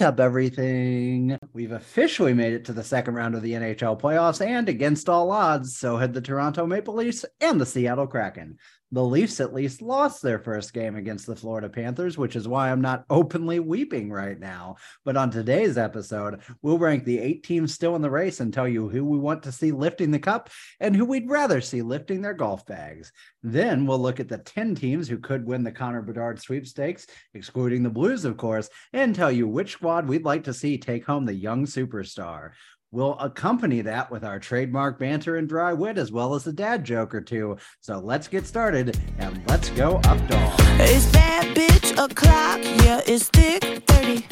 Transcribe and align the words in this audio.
Up, 0.00 0.20
everything? 0.20 1.36
We've 1.52 1.72
officially 1.72 2.32
made 2.32 2.52
it 2.52 2.64
to 2.66 2.72
the 2.72 2.84
second 2.84 3.14
round 3.14 3.34
of 3.34 3.42
the 3.42 3.54
NHL 3.54 4.00
playoffs, 4.00 4.44
and 4.44 4.68
against 4.68 5.08
all 5.08 5.32
odds, 5.32 5.76
so 5.76 5.96
had 5.96 6.14
the 6.14 6.20
Toronto 6.20 6.66
Maple 6.66 6.94
Leafs 6.94 7.24
and 7.40 7.60
the 7.60 7.66
Seattle 7.66 8.06
Kraken. 8.06 8.58
The 8.90 9.04
Leafs 9.04 9.38
at 9.38 9.52
least 9.52 9.82
lost 9.82 10.22
their 10.22 10.38
first 10.38 10.72
game 10.72 10.96
against 10.96 11.26
the 11.26 11.36
Florida 11.36 11.68
Panthers, 11.68 12.16
which 12.16 12.34
is 12.36 12.48
why 12.48 12.70
I'm 12.70 12.80
not 12.80 13.04
openly 13.10 13.60
weeping 13.60 14.10
right 14.10 14.38
now. 14.38 14.76
But 15.04 15.16
on 15.18 15.30
today's 15.30 15.76
episode, 15.76 16.40
we'll 16.62 16.78
rank 16.78 17.04
the 17.04 17.18
eight 17.18 17.42
teams 17.42 17.74
still 17.74 17.96
in 17.96 18.02
the 18.02 18.10
race 18.10 18.40
and 18.40 18.52
tell 18.52 18.66
you 18.66 18.88
who 18.88 19.04
we 19.04 19.18
want 19.18 19.42
to 19.42 19.52
see 19.52 19.72
lifting 19.72 20.10
the 20.10 20.18
cup 20.18 20.48
and 20.80 20.96
who 20.96 21.04
we'd 21.04 21.28
rather 21.28 21.60
see 21.60 21.82
lifting 21.82 22.22
their 22.22 22.32
golf 22.32 22.64
bags. 22.64 23.12
Then 23.42 23.84
we'll 23.84 23.98
look 23.98 24.20
at 24.20 24.28
the 24.28 24.38
10 24.38 24.74
teams 24.74 25.06
who 25.06 25.18
could 25.18 25.44
win 25.44 25.64
the 25.64 25.72
Connor 25.72 26.00
Bedard 26.00 26.40
sweepstakes, 26.40 27.06
excluding 27.34 27.82
the 27.82 27.90
Blues, 27.90 28.24
of 28.24 28.38
course, 28.38 28.70
and 28.94 29.14
tell 29.14 29.30
you 29.30 29.46
which 29.46 29.72
squad 29.72 30.08
we'd 30.08 30.24
like 30.24 30.44
to 30.44 30.54
see 30.54 30.78
take 30.78 31.04
home 31.04 31.26
the 31.26 31.34
young 31.34 31.66
superstar. 31.66 32.52
We'll 32.90 33.18
accompany 33.18 33.82
that 33.82 34.10
with 34.10 34.24
our 34.24 34.38
trademark 34.38 34.98
banter 34.98 35.36
and 35.36 35.46
dry 35.46 35.74
wit, 35.74 35.98
as 35.98 36.10
well 36.10 36.34
as 36.34 36.46
a 36.46 36.52
dad 36.54 36.84
joke 36.84 37.14
or 37.14 37.20
two. 37.20 37.58
So 37.82 37.98
let's 37.98 38.28
get 38.28 38.46
started 38.46 38.98
and 39.18 39.46
let's 39.46 39.68
go 39.70 39.96
up 40.04 40.26
dog. 40.26 40.54
It's 40.80 41.04
bad 41.12 41.54
bitch 41.54 41.92
o'clock, 42.02 42.60
yeah, 42.82 43.02
it's 43.06 43.28
thick 43.28 43.62
30. 43.88 44.24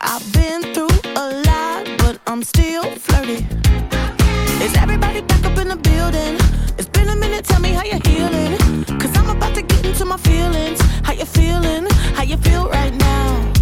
I've 0.00 0.32
been 0.32 0.62
through 0.72 0.88
a 1.14 1.42
lot, 1.44 1.84
but 1.98 2.18
I'm 2.26 2.42
still 2.42 2.84
flirty. 2.84 3.46
Is 4.64 4.74
everybody 4.78 5.20
back 5.20 5.44
up 5.44 5.58
in 5.58 5.68
the 5.68 5.76
building? 5.76 6.36
It's 6.78 6.88
been 6.88 7.10
a 7.10 7.16
minute, 7.16 7.44
tell 7.44 7.60
me 7.60 7.72
how 7.72 7.84
you're 7.84 8.00
healing. 8.06 8.56
Cause 8.98 9.14
I'm 9.14 9.28
about 9.36 9.54
to 9.56 9.60
get 9.60 9.84
into 9.84 10.06
my 10.06 10.16
feelings. 10.16 10.80
How 11.04 11.12
you 11.12 11.26
feeling? 11.26 11.86
How 12.14 12.22
you 12.22 12.38
feel 12.38 12.66
right 12.70 12.94
now? 12.94 13.57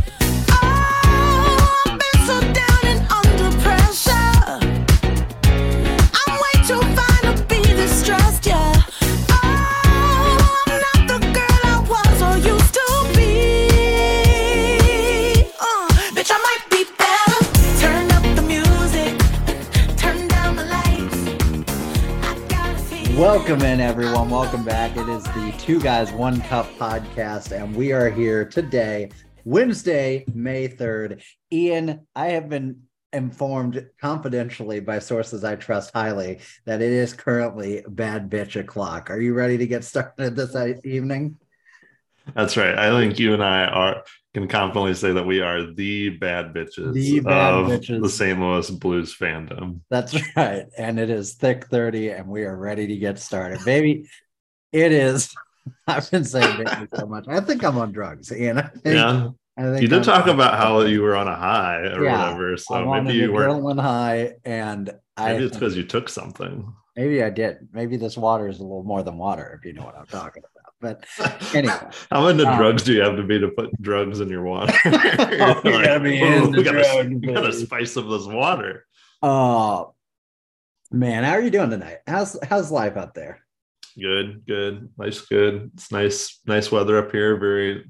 Welcome 23.16 23.62
in, 23.62 23.80
everyone. 23.80 24.28
Welcome 24.28 24.62
back. 24.62 24.94
It 24.94 25.08
is 25.08 25.24
the 25.24 25.54
Two 25.56 25.80
Guys 25.80 26.12
One 26.12 26.38
Cup 26.42 26.66
podcast, 26.74 27.50
and 27.50 27.74
we 27.74 27.90
are 27.92 28.10
here 28.10 28.44
today, 28.44 29.08
Wednesday, 29.46 30.26
May 30.34 30.68
3rd. 30.68 31.22
Ian, 31.50 32.06
I 32.14 32.26
have 32.26 32.50
been 32.50 32.82
informed 33.14 33.86
confidentially 33.98 34.80
by 34.80 34.98
sources 34.98 35.44
I 35.44 35.56
trust 35.56 35.92
highly 35.94 36.40
that 36.66 36.82
it 36.82 36.92
is 36.92 37.14
currently 37.14 37.82
bad 37.88 38.28
bitch 38.28 38.60
o'clock. 38.60 39.08
Are 39.08 39.18
you 39.18 39.32
ready 39.32 39.56
to 39.56 39.66
get 39.66 39.82
started 39.84 40.36
this 40.36 40.54
evening? 40.84 41.38
That's 42.34 42.58
right. 42.58 42.76
I 42.76 42.90
think 43.00 43.18
you 43.18 43.32
and 43.32 43.42
I 43.42 43.64
are 43.64 44.04
can 44.36 44.48
confidently 44.48 44.92
say 44.92 45.12
that 45.12 45.26
we 45.26 45.40
are 45.40 45.72
the 45.72 46.10
bad 46.10 46.52
bitches 46.52 46.92
The 46.92 47.20
bad 47.20 47.54
of 47.54 47.66
bitches. 47.68 48.02
the 48.02 48.08
St. 48.10 48.38
Louis 48.38 48.68
Blues 48.70 49.16
fandom. 49.16 49.80
That's 49.88 50.14
right. 50.36 50.66
And 50.76 51.00
it 51.00 51.08
is 51.08 51.34
thick 51.34 51.68
30, 51.68 52.10
and 52.10 52.28
we 52.28 52.44
are 52.44 52.54
ready 52.54 52.86
to 52.86 52.96
get 52.98 53.18
started. 53.18 53.64
Baby, 53.64 54.06
it 54.72 54.92
is. 54.92 55.34
I've 55.86 56.10
been 56.10 56.24
saying 56.24 56.54
baby 56.58 56.86
so 56.94 57.06
much. 57.06 57.26
I 57.28 57.40
think 57.40 57.64
I'm 57.64 57.78
on 57.78 57.92
drugs, 57.92 58.30
Ian. 58.30 58.58
I 58.58 58.62
think, 58.62 58.84
Yeah, 58.84 59.30
I 59.56 59.62
think 59.62 59.80
you 59.82 59.88
did 59.88 59.98
I'm 59.98 60.02
talk 60.04 60.24
on 60.24 60.34
about 60.34 60.58
how 60.58 60.82
you 60.82 61.00
were 61.00 61.16
on 61.16 61.28
a 61.28 61.34
high 61.34 61.78
or 61.80 62.04
Yeah, 62.04 62.28
whatever. 62.34 62.56
So 62.58 62.84
maybe 62.84 63.14
you 63.18 63.32
were. 63.32 63.46
adrenaline 63.46 63.80
high, 63.80 64.34
and 64.44 64.90
I 65.16 65.32
Maybe 65.32 65.44
it's 65.46 65.56
because 65.56 65.76
you 65.78 65.84
took 65.84 66.10
something. 66.10 66.72
maybe 66.94 67.22
I 67.22 67.30
did. 67.30 67.68
Maybe 67.72 67.96
this 67.96 68.18
water 68.18 68.48
is 68.48 68.58
a 68.60 68.62
little 68.62 68.84
more 68.84 69.02
than 69.02 69.16
water, 69.16 69.58
if 69.58 69.66
you 69.66 69.72
know 69.72 69.84
what 69.84 69.96
I'm 69.96 70.06
talking 70.06 70.42
about. 70.44 70.55
But 70.80 71.04
anyway, 71.54 71.74
How 72.10 72.26
many 72.26 72.44
Um, 72.44 72.58
drugs 72.58 72.82
do 72.82 72.92
you 72.92 73.00
have 73.02 73.16
to 73.16 73.22
be 73.22 73.38
to 73.40 73.48
put 73.48 73.70
drugs 73.80 74.20
in 74.20 74.28
your 74.28 74.42
water? 74.42 74.72
Oh, 74.84 75.60
you 75.64 75.84
gotta 75.84 76.00
be 76.00 76.20
"Ooh, 76.20 76.44
into 76.46 76.58
we 76.58 76.62
gotta, 76.62 77.08
we 77.08 77.32
gotta 77.32 77.52
spice 77.52 77.96
up 77.96 78.08
this 78.08 78.26
water. 78.26 78.84
uh 79.22 79.84
man, 80.92 81.24
how 81.24 81.32
are 81.32 81.40
you 81.40 81.50
doing 81.50 81.70
tonight? 81.70 81.98
How's 82.06 82.36
how's 82.44 82.70
life 82.70 82.96
out 82.96 83.14
there? 83.14 83.40
Good, 83.98 84.44
good, 84.46 84.90
nice, 84.98 85.20
good. 85.22 85.70
It's 85.74 85.90
nice, 85.90 86.40
nice 86.46 86.70
weather 86.70 86.98
up 86.98 87.10
here. 87.12 87.36
Very, 87.38 87.84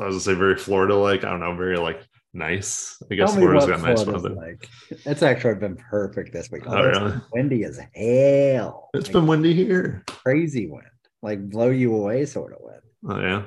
I 0.00 0.04
was 0.06 0.14
gonna 0.14 0.20
say 0.20 0.34
very 0.34 0.56
Florida 0.56 0.96
like. 0.96 1.22
I 1.24 1.30
don't 1.30 1.40
know, 1.40 1.54
very 1.54 1.76
like 1.76 2.02
nice. 2.34 3.00
I 3.10 3.14
guess 3.14 3.34
Florida's 3.36 3.66
got 3.66 3.80
nice 3.80 4.04
weather. 4.04 4.30
like. 4.30 4.68
It's 4.90 5.22
actually 5.22 5.54
been 5.54 5.76
perfect 5.76 6.32
this 6.32 6.50
week. 6.50 6.64
Oh, 6.66 6.76
it's 6.88 6.98
really? 6.98 7.10
been 7.12 7.22
windy 7.32 7.64
as 7.64 7.78
hell. 7.94 8.90
It's 8.94 9.06
Like, 9.06 9.12
been 9.12 9.26
windy 9.28 9.54
here. 9.54 10.02
crazy 10.08 10.66
wind, 10.66 10.86
like 11.22 11.48
blow 11.48 11.70
you 11.70 11.94
away 11.94 12.26
sort 12.26 12.52
of 12.52 12.58
wind. 12.60 12.82
Oh 13.08 13.20
yeah, 13.20 13.42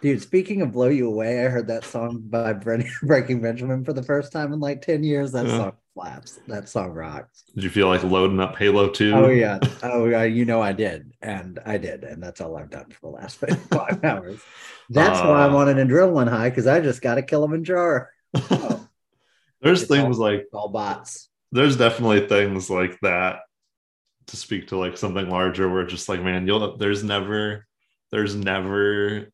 Dude, 0.00 0.20
speaking 0.22 0.62
of 0.62 0.72
blow 0.72 0.88
you 0.88 1.06
away, 1.08 1.44
I 1.44 1.48
heard 1.48 1.68
that 1.68 1.84
song 1.84 2.22
by 2.28 2.52
Bre- 2.52 2.82
Breaking 3.02 3.40
Benjamin 3.40 3.84
for 3.84 3.92
the 3.92 4.02
first 4.02 4.32
time 4.32 4.52
in 4.52 4.58
like 4.60 4.82
10 4.82 5.04
years. 5.04 5.32
That 5.32 5.46
Yeah. 5.46 5.56
song 5.58 5.72
slaps. 5.94 6.40
That 6.48 6.68
song 6.68 6.90
rocks. 6.90 7.44
did 7.54 7.62
you 7.64 7.70
feel 7.70 7.86
like 7.88 8.02
loading 8.02 8.40
up 8.40 8.56
Halo 8.56 8.88
Two? 8.90 9.12
Oh 9.12 9.28
yeah. 9.28 9.58
Oh 9.82 10.06
yeah, 10.06 10.24
you 10.24 10.44
know 10.44 10.60
I 10.60 10.72
did. 10.72 11.12
And 11.22 11.58
I 11.64 11.78
did. 11.78 12.02
And 12.04 12.22
that's 12.22 12.40
all 12.40 12.56
I've 12.56 12.70
done 12.70 12.90
for 12.90 13.00
the 13.10 13.16
last 13.16 13.36
five 13.70 14.02
hours. 14.04 14.40
That's 14.90 15.20
why 15.20 15.44
I'm 15.44 15.54
Uh. 15.54 15.58
on 15.58 15.68
an 15.68 15.88
adrenaline 15.88 16.28
high 16.28 16.50
because 16.50 16.66
I 16.66 16.80
just 16.80 17.00
got 17.02 17.14
to 17.16 17.22
kill 17.22 17.44
a 17.44 17.46
Kilimanjaro. 17.46 18.06
Oh, 18.34 18.88
there's 19.62 19.82
It's 19.82 19.88
things 19.90 20.16
all- 20.18 20.22
like 20.24 20.46
all 20.52 20.68
bots. 20.68 21.28
there's 21.52 21.76
definitely 21.76 22.26
things 22.26 22.68
like 22.70 22.98
that 23.02 23.40
to 24.26 24.36
speak 24.36 24.68
to 24.68 24.76
like 24.76 24.96
something 24.96 25.28
larger 25.28 25.68
where 25.68 25.84
just 25.86 26.08
like 26.08 26.22
man, 26.22 26.46
you'll 26.46 26.76
there's 26.76 27.02
never 27.04 27.66
there's 28.10 28.34
never 28.34 29.28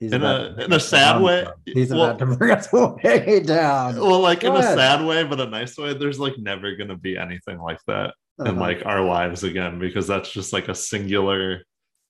He's 0.00 0.12
In 0.12 0.24
a- 0.24 0.56
in 0.58 0.72
a 0.72 0.80
sad 0.80 1.22
way- 1.22 1.46
He's 1.64 1.90
well- 1.90 2.06
about 2.10 2.18
to 2.18 2.26
bring 2.36 2.50
us 2.50 2.72
way 2.72 3.40
down. 3.40 3.94
well 4.00 4.18
like 4.18 4.40
Go 4.40 4.54
in 4.56 4.60
a 4.60 4.62
sad 4.64 5.04
way 5.06 5.22
but 5.22 5.40
a 5.40 5.46
nice 5.46 5.78
way 5.78 5.94
there's 5.94 6.18
like 6.18 6.36
never 6.38 6.74
gonna 6.74 6.96
be 6.96 7.16
anything 7.16 7.58
like 7.60 7.78
that 7.86 8.14
in 8.40 8.46
Uh-huh. 8.48 8.60
like 8.60 8.84
our 8.84 9.00
lives 9.04 9.44
again 9.44 9.78
because 9.78 10.08
that's 10.08 10.32
just 10.32 10.52
like 10.52 10.66
a 10.68 10.74
singular 10.74 11.62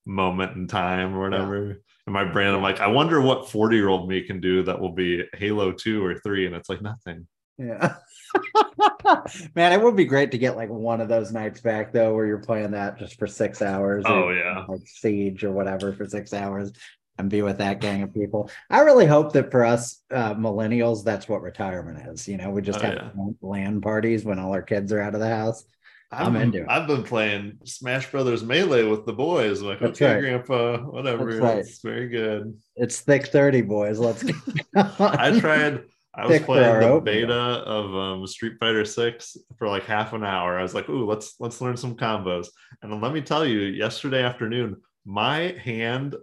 moment 0.07 0.57
in 0.57 0.67
time 0.69 1.15
or 1.15 1.21
whatever 1.29 1.83
in 2.07 2.13
my 2.13 2.25
brain 2.25 2.55
i'm 2.55 2.63
like 2.63 2.81
i 2.81 2.87
wonder 2.87 3.21
what 3.21 3.51
40 3.51 3.77
year 3.77 3.89
old 3.89 4.09
me 4.09 4.23
can 4.23 4.41
do 4.41 4.63
that 4.63 4.81
will 4.81 4.93
be 4.93 5.25
halo 5.35 5.71
2 5.73 6.03
or 6.05 6.15
3 6.19 6.47
and 6.47 6.55
it's 6.57 6.69
like 6.71 6.81
nothing 6.81 7.27
Yeah. 7.59 7.97
Man, 9.55 9.73
it 9.73 9.83
would 9.83 9.97
be 9.97 10.05
great 10.05 10.31
to 10.33 10.39
get 10.39 10.57
like 10.57 10.69
one 10.69 11.01
of 11.01 11.09
those 11.09 11.33
nights 11.33 11.61
back 11.61 11.93
though, 11.93 12.15
where 12.15 12.27
you're 12.27 12.39
playing 12.39 12.73
that 12.73 12.99
just 12.99 13.19
for 13.19 13.27
six 13.27 13.63
hours. 13.63 14.05
oh 14.07 14.25
or, 14.25 14.35
yeah 14.37 14.65
Like 14.69 14.81
Siege 14.87 15.45
or 15.45 15.53
whatever 15.53 15.93
for 15.93 16.07
six 16.07 16.33
hours 16.33 16.73
and 17.19 17.29
be 17.29 17.43
with 17.43 17.59
that 17.59 17.81
gang 17.81 18.03
of 18.03 18.15
people. 18.15 18.51
I 18.71 18.81
really 18.81 19.07
hope 19.07 19.33
that 19.35 19.51
for 19.51 19.65
us 19.65 20.01
uh, 20.11 20.35
millennials, 20.35 21.05
that's 21.05 21.29
what 21.29 21.43
retirement 21.43 22.07
is. 22.09 22.27
You 22.27 22.39
know, 22.39 22.51
we 22.51 22.63
just 22.63 22.79
Oh, 22.81 22.83
have 22.83 22.95
yeah. 22.95 23.11
LAN 23.43 23.81
parties 23.81 24.25
when 24.25 24.39
all 24.39 24.53
our 24.53 24.63
kids 24.63 24.93
are 24.93 25.01
out 25.01 25.15
of 25.15 25.21
the 25.21 25.29
house. 25.29 25.65
I'm 26.11 26.37
I've- 26.37 26.43
into 26.45 26.59
it. 26.63 26.67
I've 26.69 26.87
been 26.87 27.03
playing 27.05 27.59
Smash 27.65 28.11
Brothers 28.11 28.43
Melee 28.43 28.85
with 28.85 29.07
the 29.07 29.13
boys. 29.15 29.61
I'm 29.61 29.67
like, 29.69 29.81
That's 29.81 30.01
okay, 30.01 30.15
right. 30.15 30.21
Grandpa, 30.21 30.79
whatever. 30.79 31.31
That's 31.33 31.41
right. 31.43 31.59
It's 31.59 31.81
very 31.81 32.09
good. 32.09 32.59
It's 32.77 33.01
thick 33.01 33.27
30, 33.29 33.63
boys. 33.63 33.99
Let's 33.99 34.23
get 34.23 34.37
I 34.77 35.39
tried. 35.41 35.85
I 36.15 36.27
was 36.27 36.43
playing 36.43 36.81
the 36.81 36.89
opener. 36.89 37.01
beta 37.01 37.33
of 37.33 37.95
um, 37.95 38.27
Street 38.27 38.59
Fighter 38.61 38.85
Six 38.85 39.37
for 39.57 39.69
like 39.69 39.85
half 39.85 40.13
an 40.13 40.25
hour. 40.25 40.59
I 40.59 40.63
was 40.63 40.75
like, 40.75 40.89
"Ooh, 40.89 41.07
let's 41.07 41.37
let's 41.41 41.61
learn 41.61 41.77
some 41.77 41.97
combos." 41.97 42.49
And 42.83 43.01
let 43.01 43.15
me 43.15 43.23
tell 43.23 43.47
you, 43.47 43.61
yesterday 43.61 44.23
afternoon, 44.23 44.77
my 45.07 45.57
hand 45.59 46.17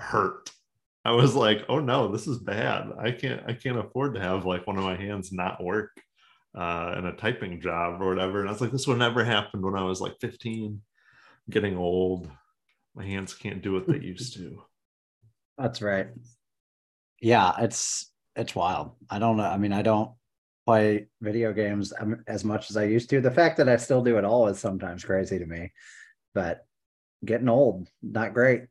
hurt. 0.00 0.50
I 1.04 1.12
was 1.12 1.36
like, 1.36 1.64
"Oh 1.68 1.78
no, 1.78 2.08
this 2.08 2.26
is 2.26 2.38
bad. 2.38 2.90
I 2.98 3.12
can't 3.12 3.42
I 3.46 3.52
can't 3.52 3.78
afford 3.78 4.14
to 4.14 4.20
have 4.20 4.46
like 4.46 4.66
one 4.66 4.78
of 4.78 4.84
my 4.84 4.96
hands 4.96 5.32
not 5.32 5.62
work 5.62 5.92
uh, 6.58 6.96
in 6.98 7.06
a 7.06 7.16
typing 7.16 7.60
job 7.60 8.02
or 8.02 8.08
whatever." 8.08 8.40
And 8.40 8.48
I 8.48 8.52
was 8.52 8.60
like, 8.60 8.72
"This 8.72 8.88
would 8.88 8.98
never 8.98 9.24
happen 9.24 9.62
when 9.62 9.76
I 9.76 9.84
was 9.84 10.00
like 10.00 10.16
15, 10.20 10.82
getting 11.48 11.76
old. 11.76 12.28
My 12.96 13.04
hands 13.04 13.32
can't 13.32 13.62
do 13.62 13.72
what 13.72 13.86
they 13.86 14.00
used 14.00 14.34
to." 14.34 14.62
That's 15.58 15.80
right. 15.80 16.08
Yeah, 17.20 17.52
it's 17.60 18.10
it's 18.36 18.54
wild. 18.54 18.92
I 19.10 19.18
don't 19.18 19.36
know. 19.36 19.44
I 19.44 19.56
mean, 19.56 19.72
I 19.72 19.82
don't 19.82 20.10
play 20.66 21.06
video 21.20 21.52
games 21.52 21.92
um, 21.98 22.22
as 22.26 22.44
much 22.44 22.70
as 22.70 22.76
I 22.76 22.84
used 22.84 23.10
to. 23.10 23.20
The 23.20 23.30
fact 23.30 23.56
that 23.56 23.68
I 23.68 23.76
still 23.76 24.02
do 24.02 24.18
it 24.18 24.24
all 24.24 24.48
is 24.48 24.58
sometimes 24.58 25.04
crazy 25.04 25.38
to 25.38 25.46
me. 25.46 25.72
But 26.34 26.66
getting 27.24 27.48
old, 27.48 27.88
not 28.02 28.34
great. 28.34 28.64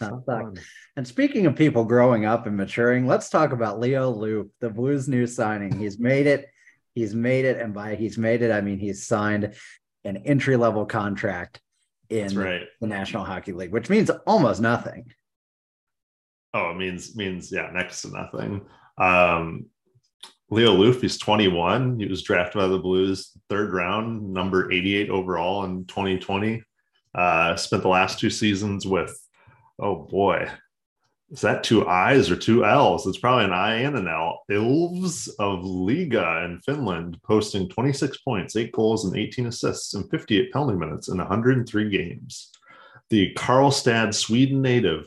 Not. 0.00 0.58
And 0.96 1.06
speaking 1.06 1.46
of 1.46 1.56
people 1.56 1.84
growing 1.84 2.24
up 2.24 2.46
and 2.46 2.56
maturing, 2.56 3.06
let's 3.06 3.28
talk 3.28 3.52
about 3.52 3.80
Leo 3.80 4.10
Loof, 4.10 4.48
the 4.60 4.70
Blues 4.70 5.08
new 5.08 5.26
signing. 5.26 5.78
He's 5.78 5.98
made 5.98 6.26
it. 6.26 6.48
He's 6.94 7.14
made 7.14 7.44
it, 7.44 7.60
and 7.60 7.74
by 7.74 7.96
he's 7.96 8.16
made 8.16 8.42
it, 8.42 8.52
I 8.52 8.60
mean 8.60 8.78
he's 8.78 9.06
signed 9.06 9.54
an 10.04 10.18
entry 10.18 10.56
level 10.56 10.86
contract 10.86 11.60
in 12.08 12.38
right. 12.38 12.62
the 12.80 12.86
National 12.86 13.24
Hockey 13.24 13.52
League, 13.52 13.72
which 13.72 13.90
means 13.90 14.10
almost 14.26 14.60
nothing. 14.60 15.12
Oh, 16.52 16.70
it 16.70 16.76
means 16.76 17.16
means 17.16 17.50
yeah, 17.50 17.70
next 17.72 18.02
to 18.02 18.10
nothing. 18.10 18.62
Um, 18.98 19.66
Leo 20.50 20.72
Loof, 20.72 21.00
he's 21.00 21.18
21. 21.18 21.98
He 21.98 22.06
was 22.06 22.22
drafted 22.22 22.60
by 22.60 22.66
the 22.68 22.78
Blues 22.78 23.32
third 23.48 23.72
round, 23.72 24.32
number 24.32 24.70
88 24.70 25.10
overall 25.10 25.64
in 25.64 25.84
2020. 25.86 26.62
Uh, 27.14 27.56
spent 27.56 27.82
the 27.82 27.88
last 27.88 28.18
two 28.18 28.30
seasons 28.30 28.86
with, 28.86 29.18
oh 29.78 30.06
boy, 30.10 30.50
is 31.30 31.40
that 31.40 31.64
two 31.64 31.86
I's 31.88 32.30
or 32.30 32.36
two 32.36 32.64
L's? 32.64 33.06
It's 33.06 33.18
probably 33.18 33.46
an 33.46 33.52
I 33.52 33.76
and 33.76 33.96
an 33.96 34.06
L. 34.06 34.42
Ilves 34.50 35.28
of 35.38 35.64
Liiga 35.64 36.44
in 36.44 36.60
Finland, 36.60 37.18
posting 37.24 37.68
26 37.68 38.18
points, 38.18 38.56
eight 38.56 38.72
goals, 38.72 39.04
and 39.04 39.16
18 39.16 39.46
assists, 39.46 39.94
and 39.94 40.08
58 40.10 40.52
penalty 40.52 40.76
minutes 40.76 41.08
in 41.08 41.18
103 41.18 41.90
games. 41.90 42.52
The 43.10 43.34
Karlstad, 43.34 44.14
Sweden 44.14 44.62
native 44.62 45.06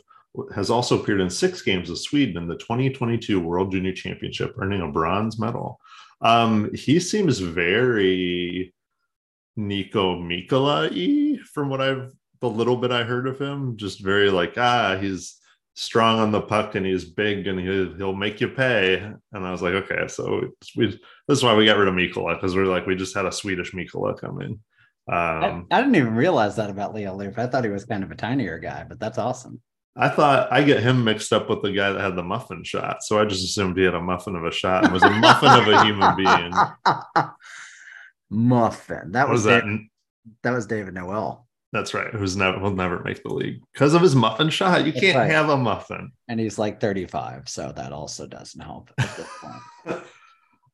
has 0.54 0.70
also 0.70 1.00
appeared 1.00 1.20
in 1.20 1.30
six 1.30 1.62
games 1.62 1.90
with 1.90 2.00
Sweden 2.00 2.36
in 2.36 2.48
the 2.48 2.56
2022 2.56 3.40
World 3.40 3.72
Junior 3.72 3.92
Championship, 3.92 4.54
earning 4.58 4.82
a 4.82 4.88
bronze 4.88 5.38
medal. 5.38 5.80
Um, 6.20 6.72
he 6.74 7.00
seems 7.00 7.38
very 7.38 8.74
Niko 9.58 10.20
Mikkola 10.20 11.40
from 11.40 11.68
what 11.68 11.80
I've 11.80 12.12
the 12.40 12.48
little 12.48 12.76
bit 12.76 12.92
I 12.92 13.02
heard 13.02 13.26
of 13.26 13.40
him. 13.40 13.76
Just 13.76 14.00
very 14.00 14.30
like 14.30 14.56
ah, 14.56 14.96
he's 15.00 15.38
strong 15.74 16.18
on 16.18 16.32
the 16.32 16.40
puck 16.40 16.74
and 16.74 16.84
he's 16.84 17.04
big 17.04 17.46
and 17.46 17.58
he'll, 17.60 17.94
he'll 17.94 18.12
make 18.12 18.40
you 18.40 18.48
pay. 18.48 18.96
And 19.32 19.46
I 19.46 19.52
was 19.52 19.62
like, 19.62 19.74
okay, 19.74 20.08
so 20.08 20.50
we 20.76 20.86
this 20.86 21.38
is 21.38 21.42
why 21.42 21.54
we 21.54 21.66
got 21.66 21.78
rid 21.78 21.88
of 21.88 21.94
Mikkola 21.94 22.34
because 22.34 22.54
we're 22.54 22.66
like 22.66 22.86
we 22.86 22.96
just 22.96 23.16
had 23.16 23.26
a 23.26 23.32
Swedish 23.32 23.72
Mikkola 23.72 24.18
come 24.18 24.40
in. 24.40 24.60
Um, 25.10 25.66
I, 25.70 25.78
I, 25.78 25.80
didn't 25.80 25.96
even 25.96 26.14
realize 26.14 26.56
that 26.56 26.68
about 26.68 26.94
Leo 26.94 27.14
Loof. 27.14 27.38
I 27.38 27.46
thought 27.46 27.64
he 27.64 27.70
was 27.70 27.86
kind 27.86 28.04
of 28.04 28.10
a 28.10 28.14
tinier 28.14 28.58
guy, 28.58 28.84
but 28.86 29.00
that's 29.00 29.16
awesome. 29.16 29.58
I 30.00 30.08
thought 30.08 30.52
I 30.52 30.62
get 30.62 30.80
him 30.80 31.02
mixed 31.02 31.32
up 31.32 31.50
with 31.50 31.62
the 31.62 31.72
guy 31.72 31.90
that 31.90 32.00
had 32.00 32.14
the 32.14 32.22
muffin 32.22 32.62
shot. 32.62 33.02
So 33.02 33.20
I 33.20 33.24
just 33.24 33.44
assumed 33.44 33.76
he 33.76 33.82
had 33.82 33.94
a 33.94 34.00
muffin 34.00 34.36
of 34.36 34.44
a 34.44 34.52
shot 34.52 34.84
and 34.84 34.92
was 34.92 35.02
a 35.02 35.10
muffin 35.10 35.50
of 35.50 35.66
a 35.66 35.84
human 35.84 36.16
being. 36.16 36.52
Muffin. 38.30 39.12
That 39.12 39.28
was, 39.28 39.38
was 39.38 39.44
that? 39.44 39.64
David, 39.64 39.80
that 40.42 40.50
was 40.52 40.66
David 40.66 40.94
Noel. 40.94 41.46
That's 41.72 41.94
right. 41.94 42.12
Who's 42.14 42.36
never 42.36 42.58
will 42.58 42.70
never 42.70 43.02
make 43.02 43.22
the 43.22 43.32
league 43.32 43.60
because 43.72 43.94
of 43.94 44.02
his 44.02 44.14
muffin 44.14 44.50
shot. 44.50 44.86
You 44.86 44.92
That's 44.92 45.04
can't 45.04 45.18
right. 45.18 45.30
have 45.30 45.48
a 45.48 45.56
muffin. 45.56 46.12
And 46.28 46.38
he's 46.40 46.58
like 46.58 46.80
35, 46.80 47.48
so 47.48 47.72
that 47.72 47.92
also 47.92 48.26
doesn't 48.26 48.60
help 48.60 48.90
at 48.98 49.16
this 49.16 49.28
point. 49.40 50.02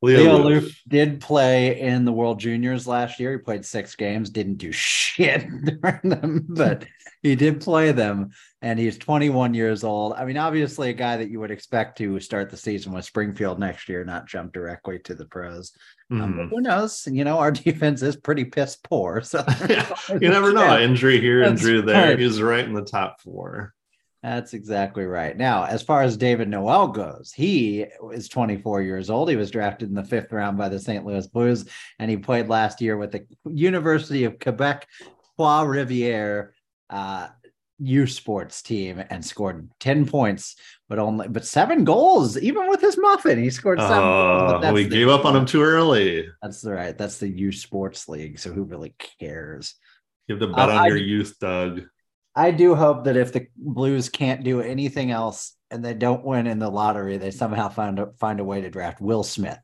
Leo, 0.05 0.19
Leo 0.19 0.39
Loof 0.39 0.83
did 0.87 1.21
play 1.21 1.81
in 1.81 2.05
the 2.05 2.13
World 2.13 2.39
Juniors 2.39 2.87
last 2.87 3.19
year. 3.19 3.33
He 3.33 3.39
played 3.39 3.65
six 3.65 3.97
games, 3.97 4.29
didn't 4.29 4.57
do 4.57 4.71
shit 4.73 5.47
during 5.65 6.09
them, 6.11 6.47
but 6.49 6.87
he 7.23 7.35
did 7.35 7.63
play 7.63 7.91
them. 7.93 8.31
And 8.61 8.79
he's 8.79 8.99
21 8.99 9.55
years 9.55 9.83
old. 9.83 10.13
I 10.15 10.25
mean, 10.25 10.37
obviously, 10.37 10.91
a 10.91 10.95
guy 10.95 11.17
that 11.17 11.31
you 11.31 11.41
would 11.41 11.51
expect 11.51 11.99
to 11.99 12.21
start 12.21 12.51
the 12.51 12.57
season 12.57 12.93
with 12.93 13.05
Springfield 13.05 13.59
next 13.59 13.89
year, 13.89 14.05
not 14.05 14.27
jump 14.27 14.53
directly 14.53 14.99
to 15.01 15.15
the 15.15 15.25
pros. 15.27 15.73
Mm-hmm. 16.13 16.23
Um, 16.23 16.49
who 16.49 16.61
knows? 16.61 17.07
You 17.11 17.25
know, 17.25 17.39
our 17.39 17.51
defense 17.53 18.03
is 18.03 18.17
pretty 18.17 18.45
piss 18.45 18.77
poor. 18.77 19.23
So 19.23 19.45
you 20.21 20.29
never 20.29 20.53
know. 20.53 20.79
Injury 20.79 21.21
here, 21.21 21.43
injury 21.43 21.81
there. 21.81 22.17
He's 22.17 22.43
right 22.43 22.65
in 22.65 22.75
the 22.75 22.85
top 22.85 23.21
four. 23.23 23.75
That's 24.25 24.55
exactly 24.55 25.05
right. 25.05 25.37
Now, 25.37 25.65
as 25.65 25.83
far 25.83 26.01
as 26.01 26.17
David 26.17 26.49
Noel 26.49 26.89
goes, 26.89 27.31
he 27.37 27.85
is 28.11 28.27
24 28.31 28.81
years 28.81 29.11
old. 29.11 29.29
He 29.29 29.37
was 29.37 29.51
drafted 29.51 29.91
in 29.91 29.95
the 29.95 30.03
fifth 30.03 30.33
round 30.33 30.57
by 30.57 30.71
the 30.71 30.81
St. 30.81 31.05
Louis 31.05 31.27
Blues, 31.27 31.67
and 31.99 32.11
he 32.11 32.17
played 32.17 32.49
last 32.49 32.81
year 32.81 32.97
with 32.97 33.13
the 33.13 33.27
University 33.45 34.25
of 34.25 34.39
Quebec 34.39 34.89
Trois 35.37 35.65
Rivières 35.65 36.53
uh, 36.89 37.29
U 37.81 38.07
Sports 38.07 38.63
team 38.63 39.05
and 39.11 39.23
scored 39.23 39.69
10 39.81 40.07
points, 40.07 40.57
but 40.89 40.99
only 40.99 41.29
but 41.29 41.45
seven 41.45 41.85
goals, 41.85 42.39
even 42.39 42.71
with 42.71 42.81
his 42.81 42.97
muffin. 42.97 43.43
He 43.43 43.51
scored 43.51 43.79
seven. 43.79 43.99
Uh, 43.99 44.73
we 44.73 44.89
gave 44.89 45.09
up 45.11 45.27
on 45.27 45.37
him 45.37 45.45
too 45.45 45.61
early. 45.61 46.27
That's 46.41 46.65
right. 46.65 46.97
That's 46.97 47.19
the 47.19 47.29
U 47.29 47.53
Sports 47.53 48.09
League. 48.09 48.39
So 48.39 48.55
who 48.55 48.63
really 48.63 48.95
cares? 49.21 49.75
You 50.29 50.37
have 50.37 50.49
to 50.49 50.55
bet 50.55 50.71
uh, 50.71 50.77
on 50.77 50.87
your 50.87 50.97
youth, 50.97 51.37
Doug. 51.39 51.83
I 52.37 52.51
do 52.51 52.75
hope 52.75 53.05
that 53.05 53.17
if 53.17 53.33
the 53.33 53.47
Blues 53.57 54.09
can't 54.09 54.43
do 54.43 54.61
anything 54.61 55.11
else 55.11 55.57
and 55.71 55.85
they 55.85 55.95
don't 55.95 56.25
win 56.25 56.47
in 56.47 56.59
the 56.59 56.71
lottery, 56.71 57.17
they 57.17 57.31
somehow 57.31 57.69
find 57.69 57.99
a, 57.99 58.13
find 58.19 58.41
a 58.41 58.45
way 58.45 58.61
to 58.61 58.71
draft 58.71 59.01
Will 59.01 59.23
Smith. 59.23 59.59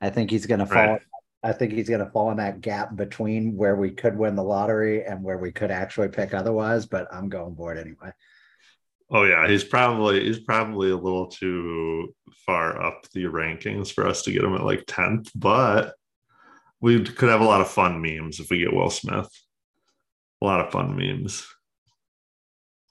I 0.00 0.10
think 0.10 0.30
he's 0.30 0.46
going 0.46 0.60
to 0.60 0.66
fall. 0.66 0.86
Right. 0.86 1.02
I 1.42 1.52
think 1.52 1.72
he's 1.72 1.88
going 1.88 2.04
to 2.04 2.10
fall 2.10 2.30
in 2.30 2.36
that 2.38 2.60
gap 2.60 2.96
between 2.96 3.56
where 3.56 3.76
we 3.76 3.90
could 3.90 4.16
win 4.16 4.36
the 4.36 4.42
lottery 4.42 5.04
and 5.04 5.22
where 5.22 5.38
we 5.38 5.52
could 5.52 5.70
actually 5.70 6.08
pick 6.08 6.34
otherwise. 6.34 6.86
But 6.86 7.12
I'm 7.12 7.28
going 7.28 7.56
for 7.56 7.74
it 7.74 7.80
anyway. 7.80 8.12
Oh 9.10 9.24
yeah, 9.24 9.48
he's 9.48 9.64
probably 9.64 10.24
he's 10.24 10.40
probably 10.40 10.90
a 10.90 10.96
little 10.96 11.28
too 11.28 12.14
far 12.44 12.80
up 12.82 13.06
the 13.12 13.24
rankings 13.24 13.90
for 13.90 14.06
us 14.06 14.22
to 14.22 14.32
get 14.32 14.44
him 14.44 14.54
at 14.54 14.64
like 14.64 14.84
tenth, 14.86 15.30
but 15.34 15.94
we 16.80 17.02
could 17.02 17.30
have 17.30 17.40
a 17.40 17.46
lot 17.46 17.62
of 17.62 17.68
fun 17.68 18.02
memes 18.02 18.38
if 18.38 18.50
we 18.50 18.58
get 18.58 18.72
Will 18.72 18.90
Smith. 18.90 19.28
A 20.42 20.44
lot 20.44 20.60
of 20.60 20.70
fun 20.70 20.96
memes. 20.96 21.46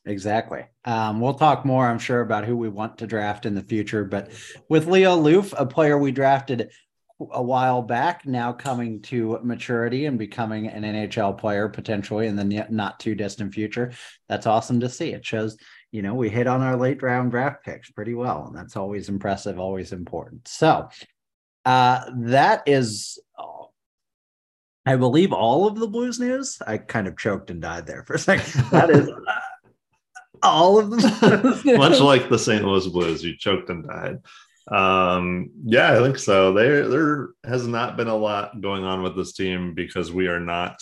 Exactly. 0.07 0.63
Um, 0.85 1.19
we'll 1.19 1.33
talk 1.33 1.65
more, 1.65 1.85
I'm 1.85 1.99
sure, 1.99 2.21
about 2.21 2.45
who 2.45 2.55
we 2.55 2.69
want 2.69 2.97
to 2.99 3.07
draft 3.07 3.45
in 3.45 3.55
the 3.55 3.61
future. 3.61 4.05
But 4.05 4.31
with 4.69 4.87
Leo 4.87 5.15
Loof, 5.15 5.53
a 5.57 5.65
player 5.65 5.97
we 5.97 6.11
drafted 6.11 6.71
a 7.31 7.43
while 7.43 7.81
back, 7.81 8.25
now 8.25 8.53
coming 8.53 9.01
to 9.01 9.39
maturity 9.43 10.05
and 10.05 10.17
becoming 10.17 10.67
an 10.67 10.83
NHL 10.83 11.37
player 11.37 11.67
potentially 11.67 12.27
in 12.27 12.35
the 12.37 12.67
not 12.69 12.99
too 12.99 13.15
distant 13.15 13.53
future, 13.53 13.91
that's 14.29 14.47
awesome 14.47 14.79
to 14.79 14.87
see. 14.87 15.11
It 15.11 15.25
shows, 15.25 15.57
you 15.91 16.01
know, 16.01 16.13
we 16.13 16.29
hit 16.29 16.47
on 16.47 16.61
our 16.61 16.77
late 16.77 17.03
round 17.03 17.31
draft 17.31 17.65
picks 17.65 17.91
pretty 17.91 18.13
well, 18.13 18.45
and 18.47 18.55
that's 18.55 18.77
always 18.77 19.09
impressive, 19.09 19.59
always 19.59 19.91
important. 19.91 20.47
So 20.47 20.87
uh, 21.65 22.11
that 22.15 22.63
is 22.65 23.19
I 24.87 24.95
believe 24.95 25.33
all 25.33 25.67
of 25.67 25.77
the 25.77 25.87
Blues 25.87 26.17
news. 26.17 26.59
I 26.65 26.77
kind 26.77 27.07
of 27.09 27.17
choked 27.17 27.51
and 27.51 27.61
died 27.61 27.85
there 27.85 28.03
for 28.03 28.13
a 28.13 28.19
second. 28.19 28.63
That 28.71 28.89
is 28.89 29.09
all 30.47 30.79
of 30.79 30.89
them. 30.89 31.77
Much 31.77 31.99
like 31.99 32.29
the 32.29 32.39
St. 32.39 32.63
Louis 32.63 32.87
Blues, 32.87 33.23
you 33.23 33.35
choked 33.37 33.69
and 33.69 33.87
died. 33.87 34.19
Um, 34.69 35.51
yeah, 35.63 35.93
I 35.93 36.01
think 36.01 36.17
so. 36.17 36.53
There, 36.53 36.87
there 36.87 37.29
has 37.45 37.67
not 37.67 37.95
been 37.95 38.09
a 38.09 38.15
lot 38.15 38.61
going 38.61 38.83
on 38.83 39.01
with 39.01 39.15
this 39.15 39.33
team 39.33 39.73
because 39.73 40.11
we 40.11 40.27
are 40.27 40.39
not 40.39 40.81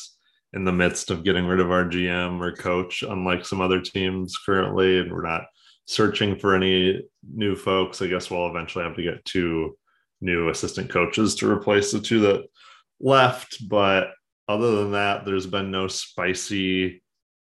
in 0.54 0.64
the 0.64 0.72
midst 0.72 1.12
of 1.12 1.24
getting 1.24 1.46
rid 1.46 1.60
of 1.60 1.72
our 1.72 1.86
GM 1.86 2.42
or 2.42 2.56
coach, 2.56 3.04
unlike 3.04 3.46
some 3.46 3.62
other 3.62 3.82
teams 3.82 4.38
currently, 4.38 5.00
and 5.00 5.12
we're 5.12 5.28
not 5.28 5.46
searching 5.86 6.38
for 6.40 6.56
any 6.56 7.02
new 7.34 7.56
folks. 7.56 8.02
I 8.02 8.08
guess 8.08 8.32
we'll 8.32 8.48
eventually 8.48 8.86
have 8.86 8.96
to 8.96 9.04
get 9.04 9.26
two 9.26 9.78
new 10.22 10.50
assistant 10.50 10.90
coaches 10.90 11.36
to 11.36 11.52
replace 11.52 11.92
the 11.92 12.00
two 12.00 12.22
that 12.22 12.46
left. 13.00 13.68
But 13.68 14.12
other 14.48 14.78
than 14.78 14.94
that, 14.94 15.26
there's 15.26 15.46
been 15.46 15.72
no 15.72 15.88
spicy 15.88 17.04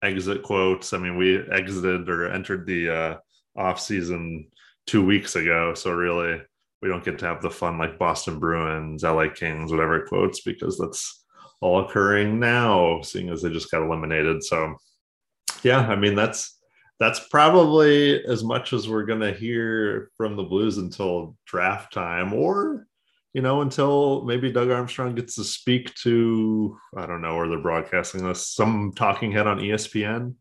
exit 0.03 0.43
quotes. 0.43 0.93
I 0.93 0.98
mean, 0.98 1.17
we 1.17 1.38
exited 1.51 2.10
or 2.10 2.29
entered 2.29 2.65
the 2.65 2.89
uh, 2.89 3.17
off 3.55 3.79
season 3.79 4.48
two 4.88 5.05
weeks 5.05 5.36
ago, 5.36 5.74
so 5.74 5.91
really 5.91 6.41
we 6.81 6.89
don't 6.89 7.03
get 7.03 7.20
to 7.20 7.25
have 7.25 7.41
the 7.41 7.50
fun 7.50 7.77
like 7.77 8.00
Boston 8.00 8.39
Bruins, 8.39 9.03
LA 9.03 9.29
Kings, 9.29 9.72
whatever 9.72 10.05
quotes 10.08 10.41
because 10.41 10.77
that's 10.77 11.24
all 11.62 11.86
occurring 11.86 12.39
now, 12.39 13.01
seeing 13.01 13.29
as 13.29 13.41
they 13.41 13.51
just 13.51 13.70
got 13.70 13.84
eliminated. 13.84 14.43
So, 14.43 14.75
yeah, 15.63 15.79
I 15.79 15.96
mean 15.96 16.15
that's 16.15 16.60
that's 17.00 17.27
probably 17.29 18.24
as 18.25 18.43
much 18.43 18.74
as 18.74 18.89
we're 18.89 19.05
gonna 19.05 19.31
hear 19.31 20.10
from 20.17 20.36
the 20.36 20.43
Blues 20.43 20.77
until 20.77 21.36
draft 21.46 21.93
time, 21.93 22.34
or 22.34 22.88
you 23.33 23.41
know, 23.41 23.61
until 23.61 24.23
maybe 24.23 24.51
Doug 24.51 24.69
Armstrong 24.69 25.15
gets 25.15 25.35
to 25.35 25.43
speak 25.43 25.93
to, 25.95 26.77
I 26.97 27.05
don't 27.05 27.21
know 27.21 27.35
where 27.35 27.47
they're 27.47 27.59
broadcasting 27.59 28.25
this, 28.25 28.47
some 28.47 28.91
talking 28.95 29.31
head 29.31 29.47
on 29.47 29.59
ESPN 29.59 30.35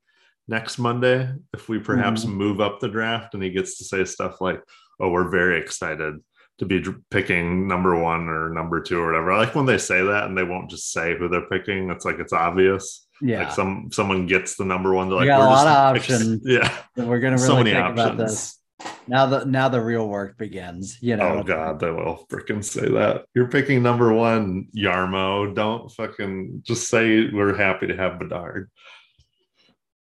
next 0.48 0.78
Monday. 0.78 1.32
If 1.54 1.68
we 1.68 1.78
perhaps 1.78 2.24
mm-hmm. 2.24 2.34
move 2.34 2.60
up 2.60 2.80
the 2.80 2.88
draft 2.88 3.34
and 3.34 3.42
he 3.42 3.50
gets 3.50 3.78
to 3.78 3.84
say 3.84 4.04
stuff 4.04 4.40
like, 4.40 4.60
oh, 4.98 5.10
we're 5.10 5.28
very 5.28 5.60
excited 5.60 6.14
to 6.58 6.66
be 6.66 6.84
picking 7.10 7.68
number 7.68 7.98
one 7.98 8.28
or 8.28 8.50
number 8.50 8.82
two 8.82 9.00
or 9.00 9.06
whatever. 9.06 9.32
I 9.32 9.38
like 9.38 9.54
when 9.54 9.66
they 9.66 9.78
say 9.78 10.02
that 10.02 10.24
and 10.24 10.36
they 10.36 10.42
won't 10.42 10.68
just 10.68 10.92
say 10.92 11.16
who 11.16 11.28
they're 11.28 11.48
picking. 11.48 11.90
It's 11.90 12.04
like 12.04 12.18
it's 12.18 12.32
obvious. 12.32 13.06
Yeah. 13.22 13.44
Like 13.44 13.52
some 13.52 13.88
someone 13.92 14.26
gets 14.26 14.56
the 14.56 14.64
number 14.64 14.92
one. 14.92 15.08
They're 15.08 15.16
like, 15.16 15.24
we 15.24 15.28
got 15.28 15.40
a 15.40 15.44
lot 15.44 15.66
of 15.66 15.96
options. 15.96 16.42
yeah. 16.44 16.76
We're 16.96 17.20
gonna 17.20 17.36
really 17.36 17.46
so 17.46 17.56
many 17.56 17.70
think 17.70 17.84
options. 17.84 18.06
about 18.06 18.18
this 18.18 18.59
now 19.06 19.26
the 19.26 19.44
now 19.44 19.68
the 19.68 19.80
real 19.80 20.08
work 20.08 20.38
begins 20.38 20.98
you 21.02 21.16
know. 21.16 21.40
Oh 21.40 21.42
god 21.42 21.80
they 21.80 21.90
will 21.90 22.26
freaking 22.30 22.64
say 22.64 22.88
that. 22.88 23.24
You're 23.34 23.48
picking 23.48 23.82
number 23.82 24.12
one 24.12 24.68
yarmo. 24.76 25.54
Don't 25.54 25.90
fucking 25.90 26.62
just 26.64 26.88
say 26.88 27.28
we're 27.30 27.56
happy 27.56 27.88
to 27.88 27.96
have 27.96 28.18
bedard. 28.18 28.70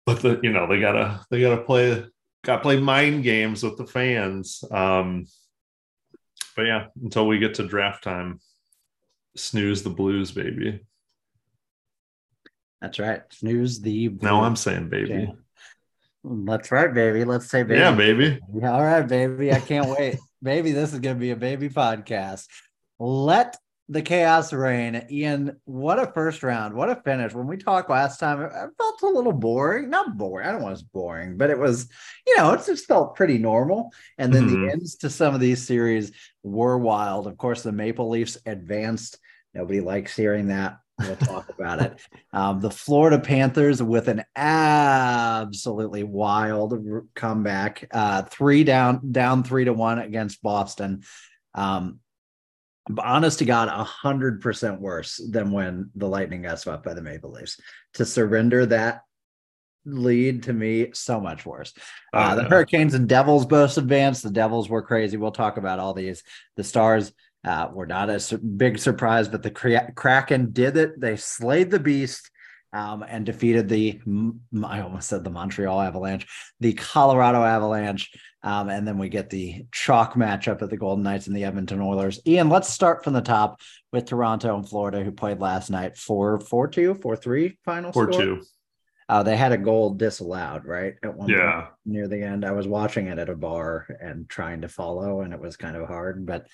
But 0.05 0.21
the 0.21 0.39
you 0.43 0.51
know 0.51 0.67
they 0.67 0.79
gotta 0.79 1.21
they 1.31 1.41
gotta 1.41 1.61
play 1.61 2.05
gotta 2.43 2.61
play 2.61 2.79
mind 2.79 3.23
games 3.23 3.63
with 3.63 3.77
the 3.77 3.85
fans. 3.85 4.63
Um 4.71 5.25
but 6.55 6.63
yeah 6.63 6.87
until 7.01 7.27
we 7.27 7.39
get 7.39 7.55
to 7.55 7.67
draft 7.67 8.03
time. 8.03 8.39
Snooze 9.35 9.83
the 9.83 9.89
blues 9.89 10.31
baby. 10.31 10.81
That's 12.81 12.99
right. 12.99 13.21
Snooze 13.31 13.81
the 13.81 14.09
blues. 14.09 14.23
no 14.23 14.41
i'm 14.41 14.55
saying 14.55 14.89
baby. 14.89 15.13
Okay. 15.13 15.33
That's 16.23 16.71
right, 16.71 16.93
baby. 16.93 17.23
Let's 17.25 17.49
say 17.49 17.63
baby. 17.63 17.79
Yeah, 17.79 17.95
baby. 17.95 18.39
All 18.63 18.83
right, 18.83 19.07
baby. 19.07 19.51
I 19.53 19.59
can't 19.59 19.87
wait. 19.97 20.17
baby, 20.41 20.71
this 20.71 20.93
is 20.93 20.99
going 20.99 21.15
to 21.15 21.19
be 21.19 21.31
a 21.31 21.35
baby 21.35 21.69
podcast. 21.69 22.47
Let 22.99 23.55
the 23.91 24.01
chaos 24.03 24.53
reign. 24.53 25.03
Ian, 25.09 25.57
what 25.65 25.97
a 25.97 26.11
first 26.11 26.43
round. 26.43 26.75
What 26.75 26.89
a 26.89 26.95
finish. 26.97 27.33
When 27.33 27.47
we 27.47 27.57
talked 27.57 27.89
last 27.89 28.19
time, 28.19 28.41
it 28.41 28.51
felt 28.77 29.01
a 29.01 29.07
little 29.07 29.31
boring. 29.33 29.89
Not 29.89 30.17
boring. 30.17 30.47
I 30.47 30.51
don't 30.51 30.61
want 30.61 30.77
to 30.77 30.85
boring, 30.93 31.37
but 31.37 31.49
it 31.49 31.57
was, 31.57 31.89
you 32.27 32.37
know, 32.37 32.53
it 32.53 32.63
just 32.65 32.85
felt 32.85 33.15
pretty 33.15 33.37
normal. 33.39 33.89
And 34.19 34.31
then 34.31 34.47
Mhm. 34.47 34.65
the 34.67 34.71
ends 34.73 34.95
to 34.97 35.09
some 35.09 35.33
of 35.33 35.39
these 35.41 35.65
series 35.65 36.11
were 36.43 36.77
wild. 36.77 37.25
Of 37.25 37.37
course, 37.37 37.63
the 37.63 37.71
Maple 37.71 38.09
Leafs 38.09 38.37
advanced. 38.45 39.17
Nobody 39.55 39.79
likes 39.81 40.15
hearing 40.15 40.49
that. 40.49 40.77
We'll 40.99 41.15
talk 41.15 41.49
about 41.49 41.81
it. 41.81 41.99
Um, 42.33 42.59
the 42.59 42.71
Florida 42.71 43.19
Panthers 43.19 43.81
with 43.81 44.07
an 44.07 44.23
absolutely 44.35 46.03
wild 46.03 46.73
comeback, 47.15 47.87
uh, 47.91 48.23
three 48.23 48.63
down, 48.63 49.11
down 49.11 49.43
three 49.43 49.65
to 49.65 49.73
one 49.73 49.99
against 49.99 50.41
Boston. 50.41 51.03
Um, 51.55 51.99
honest 52.97 53.39
to 53.39 53.45
God, 53.45 53.67
a 53.67 53.83
hundred 53.83 54.41
percent 54.41 54.81
worse 54.81 55.21
than 55.31 55.51
when 55.51 55.91
the 55.95 56.07
Lightning 56.07 56.41
got 56.41 56.59
swept 56.59 56.83
by 56.83 56.93
the 56.93 57.01
Maple 57.01 57.31
Leafs. 57.31 57.59
To 57.93 58.05
surrender 58.05 58.65
that 58.67 59.03
lead 59.85 60.43
to 60.43 60.53
me, 60.53 60.91
so 60.93 61.19
much 61.19 61.45
worse. 61.45 61.73
Uh, 62.13 62.35
the. 62.35 62.43
Hurricanes 62.43 62.93
and 62.93 63.07
Devils 63.07 63.45
both 63.45 63.77
advanced. 63.77 64.23
The 64.23 64.29
Devils 64.29 64.69
were 64.69 64.81
crazy. 64.81 65.17
We'll 65.17 65.31
talk 65.31 65.57
about 65.57 65.79
all 65.79 65.93
these. 65.93 66.23
The 66.57 66.63
Stars 66.63 67.11
uh, 67.45 67.69
were 67.73 67.87
not 67.87 68.09
a 68.09 68.37
big 68.37 68.79
surprise, 68.79 69.27
but 69.29 69.43
the 69.43 69.51
Kraken 69.95 70.51
did 70.51 70.77
it. 70.77 70.99
They 70.99 71.15
slayed 71.15 71.71
the 71.71 71.79
beast 71.79 72.29
um, 72.73 73.03
and 73.07 73.25
defeated 73.25 73.69
the, 73.69 73.99
I 74.63 74.81
almost 74.81 75.07
said 75.09 75.23
the 75.23 75.29
Montreal 75.29 75.81
Avalanche, 75.81 76.27
the 76.59 76.73
Colorado 76.73 77.43
Avalanche. 77.43 78.11
Um, 78.41 78.69
and 78.69 78.87
then 78.87 78.97
we 78.97 79.09
get 79.09 79.29
the 79.29 79.65
chalk 79.71 80.13
matchup 80.13 80.61
at 80.61 80.69
the 80.69 80.77
Golden 80.77 81.03
Knights 81.03 81.27
and 81.27 81.35
the 81.35 81.43
Edmonton 81.43 81.81
Oilers. 81.81 82.21
Ian, 82.25 82.47
let's 82.49 82.69
start 82.69 83.03
from 83.03 83.13
the 83.13 83.21
top 83.21 83.59
with 83.91 84.05
Toronto 84.05 84.55
and 84.55 84.67
Florida, 84.67 85.03
who 85.03 85.11
played 85.11 85.39
last 85.39 85.69
night 85.69 85.97
4 85.97 86.39
4 86.39 86.67
2, 86.69 86.93
4 86.95 87.15
3 87.17 87.57
final 87.65 87.91
Four 87.91 88.11
score. 88.13 88.21
two. 88.25 88.41
Uh, 89.09 89.23
they 89.23 89.35
had 89.35 89.51
a 89.51 89.57
goal 89.57 89.89
disallowed, 89.95 90.65
right? 90.65 90.93
At 91.03 91.15
one 91.17 91.27
point 91.29 91.39
Yeah. 91.39 91.67
near 91.85 92.07
the 92.07 92.21
end. 92.21 92.45
I 92.45 92.51
was 92.51 92.67
watching 92.67 93.07
it 93.07 93.17
at 93.17 93.27
a 93.27 93.35
bar 93.35 93.87
and 93.99 94.29
trying 94.29 94.61
to 94.61 94.69
follow, 94.69 95.21
and 95.21 95.33
it 95.33 95.39
was 95.39 95.57
kind 95.57 95.75
of 95.75 95.87
hard. 95.87 96.25
But 96.27 96.45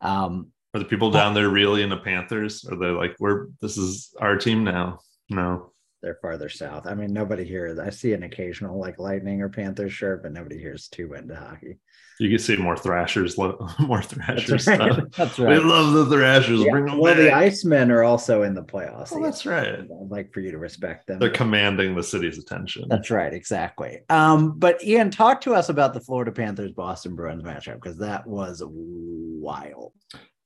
um, 0.00 0.52
Are 0.74 0.80
the 0.80 0.86
people 0.86 1.10
down 1.10 1.34
there 1.34 1.48
really 1.48 1.82
in 1.82 1.90
the 1.90 1.96
Panthers? 1.96 2.64
Are 2.64 2.76
they 2.76 2.86
like, 2.86 3.16
we're 3.18 3.48
this 3.60 3.76
is 3.76 4.14
our 4.20 4.36
team 4.36 4.64
now? 4.64 5.00
No. 5.28 5.72
They're 6.02 6.18
farther 6.20 6.48
south. 6.48 6.86
I 6.86 6.94
mean, 6.94 7.12
nobody 7.12 7.44
here. 7.44 7.76
I 7.82 7.90
see 7.90 8.12
an 8.12 8.22
occasional 8.22 8.78
like 8.78 8.98
Lightning 8.98 9.42
or 9.42 9.48
Panthers 9.48 9.92
shirt, 9.92 10.22
but 10.22 10.32
nobody 10.32 10.58
here 10.58 10.74
is 10.74 10.88
too 10.88 11.14
into 11.14 11.34
hockey. 11.34 11.78
You 12.18 12.30
can 12.30 12.38
see 12.38 12.56
more 12.56 12.76
Thrashers, 12.76 13.36
more 13.78 14.02
Thrashers 14.02 14.64
That's 14.64 14.78
right. 14.78 14.92
stuff. 14.92 15.04
That's 15.16 15.38
We 15.38 15.58
love 15.58 15.92
the 15.92 16.06
Thrashers. 16.06 16.60
Yeah, 16.60 16.70
Bring 16.70 16.86
them 16.86 16.98
well, 16.98 17.14
the 17.14 17.28
back. 17.28 17.44
Icemen 17.44 17.90
are 17.90 18.04
also 18.04 18.42
in 18.42 18.54
the 18.54 18.62
playoffs. 18.62 19.12
Well, 19.12 19.20
that's 19.20 19.44
right. 19.44 19.80
I'd 19.80 19.88
like 19.90 20.32
for 20.32 20.40
you 20.40 20.50
to 20.50 20.58
respect 20.58 21.06
them. 21.06 21.18
They're 21.18 21.30
commanding 21.30 21.94
the 21.94 22.02
city's 22.02 22.38
attention. 22.38 22.86
That's 22.88 23.10
right, 23.10 23.32
exactly. 23.32 24.00
Um, 24.08 24.58
but 24.58 24.82
Ian, 24.82 25.10
talk 25.10 25.42
to 25.42 25.54
us 25.54 25.68
about 25.68 25.92
the 25.92 26.00
Florida 26.00 26.32
Panthers 26.32 26.72
Boston 26.72 27.14
Bruins 27.16 27.42
matchup 27.42 27.74
because 27.74 27.98
that 27.98 28.26
was 28.26 28.62
wild. 28.64 29.92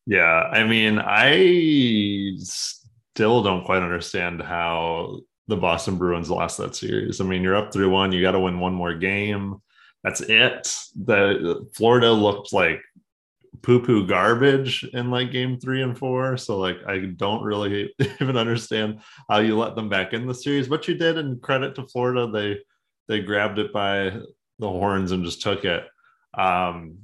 Yeah, 0.07 0.25
I 0.25 0.65
mean, 0.65 0.99
I 0.99 2.35
still 2.39 3.43
don't 3.43 3.65
quite 3.65 3.83
understand 3.83 4.43
how 4.43 5.21
the 5.51 5.57
Boston 5.57 5.99
Bruins 5.99 6.31
lost 6.31 6.59
that 6.59 6.77
series. 6.77 7.21
I 7.21 7.25
mean, 7.25 7.43
you're 7.43 7.57
up 7.57 7.73
3 7.73 7.87
1, 7.87 8.13
you 8.13 8.23
got 8.23 8.33
to 8.33 8.41
win 8.41 8.61
one 8.61 8.73
more 8.73 8.95
game. 8.95 9.61
That's 10.03 10.21
it. 10.23 10.75
The 11.05 11.69
Florida 11.75 12.11
looked 12.11 12.53
like 12.53 12.81
poo 13.63 13.81
poo 13.81 14.07
garbage 14.07 14.85
in 14.95 15.11
like 15.11 15.33
game 15.33 15.59
three 15.59 15.83
and 15.83 15.99
four. 15.99 16.37
So, 16.37 16.59
like, 16.59 16.79
I 16.87 16.99
don't 16.99 17.43
really 17.43 17.93
even 18.21 18.37
understand 18.37 19.01
how 19.29 19.41
you 19.41 19.59
let 19.59 19.75
them 19.75 19.89
back 19.89 20.15
in 20.15 20.27
the 20.27 20.35
series, 20.35 20.69
but 20.69 20.89
you 20.89 20.95
did. 20.95 21.19
And 21.19 21.43
credit 21.43 21.75
to 21.75 21.87
Florida, 21.89 22.31
they 22.31 22.61
they 23.09 23.21
grabbed 23.21 23.59
it 23.59 23.73
by 23.73 24.11
the 24.59 24.69
horns 24.69 25.13
and 25.13 25.25
just 25.25 25.43
took 25.43 25.65
it. 25.65 25.85
Um, 26.33 26.99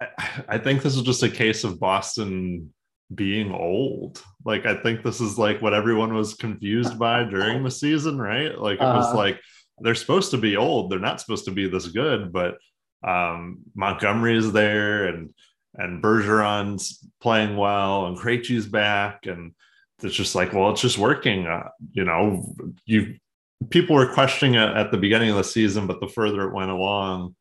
I, 0.00 0.08
I 0.48 0.58
think 0.58 0.82
this 0.82 0.96
is 0.96 1.02
just 1.02 1.22
a 1.22 1.28
case 1.28 1.62
of 1.62 1.78
Boston 1.78 2.72
being 3.14 3.52
old. 3.52 4.22
Like 4.44 4.66
I 4.66 4.74
think 4.82 5.02
this 5.02 5.20
is 5.20 5.38
like 5.38 5.60
what 5.62 5.74
everyone 5.74 6.14
was 6.14 6.34
confused 6.34 6.98
by 6.98 7.24
during 7.24 7.62
the 7.62 7.70
season, 7.70 8.18
right? 8.18 8.56
Like 8.58 8.78
it 8.78 8.84
was 8.84 9.06
Uh-huh. 9.06 9.16
like 9.16 9.40
they're 9.80 9.94
supposed 9.94 10.30
to 10.30 10.38
be 10.38 10.56
old. 10.56 10.90
They're 10.90 10.98
not 10.98 11.20
supposed 11.20 11.44
to 11.46 11.50
be 11.50 11.68
this 11.68 11.88
good, 11.88 12.32
but 12.32 12.56
um 13.06 13.58
Montgomery 13.74 14.36
is 14.36 14.52
there 14.52 15.06
and 15.06 15.30
and 15.74 16.02
Bergeron's 16.02 16.98
playing 17.20 17.56
well 17.56 18.06
and 18.06 18.16
Krejci's 18.18 18.66
back 18.66 19.26
and 19.26 19.52
it's 20.02 20.14
just 20.16 20.34
like, 20.34 20.52
well, 20.52 20.70
it's 20.70 20.80
just 20.80 20.98
working. 20.98 21.46
Uh, 21.46 21.68
you 21.92 22.04
know, 22.04 22.54
you 22.86 23.16
people 23.70 23.94
were 23.94 24.12
questioning 24.12 24.54
it 24.54 24.76
at 24.76 24.90
the 24.90 24.98
beginning 24.98 25.30
of 25.30 25.36
the 25.36 25.44
season, 25.44 25.86
but 25.86 26.00
the 26.00 26.08
further 26.08 26.48
it 26.48 26.54
went 26.54 26.70
along, 26.72 27.36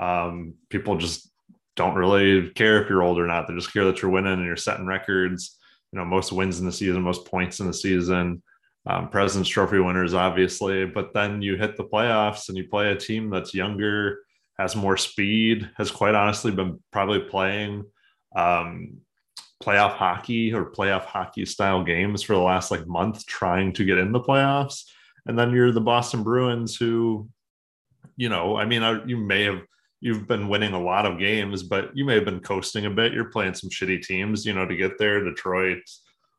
um, 0.00 0.54
people 0.70 0.96
just 0.96 1.30
don't 1.76 1.94
really 1.94 2.50
care 2.50 2.82
if 2.82 2.88
you're 2.88 3.02
old 3.02 3.18
or 3.18 3.26
not. 3.26 3.46
They 3.46 3.54
just 3.54 3.72
care 3.72 3.84
that 3.84 4.02
you're 4.02 4.10
winning 4.10 4.32
and 4.32 4.44
you're 4.44 4.56
setting 4.56 4.86
records. 4.86 5.56
You 5.92 5.98
know, 5.98 6.04
most 6.04 6.32
wins 6.32 6.58
in 6.58 6.66
the 6.66 6.72
season, 6.72 7.02
most 7.02 7.26
points 7.26 7.60
in 7.60 7.66
the 7.66 7.74
season, 7.74 8.42
um, 8.86 9.08
President's 9.08 9.48
Trophy 9.48 9.78
winners, 9.78 10.14
obviously. 10.14 10.86
But 10.86 11.12
then 11.12 11.42
you 11.42 11.56
hit 11.56 11.76
the 11.76 11.84
playoffs 11.84 12.48
and 12.48 12.56
you 12.56 12.68
play 12.68 12.90
a 12.90 12.96
team 12.96 13.30
that's 13.30 13.54
younger, 13.54 14.20
has 14.58 14.74
more 14.74 14.96
speed, 14.96 15.70
has 15.76 15.90
quite 15.90 16.14
honestly 16.14 16.50
been 16.50 16.82
probably 16.92 17.20
playing 17.20 17.84
um, 18.34 18.98
playoff 19.62 19.92
hockey 19.92 20.52
or 20.52 20.70
playoff 20.70 21.04
hockey 21.04 21.44
style 21.44 21.82
games 21.82 22.22
for 22.22 22.34
the 22.34 22.40
last 22.40 22.70
like 22.70 22.86
month, 22.86 23.26
trying 23.26 23.72
to 23.74 23.84
get 23.84 23.98
in 23.98 24.12
the 24.12 24.20
playoffs. 24.20 24.84
And 25.26 25.38
then 25.38 25.50
you're 25.50 25.72
the 25.72 25.80
Boston 25.80 26.22
Bruins, 26.22 26.76
who, 26.76 27.28
you 28.16 28.28
know, 28.28 28.56
I 28.56 28.64
mean, 28.64 28.82
I, 28.82 29.04
you 29.04 29.16
may 29.16 29.44
have 29.44 29.62
you've 30.00 30.26
been 30.26 30.48
winning 30.48 30.72
a 30.72 30.82
lot 30.82 31.06
of 31.06 31.18
games, 31.18 31.62
but 31.62 31.96
you 31.96 32.04
may 32.04 32.14
have 32.14 32.24
been 32.24 32.40
coasting 32.40 32.86
a 32.86 32.90
bit. 32.90 33.12
You're 33.12 33.30
playing 33.30 33.54
some 33.54 33.70
shitty 33.70 34.02
teams, 34.02 34.44
you 34.44 34.52
know, 34.52 34.66
to 34.66 34.76
get 34.76 34.98
there. 34.98 35.24
Detroit, 35.24 35.82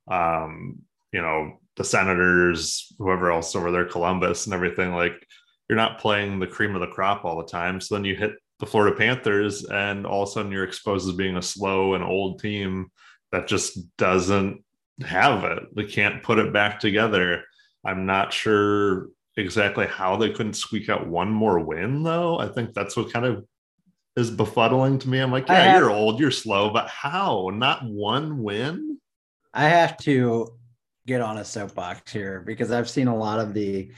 um, 0.10 0.80
you 1.12 1.22
know, 1.22 1.60
the 1.76 1.84
Senators, 1.84 2.94
whoever 2.98 3.32
else 3.32 3.56
over 3.56 3.72
there, 3.72 3.86
Columbus, 3.86 4.46
and 4.46 4.54
everything. 4.54 4.94
Like 4.94 5.26
you're 5.70 5.78
not 5.78 6.00
playing 6.00 6.40
the 6.40 6.48
cream 6.48 6.76
of 6.76 6.82
the 6.82 6.88
crop 6.88 7.26
all 7.26 7.38
the 7.38 7.46
time. 7.46 7.82
So 7.82 7.96
then 7.96 8.06
you 8.06 8.16
hit 8.16 8.32
the 8.60 8.66
Florida 8.66 8.96
Panthers, 8.96 9.66
and 9.66 10.06
all 10.06 10.24
of 10.24 10.30
a 10.30 10.32
sudden 10.32 10.52
you're 10.52 10.64
exposed 10.64 11.08
as 11.08 11.16
being 11.16 11.38
a 11.38 11.42
slow 11.42 11.94
and 11.94 12.04
old 12.04 12.42
team 12.42 12.92
that 13.32 13.48
just 13.48 13.96
doesn't 13.98 14.64
have 15.06 15.44
it. 15.44 15.64
They 15.76 15.86
can't 15.86 16.24
put 16.24 16.40
it 16.40 16.54
back 16.54 16.80
together. 16.80 17.44
I'm 17.86 18.06
not 18.06 18.34
sure 18.34 19.10
exactly 19.38 19.86
how 19.88 20.18
they 20.18 20.32
couldn't 20.32 20.54
squeak 20.56 20.90
out 20.90 21.08
one 21.08 21.30
more 21.32 21.60
win, 21.60 22.04
though. 22.04 22.40
I 22.40 22.48
think 22.50 22.74
that's 22.74 22.98
what 22.98 23.12
kind 23.14 23.26
of 23.26 23.46
is 24.16 24.32
befuddling 24.32 25.00
to 25.02 25.10
me. 25.10 25.20
I'm 25.20 25.32
like, 25.32 25.48
yeah, 25.48 25.62
have- 25.74 25.80
you're 25.80 25.92
old, 25.92 26.20
you're 26.20 26.32
slow, 26.32 26.70
but 26.72 26.88
how? 26.90 27.50
Not 27.54 27.86
one 27.86 28.42
win? 28.42 28.98
I 29.54 29.70
have 29.70 29.98
to 30.00 30.48
get 31.06 31.22
on 31.22 31.38
a 31.38 31.46
soapbox 31.46 32.12
here 32.12 32.42
because 32.46 32.72
I've 32.72 32.90
seen 32.90 33.08
a 33.08 33.16
lot 33.16 33.40
of 33.40 33.54
the 33.54 33.92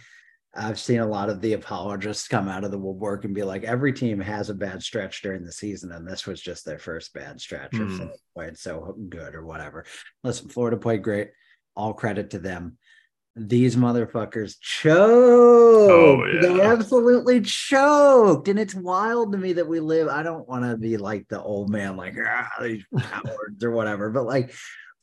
I've 0.56 0.80
seen 0.80 1.00
a 1.00 1.06
lot 1.08 1.30
of 1.30 1.42
the 1.42 1.54
apologists 1.54 2.28
come 2.28 2.48
out 2.50 2.64
of 2.64 2.72
the 2.72 2.78
woodwork 2.80 3.24
and 3.24 3.36
be 3.36 3.44
like, 3.44 3.64
every 3.64 3.94
team 3.94 4.20
has 4.20 4.50
a 4.50 4.56
bad 4.56 4.82
stretch 4.82 5.22
during 5.22 5.44
the 5.44 5.52
season, 5.52 5.92
and 5.92 6.08
this 6.08 6.26
was 6.26 6.42
just 6.42 6.66
their 6.66 6.80
first 6.80 7.14
bad 7.14 7.40
stretch 7.40 7.76
or 7.76 7.86
Hmm. 7.86 8.08
Played 8.36 8.58
so 8.58 8.96
good 9.10 9.36
or 9.36 9.46
whatever. 9.46 9.86
Listen, 10.24 10.50
Florida 10.50 10.76
played 10.76 11.04
great. 11.04 11.30
All 11.76 11.94
credit 11.94 12.32
to 12.32 12.40
them. 12.40 12.79
These 13.48 13.78
motherfuckers 13.78 14.60
choked. 14.60 16.42
They 16.42 16.58
yeah. 16.58 16.72
absolutely 16.72 17.42
choked. 17.42 18.48
And 18.50 18.60
it's 18.60 18.76
wild 18.76 19.32
to 19.32 19.38
me 19.38 19.54
that 19.54 19.68
we 19.68 19.80
live. 19.80 20.10
I 20.10 20.24
don't 20.24 20.48
want 20.48 20.66
to 20.66 20.76
be 20.76 20.98
like 20.98 21.28
the 21.30 21.42
old 21.42 21.70
man, 21.70 21.96
like, 21.96 22.16
ah, 22.22 22.50
these 22.62 22.84
cowards 23.00 23.64
or 23.64 23.72
whatever, 23.72 24.10
but 24.10 24.26
like, 24.26 24.54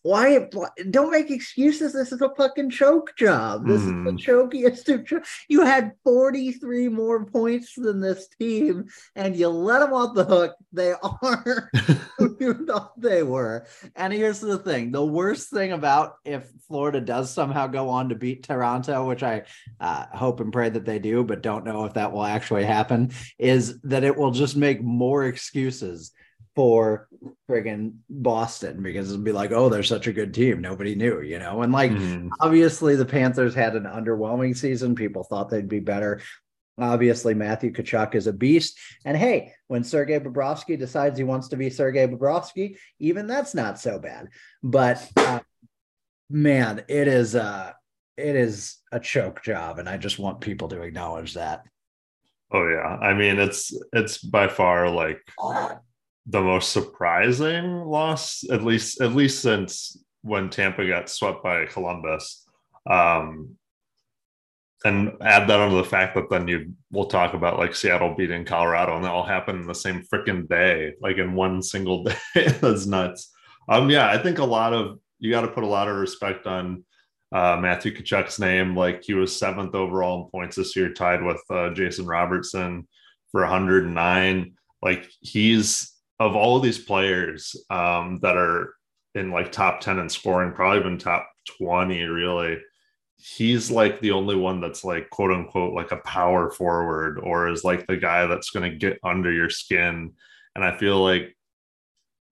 why 0.07 0.49
don't 0.91 1.11
make 1.11 1.33
excuses? 1.33 1.93
This 1.93 2.13
is 2.13 2.21
a 2.23 2.33
fucking 2.37 2.71
choke 2.71 3.17
job. 3.17 3.67
This 3.67 3.81
is 3.81 3.89
the 3.89 4.13
Mhm. 4.13 4.25
chokiest 4.25 4.89
of 4.95 5.05
cho- 5.05 5.23
You 5.49 5.63
had 5.63 5.93
43 6.05 6.89
more 6.89 7.25
points 7.25 7.75
than 7.75 8.01
this 8.01 8.29
team, 8.39 8.87
and 9.17 9.35
you 9.35 9.49
let 9.49 9.81
them 9.81 9.93
off 9.93 10.15
the 10.15 10.25
hook. 10.25 10.55
They 10.73 10.93
are 11.03 11.71
who 12.19 12.37
you 12.39 12.55
thought 12.67 13.01
they 13.01 13.25
were. 13.25 13.67
And 13.97 14.13
here's 14.13 14.39
the 14.39 14.59
thing: 14.59 14.93
the 14.93 15.05
worst 15.05 15.51
thing 15.51 15.73
about 15.73 16.15
if 16.25 16.49
Florida 16.69 17.01
does 17.01 17.31
somehow 17.33 17.67
go 17.67 17.89
on 17.89 18.09
to 18.11 18.15
beat 18.15 18.45
Toronto, 18.45 19.09
which 19.09 19.25
I 19.25 19.43
uh, 19.81 20.07
hope 20.13 20.39
and 20.39 20.53
pray 20.53 20.69
that 20.69 20.85
they 20.85 21.01
do, 21.01 21.25
but 21.25 21.43
don't 21.43 21.65
know 21.65 21.85
if 21.85 21.95
that 21.95 22.13
will 22.13 22.25
actually 22.25 22.65
happen, 22.65 23.11
is 23.39 23.81
that 23.83 24.05
it 24.05 24.17
will 24.17 24.31
just 24.31 24.57
make 24.57 24.81
more 24.83 25.25
excuses 25.25 26.13
for 26.57 27.07
friggin' 27.49 27.93
Boston 28.09 28.83
because 28.83 29.11
it'll 29.13 29.23
be 29.23 29.31
like, 29.31 29.53
oh, 29.53 29.69
they're 29.69 29.83
such 29.83 30.07
a 30.07 30.13
good 30.13 30.33
team. 30.33 30.63
Nobody 30.63 30.95
knew, 30.95 31.21
you 31.21 31.39
know? 31.39 31.61
And 31.63 31.71
like, 31.71 31.93
Mhm. 31.93 32.31
obviously, 32.41 32.97
the 32.97 33.05
Panthers 33.05 33.55
had 33.55 33.77
an 33.77 33.85
underwhelming 33.85 34.57
season. 34.57 34.95
People 34.95 35.23
thought 35.23 35.51
they'd 35.51 35.69
be 35.69 35.81
better. 35.81 36.21
Obviously, 36.79 37.35
Matthew 37.35 37.73
Tkachuk 37.73 38.15
is 38.15 38.27
a 38.27 38.33
beast. 38.33 38.79
And 39.05 39.17
hey, 39.17 39.53
when 39.69 39.85
Sergei 39.85 40.19
Bobrovsky 40.19 40.79
decides 40.79 41.19
he 41.19 41.25
wants 41.25 41.49
to 41.49 41.57
be 41.57 41.69
Sergei 41.71 42.07
Bobrovsky, 42.07 42.79
even 42.99 43.27
that's 43.27 43.55
not 43.55 43.79
so 43.79 43.99
bad. 43.99 44.29
But 44.63 45.07
uh, 45.17 45.41
man, 46.31 46.85
it 46.89 47.07
is 47.07 47.35
a 47.35 47.77
it 48.17 48.35
is 48.35 48.79
a 48.93 48.99
choke 48.99 49.43
job, 49.43 49.79
and 49.79 49.89
I 49.91 49.99
just 49.99 50.19
want 50.19 50.41
people 50.41 50.69
to 50.69 50.81
acknowledge 50.81 51.35
that. 51.35 51.65
Oh 52.51 52.67
yeah. 52.67 52.97
I 53.01 53.13
mean, 53.13 53.39
it's 53.39 53.77
it's 53.93 54.19
by 54.19 54.49
far 54.49 54.89
like 54.91 55.21
the 56.27 56.41
most 56.41 56.73
surprising 56.73 57.85
loss, 57.85 58.45
at 58.51 58.63
least 58.63 59.01
at 59.01 59.15
least 59.15 59.43
since 59.43 60.03
when 60.23 60.51
Tampa 60.51 60.87
got 60.87 61.09
swept 61.09 61.43
by 61.43 61.67
Columbus. 61.67 62.47
Um, 62.89 63.57
and 64.85 65.13
add 65.23 65.49
that 65.49 65.59
onto 65.59 65.77
the 65.77 65.85
fact 65.85 66.15
that 66.15 66.29
then 66.31 66.47
you 66.47 66.73
we'll 66.91 67.07
talk 67.07 67.35
about 67.35 67.59
like 67.59 67.75
Seattle 67.75 68.15
beating 68.15 68.45
Colorado 68.45 68.95
and 68.95 69.05
that 69.05 69.11
all 69.11 69.25
happened 69.25 69.61
in 69.61 69.67
the 69.67 69.75
same 69.75 70.03
freaking 70.03 70.49
day, 70.49 70.95
like 71.01 71.17
in 71.17 71.35
one 71.35 71.63
single 71.63 72.05
day. 72.05 72.17
That's 72.35 72.87
nuts. 72.87 73.33
Um, 73.69 73.91
yeah, 73.91 74.09
I 74.09 74.19
think 74.19 74.39
a 74.39 74.45
lot 74.45 74.73
of 74.73 74.99
you 75.19 75.31
got 75.31 75.43
to 75.43 75.49
put 75.49 75.65
a 75.65 75.69
lot 75.69 75.89
of 75.89 75.97
respect 75.97 76.47
on 76.47 76.85
uh, 77.33 77.57
Matthew 77.61 77.95
Tkachuk's 77.95 78.39
name. 78.39 78.77
Like 78.77 79.03
he 79.03 79.15
was 79.15 79.35
seventh 79.35 79.75
overall 79.75 80.25
in 80.25 80.31
points 80.31 80.57
this 80.57 80.77
year, 80.77 80.93
tied 80.93 81.23
with 81.23 81.43
uh, 81.51 81.71
Jason 81.71 82.07
Robertson 82.07 82.87
for 83.33 83.41
109. 83.41 84.55
Like 84.83 85.09
he's 85.21 85.96
of 86.19 86.35
all 86.35 86.57
of 86.57 86.63
these 86.63 86.79
players 86.79 87.57
um, 87.71 88.19
that 88.23 88.37
are 88.37 88.75
in 89.15 89.31
like 89.31 89.53
top 89.53 89.81
10 89.81 89.99
in 89.99 90.09
scoring, 90.09 90.53
probably 90.53 90.81
even 90.81 90.99
top 90.99 91.29
20, 91.59 92.03
really. 92.05 92.59
He's 93.17 93.71
like 93.71 94.01
the 94.01 94.11
only 94.13 94.37
one 94.37 94.61
that's 94.61 94.85
like 94.85 95.09
quote 95.09 95.33
unquote 95.33 95.75
like 95.75 95.91
a 95.91 95.97
power 95.99 96.51
forward 96.51 97.19
or 97.19 97.49
is 97.49 97.65
like 97.65 97.87
the 97.87 97.97
guy 97.97 98.27
that's 98.27 98.51
going 98.51 98.71
to 98.71 98.77
get 98.77 98.99
under 99.03 99.33
your 99.33 99.49
skin. 99.49 100.13
And 100.55 100.65
I 100.65 100.77
feel 100.77 101.03
like 101.03 101.35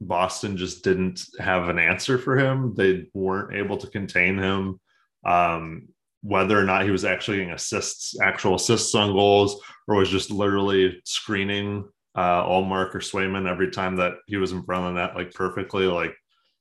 Boston 0.00 0.56
just 0.56 0.84
didn't 0.84 1.24
have 1.38 1.68
an 1.68 1.78
answer 1.78 2.18
for 2.18 2.38
him. 2.38 2.74
They 2.74 3.06
weren't 3.14 3.54
able 3.54 3.78
to 3.78 3.86
contain 3.86 4.36
him. 4.38 4.78
Um, 5.24 5.88
whether 6.22 6.58
or 6.58 6.64
not 6.64 6.84
he 6.84 6.90
was 6.90 7.04
actually 7.04 7.38
getting 7.38 7.52
assists, 7.52 8.18
actual 8.20 8.54
assists 8.54 8.94
on 8.94 9.12
goals, 9.12 9.60
or 9.86 9.96
was 9.96 10.08
just 10.08 10.30
literally 10.30 11.00
screening 11.04 11.84
uh, 12.14 12.44
Ullmark 12.44 12.94
or 12.94 13.00
Swayman 13.00 13.48
every 13.48 13.70
time 13.70 13.96
that 13.96 14.14
he 14.26 14.36
was 14.36 14.52
in 14.52 14.62
front 14.62 14.86
of 14.86 14.94
the 14.94 15.00
net, 15.00 15.16
like 15.16 15.32
perfectly. 15.32 15.86
Like 15.86 16.14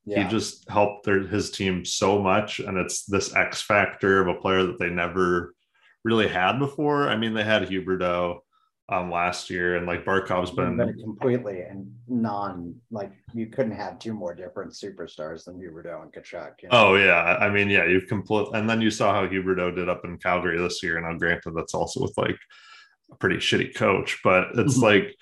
yeah. 0.06 0.24
he 0.24 0.30
just 0.30 0.70
helped 0.70 1.06
their, 1.06 1.22
his 1.22 1.52
team 1.52 1.86
so 1.86 2.22
much, 2.22 2.60
and 2.60 2.78
it's 2.78 3.06
this 3.06 3.36
X 3.36 3.62
factor 3.62 4.22
of 4.22 4.28
a 4.28 4.40
player 4.40 4.64
that 4.64 4.80
they 4.80 4.90
never 4.90 5.54
really 6.04 6.28
had 6.28 6.60
before. 6.60 7.08
I 7.08 7.16
mean, 7.16 7.34
they 7.34 7.44
had 7.44 7.64
Huberdeau 7.64 8.40
um, 8.90 9.12
last 9.12 9.50
year, 9.50 9.78
and 9.78 9.86
like 9.86 10.06
Barkov's 10.06 10.52
been, 10.52 10.78
been 10.78 10.98
completely 11.00 11.62
and 11.62 11.94
non 12.08 12.76
like 12.92 13.12
you 13.34 13.48
couldn't 13.48 13.76
have 13.76 14.00
two 14.00 14.14
more 14.14 14.36
different 14.36 14.72
superstars 14.72 15.46
than 15.46 15.56
Huberdeau 15.56 16.02
and 16.02 16.12
Tkachuk. 16.12 16.64
You 16.64 16.70
know? 16.70 16.90
Oh 16.90 16.96
yeah, 16.96 17.38
I 17.40 17.50
mean 17.50 17.70
yeah, 17.70 17.86
you've 17.86 18.08
complete, 18.08 18.48
and 18.54 18.70
then 18.70 18.82
you 18.82 18.92
saw 18.92 19.14
how 19.14 19.28
Huberdeau 19.28 19.76
did 19.76 19.88
up 19.88 20.04
in 20.04 20.18
Calgary 20.18 20.58
this 20.58 20.84
year, 20.84 20.98
and 20.98 21.06
I'm 21.06 21.18
granted 21.18 21.54
that's 21.56 21.74
also 21.74 22.02
with 22.02 22.18
like 22.18 22.38
a 23.12 23.16
pretty 23.16 23.38
shitty 23.38 23.76
coach, 23.76 24.20
but 24.24 24.48
it's 24.56 24.74
mm-hmm. 24.74 24.84
like 24.84 25.16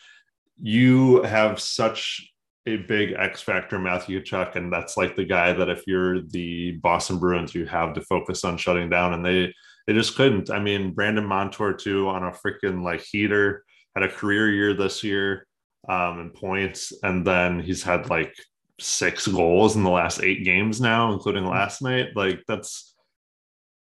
you 0.61 1.23
have 1.23 1.59
such 1.59 2.31
a 2.67 2.77
big 2.77 3.13
X 3.17 3.41
factor, 3.41 3.79
Matthew 3.79 4.21
Tkachuk, 4.21 4.55
and 4.55 4.71
that's 4.71 4.95
like 4.95 5.15
the 5.15 5.25
guy 5.25 5.51
that 5.53 5.69
if 5.69 5.83
you're 5.87 6.21
the 6.21 6.73
Boston 6.83 7.17
Bruins, 7.17 7.55
you 7.55 7.65
have 7.65 7.93
to 7.93 8.01
focus 8.01 8.43
on 8.43 8.57
shutting 8.57 8.89
down, 8.89 9.13
and 9.13 9.25
they 9.25 9.53
they 9.87 9.93
just 9.93 10.15
couldn't. 10.15 10.51
I 10.51 10.59
mean, 10.59 10.91
Brandon 10.93 11.25
Montour 11.25 11.73
too 11.73 12.07
on 12.07 12.23
a 12.23 12.31
freaking 12.31 12.83
like 12.83 13.01
heater 13.01 13.63
had 13.95 14.03
a 14.03 14.11
career 14.11 14.49
year 14.51 14.73
this 14.73 15.03
year 15.03 15.47
um, 15.89 16.19
in 16.19 16.29
points, 16.29 16.93
and 17.03 17.25
then 17.25 17.59
he's 17.59 17.81
had 17.81 18.09
like 18.09 18.33
six 18.79 19.27
goals 19.27 19.75
in 19.75 19.83
the 19.83 19.89
last 19.89 20.21
eight 20.21 20.43
games 20.43 20.79
now, 20.79 21.11
including 21.13 21.45
last 21.45 21.81
night. 21.81 22.09
Like 22.15 22.43
that's 22.47 22.93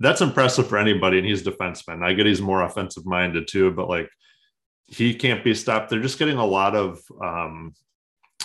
that's 0.01 0.21
impressive 0.21 0.69
for 0.69 0.77
anybody, 0.77 1.19
and 1.19 1.27
he's 1.27 1.43
defenseman. 1.43 2.05
I 2.05 2.13
get 2.13 2.27
he's 2.27 2.43
more 2.43 2.63
offensive 2.63 3.07
minded 3.07 3.49
too, 3.49 3.71
but 3.71 3.89
like 3.89 4.11
he 4.89 5.15
can't 5.15 5.45
be 5.45 5.55
stopped. 5.55 5.91
They're 5.91 6.01
just 6.01 6.19
getting 6.19 6.39
a 6.39 6.47
lot 6.47 6.75
of 6.75 7.01
um, 7.23 7.75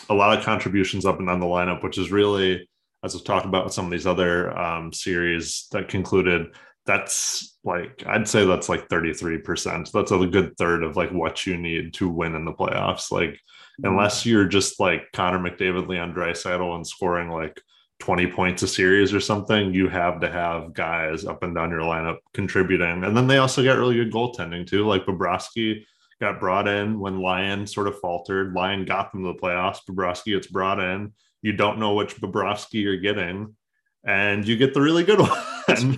a 0.09 0.13
lot 0.13 0.37
of 0.37 0.43
contributions 0.43 1.05
up 1.05 1.19
and 1.19 1.27
down 1.27 1.39
the 1.39 1.45
lineup, 1.45 1.83
which 1.83 1.97
is 1.97 2.11
really, 2.11 2.67
as 3.03 3.15
I've 3.15 3.23
talked 3.23 3.45
about 3.45 3.63
with 3.63 3.73
some 3.73 3.85
of 3.85 3.91
these 3.91 4.07
other 4.07 4.55
um, 4.57 4.91
series 4.91 5.67
that 5.71 5.87
concluded, 5.87 6.47
that's 6.85 7.57
like 7.63 8.03
I'd 8.05 8.27
say 8.27 8.45
that's 8.45 8.67
like 8.67 8.89
33%. 8.89 9.91
That's 9.91 10.11
a 10.11 10.27
good 10.27 10.57
third 10.57 10.83
of 10.83 10.97
like 10.97 11.11
what 11.11 11.45
you 11.47 11.57
need 11.57 11.93
to 11.95 12.09
win 12.09 12.35
in 12.35 12.43
the 12.43 12.51
playoffs. 12.51 13.11
Like 13.11 13.29
mm-hmm. 13.29 13.87
unless 13.87 14.25
you're 14.25 14.47
just 14.47 14.79
like 14.79 15.03
Connor 15.13 15.39
McDavid, 15.39 15.87
Leon 15.87 16.13
Draisaitl 16.13 16.75
and 16.75 16.85
scoring 16.85 17.29
like 17.29 17.61
20 17.99 18.27
points 18.27 18.63
a 18.63 18.67
series 18.67 19.13
or 19.13 19.21
something, 19.21 19.73
you 19.73 19.87
have 19.87 20.19
to 20.19 20.29
have 20.29 20.73
guys 20.73 21.23
up 21.23 21.41
and 21.43 21.55
down 21.55 21.69
your 21.69 21.81
lineup 21.81 22.17
contributing. 22.33 23.05
And 23.05 23.15
then 23.15 23.27
they 23.27 23.37
also 23.37 23.63
get 23.63 23.77
really 23.77 23.95
good 23.95 24.11
goaltending 24.11 24.67
too. 24.67 24.85
Like 24.85 25.05
Bobrovsky 25.05 25.85
got 26.23 26.39
brought 26.39 26.67
in 26.67 26.99
when 26.99 27.19
Lyon 27.19 27.67
sort 27.67 27.87
of 27.87 27.99
faltered. 27.99 28.53
Lyon 28.53 28.85
got 28.85 29.11
them 29.11 29.23
to 29.23 29.33
the 29.33 29.39
playoffs. 29.39 29.79
Bobrovsky 29.87 30.33
gets 30.33 30.47
brought 30.47 30.79
in. 30.79 31.13
You 31.41 31.53
don't 31.53 31.79
know 31.79 31.93
which 31.93 32.15
Bobrovsky 32.15 32.81
you're 32.81 32.97
getting, 32.97 33.55
and 34.05 34.47
you 34.47 34.55
get 34.55 34.73
the 34.73 34.81
really 34.81 35.03
good 35.03 35.19
one. 35.67 35.97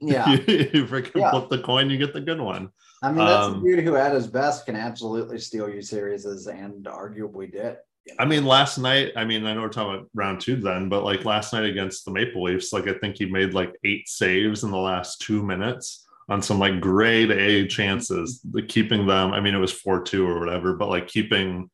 Yeah, 0.00 0.30
you, 0.30 0.36
you 0.46 0.86
freaking 0.86 1.20
yeah. 1.20 1.30
flip 1.30 1.48
the 1.48 1.62
coin, 1.62 1.88
you 1.88 1.96
get 1.96 2.12
the 2.12 2.20
good 2.20 2.40
one. 2.40 2.68
I 3.02 3.08
mean, 3.08 3.24
that's 3.24 3.46
um, 3.46 3.60
a 3.60 3.64
dude 3.64 3.84
who, 3.84 3.96
at 3.96 4.12
his 4.12 4.26
best, 4.26 4.66
can 4.66 4.76
absolutely 4.76 5.38
steal 5.38 5.68
you 5.68 5.80
series, 5.80 6.26
and 6.26 6.84
arguably 6.84 7.50
did. 7.50 7.76
I 8.18 8.26
mean, 8.26 8.44
last 8.44 8.76
night, 8.76 9.12
I 9.16 9.24
mean, 9.24 9.46
I 9.46 9.54
know 9.54 9.62
we're 9.62 9.70
talking 9.70 9.94
about 9.94 10.10
round 10.12 10.40
two 10.40 10.56
then, 10.56 10.90
but 10.90 11.04
like 11.04 11.24
last 11.24 11.54
night 11.54 11.64
against 11.64 12.04
the 12.04 12.10
Maple 12.10 12.42
Leafs, 12.42 12.72
like 12.72 12.86
I 12.86 12.92
think 12.94 13.16
he 13.16 13.24
made 13.24 13.54
like 13.54 13.72
eight 13.84 14.08
saves 14.08 14.62
in 14.62 14.70
the 14.70 14.76
last 14.76 15.22
two 15.22 15.42
minutes 15.42 16.04
on 16.28 16.42
some 16.42 16.58
like 16.58 16.80
grade 16.80 17.30
A 17.30 17.34
mm-hmm. 17.34 17.68
chances, 17.68 18.40
the 18.50 18.62
keeping 18.62 19.06
them. 19.06 19.32
I 19.32 19.40
mean, 19.40 19.54
it 19.54 19.58
was 19.58 19.72
4 19.72 20.02
2 20.02 20.26
or 20.26 20.40
whatever, 20.40 20.74
but 20.74 20.88
like 20.88 21.08
keeping 21.08 21.70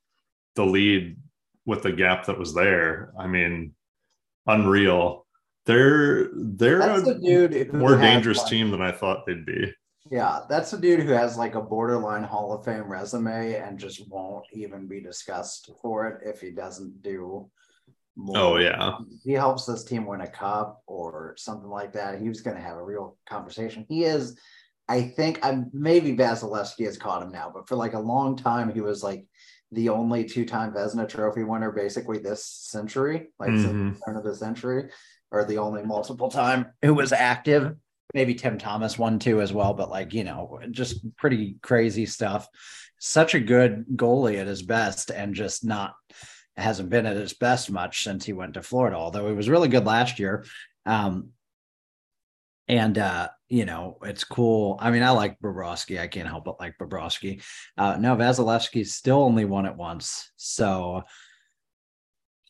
the 0.56 0.64
lead 0.64 1.16
with 1.66 1.82
the 1.82 1.92
gap 1.92 2.26
that 2.26 2.38
was 2.38 2.54
there. 2.54 3.12
I 3.18 3.26
mean, 3.26 3.74
unreal. 4.46 5.26
They're 5.66 6.30
they're 6.34 6.78
that's 6.78 7.08
a 7.08 7.18
dude 7.18 7.72
more 7.72 7.96
dangerous 7.96 8.38
like, 8.38 8.48
team 8.48 8.70
than 8.70 8.80
I 8.80 8.92
thought 8.92 9.26
they'd 9.26 9.46
be. 9.46 9.72
Yeah, 10.10 10.40
that's 10.48 10.72
a 10.72 10.80
dude 10.80 11.00
who 11.00 11.12
has 11.12 11.36
like 11.36 11.54
a 11.54 11.60
borderline 11.60 12.24
Hall 12.24 12.52
of 12.52 12.64
Fame 12.64 12.90
resume 12.90 13.54
and 13.54 13.78
just 13.78 14.08
won't 14.10 14.46
even 14.52 14.88
be 14.88 15.00
discussed 15.00 15.70
for 15.80 16.08
it 16.08 16.26
if 16.26 16.40
he 16.40 16.50
doesn't 16.50 17.02
do 17.02 17.48
more. 18.20 18.36
Oh 18.36 18.56
yeah. 18.58 18.98
He 19.24 19.32
helps 19.32 19.66
this 19.66 19.84
team 19.84 20.06
win 20.06 20.20
a 20.20 20.26
cup 20.26 20.82
or 20.86 21.34
something 21.36 21.68
like 21.68 21.92
that. 21.94 22.20
He 22.20 22.28
was 22.28 22.40
going 22.42 22.56
to 22.56 22.62
have 22.62 22.76
a 22.76 22.82
real 22.82 23.16
conversation. 23.28 23.86
He 23.88 24.04
is, 24.04 24.38
I 24.88 25.02
think, 25.02 25.38
I'm 25.42 25.70
maybe 25.72 26.16
Vasilevskiy 26.16 26.84
has 26.84 26.98
caught 26.98 27.22
him 27.22 27.32
now, 27.32 27.50
but 27.52 27.68
for 27.68 27.76
like 27.76 27.94
a 27.94 28.00
long 28.00 28.36
time, 28.36 28.72
he 28.72 28.80
was 28.80 29.02
like 29.02 29.24
the 29.72 29.88
only 29.88 30.24
two-time 30.24 30.72
Vezina 30.72 31.08
Trophy 31.08 31.44
winner 31.44 31.70
basically 31.70 32.18
this 32.18 32.44
century, 32.44 33.28
like 33.38 33.50
mm-hmm. 33.50 33.92
turn 34.04 34.16
of 34.16 34.24
the 34.24 34.34
century, 34.34 34.90
or 35.30 35.44
the 35.44 35.58
only 35.58 35.82
multiple 35.84 36.28
time 36.28 36.66
who 36.82 36.94
was 36.94 37.12
active. 37.12 37.76
Maybe 38.12 38.34
Tim 38.34 38.58
Thomas 38.58 38.98
won 38.98 39.20
too 39.20 39.40
as 39.40 39.52
well, 39.52 39.72
but 39.72 39.88
like 39.88 40.12
you 40.12 40.24
know, 40.24 40.58
just 40.72 41.04
pretty 41.16 41.56
crazy 41.62 42.06
stuff. 42.06 42.48
Such 42.98 43.34
a 43.34 43.40
good 43.40 43.86
goalie 43.94 44.40
at 44.40 44.48
his 44.48 44.62
best, 44.62 45.10
and 45.10 45.34
just 45.34 45.64
not 45.64 45.94
hasn't 46.56 46.90
been 46.90 47.06
at 47.06 47.16
his 47.16 47.32
best 47.32 47.70
much 47.70 48.04
since 48.04 48.24
he 48.24 48.32
went 48.32 48.54
to 48.54 48.62
Florida, 48.62 48.96
although 48.96 49.28
he 49.28 49.34
was 49.34 49.48
really 49.48 49.68
good 49.68 49.86
last 49.86 50.18
year. 50.18 50.44
Um, 50.86 51.30
and 52.68 52.98
uh, 52.98 53.28
you 53.48 53.64
know, 53.64 53.98
it's 54.02 54.24
cool. 54.24 54.78
I 54.80 54.90
mean, 54.90 55.02
I 55.02 55.10
like 55.10 55.40
Bobrovsky. 55.40 56.00
I 56.00 56.06
can't 56.06 56.28
help 56.28 56.44
but 56.44 56.60
like 56.60 56.78
Bobrovsky. 56.78 57.42
Uh, 57.76 57.96
no, 57.98 58.14
Vasilevskiy 58.16 58.86
still 58.86 59.22
only 59.22 59.44
won 59.44 59.66
it 59.66 59.76
once, 59.76 60.30
so 60.36 61.02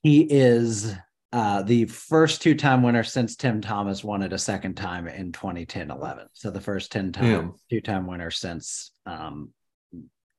he 0.03 0.23
is 0.23 0.95
uh, 1.33 1.63
the 1.63 1.85
first 1.85 2.43
two-time 2.43 2.83
winner 2.83 3.05
since 3.05 3.37
Tim 3.37 3.61
Thomas 3.61 4.03
won 4.03 4.23
it 4.23 4.33
a 4.33 4.39
second 4.39 4.75
time 4.75 5.07
in 5.07 5.31
2010-11. 5.31 6.27
So 6.33 6.51
the 6.51 6.61
first 6.61 6.93
10-time 6.93 7.25
yeah. 7.25 7.49
two-time 7.71 8.07
winner 8.07 8.31
since 8.31 8.93
um, 9.07 9.51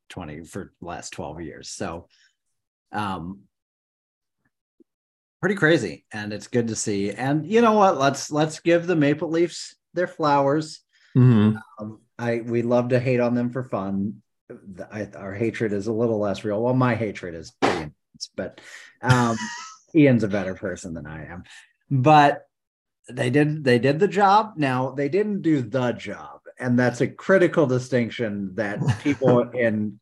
20 0.10 0.44
for 0.44 0.74
last 0.82 1.12
12 1.12 1.42
years. 1.42 1.70
So 1.70 2.08
um, 2.92 3.42
pretty 5.42 5.56
crazy 5.56 6.06
and 6.14 6.32
it's 6.32 6.48
good 6.48 6.68
to 6.70 6.76
see. 6.76 7.12
And 7.12 7.46
you 7.46 7.62
know 7.62 7.74
what? 7.74 7.98
Let's 7.98 8.32
let's 8.32 8.60
give 8.60 8.88
the 8.88 8.96
maple 8.96 9.30
leafs 9.30 9.76
their 9.94 10.08
flowers. 10.08 10.82
Mm-hmm. 11.18 11.58
um, 11.78 12.00
i 12.18 12.40
we 12.46 12.62
love 12.62 12.90
to 12.90 13.00
hate 13.00 13.20
on 13.20 13.36
them 13.36 13.50
for 13.50 13.64
fun. 13.64 14.22
I, 14.92 15.10
our 15.18 15.34
hatred 15.34 15.74
is 15.74 15.88
a 15.88 15.94
little 15.94 16.20
less 16.20 16.44
real. 16.44 16.62
Well 16.62 16.74
my 16.74 16.96
hatred 16.96 17.36
is 17.36 17.52
pretty 17.52 17.76
intense 17.76 18.30
but 18.36 18.62
um, 19.02 19.36
ian's 19.96 20.24
a 20.24 20.30
better 20.30 20.56
person 20.56 20.94
than 20.94 21.08
i 21.08 21.26
am. 21.26 21.44
But 21.90 22.48
they 23.10 23.30
did 23.30 23.64
they 23.64 23.80
did 23.80 24.00
the 24.00 24.08
job. 24.08 24.54
Now 24.56 24.92
they 24.92 25.10
didn't 25.10 25.42
do 25.42 25.62
the 25.62 25.92
job 25.94 26.42
and 26.60 26.78
that's 26.78 27.02
a 27.02 27.08
critical 27.08 27.66
distinction 27.66 28.56
that 28.56 28.80
people 29.02 29.42
in 29.54 30.00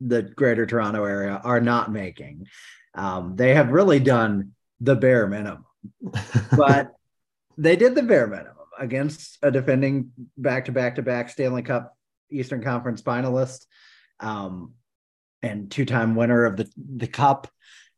the 0.00 0.22
greater 0.22 0.66
Toronto 0.66 1.04
area 1.04 1.40
are 1.44 1.60
not 1.60 1.92
making. 1.92 2.46
Um, 2.94 3.36
they 3.36 3.54
have 3.54 3.70
really 3.70 4.00
done 4.00 4.52
the 4.82 4.96
bare 4.96 5.26
minimum, 5.26 5.64
but 6.56 6.92
they 7.56 7.76
did 7.76 7.94
the 7.94 8.02
bare 8.02 8.26
minimum 8.26 8.56
against 8.78 9.38
a 9.42 9.50
defending 9.50 10.10
back 10.36 10.64
to 10.64 10.72
back 10.72 10.96
to 10.96 11.02
back 11.02 11.30
Stanley 11.30 11.62
Cup 11.62 11.96
Eastern 12.30 12.62
Conference 12.62 13.00
finalist 13.00 13.66
um, 14.20 14.74
and 15.42 15.70
two 15.70 15.84
time 15.84 16.16
winner 16.16 16.44
of 16.44 16.56
the, 16.56 16.68
the 16.76 17.06
Cup. 17.06 17.48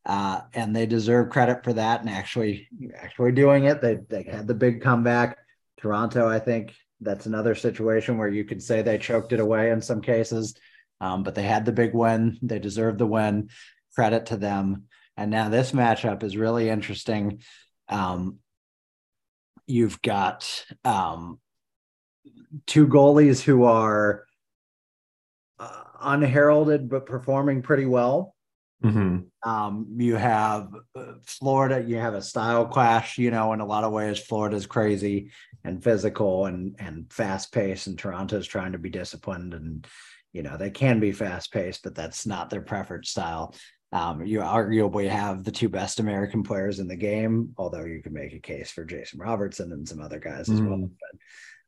Uh, 0.06 0.42
and 0.52 0.76
they 0.76 0.84
deserve 0.84 1.30
credit 1.30 1.64
for 1.64 1.72
that 1.72 2.00
and 2.00 2.10
actually 2.10 2.68
actually 2.94 3.32
doing 3.32 3.64
it. 3.64 3.80
They 3.80 4.00
they 4.10 4.22
had 4.22 4.46
the 4.46 4.54
big 4.54 4.82
comeback. 4.82 5.38
Toronto, 5.78 6.28
I 6.28 6.38
think 6.38 6.74
that's 7.00 7.24
another 7.24 7.54
situation 7.54 8.18
where 8.18 8.28
you 8.28 8.44
could 8.44 8.62
say 8.62 8.82
they 8.82 8.98
choked 8.98 9.32
it 9.32 9.40
away 9.40 9.70
in 9.70 9.80
some 9.80 10.02
cases, 10.02 10.56
um, 11.00 11.22
but 11.22 11.34
they 11.34 11.42
had 11.42 11.64
the 11.64 11.72
big 11.72 11.94
win. 11.94 12.38
They 12.42 12.58
deserved 12.58 12.98
the 12.98 13.06
win. 13.06 13.48
Credit 13.94 14.26
to 14.26 14.36
them. 14.36 14.84
And 15.16 15.30
now 15.30 15.48
this 15.48 15.72
matchup 15.72 16.22
is 16.22 16.36
really 16.36 16.68
interesting. 16.68 17.40
Um, 17.88 18.38
you've 19.66 20.02
got 20.02 20.64
um, 20.84 21.38
two 22.66 22.86
goalies 22.86 23.42
who 23.42 23.64
are 23.64 24.24
uh, 25.58 25.82
unheralded 26.00 26.88
but 26.88 27.06
performing 27.06 27.62
pretty 27.62 27.86
well. 27.86 28.34
Mm-hmm. 28.82 29.48
Um, 29.48 29.86
you 29.96 30.16
have 30.16 30.68
uh, 30.94 31.12
Florida, 31.24 31.82
you 31.82 31.96
have 31.96 32.14
a 32.14 32.20
style 32.20 32.66
clash, 32.66 33.16
you 33.16 33.30
know, 33.30 33.52
in 33.54 33.60
a 33.60 33.66
lot 33.66 33.84
of 33.84 33.92
ways, 33.92 34.18
Florida's 34.18 34.66
crazy 34.66 35.30
and 35.64 35.82
physical 35.82 36.44
and, 36.46 36.76
and 36.78 37.10
fast 37.10 37.50
paced, 37.50 37.86
and 37.86 37.98
Toronto's 37.98 38.46
trying 38.46 38.72
to 38.72 38.78
be 38.78 38.90
disciplined. 38.90 39.54
And, 39.54 39.86
you 40.34 40.42
know, 40.42 40.58
they 40.58 40.70
can 40.70 41.00
be 41.00 41.12
fast 41.12 41.50
paced, 41.50 41.84
but 41.84 41.94
that's 41.94 42.26
not 42.26 42.50
their 42.50 42.60
preferred 42.60 43.06
style. 43.06 43.54
Um, 43.94 44.26
you 44.26 44.40
arguably 44.40 45.08
have 45.08 45.44
the 45.44 45.52
two 45.52 45.68
best 45.68 46.00
American 46.00 46.42
players 46.42 46.80
in 46.80 46.88
the 46.88 46.96
game, 46.96 47.54
although 47.56 47.84
you 47.84 48.02
can 48.02 48.12
make 48.12 48.32
a 48.32 48.40
case 48.40 48.72
for 48.72 48.84
Jason 48.84 49.20
Robertson 49.20 49.70
and 49.70 49.88
some 49.88 50.00
other 50.00 50.18
guys 50.18 50.48
as 50.48 50.60
mm. 50.60 50.68
well. 50.68 50.90
But, 51.00 51.20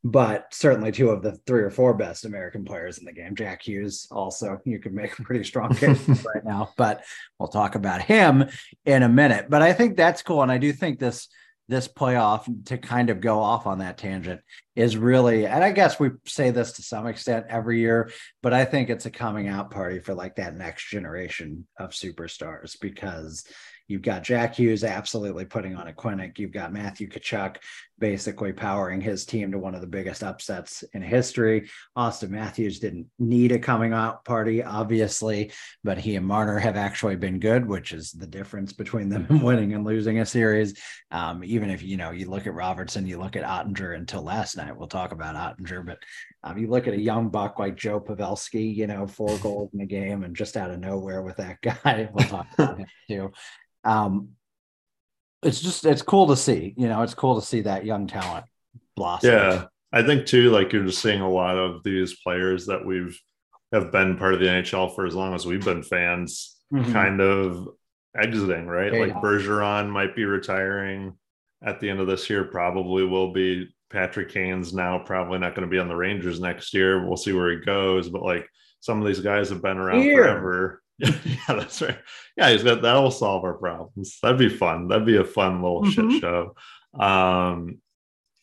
but, 0.02 0.54
certainly 0.54 0.90
two 0.90 1.10
of 1.10 1.22
the 1.22 1.36
three 1.46 1.62
or 1.62 1.70
four 1.70 1.94
best 1.94 2.24
American 2.24 2.64
players 2.64 2.98
in 2.98 3.04
the 3.04 3.12
game. 3.12 3.36
Jack 3.36 3.62
Hughes 3.62 4.08
also, 4.10 4.58
you 4.64 4.80
could 4.80 4.92
make 4.92 5.16
a 5.16 5.22
pretty 5.22 5.44
strong 5.44 5.72
case 5.76 6.08
right 6.08 6.44
now, 6.44 6.72
but 6.76 7.04
we'll 7.38 7.48
talk 7.48 7.76
about 7.76 8.02
him 8.02 8.46
in 8.84 9.04
a 9.04 9.08
minute. 9.08 9.46
But 9.48 9.62
I 9.62 9.72
think 9.72 9.96
that's 9.96 10.22
cool. 10.22 10.42
And 10.42 10.50
I 10.50 10.58
do 10.58 10.72
think 10.72 10.98
this 10.98 11.28
this 11.68 11.88
playoff 11.88 12.46
to 12.66 12.78
kind 12.78 13.10
of 13.10 13.20
go 13.20 13.40
off 13.40 13.66
on 13.66 13.78
that 13.78 13.98
tangent 13.98 14.40
is 14.74 14.96
really 14.96 15.46
and 15.46 15.64
i 15.64 15.72
guess 15.72 15.98
we 15.98 16.10
say 16.24 16.50
this 16.50 16.72
to 16.72 16.82
some 16.82 17.06
extent 17.06 17.46
every 17.48 17.80
year 17.80 18.10
but 18.42 18.52
i 18.52 18.64
think 18.64 18.88
it's 18.88 19.06
a 19.06 19.10
coming 19.10 19.48
out 19.48 19.70
party 19.70 19.98
for 19.98 20.14
like 20.14 20.36
that 20.36 20.56
next 20.56 20.88
generation 20.88 21.66
of 21.78 21.90
superstars 21.90 22.76
because 22.80 23.44
You've 23.88 24.02
got 24.02 24.24
Jack 24.24 24.56
Hughes 24.56 24.84
absolutely 24.84 25.44
putting 25.44 25.76
on 25.76 25.88
a 25.88 25.92
clinic. 25.92 26.38
You've 26.38 26.52
got 26.52 26.72
Matthew 26.72 27.08
Tkachuk 27.08 27.56
basically 27.98 28.52
powering 28.52 29.00
his 29.00 29.24
team 29.24 29.52
to 29.52 29.58
one 29.58 29.74
of 29.74 29.80
the 29.80 29.86
biggest 29.86 30.22
upsets 30.22 30.84
in 30.92 31.02
history. 31.02 31.68
Auston 31.96 32.30
Matthews 32.30 32.78
didn't 32.78 33.06
need 33.18 33.52
a 33.52 33.58
coming 33.58 33.92
out 33.92 34.24
party, 34.24 34.62
obviously, 34.62 35.52
but 35.82 35.96
he 35.96 36.16
and 36.16 36.26
Marner 36.26 36.58
have 36.58 36.76
actually 36.76 37.16
been 37.16 37.38
good, 37.38 37.66
which 37.66 37.92
is 37.92 38.12
the 38.12 38.26
difference 38.26 38.72
between 38.72 39.08
them 39.08 39.26
winning 39.42 39.72
and 39.72 39.84
losing 39.84 40.18
a 40.18 40.26
series. 40.26 40.78
Um, 41.10 41.42
even 41.44 41.70
if 41.70 41.82
you 41.82 41.96
know 41.96 42.10
you 42.10 42.28
look 42.28 42.46
at 42.46 42.54
Robertson, 42.54 43.06
you 43.06 43.18
look 43.18 43.36
at 43.36 43.44
Oettinger 43.44 43.96
until 43.96 44.22
last 44.22 44.56
night. 44.56 44.76
We'll 44.76 44.88
talk 44.88 45.12
about 45.12 45.36
Oettinger, 45.36 45.86
but 45.86 45.98
um, 46.50 46.58
you 46.58 46.68
look 46.68 46.86
at 46.86 46.94
a 46.94 47.00
young 47.00 47.28
buck 47.28 47.58
like 47.58 47.76
Joe 47.76 48.00
Pavelski, 48.00 48.74
you 48.74 48.86
know, 48.86 49.06
four 49.06 49.36
goals 49.38 49.70
in 49.74 49.80
a 49.80 49.86
game 49.86 50.22
and 50.22 50.36
just 50.36 50.56
out 50.56 50.70
of 50.70 50.80
nowhere 50.80 51.22
with 51.22 51.36
that 51.36 51.60
guy. 51.62 52.08
We'll 52.12 52.28
talk 52.28 52.46
about 52.54 52.78
him 52.78 52.86
too 53.08 53.32
um, 53.86 54.30
it's 55.42 55.60
just 55.60 55.86
it's 55.86 56.02
cool 56.02 56.26
to 56.26 56.36
see. 56.36 56.74
You 56.76 56.88
know, 56.88 57.02
it's 57.02 57.14
cool 57.14 57.40
to 57.40 57.46
see 57.46 57.62
that 57.62 57.86
young 57.86 58.06
talent 58.06 58.44
blossom. 58.96 59.30
Yeah, 59.30 59.64
I 59.92 60.02
think 60.02 60.26
too. 60.26 60.50
Like 60.50 60.72
you're 60.72 60.84
just 60.84 61.00
seeing 61.00 61.20
a 61.20 61.30
lot 61.30 61.56
of 61.56 61.82
these 61.84 62.16
players 62.20 62.66
that 62.66 62.84
we've 62.84 63.18
have 63.72 63.92
been 63.92 64.16
part 64.16 64.34
of 64.34 64.40
the 64.40 64.46
NHL 64.46 64.94
for 64.94 65.06
as 65.06 65.14
long 65.14 65.34
as 65.34 65.46
we've 65.46 65.64
been 65.64 65.82
fans, 65.82 66.56
mm-hmm. 66.72 66.92
kind 66.92 67.20
of 67.20 67.68
exiting. 68.16 68.66
Right, 68.66 68.92
like 68.92 69.22
Bergeron 69.22 69.88
might 69.88 70.16
be 70.16 70.24
retiring 70.24 71.14
at 71.64 71.80
the 71.80 71.88
end 71.88 72.00
of 72.00 72.08
this 72.08 72.28
year. 72.28 72.44
Probably 72.44 73.04
will 73.04 73.32
be. 73.32 73.68
Patrick 73.90 74.32
Kane's 74.32 74.74
now 74.74 74.98
probably 74.98 75.38
not 75.38 75.54
going 75.54 75.66
to 75.66 75.70
be 75.70 75.78
on 75.78 75.88
the 75.88 75.96
Rangers 75.96 76.40
next 76.40 76.74
year. 76.74 77.06
We'll 77.06 77.16
see 77.16 77.32
where 77.32 77.50
he 77.50 77.64
goes, 77.64 78.08
but 78.08 78.22
like 78.22 78.46
some 78.80 79.00
of 79.00 79.06
these 79.06 79.20
guys 79.20 79.48
have 79.50 79.62
been 79.62 79.78
around 79.78 80.02
Here. 80.02 80.24
forever. 80.24 80.82
yeah, 80.98 81.12
that's 81.48 81.82
right. 81.82 81.98
Yeah, 82.36 82.50
he's 82.50 82.62
got 82.62 82.82
that'll 82.82 83.10
solve 83.10 83.44
our 83.44 83.54
problems. 83.54 84.18
That'd 84.22 84.38
be 84.38 84.48
fun. 84.48 84.88
That'd 84.88 85.06
be 85.06 85.18
a 85.18 85.24
fun 85.24 85.62
little 85.62 85.82
mm-hmm. 85.82 86.10
shit 86.10 86.20
show. 86.20 86.54
Um, 86.98 87.80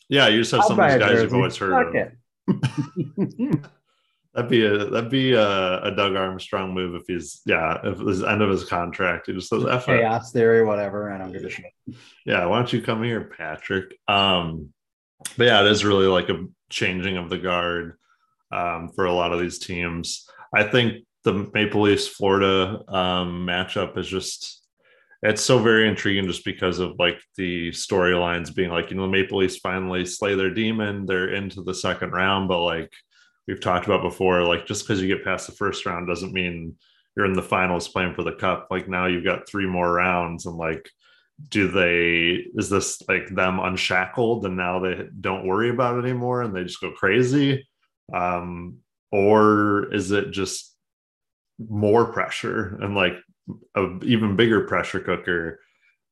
yeah, 0.08 0.28
you 0.28 0.40
just 0.40 0.52
have 0.52 0.60
I'll 0.60 0.68
some 0.68 0.80
of 0.80 0.90
these 0.90 0.98
guys 1.00 1.22
you've 1.22 1.34
always 1.34 1.56
heard 1.56 1.96
of. 1.96 2.12
that'd 4.34 4.50
be 4.50 4.66
a 4.66 4.84
that'd 4.86 5.10
be 5.10 5.32
a, 5.32 5.82
a, 5.82 5.96
Doug 5.96 6.14
Armstrong 6.14 6.74
move 6.74 6.94
if 6.94 7.06
he's 7.06 7.40
yeah 7.46 7.78
if 7.84 7.98
his 7.98 8.22
end 8.22 8.42
of 8.42 8.50
his 8.50 8.64
contract 8.64 9.28
he 9.28 9.32
just 9.32 9.48
says 9.48 9.64
F 9.64 9.86
chaos 9.86 10.30
theory 10.30 10.62
whatever 10.62 11.10
I 11.10 11.16
don't 11.16 11.32
give 11.32 11.44
a 11.44 11.48
shit. 11.48 11.72
Yeah, 12.26 12.44
why 12.46 12.58
don't 12.58 12.72
you 12.72 12.82
come 12.82 13.02
here, 13.02 13.22
Patrick? 13.22 13.98
Um, 14.06 14.73
but 15.36 15.46
yeah, 15.46 15.60
it 15.60 15.70
is 15.70 15.84
really 15.84 16.06
like 16.06 16.28
a 16.28 16.46
changing 16.70 17.16
of 17.16 17.30
the 17.30 17.38
guard 17.38 17.98
um, 18.52 18.90
for 18.94 19.04
a 19.04 19.12
lot 19.12 19.32
of 19.32 19.40
these 19.40 19.58
teams. 19.58 20.26
I 20.54 20.64
think 20.64 21.04
the 21.24 21.50
Maple 21.54 21.82
Leafs 21.82 22.06
Florida 22.06 22.80
um, 22.88 23.46
matchup 23.46 23.98
is 23.98 24.08
just 24.08 24.62
it's 25.22 25.42
so 25.42 25.58
very 25.58 25.88
intriguing 25.88 26.26
just 26.26 26.44
because 26.44 26.78
of 26.78 26.98
like 26.98 27.18
the 27.36 27.70
storylines 27.70 28.54
being 28.54 28.70
like 28.70 28.90
you 28.90 28.96
know 28.96 29.02
the 29.02 29.08
Maple 29.08 29.38
Leafs 29.38 29.56
finally 29.56 30.04
slay 30.04 30.34
their 30.34 30.52
demon 30.52 31.06
they're 31.06 31.34
into 31.34 31.62
the 31.62 31.74
second 31.74 32.10
round 32.10 32.46
but 32.46 32.62
like 32.62 32.92
we've 33.48 33.60
talked 33.60 33.86
about 33.86 34.02
before 34.02 34.42
like 34.42 34.66
just 34.66 34.86
because 34.86 35.00
you 35.00 35.08
get 35.08 35.24
past 35.24 35.46
the 35.46 35.54
first 35.54 35.86
round 35.86 36.06
doesn't 36.06 36.34
mean 36.34 36.74
you're 37.16 37.26
in 37.26 37.32
the 37.32 37.42
finals 37.42 37.88
playing 37.88 38.14
for 38.14 38.22
the 38.22 38.32
cup 38.32 38.68
like 38.70 38.86
now 38.86 39.06
you've 39.06 39.24
got 39.24 39.48
three 39.48 39.66
more 39.66 39.90
rounds 39.90 40.44
and 40.44 40.56
like 40.56 40.90
do 41.48 41.68
they 41.68 42.44
is 42.54 42.70
this 42.70 43.02
like 43.08 43.28
them 43.28 43.58
unshackled 43.58 44.46
and 44.46 44.56
now 44.56 44.78
they 44.78 45.06
don't 45.20 45.46
worry 45.46 45.68
about 45.68 45.98
it 45.98 46.04
anymore 46.04 46.42
and 46.42 46.54
they 46.54 46.62
just 46.62 46.80
go 46.80 46.92
crazy 46.92 47.66
um 48.12 48.76
or 49.10 49.92
is 49.92 50.12
it 50.12 50.30
just 50.30 50.76
more 51.58 52.12
pressure 52.12 52.78
and 52.80 52.94
like 52.94 53.14
a 53.74 53.98
even 54.02 54.36
bigger 54.36 54.66
pressure 54.66 55.00
cooker 55.00 55.60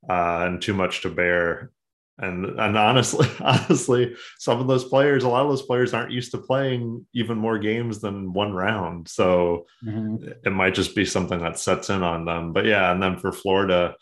uh, 0.09 0.45
and 0.47 0.61
too 0.61 0.75
much 0.75 1.03
to 1.03 1.11
bear. 1.11 1.71
And 2.19 2.45
and 2.45 2.77
honestly, 2.77 3.29
honestly, 3.41 4.15
some 4.39 4.61
of 4.61 4.67
those 4.69 4.85
players, 4.85 5.25
a 5.25 5.29
lot 5.29 5.43
of 5.43 5.49
those 5.49 5.63
players 5.63 5.95
aren't 5.95 6.13
used 6.13 6.31
to 6.33 6.39
playing 6.39 7.07
even 7.15 7.39
more 7.39 7.59
games 7.59 8.01
than 8.01 8.33
one 8.33 8.53
round. 8.53 9.09
So 9.09 9.67
mm-hmm. 9.85 10.29
it 10.45 10.51
might 10.51 10.75
just 10.75 10.95
be 10.95 11.05
something 11.05 11.41
that 11.41 11.59
sets 11.59 11.91
in 11.91 12.03
on 12.03 12.25
them. 12.25 12.53
But 12.53 12.67
yeah, 12.67 12.93
and 12.93 13.03
then 13.03 13.17
for 13.17 13.33
Florida, 13.33 13.95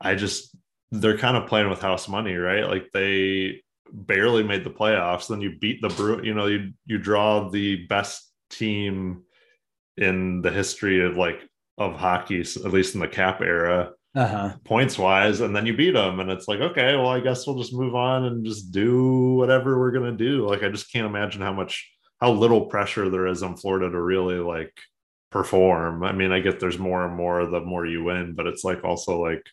I 0.00 0.14
just 0.14 0.56
they're 0.90 1.18
kind 1.18 1.36
of 1.36 1.46
playing 1.46 1.70
with 1.70 1.80
house 1.80 2.08
money, 2.08 2.34
right? 2.34 2.66
Like 2.66 2.90
they 2.92 3.62
barely 3.92 4.42
made 4.42 4.64
the 4.64 4.70
playoffs. 4.70 5.28
Then 5.28 5.40
you 5.40 5.58
beat 5.58 5.80
the 5.82 5.88
Brew, 5.88 6.22
you 6.22 6.34
know, 6.34 6.46
you 6.46 6.72
you 6.86 6.98
draw 6.98 7.48
the 7.48 7.86
best 7.86 8.30
team 8.50 9.22
in 9.96 10.42
the 10.42 10.50
history 10.50 11.04
of 11.04 11.16
like 11.16 11.40
of 11.78 11.94
hockey, 11.94 12.40
at 12.40 12.72
least 12.72 12.94
in 12.94 13.00
the 13.00 13.08
cap 13.08 13.40
era, 13.40 13.92
uh-huh. 14.14 14.54
points 14.64 14.98
wise, 14.98 15.40
and 15.40 15.54
then 15.54 15.66
you 15.66 15.76
beat 15.76 15.92
them, 15.92 16.20
and 16.20 16.30
it's 16.30 16.48
like, 16.48 16.60
okay, 16.60 16.94
well, 16.94 17.08
I 17.08 17.20
guess 17.20 17.46
we'll 17.46 17.58
just 17.58 17.72
move 17.72 17.94
on 17.94 18.24
and 18.24 18.44
just 18.44 18.70
do 18.70 19.34
whatever 19.34 19.78
we're 19.78 19.92
gonna 19.92 20.12
do. 20.12 20.46
Like, 20.46 20.62
I 20.62 20.68
just 20.68 20.92
can't 20.92 21.06
imagine 21.06 21.40
how 21.40 21.52
much, 21.52 21.90
how 22.20 22.32
little 22.32 22.66
pressure 22.66 23.08
there 23.08 23.26
is 23.26 23.42
on 23.42 23.56
Florida 23.56 23.90
to 23.90 24.00
really 24.00 24.36
like 24.36 24.72
perform. 25.30 26.02
I 26.02 26.12
mean, 26.12 26.32
I 26.32 26.40
get 26.40 26.60
there's 26.60 26.78
more 26.78 27.06
and 27.06 27.16
more 27.16 27.46
the 27.46 27.60
more 27.60 27.86
you 27.86 28.04
win, 28.04 28.34
but 28.34 28.46
it's 28.46 28.64
like 28.64 28.84
also 28.84 29.20
like 29.20 29.46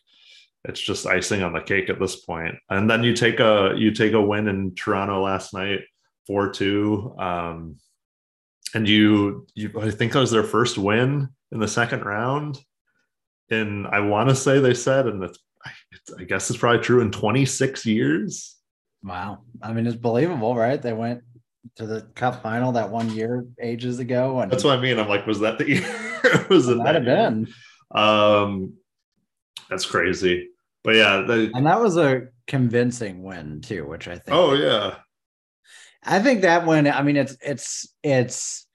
it's 0.64 0.80
just 0.80 1.06
icing 1.06 1.42
on 1.42 1.52
the 1.52 1.60
cake 1.60 1.88
at 1.88 2.00
this 2.00 2.16
point. 2.16 2.56
And 2.68 2.90
then 2.90 3.02
you 3.02 3.14
take 3.14 3.40
a 3.40 3.74
you 3.76 3.92
take 3.92 4.12
a 4.12 4.20
win 4.20 4.48
in 4.48 4.74
Toronto 4.74 5.22
last 5.22 5.54
night, 5.54 5.80
four 6.26 6.50
two. 6.50 7.14
Um, 7.18 7.76
and 8.74 8.88
you, 8.88 9.46
you 9.54 9.72
I 9.80 9.90
think 9.90 10.12
that 10.12 10.20
was 10.20 10.30
their 10.30 10.44
first 10.44 10.78
win 10.78 11.28
in 11.52 11.60
the 11.60 11.68
second 11.68 12.04
round. 12.04 12.58
And 13.50 13.86
I 13.86 14.00
want 14.00 14.28
to 14.28 14.34
say 14.34 14.58
they 14.58 14.74
said, 14.74 15.06
and 15.06 15.22
it's, 15.24 15.38
I 16.18 16.24
guess 16.24 16.50
it's 16.50 16.58
probably 16.58 16.82
true 16.82 17.00
in 17.00 17.10
26 17.10 17.86
years. 17.86 18.56
Wow. 19.02 19.38
I 19.62 19.72
mean, 19.72 19.86
it's 19.86 19.96
believable, 19.96 20.54
right? 20.54 20.80
They 20.80 20.92
went 20.92 21.22
to 21.76 21.86
the 21.86 22.02
cup 22.14 22.42
final 22.42 22.72
that 22.72 22.90
one 22.90 23.10
year 23.10 23.46
ages 23.60 23.98
ago. 23.98 24.40
And 24.40 24.52
that's 24.52 24.64
what 24.64 24.78
I 24.78 24.82
mean. 24.82 24.98
I'm 24.98 25.08
like, 25.08 25.26
was 25.26 25.40
that 25.40 25.58
the 25.58 25.68
year? 25.68 26.46
was 26.50 26.68
it 26.68 26.78
that 26.84 26.94
have 26.94 27.04
been. 27.04 27.48
Um, 27.90 28.74
that's 29.70 29.86
crazy. 29.86 30.48
But 30.84 30.96
yeah, 30.96 31.18
and 31.18 31.66
that 31.66 31.80
was 31.80 31.96
a 31.96 32.28
convincing 32.46 33.22
win 33.22 33.60
too, 33.60 33.86
which 33.86 34.08
I 34.08 34.16
think. 34.18 34.36
Oh 34.36 34.54
yeah, 34.54 34.96
I 36.04 36.20
think 36.20 36.42
that 36.42 36.64
one, 36.64 36.86
I 36.86 37.02
mean, 37.02 37.16
it's 37.16 37.36
it's 37.40 37.94
it's 38.02 38.66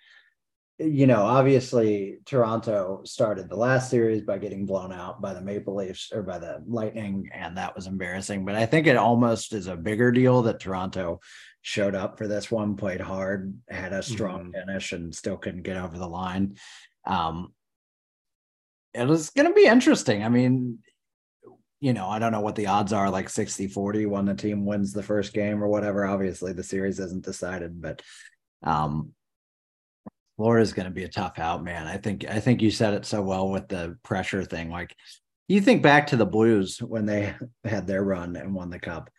you 0.80 1.08
know, 1.08 1.22
obviously 1.22 2.18
Toronto 2.26 3.02
started 3.06 3.48
the 3.48 3.56
last 3.56 3.90
series 3.90 4.24
by 4.24 4.38
getting 4.38 4.66
blown 4.66 4.92
out 4.92 5.22
by 5.22 5.34
the 5.34 5.42
Maple 5.42 5.76
Leafs 5.76 6.12
or 6.12 6.24
by 6.24 6.40
the 6.40 6.64
Lightning, 6.68 7.30
and 7.34 7.58
that 7.58 7.76
was 7.76 7.88
embarrassing. 7.88 8.44
But 8.44 8.56
I 8.56 8.66
think 8.66 8.88
it 8.88 8.98
almost 8.98 9.54
is 9.54 9.68
a 9.68 9.78
bigger 9.78 10.12
deal 10.12 10.42
that 10.44 10.60
Toronto 10.60 11.22
showed 11.62 11.96
up 11.96 12.18
for 12.18 12.28
this 12.28 12.52
one, 12.52 12.76
played 12.76 13.02
hard, 13.02 13.58
had 13.70 13.94
a 13.94 14.04
strong 14.04 14.52
mm-hmm. 14.52 14.68
finish, 14.68 14.92
and 14.92 15.16
still 15.16 15.38
couldn't 15.38 15.64
get 15.64 15.78
over 15.78 15.98
the 15.98 16.08
line. 16.08 16.58
Um, 17.06 17.54
it 18.94 19.08
was 19.08 19.30
going 19.30 19.48
to 19.48 19.54
be 19.54 19.66
interesting. 19.66 20.24
I 20.24 20.30
mean, 20.30 20.80
you 21.84 21.92
know, 21.92 22.08
I 22.08 22.18
don't 22.18 22.32
know 22.32 22.40
what 22.40 22.56
the 22.56 22.68
odds 22.68 22.94
are 22.94 23.10
like 23.10 23.30
60 23.30 23.68
40 23.68 24.06
when 24.06 24.24
the 24.24 24.34
team 24.34 24.66
wins 24.66 24.94
the 24.94 25.04
first 25.04 25.34
game 25.34 25.62
or 25.62 25.68
whatever. 25.68 26.06
Obviously, 26.06 26.54
the 26.54 26.64
series 26.64 26.98
isn't 26.98 27.26
decided, 27.26 27.82
but 27.82 28.02
um, 28.64 29.12
Florida's 30.38 30.72
going 30.72 30.86
to 30.86 30.94
be 30.94 31.04
a 31.04 31.10
tough 31.10 31.40
out, 31.40 31.62
man. 31.62 31.86
I 31.86 31.98
think 31.98 32.26
I 32.26 32.40
think 32.40 32.62
you 32.62 32.72
said 32.72 32.94
it 32.94 33.06
so 33.06 33.22
well 33.22 33.50
with 33.50 33.68
the 33.68 33.98
pressure 34.02 34.46
thing. 34.46 34.70
Like 34.70 34.96
you 35.50 35.60
think 35.60 35.84
back 35.84 36.08
to 36.08 36.16
the 36.16 36.26
Blues 36.26 36.82
when 36.82 37.06
they 37.06 37.36
had 37.66 37.86
their 37.86 38.02
run 38.02 38.38
and 38.38 38.56
won 38.56 38.70
the 38.70 38.80
cup. 38.80 39.10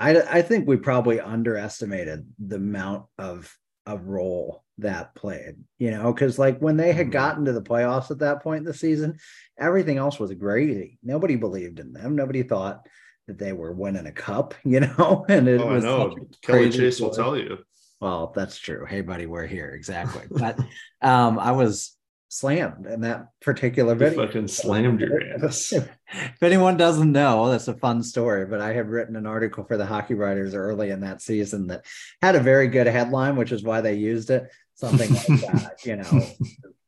I 0.00 0.20
I 0.20 0.42
think 0.42 0.66
we 0.66 0.76
probably 0.76 1.20
underestimated 1.20 2.26
the 2.44 2.56
amount 2.56 3.04
of 3.16 3.56
of 3.88 4.06
role 4.06 4.62
that 4.76 5.14
played, 5.14 5.56
you 5.78 5.90
know, 5.90 6.12
because 6.12 6.38
like 6.38 6.60
when 6.60 6.76
they 6.76 6.92
had 6.92 7.06
mm-hmm. 7.06 7.12
gotten 7.12 7.44
to 7.46 7.52
the 7.52 7.62
playoffs 7.62 8.10
at 8.10 8.18
that 8.18 8.42
point 8.42 8.58
in 8.58 8.64
the 8.64 8.74
season, 8.74 9.18
everything 9.58 9.96
else 9.96 10.20
was 10.20 10.32
gravy. 10.34 10.98
Nobody 11.02 11.36
believed 11.36 11.80
in 11.80 11.92
them. 11.94 12.14
Nobody 12.14 12.42
thought 12.42 12.86
that 13.26 13.38
they 13.38 13.52
were 13.52 13.72
winning 13.72 14.06
a 14.06 14.12
cup, 14.12 14.54
you 14.64 14.80
know, 14.80 15.24
and 15.28 15.48
it 15.48 15.60
oh, 15.60 15.72
was 15.72 15.84
I 15.84 15.88
know. 15.88 16.16
Kelly 16.42 16.70
Chase 16.70 17.00
will 17.00 17.10
tell 17.10 17.36
you. 17.36 17.58
Well, 18.00 18.32
that's 18.36 18.58
true. 18.58 18.84
Hey, 18.86 19.00
buddy, 19.00 19.26
we're 19.26 19.46
here. 19.46 19.70
Exactly. 19.70 20.22
But 20.30 20.60
um, 21.02 21.38
I 21.38 21.52
was 21.52 21.96
slammed 22.28 22.86
in 22.86 23.00
that 23.00 23.28
particular 23.40 23.94
video. 23.94 24.20
You 24.20 24.26
fucking 24.26 24.48
slammed 24.48 25.00
your 25.00 25.20
ass. 25.44 25.72
if 25.72 26.42
anyone 26.42 26.76
doesn't 26.76 27.10
know, 27.10 27.50
that's 27.50 27.68
a 27.68 27.74
fun 27.74 28.02
story. 28.02 28.46
But 28.46 28.60
I 28.60 28.72
had 28.72 28.88
written 28.88 29.16
an 29.16 29.26
article 29.26 29.64
for 29.64 29.76
the 29.76 29.86
Hockey 29.86 30.14
Writers 30.14 30.54
early 30.54 30.90
in 30.90 31.00
that 31.00 31.22
season 31.22 31.66
that 31.68 31.84
had 32.22 32.36
a 32.36 32.40
very 32.40 32.68
good 32.68 32.86
headline, 32.86 33.36
which 33.36 33.52
is 33.52 33.62
why 33.62 33.80
they 33.80 33.94
used 33.94 34.30
it. 34.30 34.50
Something 34.74 35.12
like 35.12 35.26
that, 35.26 35.78
you 35.84 35.96
know, 35.96 36.26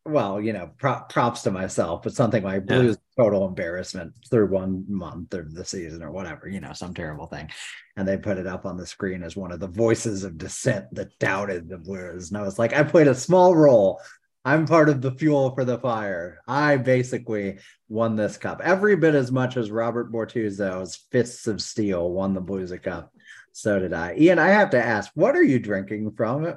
well, 0.05 0.41
you 0.41 0.53
know, 0.53 0.71
props 0.79 1.43
to 1.43 1.51
myself, 1.51 2.03
but 2.03 2.15
something 2.15 2.43
like 2.43 2.67
Blues 2.67 2.97
total 3.19 3.47
embarrassment 3.47 4.13
through 4.31 4.47
one 4.47 4.85
month 4.89 5.35
of 5.35 5.55
the 5.55 5.65
season 5.65 6.03
or 6.03 6.11
whatever, 6.11 6.49
you 6.49 6.61
know, 6.61 6.73
some 6.73 6.95
terrible 6.95 7.27
thing. 7.27 7.51
And 7.97 8.09
they 8.09 8.17
put 8.17 8.39
it 8.39 8.47
up 8.47 8.65
on 8.65 8.77
the 8.77 8.87
screen 8.87 9.23
as 9.23 9.37
one 9.37 9.53
of 9.53 9.61
the 9.61 9.69
voices 9.69 10.25
of 10.25 10.39
dissent 10.39 10.87
that 10.95 11.19
doubted 11.19 11.69
the 11.69 11.77
Blues. 11.79 12.31
And 12.31 12.39
I 12.39 12.43
was 12.43 12.59
like, 12.59 12.73
I 12.73 12.83
played 12.83 13.09
a 13.09 13.15
small 13.15 13.55
role. 13.55 14.01
I'm 14.45 14.67
part 14.67 14.89
of 14.89 15.03
the 15.03 15.13
fuel 15.13 15.55
for 15.55 15.65
the 15.65 15.79
fire. 15.79 16.41
I 16.49 16.79
basically 16.79 17.59
won 17.89 18.17
this 18.17 18.39
cup 18.39 18.61
every 18.65 18.97
bit 18.97 19.15
as 19.15 19.31
much 19.31 19.57
as 19.57 19.71
Robert 19.71 20.11
Bortuzzo's 20.11 20.97
Fists 21.11 21.47
of 21.47 21.61
Steel 21.61 22.11
won 22.11 22.33
the 22.33 22.41
Blues 22.41 22.71
a 22.71 22.79
cup. 22.79 23.13
So 23.53 23.79
did 23.79 23.93
I. 23.93 24.15
Ian, 24.17 24.39
I 24.39 24.49
have 24.49 24.71
to 24.71 24.83
ask, 24.83 25.11
what 25.15 25.37
are 25.37 25.43
you 25.43 25.59
drinking 25.59 26.13
from 26.13 26.47
it? 26.47 26.57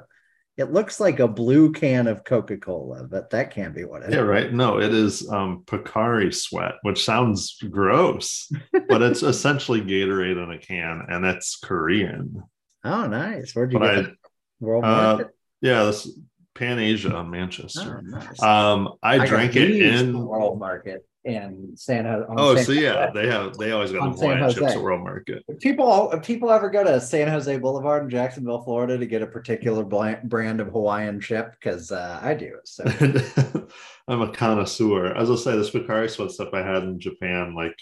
It 0.56 0.72
looks 0.72 1.00
like 1.00 1.18
a 1.18 1.26
blue 1.26 1.72
can 1.72 2.06
of 2.06 2.24
Coca 2.24 2.56
Cola, 2.56 3.04
but 3.04 3.30
that 3.30 3.50
can't 3.50 3.74
be 3.74 3.84
what 3.84 4.04
it 4.04 4.12
yeah, 4.12 4.20
is. 4.20 4.24
right. 4.24 4.52
No, 4.52 4.78
it 4.78 4.94
is 4.94 5.28
um, 5.28 5.64
Pocari 5.66 6.32
Sweat, 6.32 6.74
which 6.82 7.04
sounds 7.04 7.58
gross, 7.70 8.50
but 8.88 9.02
it's 9.02 9.22
essentially 9.24 9.80
Gatorade 9.80 10.42
in 10.42 10.52
a 10.52 10.58
can, 10.58 11.04
and 11.08 11.26
it's 11.26 11.56
Korean. 11.56 12.40
Oh, 12.84 13.08
nice. 13.08 13.52
Where'd 13.52 13.72
you 13.72 13.80
but 13.80 13.94
get 13.96 14.04
I, 14.06 14.14
World 14.60 14.84
uh, 14.84 14.88
Market? 14.88 15.30
Yeah, 15.60 15.84
this 15.84 16.08
Pan 16.54 16.78
Asia, 16.78 17.14
on 17.14 17.30
Manchester. 17.30 18.02
Oh, 18.04 18.08
nice. 18.08 18.42
Um, 18.42 18.94
I, 19.02 19.18
I 19.18 19.26
drank 19.26 19.56
it 19.56 19.70
in 19.70 20.18
World 20.18 20.58
Market 20.58 21.04
in 21.24 21.72
San 21.74 22.04
Jose. 22.04 22.26
Oh, 22.36 22.54
San 22.54 22.64
so 22.64 22.72
yeah, 22.72 23.10
they 23.10 23.26
have 23.26 23.56
they 23.56 23.72
always 23.72 23.92
got 23.92 24.14
the 24.14 24.20
Hawaiian 24.20 24.52
chips 24.52 24.74
at 24.74 24.82
World 24.82 25.02
Market. 25.02 25.42
If 25.48 25.58
people 25.58 26.12
if 26.12 26.22
people 26.22 26.50
ever 26.50 26.68
go 26.68 26.84
to 26.84 27.00
San 27.00 27.28
Jose 27.28 27.56
Boulevard 27.58 28.04
in 28.04 28.10
Jacksonville, 28.10 28.62
Florida, 28.62 28.98
to 28.98 29.06
get 29.06 29.22
a 29.22 29.26
particular 29.26 29.84
brand 29.84 30.60
of 30.60 30.68
Hawaiian 30.68 31.20
chip, 31.20 31.52
because 31.52 31.90
uh, 31.90 32.20
I 32.22 32.34
do. 32.34 32.58
So 32.64 32.84
I'm 34.08 34.20
a 34.20 34.32
connoisseur. 34.32 35.14
As 35.14 35.30
I 35.30 35.36
say, 35.36 35.56
this 35.56 35.70
Pocari 35.70 36.10
Sweat 36.10 36.30
stuff 36.30 36.52
I 36.52 36.62
had 36.62 36.82
in 36.82 37.00
Japan, 37.00 37.54
like 37.54 37.76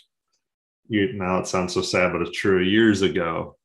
you 0.89 1.13
now 1.15 1.39
it 1.39 1.47
sounds 1.47 1.75
so 1.75 1.83
sad, 1.83 2.13
but 2.13 2.23
it's 2.23 2.39
true. 2.39 2.63
Years 2.63 3.03
ago, 3.03 3.57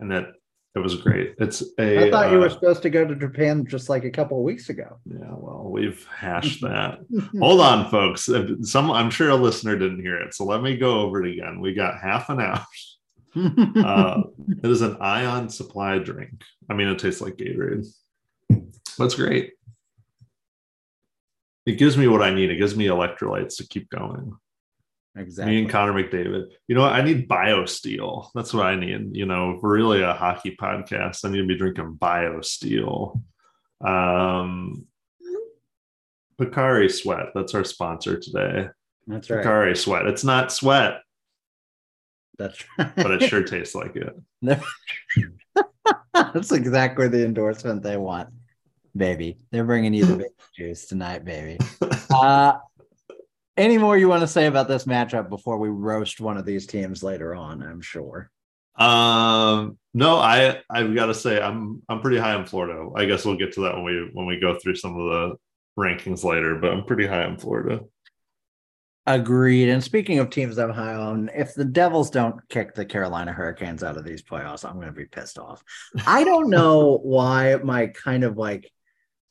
and 0.00 0.10
that 0.10 0.28
it 0.76 0.82
was 0.82 0.94
great. 0.96 1.34
It's 1.38 1.62
a. 1.78 2.06
I 2.06 2.10
thought 2.10 2.30
you 2.30 2.38
were 2.38 2.46
uh, 2.46 2.50
supposed 2.50 2.82
to 2.82 2.90
go 2.90 3.06
to 3.06 3.16
Japan 3.16 3.64
just 3.66 3.88
like 3.88 4.04
a 4.04 4.10
couple 4.10 4.36
of 4.36 4.44
weeks 4.44 4.68
ago. 4.68 4.98
Yeah, 5.06 5.32
well, 5.32 5.68
we've 5.70 6.06
hashed 6.14 6.60
that. 6.62 6.98
Hold 7.40 7.62
on, 7.62 7.90
folks. 7.90 8.28
Some, 8.62 8.90
I'm 8.90 9.10
sure 9.10 9.30
a 9.30 9.36
listener 9.36 9.78
didn't 9.78 10.02
hear 10.02 10.18
it, 10.18 10.34
so 10.34 10.44
let 10.44 10.62
me 10.62 10.76
go 10.76 11.00
over 11.00 11.24
it 11.24 11.32
again. 11.32 11.60
We 11.60 11.72
got 11.72 11.98
half 11.98 12.28
an 12.28 12.40
hour. 12.42 12.66
uh, 13.36 14.22
it 14.62 14.70
is 14.70 14.82
an 14.82 14.98
ion 15.00 15.48
supply 15.48 15.98
drink. 15.98 16.42
I 16.68 16.74
mean, 16.74 16.88
it 16.88 16.98
tastes 16.98 17.22
like 17.22 17.36
Gatorade. 17.36 17.86
That's 18.98 19.14
great. 19.14 19.54
It 21.64 21.78
gives 21.78 21.96
me 21.96 22.06
what 22.06 22.22
I 22.22 22.34
need. 22.34 22.50
It 22.50 22.56
gives 22.56 22.76
me 22.76 22.86
electrolytes 22.86 23.56
to 23.56 23.66
keep 23.66 23.88
going. 23.88 24.36
Exactly. 25.16 25.54
Me 25.54 25.62
and 25.62 25.70
Connor 25.70 25.92
McDavid. 25.92 26.50
You 26.68 26.74
know 26.74 26.82
what? 26.82 26.92
I 26.92 27.02
need 27.02 27.28
BioSteel. 27.28 28.28
That's 28.34 28.52
what 28.52 28.66
I 28.66 28.76
need. 28.76 29.16
You 29.16 29.24
know, 29.26 29.58
really 29.62 30.02
a 30.02 30.12
hockey 30.12 30.56
podcast, 30.60 31.24
I 31.24 31.30
need 31.30 31.38
to 31.38 31.46
be 31.46 31.56
drinking 31.56 31.96
BioSteel. 31.98 33.22
Um, 33.80 34.86
Pocari 36.40 36.92
Sweat. 36.92 37.28
That's 37.34 37.54
our 37.54 37.64
sponsor 37.64 38.18
today. 38.18 38.68
That's 39.06 39.30
right. 39.30 39.44
Pocari 39.44 39.76
Sweat. 39.76 40.06
It's 40.06 40.24
not 40.24 40.52
sweat. 40.52 41.00
That's 42.38 42.62
right. 42.78 42.94
but 42.94 43.10
it 43.12 43.22
sure 43.28 43.42
tastes 43.44 43.74
like 43.74 43.96
it. 43.96 44.14
That's 46.12 46.52
exactly 46.52 47.08
the 47.08 47.24
endorsement 47.24 47.82
they 47.82 47.96
want, 47.96 48.28
baby. 48.94 49.38
They're 49.50 49.64
bringing 49.64 49.94
you 49.94 50.04
the 50.04 50.16
baby 50.16 50.28
juice 50.54 50.86
tonight, 50.86 51.24
baby. 51.24 51.58
Uh, 52.08 52.56
any 53.56 53.78
more 53.78 53.96
you 53.96 54.08
want 54.08 54.22
to 54.22 54.28
say 54.28 54.46
about 54.46 54.68
this 54.68 54.84
matchup 54.84 55.28
before 55.28 55.58
we 55.58 55.68
roast 55.68 56.20
one 56.20 56.36
of 56.36 56.44
these 56.44 56.66
teams 56.66 57.02
later 57.02 57.34
on? 57.34 57.62
I'm 57.62 57.80
sure. 57.80 58.30
Um, 58.76 59.78
no, 59.94 60.16
I 60.16 60.60
I've 60.68 60.94
got 60.94 61.06
to 61.06 61.14
say 61.14 61.40
I'm 61.40 61.82
I'm 61.88 62.00
pretty 62.00 62.18
high 62.18 62.34
on 62.34 62.46
Florida. 62.46 62.90
I 62.94 63.06
guess 63.06 63.24
we'll 63.24 63.36
get 63.36 63.52
to 63.54 63.62
that 63.62 63.74
when 63.74 63.84
we 63.84 64.10
when 64.12 64.26
we 64.26 64.38
go 64.38 64.58
through 64.58 64.76
some 64.76 64.98
of 64.98 65.06
the 65.08 65.36
rankings 65.78 66.24
later, 66.24 66.56
but 66.56 66.72
I'm 66.72 66.84
pretty 66.84 67.06
high 67.06 67.24
on 67.24 67.38
Florida. 67.38 67.80
Agreed. 69.08 69.68
And 69.68 69.82
speaking 69.82 70.18
of 70.18 70.30
teams 70.30 70.58
I'm 70.58 70.70
high 70.70 70.94
on, 70.94 71.30
if 71.32 71.54
the 71.54 71.64
Devils 71.64 72.10
don't 72.10 72.36
kick 72.48 72.74
the 72.74 72.84
Carolina 72.84 73.32
Hurricanes 73.32 73.84
out 73.84 73.96
of 73.96 74.04
these 74.04 74.20
playoffs, 74.20 74.68
I'm 74.68 74.74
going 74.74 74.88
to 74.88 74.92
be 74.92 75.04
pissed 75.04 75.38
off. 75.38 75.62
I 76.04 76.24
don't 76.24 76.50
know 76.50 76.98
why 77.02 77.54
my 77.62 77.86
kind 77.86 78.24
of 78.24 78.36
like 78.36 78.70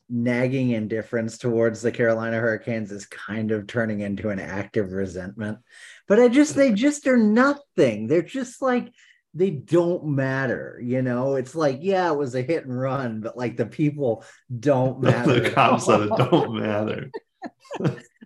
nagging 0.08 0.70
indifference 0.70 1.38
towards 1.38 1.82
the 1.82 1.92
Carolina 1.92 2.38
Hurricanes 2.38 2.92
is 2.92 3.06
kind 3.06 3.50
of 3.50 3.66
turning 3.66 4.00
into 4.00 4.30
an 4.30 4.38
active 4.38 4.92
resentment. 4.92 5.58
But 6.06 6.20
I 6.20 6.28
just, 6.28 6.54
they 6.54 6.72
just 6.72 7.06
are 7.06 7.16
nothing. 7.16 8.06
They're 8.06 8.22
just 8.22 8.62
like, 8.62 8.92
they 9.34 9.50
don't 9.50 10.06
matter. 10.06 10.80
You 10.82 11.02
know, 11.02 11.34
it's 11.34 11.54
like, 11.54 11.78
yeah, 11.82 12.10
it 12.10 12.16
was 12.16 12.34
a 12.34 12.42
hit 12.42 12.64
and 12.64 12.78
run, 12.78 13.20
but 13.20 13.36
like 13.36 13.56
the 13.56 13.66
people 13.66 14.24
don't 14.58 15.00
matter. 15.02 15.40
the 15.40 15.50
cops 15.50 15.88
it 15.88 16.08
don't 16.16 16.54
matter. 16.60 17.10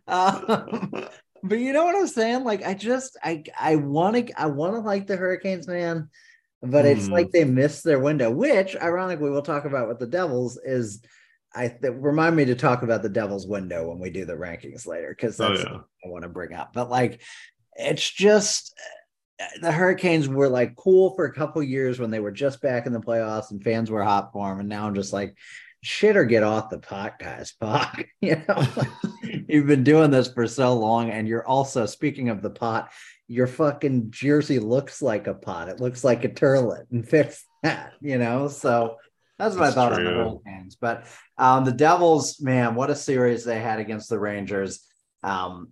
um, 0.07 1.09
but 1.43 1.59
you 1.59 1.73
know 1.73 1.85
what 1.85 1.97
I'm 1.97 2.07
saying? 2.07 2.45
Like, 2.45 2.65
I 2.65 2.75
just, 2.75 3.17
I, 3.25 3.43
I 3.59 3.77
want 3.77 4.29
to, 4.29 4.41
I 4.41 4.47
want 4.47 4.75
to 4.75 4.81
like 4.81 5.07
the 5.07 5.17
Hurricanes, 5.17 5.67
man. 5.67 6.11
But 6.63 6.85
mm. 6.85 6.95
it's 6.95 7.09
like 7.09 7.27
hmm. 7.27 7.31
they 7.33 7.45
missed 7.45 7.85
their 7.85 7.99
window, 7.99 8.31
which 8.31 8.77
ironically 8.77 9.31
we'll 9.31 9.41
talk 9.41 9.65
about 9.65 9.89
with 9.89 9.99
the 9.99 10.07
Devils 10.07 10.61
is 10.63 11.03
I 11.55 11.69
th- 11.69 11.95
remind 11.97 12.37
me 12.37 12.45
to 12.47 12.55
talk 12.55 12.83
about 12.83 13.03
the 13.03 13.09
Devil's 13.09 13.47
Window 13.47 13.89
when 13.89 13.99
we 13.99 14.11
do 14.11 14.25
the 14.25 14.35
rankings 14.35 14.87
later 14.87 15.11
because 15.11 15.41
oh, 15.41 15.49
that's 15.49 15.65
oh, 15.65 15.73
yeah. 15.73 15.79
I 16.05 16.09
want 16.09 16.23
to 16.23 16.29
bring 16.29 16.55
up. 16.55 16.73
But 16.73 16.91
like, 16.91 17.23
it's 17.75 18.09
just 18.09 18.75
the 19.61 19.73
Hurricanes 19.73 20.29
were 20.29 20.49
like 20.49 20.77
cool 20.77 21.15
for 21.15 21.25
a 21.25 21.33
couple 21.33 21.63
years 21.63 21.99
when 21.99 22.11
they 22.11 22.21
were 22.21 22.31
just 22.31 22.61
back 22.61 22.87
in 22.87 22.93
the 22.93 23.01
playoffs 23.01 23.51
and 23.51 23.63
fans 23.63 23.91
were 23.91 24.05
hot 24.05 24.33
for 24.33 24.49
them, 24.49 24.61
and 24.61 24.69
now 24.69 24.87
I'm 24.87 24.95
just 24.95 25.13
like, 25.13 25.37
shit 25.83 26.17
or 26.17 26.25
get 26.25 26.43
off 26.43 26.71
the 26.71 26.79
pot, 26.79 27.19
guys. 27.19 27.55
Fuck, 27.59 28.05
you 28.21 28.43
know, 28.49 28.67
you've 29.49 29.67
been 29.67 29.85
doing 29.85 30.11
this 30.11 30.33
for 30.33 30.47
so 30.47 30.75
long, 30.75 31.11
and 31.11 31.27
you're 31.27 31.47
also 31.47 31.87
speaking 31.87 32.29
of 32.29 32.43
the 32.43 32.51
pot. 32.51 32.91
Your 33.29 33.47
fucking 33.47 34.11
jersey 34.11 34.59
looks 34.59 35.01
like 35.01 35.29
a 35.29 35.35
pot. 35.35 35.69
It 35.69 35.81
looks 35.81 36.05
like 36.05 36.25
a 36.25 36.29
turlet, 36.29 36.85
and 36.91 37.09
fix 37.09 37.45
that, 37.63 37.93
you 38.01 38.19
know. 38.19 38.49
So 38.49 38.97
that's 39.41 39.57
what 39.57 39.65
That's 39.65 39.77
I 39.77 39.89
thought 39.89 39.95
true. 39.97 40.07
on 40.07 40.15
the 40.15 40.31
Hurricanes. 40.51 40.77
But 40.77 41.07
um, 41.39 41.65
the 41.65 41.73
Devils, 41.73 42.41
man, 42.41 42.75
what 42.75 42.91
a 42.91 42.95
series 42.95 43.45
they 43.45 43.59
had 43.61 43.81
against 43.81 44.09
the 44.09 44.19
Rangers. 44.19 44.87
Um, 45.23 45.71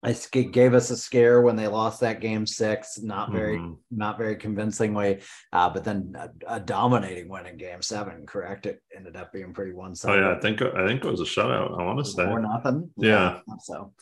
I 0.00 0.10
it 0.10 0.52
gave 0.52 0.74
us 0.74 0.90
a 0.90 0.96
scare 0.96 1.42
when 1.42 1.56
they 1.56 1.66
lost 1.66 2.00
that 2.00 2.20
game 2.20 2.46
six, 2.46 3.00
not 3.00 3.32
very, 3.32 3.56
Mhm. 3.58 3.78
not 3.90 4.16
very 4.16 4.36
convincingly, 4.36 5.22
uh, 5.52 5.70
but 5.70 5.82
then 5.82 6.14
a, 6.16 6.30
a 6.46 6.60
dominating 6.60 7.28
win 7.28 7.46
in 7.46 7.56
game 7.56 7.82
seven. 7.82 8.24
Correct? 8.24 8.66
It 8.66 8.80
ended 8.96 9.16
up 9.16 9.32
being 9.32 9.52
pretty 9.52 9.72
one 9.72 9.96
sided. 9.96 10.22
Oh 10.22 10.30
yeah, 10.30 10.36
I 10.36 10.40
think 10.40 10.62
I 10.62 10.86
think 10.86 11.04
it 11.04 11.10
was 11.10 11.20
a 11.20 11.24
shutout. 11.24 11.80
I 11.80 11.84
want 11.84 11.98
to 11.98 12.04
say. 12.04 12.24
Four 12.24 12.40
nothing. 12.40 12.88
Yeah. 12.96 13.40
So, 13.60 13.92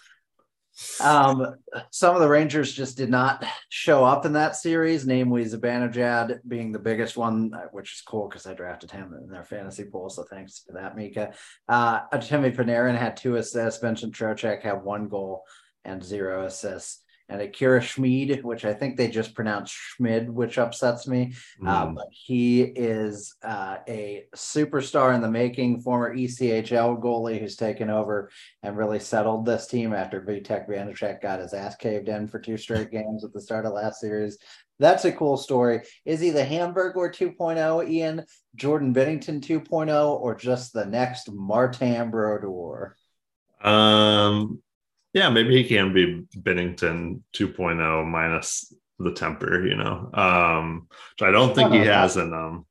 um, 1.00 1.56
some 1.90 2.14
of 2.14 2.20
the 2.20 2.28
Rangers 2.28 2.72
just 2.72 2.96
did 2.96 3.10
not 3.10 3.44
show 3.68 4.04
up 4.04 4.26
in 4.26 4.32
that 4.34 4.56
series, 4.56 5.06
namely 5.06 5.44
Zibanejad 5.44 6.40
being 6.46 6.72
the 6.72 6.78
biggest 6.78 7.16
one, 7.16 7.52
uh, 7.54 7.66
which 7.72 7.94
is 7.94 8.02
cool 8.02 8.28
because 8.28 8.46
I 8.46 8.54
drafted 8.54 8.90
him 8.90 9.14
in 9.22 9.30
their 9.30 9.44
fantasy 9.44 9.84
pool. 9.84 10.10
So 10.10 10.24
thanks 10.24 10.62
for 10.66 10.72
that, 10.72 10.96
Mika. 10.96 11.32
Uh, 11.68 12.00
Artemi 12.12 12.54
Panarin 12.54 12.98
had 12.98 13.16
two 13.16 13.36
assists. 13.36 13.80
Vincent 13.80 14.14
Trocheck 14.14 14.62
had 14.62 14.82
one 14.82 15.08
goal 15.08 15.44
and 15.84 16.02
zero 16.02 16.44
assists. 16.46 17.02
And 17.28 17.40
Akira 17.40 17.80
Schmid, 17.80 18.44
which 18.44 18.64
I 18.64 18.72
think 18.72 18.96
they 18.96 19.08
just 19.08 19.34
pronounced 19.34 19.74
Schmid, 19.74 20.30
which 20.30 20.58
upsets 20.58 21.08
me. 21.08 21.34
Uh, 21.66 21.86
Mm. 21.86 21.94
but 21.96 22.06
he 22.10 22.62
is 22.62 23.34
uh, 23.42 23.78
a 23.88 24.26
superstar 24.34 25.14
in 25.14 25.20
the 25.22 25.30
making, 25.30 25.80
former 25.80 26.14
ECHL 26.14 27.00
goalie 27.02 27.40
who's 27.40 27.56
taken 27.56 27.90
over 27.90 28.30
and 28.62 28.76
really 28.76 29.00
settled 29.00 29.44
this 29.44 29.66
team 29.66 29.92
after 29.92 30.20
Vitek 30.20 30.68
Vanecek 30.68 31.20
got 31.20 31.40
his 31.40 31.52
ass 31.52 31.74
caved 31.74 32.08
in 32.08 32.28
for 32.28 32.38
two 32.38 32.56
straight 32.56 32.90
games 32.92 33.24
at 33.24 33.32
the 33.32 33.40
start 33.40 33.66
of 33.66 33.72
last 33.72 34.00
series. 34.00 34.38
That's 34.78 35.06
a 35.06 35.10
cool 35.12 35.36
story. 35.38 35.80
Is 36.04 36.20
he 36.20 36.30
the 36.30 36.44
Hamburglar 36.44 37.10
2.0, 37.10 37.88
Ian, 37.90 38.24
Jordan 38.54 38.92
Binnington 38.94 39.40
2.0, 39.40 40.20
or 40.20 40.34
just 40.34 40.72
the 40.74 40.84
next 40.84 41.32
Martin 41.32 42.10
Brodeur? 42.10 42.94
Um, 43.62 44.62
yeah, 45.16 45.30
maybe 45.30 45.56
he 45.56 45.66
can 45.66 45.94
be 45.94 46.26
Binnington 46.36 47.22
2.0 47.34 48.06
minus 48.06 48.70
the 48.98 49.12
temper, 49.12 49.66
you 49.66 49.74
know. 49.74 50.10
Um, 50.12 50.88
which 50.90 51.26
I 51.26 51.30
don't 51.30 51.54
think 51.54 51.72
he 51.72 51.78
has 51.78 52.18
in 52.18 52.30
him. 52.30 52.66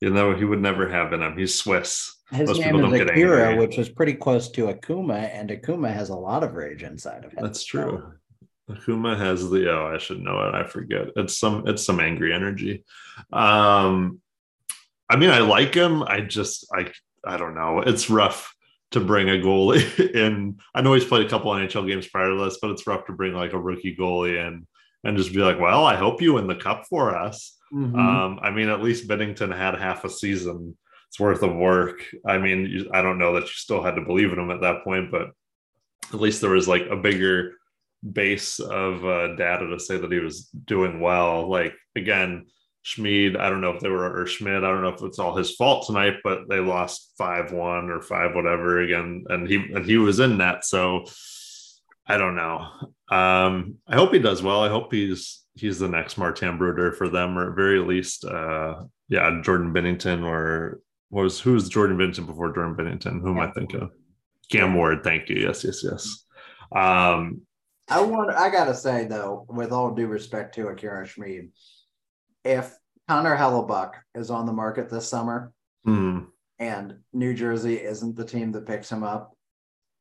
You 0.00 0.08
know, 0.08 0.34
he 0.34 0.46
would 0.46 0.62
never 0.62 0.88
have 0.88 1.12
in 1.12 1.20
him. 1.20 1.36
He's 1.36 1.54
Swiss. 1.54 2.16
His 2.30 2.48
Most 2.48 2.60
name 2.60 2.68
people 2.68 2.80
don't 2.80 2.94
is 2.94 3.00
get 3.00 3.10
Akira, 3.10 3.54
which 3.56 3.76
is 3.76 3.90
pretty 3.90 4.14
close 4.14 4.50
to 4.52 4.68
Akuma, 4.68 5.28
and 5.30 5.50
Akuma 5.50 5.92
has 5.92 6.08
a 6.08 6.14
lot 6.14 6.42
of 6.42 6.54
rage 6.54 6.82
inside 6.82 7.26
of 7.26 7.32
him. 7.32 7.42
That's 7.42 7.64
true. 7.64 8.14
Akuma 8.70 9.18
has 9.18 9.50
the 9.50 9.70
oh, 9.70 9.92
I 9.94 9.98
should 9.98 10.22
know 10.22 10.40
it. 10.48 10.54
I 10.54 10.64
forget. 10.64 11.08
It's 11.16 11.38
some 11.38 11.66
it's 11.66 11.84
some 11.84 12.00
angry 12.00 12.32
energy. 12.32 12.82
Um 13.30 14.22
I 15.10 15.16
mean, 15.16 15.28
I 15.28 15.40
like 15.40 15.74
him. 15.74 16.02
I 16.02 16.20
just 16.20 16.66
I 16.74 16.90
I 17.26 17.36
don't 17.36 17.54
know. 17.54 17.80
It's 17.80 18.08
rough 18.08 18.54
to 18.92 19.00
bring 19.00 19.28
a 19.28 19.34
goalie 19.34 20.10
in. 20.14 20.58
I 20.74 20.82
know 20.82 20.94
he's 20.94 21.04
played 21.04 21.26
a 21.26 21.28
couple 21.28 21.52
NHL 21.52 21.86
games 21.86 22.08
prior 22.08 22.30
to 22.30 22.44
this, 22.44 22.58
but 22.60 22.70
it's 22.70 22.86
rough 22.86 23.06
to 23.06 23.12
bring 23.12 23.34
like 23.34 23.52
a 23.52 23.58
rookie 23.58 23.96
goalie 23.96 24.46
in 24.46 24.66
and 25.04 25.16
just 25.16 25.32
be 25.32 25.38
like, 25.38 25.58
well, 25.60 25.84
I 25.84 25.96
hope 25.96 26.20
you 26.20 26.34
win 26.34 26.46
the 26.46 26.54
cup 26.54 26.84
for 26.88 27.16
us. 27.16 27.56
Mhm. 27.72 27.96
Um, 27.96 28.40
I 28.42 28.50
mean, 28.50 28.68
at 28.68 28.82
least 28.82 29.08
Binnington 29.08 29.56
had 29.56 29.76
half 29.76 30.04
a 30.04 30.10
season. 30.10 30.76
It's 31.08 31.20
worth 31.20 31.42
of 31.42 31.54
work. 31.54 32.04
I 32.26 32.38
mean, 32.38 32.66
you, 32.66 32.90
I 32.92 33.02
don't 33.02 33.18
know 33.18 33.34
that 33.34 33.44
you 33.44 33.48
still 33.48 33.82
had 33.82 33.94
to 33.96 34.02
believe 34.02 34.32
in 34.32 34.38
him 34.38 34.50
at 34.50 34.60
that 34.60 34.84
point, 34.84 35.10
but 35.10 35.30
at 36.12 36.20
least 36.20 36.40
there 36.40 36.50
was 36.50 36.68
like 36.68 36.86
a 36.90 36.96
bigger 36.96 37.54
base 38.12 38.58
of 38.60 39.04
uh, 39.04 39.34
data 39.36 39.66
to 39.68 39.78
say 39.78 39.96
that 39.98 40.12
he 40.12 40.18
was 40.18 40.44
doing 40.44 41.00
well. 41.00 41.48
Like 41.48 41.74
again, 41.96 42.46
Schmid, 42.82 43.36
I 43.36 43.50
don't 43.50 43.60
know 43.60 43.72
if 43.72 43.80
they 43.80 43.88
were 43.88 44.20
or 44.20 44.26
Schmidt, 44.26 44.64
I 44.64 44.68
don't 44.68 44.82
know 44.82 44.88
if 44.88 45.02
it's 45.02 45.18
all 45.18 45.36
his 45.36 45.54
fault 45.54 45.86
tonight, 45.86 46.14
but 46.24 46.48
they 46.48 46.60
lost 46.60 47.12
five 47.18 47.52
one 47.52 47.90
or 47.90 48.00
five 48.00 48.34
whatever 48.34 48.80
again, 48.80 49.24
and 49.28 49.46
he 49.46 49.56
and 49.56 49.84
he 49.84 49.98
was 49.98 50.20
in 50.20 50.38
that. 50.38 50.64
So 50.64 51.04
I 52.06 52.16
don't 52.16 52.36
know. 52.36 52.66
Um, 53.10 53.76
I 53.86 53.96
hope 53.96 54.12
he 54.12 54.18
does 54.18 54.42
well. 54.42 54.62
I 54.62 54.68
hope 54.68 54.92
he's 54.92 55.42
he's 55.54 55.78
the 55.78 55.88
next 55.88 56.16
Martin 56.16 56.58
Brodeur 56.58 56.92
for 56.92 57.08
them, 57.08 57.38
or 57.38 57.50
at 57.50 57.56
very 57.56 57.80
least, 57.80 58.24
uh, 58.24 58.82
yeah, 59.08 59.40
Jordan 59.42 59.72
Binnington 59.74 60.24
or 60.24 60.80
was 61.10 61.40
who 61.40 61.52
was 61.52 61.68
Jordan 61.68 61.98
Binnington 61.98 62.26
before 62.26 62.54
Jordan 62.54 62.76
Binnington? 62.76 63.20
Who 63.20 63.30
am 63.30 63.40
I 63.40 63.46
Cam 63.46 63.54
thinking? 63.54 63.80
Ward. 63.80 63.92
Cam 64.50 64.74
Ward. 64.74 65.04
Thank 65.04 65.28
you. 65.28 65.36
Yes, 65.36 65.64
yes, 65.64 65.84
yes. 65.84 66.24
Um, 66.74 67.42
I 67.88 68.00
want. 68.00 68.30
I 68.30 68.50
gotta 68.50 68.74
say 68.74 69.06
though, 69.06 69.44
with 69.48 69.72
all 69.72 69.94
due 69.94 70.06
respect 70.06 70.54
to 70.54 70.68
Akira 70.68 71.06
Schmid, 71.06 71.50
if 72.44 72.76
Connor 73.08 73.36
Hellebuyck 73.36 73.92
is 74.14 74.30
on 74.30 74.46
the 74.46 74.52
market 74.52 74.88
this 74.88 75.08
summer 75.08 75.52
hmm, 75.84 76.20
and 76.58 76.96
New 77.12 77.34
Jersey 77.34 77.76
isn't 77.76 78.16
the 78.16 78.24
team 78.24 78.52
that 78.52 78.66
picks 78.66 78.90
him 78.90 79.02
up, 79.02 79.34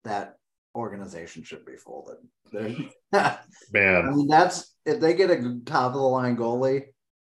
that 0.04 0.36
organization 0.76 1.44
should 1.44 1.66
be 1.66 1.76
folded. 1.76 2.18
They're- 2.52 2.76
I 3.14 3.38
man, 3.74 4.16
mean, 4.16 4.28
that's 4.28 4.76
if 4.86 5.00
they 5.00 5.14
get 5.16 5.32
a 5.32 5.60
top 5.66 5.88
of 5.88 5.94
the 5.94 6.00
line 6.00 6.38
goalie, 6.38 6.84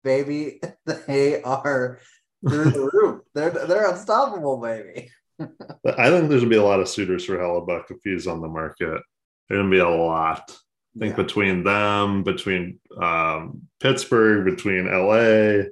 baby, 0.04 0.60
they 1.08 1.42
are 1.42 2.00
through 2.48 2.72
the 2.72 2.90
roof. 2.94 3.22
They're 3.34 3.50
they're 3.52 3.90
unstoppable, 3.90 4.58
baby. 4.58 5.10
I 5.40 6.10
think 6.10 6.28
there's 6.30 6.42
gonna 6.42 6.50
be 6.50 6.58
a 6.58 6.64
lot 6.64 6.82
of 6.82 6.90
suitors 6.90 7.24
for 7.24 7.38
Hellebuyck 7.38 7.92
if 7.92 7.98
he's 8.04 8.28
on 8.28 8.42
the 8.42 8.48
market. 8.50 9.02
There's 9.48 9.60
gonna 9.60 9.70
be 9.70 9.80
a 9.80 9.88
lot. 9.90 10.54
I 10.96 11.00
think 11.00 11.18
Yeah. 11.18 11.24
between 11.24 11.64
them, 11.64 12.24
between 12.24 12.80
um, 13.02 13.68
Pittsburgh, 13.80 14.46
between 14.46 14.88
LA, 14.88 15.70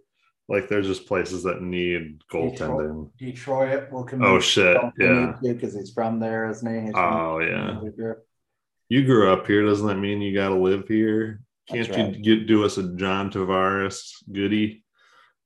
like 0.49 0.69
there's 0.69 0.87
just 0.87 1.07
places 1.07 1.43
that 1.43 1.61
need 1.61 2.21
goaltending. 2.31 3.09
Detroit 3.17 3.91
will 3.91 4.03
come. 4.05 4.23
Oh 4.23 4.39
shit, 4.39 4.77
yeah. 4.97 5.33
because 5.41 5.73
he's 5.73 5.91
from 5.91 6.19
there, 6.19 6.49
isn't 6.49 6.73
he? 6.73 6.85
He's 6.87 6.93
Oh 6.95 7.39
yeah. 7.39 7.79
You 8.89 9.05
grew 9.05 9.31
up 9.33 9.45
here, 9.47 9.65
doesn't 9.65 9.87
that 9.87 9.95
mean 9.95 10.21
you 10.21 10.33
got 10.33 10.49
to 10.49 10.55
live 10.55 10.87
here? 10.87 11.41
Can't 11.67 11.85
That's 11.89 12.17
you 12.17 12.37
get 12.37 12.47
do 12.47 12.63
us 12.63 12.77
a 12.77 12.95
John 12.95 13.29
Tavares 13.29 14.11
goodie? 14.31 14.85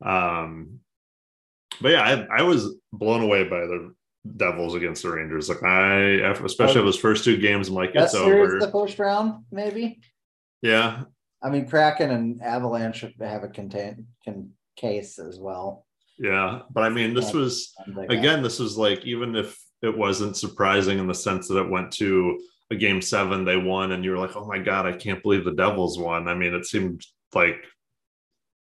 Um, 0.03 0.81
but 1.81 1.89
yeah, 1.93 2.25
I, 2.29 2.39
I 2.39 2.41
was 2.43 2.75
blown 2.93 3.21
away 3.21 3.45
by 3.45 3.61
the 3.61 3.95
Devils 4.37 4.75
against 4.75 5.03
the 5.03 5.11
Rangers. 5.11 5.49
Like 5.49 5.63
I, 5.63 6.31
especially 6.43 6.81
those 6.81 6.97
first 6.99 7.23
two 7.23 7.37
games, 7.37 7.69
I'm 7.69 7.73
like, 7.75 7.91
it's 7.95 8.13
over. 8.15 8.59
the 8.59 8.71
first 8.71 8.99
round, 8.99 9.45
maybe. 9.51 9.99
yeah, 10.61 11.03
I 11.41 11.49
mean, 11.49 11.67
Kraken 11.67 12.11
and 12.11 12.41
Avalanche 12.41 13.05
have 13.19 13.43
a 13.43 13.47
contain 13.47 14.07
can 14.23 14.51
case 14.75 15.17
as 15.19 15.39
well. 15.39 15.85
yeah. 16.19 16.61
But 16.71 16.83
I 16.83 16.89
mean, 16.89 17.13
this 17.13 17.33
was 17.33 17.73
And 17.85 17.95
they 17.95 18.07
got- 18.07 18.17
again, 18.17 18.43
this 18.43 18.59
was 18.59 18.77
like 18.77 19.05
even 19.05 19.35
if 19.35 19.59
it 19.81 19.97
wasn't 19.97 20.37
surprising 20.37 20.99
in 20.99 21.07
the 21.07 21.13
sense 21.15 21.47
that 21.47 21.57
it 21.59 21.69
went 21.69 21.91
to 21.93 22.39
a 22.69 22.75
game 22.75 23.01
seven, 23.01 23.43
they 23.43 23.57
won, 23.57 23.91
and 23.91 24.05
you 24.05 24.11
were 24.11 24.17
like, 24.19 24.35
oh 24.35 24.45
my 24.45 24.59
god, 24.59 24.85
I 24.85 24.93
can't 24.93 25.21
believe 25.23 25.43
the 25.43 25.51
Devils 25.53 25.97
won. 25.99 26.27
I 26.27 26.35
mean, 26.35 26.53
it 26.53 26.65
seemed 26.65 27.03
like 27.33 27.57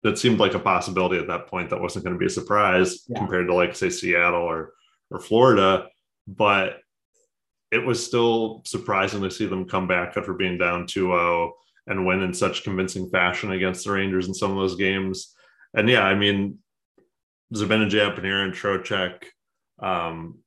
that 0.03 0.19
seemed 0.19 0.39
like 0.41 0.55
a 0.55 0.59
possibility 0.59 1.19
at 1.19 1.29
that 1.29 1.47
point 1.47 1.71
that 1.71 1.81
wasn't 1.81 2.05
going 2.05 2.15
to 2.15 2.19
be 2.21 2.27
a 2.27 2.31
surprise 2.31 3.05
Yeah. 3.09 3.19
compared 3.19 3.47
to 3.47 3.55
like 3.55 3.75
say 3.77 3.91
Seattle 3.91 4.43
or 4.43 4.73
or 5.11 5.21
Florida, 5.21 5.89
but 6.27 6.79
it 7.73 7.85
was 7.85 8.05
still 8.05 8.63
surprising 8.65 9.23
to 9.23 9.31
see 9.31 9.47
them 9.47 9.69
come 9.69 9.87
back 9.87 10.17
after 10.17 10.35
being 10.35 10.59
down 10.59 10.87
2-0 10.87 11.51
and 11.89 12.07
win 12.07 12.23
in 12.23 12.35
such 12.35 12.65
convincing 12.65 13.09
fashion 13.11 13.53
against 13.53 13.85
the 13.85 13.93
Rangers 13.93 14.29
in 14.29 14.35
some 14.35 14.51
of 14.51 14.57
those 14.57 14.77
games. 14.77 15.35
And 15.75 15.89
yeah, 15.89 16.03
I 16.03 16.15
mean, 16.15 16.59
Zibanejad, 17.55 18.19
Panarin, 18.19 18.53
Trocheck, 18.53 19.25
um, 19.79 20.39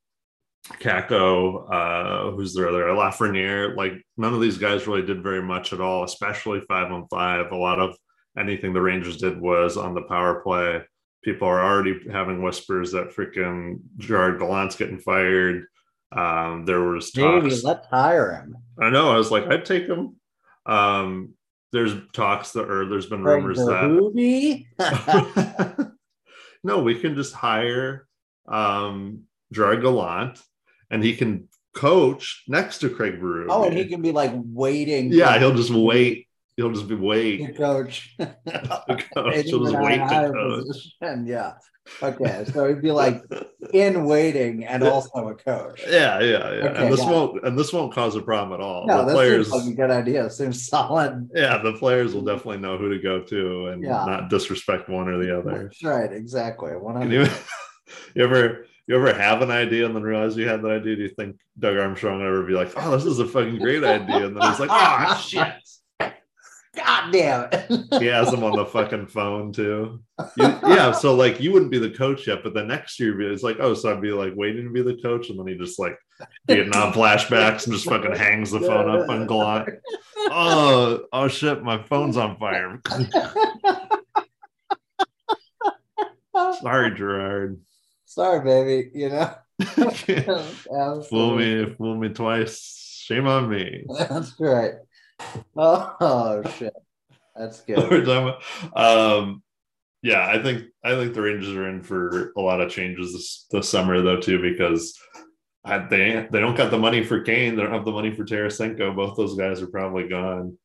Kakko, 0.67 1.71
uh, 1.71 2.31
who's 2.31 2.53
their 2.53 2.69
other 2.69 2.85
Lafreniere, 2.85 3.75
like 3.75 3.93
none 4.17 4.33
of 4.33 4.41
these 4.41 4.57
guys 4.57 4.87
really 4.87 5.01
did 5.01 5.23
very 5.23 5.41
much 5.41 5.73
at 5.73 5.81
all, 5.81 6.03
especially 6.03 6.61
five 6.67 6.91
on 6.91 7.07
five. 7.09 7.51
A 7.51 7.55
lot 7.55 7.79
of 7.79 7.95
anything 8.37 8.73
the 8.73 8.81
Rangers 8.81 9.17
did 9.17 9.39
was 9.39 9.77
on 9.77 9.93
the 9.93 10.03
power 10.03 10.41
play. 10.41 10.81
People 11.23 11.47
are 11.47 11.63
already 11.63 11.99
having 12.11 12.41
whispers 12.41 12.91
that 12.93 13.11
freaking 13.11 13.79
Gerard 13.97 14.39
Gallant's 14.39 14.75
getting 14.75 14.99
fired. 14.99 15.65
Um, 16.11 16.65
there 16.65 16.81
was 16.81 17.15
Maybe 17.15 17.49
talks. 17.49 17.63
let's 17.63 17.87
hire 17.87 18.33
him. 18.33 18.55
I 18.81 18.89
know. 18.89 19.11
I 19.11 19.17
was 19.17 19.31
like, 19.31 19.45
I'd 19.47 19.65
take 19.65 19.85
him. 19.85 20.15
Um, 20.65 21.33
there's 21.71 21.93
talks 22.13 22.51
that, 22.53 22.69
or 22.69 22.87
there's 22.87 23.05
been 23.05 23.23
rumors 23.23 23.57
that 23.57 23.83
Berube? 23.83 24.65
no, 26.63 26.81
we 26.81 26.95
can 26.95 27.15
just 27.15 27.33
hire 27.33 28.07
um 28.47 29.23
Gerard 29.51 29.81
Gallant 29.81 30.41
and 30.89 31.03
he 31.03 31.15
can 31.15 31.47
coach 31.75 32.43
next 32.47 32.79
to 32.79 32.89
Craig 32.89 33.19
Brew. 33.19 33.47
oh, 33.49 33.65
and 33.65 33.77
he 33.77 33.85
can 33.85 34.01
be 34.01 34.11
like 34.11 34.31
waiting. 34.33 35.11
yeah, 35.11 35.37
he'll 35.37 35.55
just 35.55 35.71
wait. 35.71 36.27
He'll 36.59 36.71
just 36.73 36.89
be 36.89 36.95
wait. 36.95 37.55
coach. 37.55 38.13
coach. 38.19 39.45
He'll 39.45 39.63
just 39.63 39.79
wait 39.79 39.95
to 39.97 40.31
coach. 40.33 40.65
position. 40.67 41.25
Yeah. 41.25 41.53
Okay, 42.03 42.43
so 42.51 42.67
he'd 42.67 42.81
be 42.81 42.91
like 42.91 43.23
in 43.73 44.03
waiting 44.03 44.65
and 44.65 44.83
also 44.83 45.29
a 45.29 45.35
coach. 45.35 45.81
Yeah, 45.89 46.19
yeah, 46.19 46.27
yeah. 46.27 46.37
Okay, 46.67 46.83
and 46.83 46.93
this 46.93 46.99
won't 46.99 47.45
and 47.47 47.57
this 47.57 47.71
won't 47.71 47.93
cause 47.93 48.17
a 48.17 48.21
problem 48.21 48.59
at 48.59 48.63
all. 48.63 48.85
No, 48.85 49.05
the 49.05 49.13
players 49.13 49.49
seems 49.49 49.63
like 49.63 49.73
a 49.73 49.75
good 49.77 49.89
idea. 49.89 50.29
Seems 50.29 50.67
solid. 50.67 51.29
yeah, 51.33 51.59
the 51.63 51.73
players 51.73 52.13
will 52.13 52.23
definitely 52.23 52.57
know 52.57 52.77
who 52.77 52.89
to 52.93 53.01
go 53.01 53.21
to 53.23 53.67
and 53.67 53.81
Yeah. 53.81 54.03
not 54.05 54.29
disrespect 54.29 54.89
one 54.89 55.07
or 55.07 55.17
the 55.17 55.39
other. 55.39 55.63
That's 55.63 55.81
right. 55.81 56.11
Exactly. 56.11 56.71
One 56.75 57.09
you, 57.09 57.25
you 58.15 58.23
ever 58.23 58.65
you 58.85 58.95
ever 58.95 59.13
have 59.13 59.41
an 59.41 59.49
idea 59.49 59.85
and 59.85 59.95
then 59.95 60.03
realize 60.03 60.35
you 60.35 60.47
had 60.49 60.61
that 60.63 60.71
idea? 60.71 60.97
Do 60.97 61.03
you 61.03 61.09
think 61.09 61.37
Doug 61.57 61.77
Armstrong 61.77 62.19
would 62.19 62.27
ever 62.27 62.43
be 62.43 62.53
like, 62.53 62.73
"Oh, 62.75 62.91
this 62.91 63.05
is 63.05 63.19
a 63.19 63.25
fucking 63.25 63.59
great 63.59 63.83
idea," 63.83 64.27
and 64.27 64.35
then 64.35 64.49
he's 64.49 64.59
like, 64.59 64.69
"Oh 64.71 65.17
shit." 65.25 65.53
God 66.79 67.11
damn 67.11 67.49
it. 67.51 67.85
he 67.99 68.07
has 68.07 68.33
him 68.33 68.43
on 68.43 68.55
the 68.55 68.65
fucking 68.65 69.07
phone 69.07 69.51
too. 69.51 70.01
You, 70.37 70.43
yeah, 70.63 70.91
so 70.91 71.15
like 71.15 71.39
you 71.39 71.51
wouldn't 71.51 71.71
be 71.71 71.79
the 71.79 71.91
coach 71.91 72.27
yet, 72.27 72.43
but 72.43 72.53
the 72.53 72.63
next 72.63 72.99
year 72.99 73.19
it's 73.31 73.43
like, 73.43 73.57
oh, 73.59 73.73
so 73.73 73.91
I'd 73.91 74.01
be 74.01 74.11
like 74.11 74.33
waiting 74.35 74.65
to 74.65 74.71
be 74.71 74.81
the 74.81 75.01
coach, 75.01 75.29
and 75.29 75.39
then 75.39 75.47
he 75.47 75.55
just 75.55 75.79
like 75.79 75.97
Vietnam 76.47 76.93
flashbacks 76.93 77.65
and 77.65 77.73
just 77.73 77.85
fucking 77.85 78.15
hangs 78.15 78.51
the 78.51 78.59
phone 78.59 78.89
up 78.89 79.09
on 79.09 79.27
Glot. 79.27 79.77
Oh, 80.17 81.05
oh 81.13 81.27
shit, 81.27 81.63
my 81.63 81.81
phone's 81.83 82.17
on 82.17 82.37
fire. 82.37 82.81
Sorry, 86.61 86.95
Gerard. 86.95 87.59
Sorry, 88.05 88.43
baby. 88.43 88.91
You 88.93 89.09
know, 89.09 89.35
fool 91.09 91.35
me, 91.37 91.65
fool 91.75 91.95
me 91.95 92.09
twice. 92.09 93.03
Shame 93.03 93.27
on 93.27 93.49
me. 93.49 93.85
That's 93.97 94.33
right. 94.39 94.73
Oh, 95.55 95.95
oh 96.01 96.49
shit, 96.57 96.73
that's 97.35 97.61
good. 97.61 97.77
We're 97.91 98.05
talking 98.05 98.33
about, 98.71 98.77
um, 98.77 99.43
yeah, 100.01 100.25
I 100.27 100.41
think 100.41 100.65
I 100.83 100.95
think 100.95 101.13
the 101.13 101.21
Rangers 101.21 101.55
are 101.55 101.69
in 101.69 101.81
for 101.81 102.31
a 102.37 102.41
lot 102.41 102.61
of 102.61 102.71
changes 102.71 103.13
this, 103.13 103.45
this 103.51 103.69
summer 103.69 104.01
though 104.01 104.19
too 104.19 104.41
because 104.41 104.97
I, 105.65 105.79
they 105.79 106.27
they 106.31 106.39
don't 106.39 106.55
got 106.55 106.71
the 106.71 106.77
money 106.77 107.03
for 107.03 107.21
Kane. 107.21 107.55
They 107.55 107.63
don't 107.63 107.73
have 107.73 107.85
the 107.85 107.91
money 107.91 108.13
for 108.13 108.23
Tarasenko. 108.23 108.95
Both 108.95 109.17
those 109.17 109.37
guys 109.37 109.61
are 109.61 109.67
probably 109.67 110.07
gone. 110.07 110.57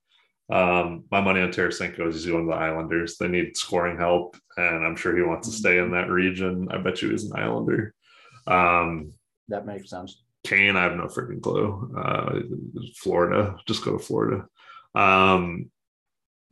Um, 0.50 1.04
my 1.10 1.20
money 1.20 1.40
on 1.40 1.50
Tarasenko 1.50 2.08
is 2.08 2.16
he's 2.16 2.26
going 2.26 2.46
to 2.46 2.52
the 2.52 2.58
Islanders. 2.58 3.16
They 3.16 3.28
need 3.28 3.56
scoring 3.56 3.98
help, 3.98 4.36
and 4.56 4.86
I'm 4.86 4.96
sure 4.96 5.16
he 5.16 5.22
wants 5.22 5.48
to 5.48 5.54
stay 5.54 5.78
in 5.78 5.90
that 5.92 6.10
region. 6.10 6.68
I 6.70 6.78
bet 6.78 7.02
you 7.02 7.10
he's 7.10 7.24
an 7.24 7.36
Islander. 7.36 7.94
Um, 8.46 9.12
that 9.48 9.66
makes 9.66 9.90
sense. 9.90 10.22
Kane, 10.44 10.76
I 10.76 10.84
have 10.84 10.96
no 10.96 11.04
freaking 11.04 11.40
clue. 11.40 11.92
Uh, 11.96 12.40
Florida, 12.96 13.56
just 13.66 13.84
go 13.84 13.96
to 13.96 13.98
Florida. 13.98 14.46
Um, 14.94 15.70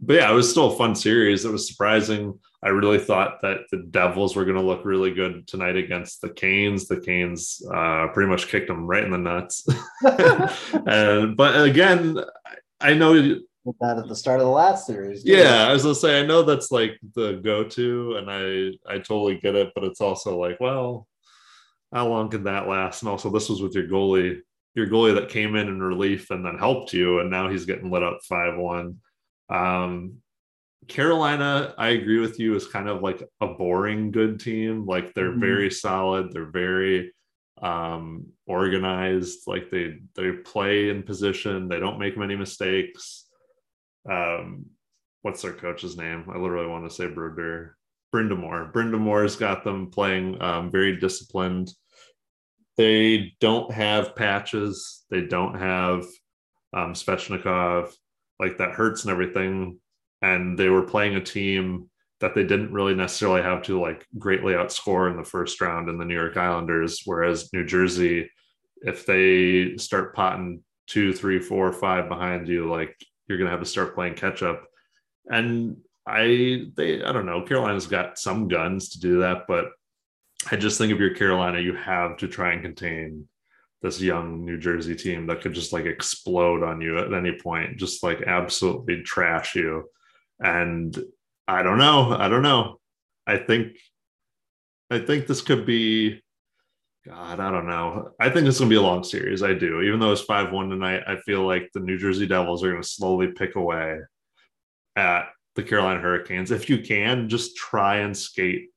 but 0.01 0.15
yeah, 0.15 0.31
it 0.31 0.35
was 0.35 0.51
still 0.51 0.73
a 0.73 0.77
fun 0.77 0.95
series. 0.95 1.45
It 1.45 1.53
was 1.53 1.69
surprising. 1.69 2.39
I 2.65 2.69
really 2.69 2.99
thought 2.99 3.43
that 3.43 3.61
the 3.71 3.79
Devils 3.79 4.35
were 4.35 4.45
going 4.45 4.57
to 4.57 4.63
look 4.63 4.85
really 4.85 5.13
good 5.13 5.47
tonight 5.47 5.77
against 5.77 6.21
the 6.21 6.31
Canes. 6.31 6.87
The 6.87 7.01
Canes 7.01 7.63
uh, 7.73 8.09
pretty 8.09 8.31
much 8.31 8.49
kicked 8.49 8.69
them 8.69 8.87
right 8.87 9.05
in 9.05 9.11
the 9.11 9.19
nuts. 9.19 9.67
and 10.87 11.37
but 11.37 11.63
again, 11.63 12.19
I 12.81 12.95
know 12.95 13.15
that 13.15 13.99
at 13.99 14.09
the 14.09 14.17
start 14.17 14.41
of 14.41 14.47
the 14.47 14.53
last 14.53 14.87
series. 14.87 15.25
Yeah, 15.25 15.67
I 15.69 15.73
was 15.73 15.83
gonna 15.83 15.95
say 15.95 16.21
I 16.21 16.27
know 16.27 16.43
that's 16.43 16.73
like 16.73 16.99
the 17.15 17.35
go-to, 17.35 18.17
and 18.17 18.31
I 18.31 18.93
I 18.93 18.99
totally 18.99 19.39
get 19.39 19.55
it, 19.55 19.73
but 19.75 19.85
it's 19.85 20.01
also 20.01 20.39
like, 20.39 20.59
well, 20.61 21.07
how 21.93 22.09
long 22.09 22.31
can 22.31 22.45
that 22.45 22.69
last? 22.69 23.03
And 23.03 23.09
also, 23.09 23.31
this 23.31 23.49
was 23.49 23.61
with 23.61 23.75
your 23.75 23.89
goalie, 23.89 24.41
your 24.75 24.89
goalie 24.89 25.15
that 25.15 25.29
came 25.29 25.57
in 25.57 25.69
in 25.69 25.83
relief 25.83 26.31
and 26.31 26.45
then 26.45 26.59
helped 26.59 26.93
you, 26.93 27.21
and 27.21 27.31
now 27.31 27.49
he's 27.49 27.67
getting 27.67 27.91
lit 27.91 28.03
up 28.03 28.21
five 28.29 28.57
one. 28.57 28.99
Um, 29.49 30.23
Carolina, 30.89 31.75
I 31.79 31.91
agree 31.91 32.19
with 32.19 32.41
you, 32.41 32.57
is 32.57 32.67
kind 32.67 32.89
of 32.89 33.03
like 33.03 33.23
a 33.41 33.47
boring 33.47 34.11
good 34.11 34.41
team. 34.41 34.87
Like 34.87 35.15
they're 35.15 35.31
mm-hmm. 35.31 35.41
very 35.41 35.71
solid, 35.71 36.33
they're 36.33 36.51
very 36.51 37.13
um, 37.61 38.27
organized. 38.47 39.41
Like 39.47 39.71
they 39.71 39.99
they 40.17 40.33
play 40.33 40.89
in 40.89 41.03
position, 41.03 41.69
they 41.69 41.79
don't 41.79 41.99
make 41.99 42.17
many 42.17 42.37
mistakes. 42.37 43.27
Um, 44.11 44.67
what's 45.23 45.43
their 45.43 45.53
coach's 45.53 45.97
name? 45.97 46.25
I 46.33 46.39
literally 46.39 46.67
want 46.67 46.89
to 46.89 46.95
say 46.95 47.07
Brodeur. 47.07 47.77
Brind'Amour. 48.13 48.73
Brind'Amour's 48.73 49.37
got 49.37 49.65
them 49.65 49.91
playing 49.91 50.41
um, 50.43 50.71
very 50.71 50.99
disciplined. 50.99 51.73
They 52.83 53.35
don't 53.39 53.71
have 53.71 54.17
patches. 54.17 55.05
They 55.09 55.21
don't 55.21 55.57
have 55.57 56.05
um. 56.77 56.95
Like 58.41 58.59
that 58.59 58.73
hurts 58.73 59.05
and 59.05 59.13
everything. 59.13 59.79
And 60.21 60.59
they 60.59 60.69
were 60.69 60.83
playing 60.83 61.15
a 61.15 61.21
team 61.21 61.89
that 62.19 62.35
they 62.35 62.43
didn't 62.43 62.73
really 62.73 62.97
necessarily 62.97 63.41
have 63.43 63.63
to 63.63 63.81
like 63.81 64.05
greatly 64.19 64.55
outscore 64.55 65.09
in 65.09 65.17
the 65.17 65.23
first 65.23 65.61
round 65.61 65.89
in 65.89 65.97
the 65.97 66.05
New 66.05 66.15
York 66.15 66.37
Islanders. 66.37 67.03
Whereas 67.05 67.53
New 67.53 67.65
Jersey, 67.65 68.29
if 68.81 69.07
they 69.07 69.77
start 69.77 70.17
potting 70.17 70.65
two, 70.89 71.13
three, 71.13 71.39
four, 71.39 71.73
five 71.73 72.09
behind 72.09 72.49
you, 72.49 72.69
like 72.69 72.97
you're 73.29 73.39
gonna 73.39 73.51
have 73.51 73.61
to 73.61 73.67
start 73.67 73.95
playing 73.95 74.15
catch 74.15 74.43
up. 74.43 74.65
And 75.31 75.77
I 76.05 76.65
they 76.77 77.05
I 77.05 77.13
don't 77.13 77.27
know, 77.27 77.43
Carolina's 77.43 77.87
got 77.87 78.19
some 78.19 78.49
guns 78.49 78.89
to 78.91 79.01
do 79.01 79.21
that, 79.21 79.45
but 79.47 79.67
I 80.51 80.57
just 80.57 80.79
think 80.79 80.93
if 80.93 80.99
you're 80.99 81.15
Carolina, 81.15 81.61
you 81.61 81.75
have 81.75 82.17
to 82.19 82.29
try 82.29 82.53
and 82.53 82.63
contain 82.63 83.29
this 83.81 84.01
young 84.01 84.45
New 84.45 84.59
Jersey 84.59 84.95
team 84.95 85.27
that 85.27 85.41
could 85.41 85.53
just 85.53 85.73
like 85.73 85.87
explode 85.87 86.63
on 86.63 86.81
you 86.81 86.99
at 86.99 87.13
any 87.13 87.33
point, 87.33 87.79
just 87.79 88.03
like 88.03 88.23
absolutely 88.23 89.03
trash 89.03 89.55
you. 89.55 89.89
And 90.41 90.97
I 91.49 91.63
don't 91.63 91.79
know. 91.79 92.17
I 92.17 92.29
don't 92.29 92.43
know. 92.43 92.79
I 93.27 93.39
think 93.39 93.77
I 94.91 94.99
think 94.99 95.27
this 95.27 95.41
could 95.41 95.65
be 95.65 96.23
God, 97.07 97.41
I 97.41 97.51
don't 97.51 97.67
know. 97.67 98.13
I 98.21 98.31
think 98.31 98.47
it's 98.47 98.59
gonna 98.59 98.71
be 98.71 98.77
a 98.77 98.83
long 98.83 99.03
series. 99.03 99.43
I 99.43 99.55
do. 99.55 99.81
Even 99.81 99.99
though 99.99 100.13
it's 100.13 100.25
5-1 100.25 100.71
tonight, 100.71 101.03
I 101.07 101.17
feel 101.17 101.45
like 101.45 101.69
the 101.75 101.81
New 101.81 101.99
Jersey 101.99 102.27
Devils 102.27 102.63
are 102.63 102.71
gonna 102.71 102.85
slowly 102.85 103.29
pick 103.29 103.57
away 103.57 103.99
at 104.95 105.31
the 105.57 105.65
Carolina 105.65 106.01
Hurricanes. 106.01 106.53
If 106.53 106.71
you 106.71 106.79
can, 106.79 107.29
just 107.29 107.57
try 107.57 107.97
and 107.97 108.17
skate 108.17 108.69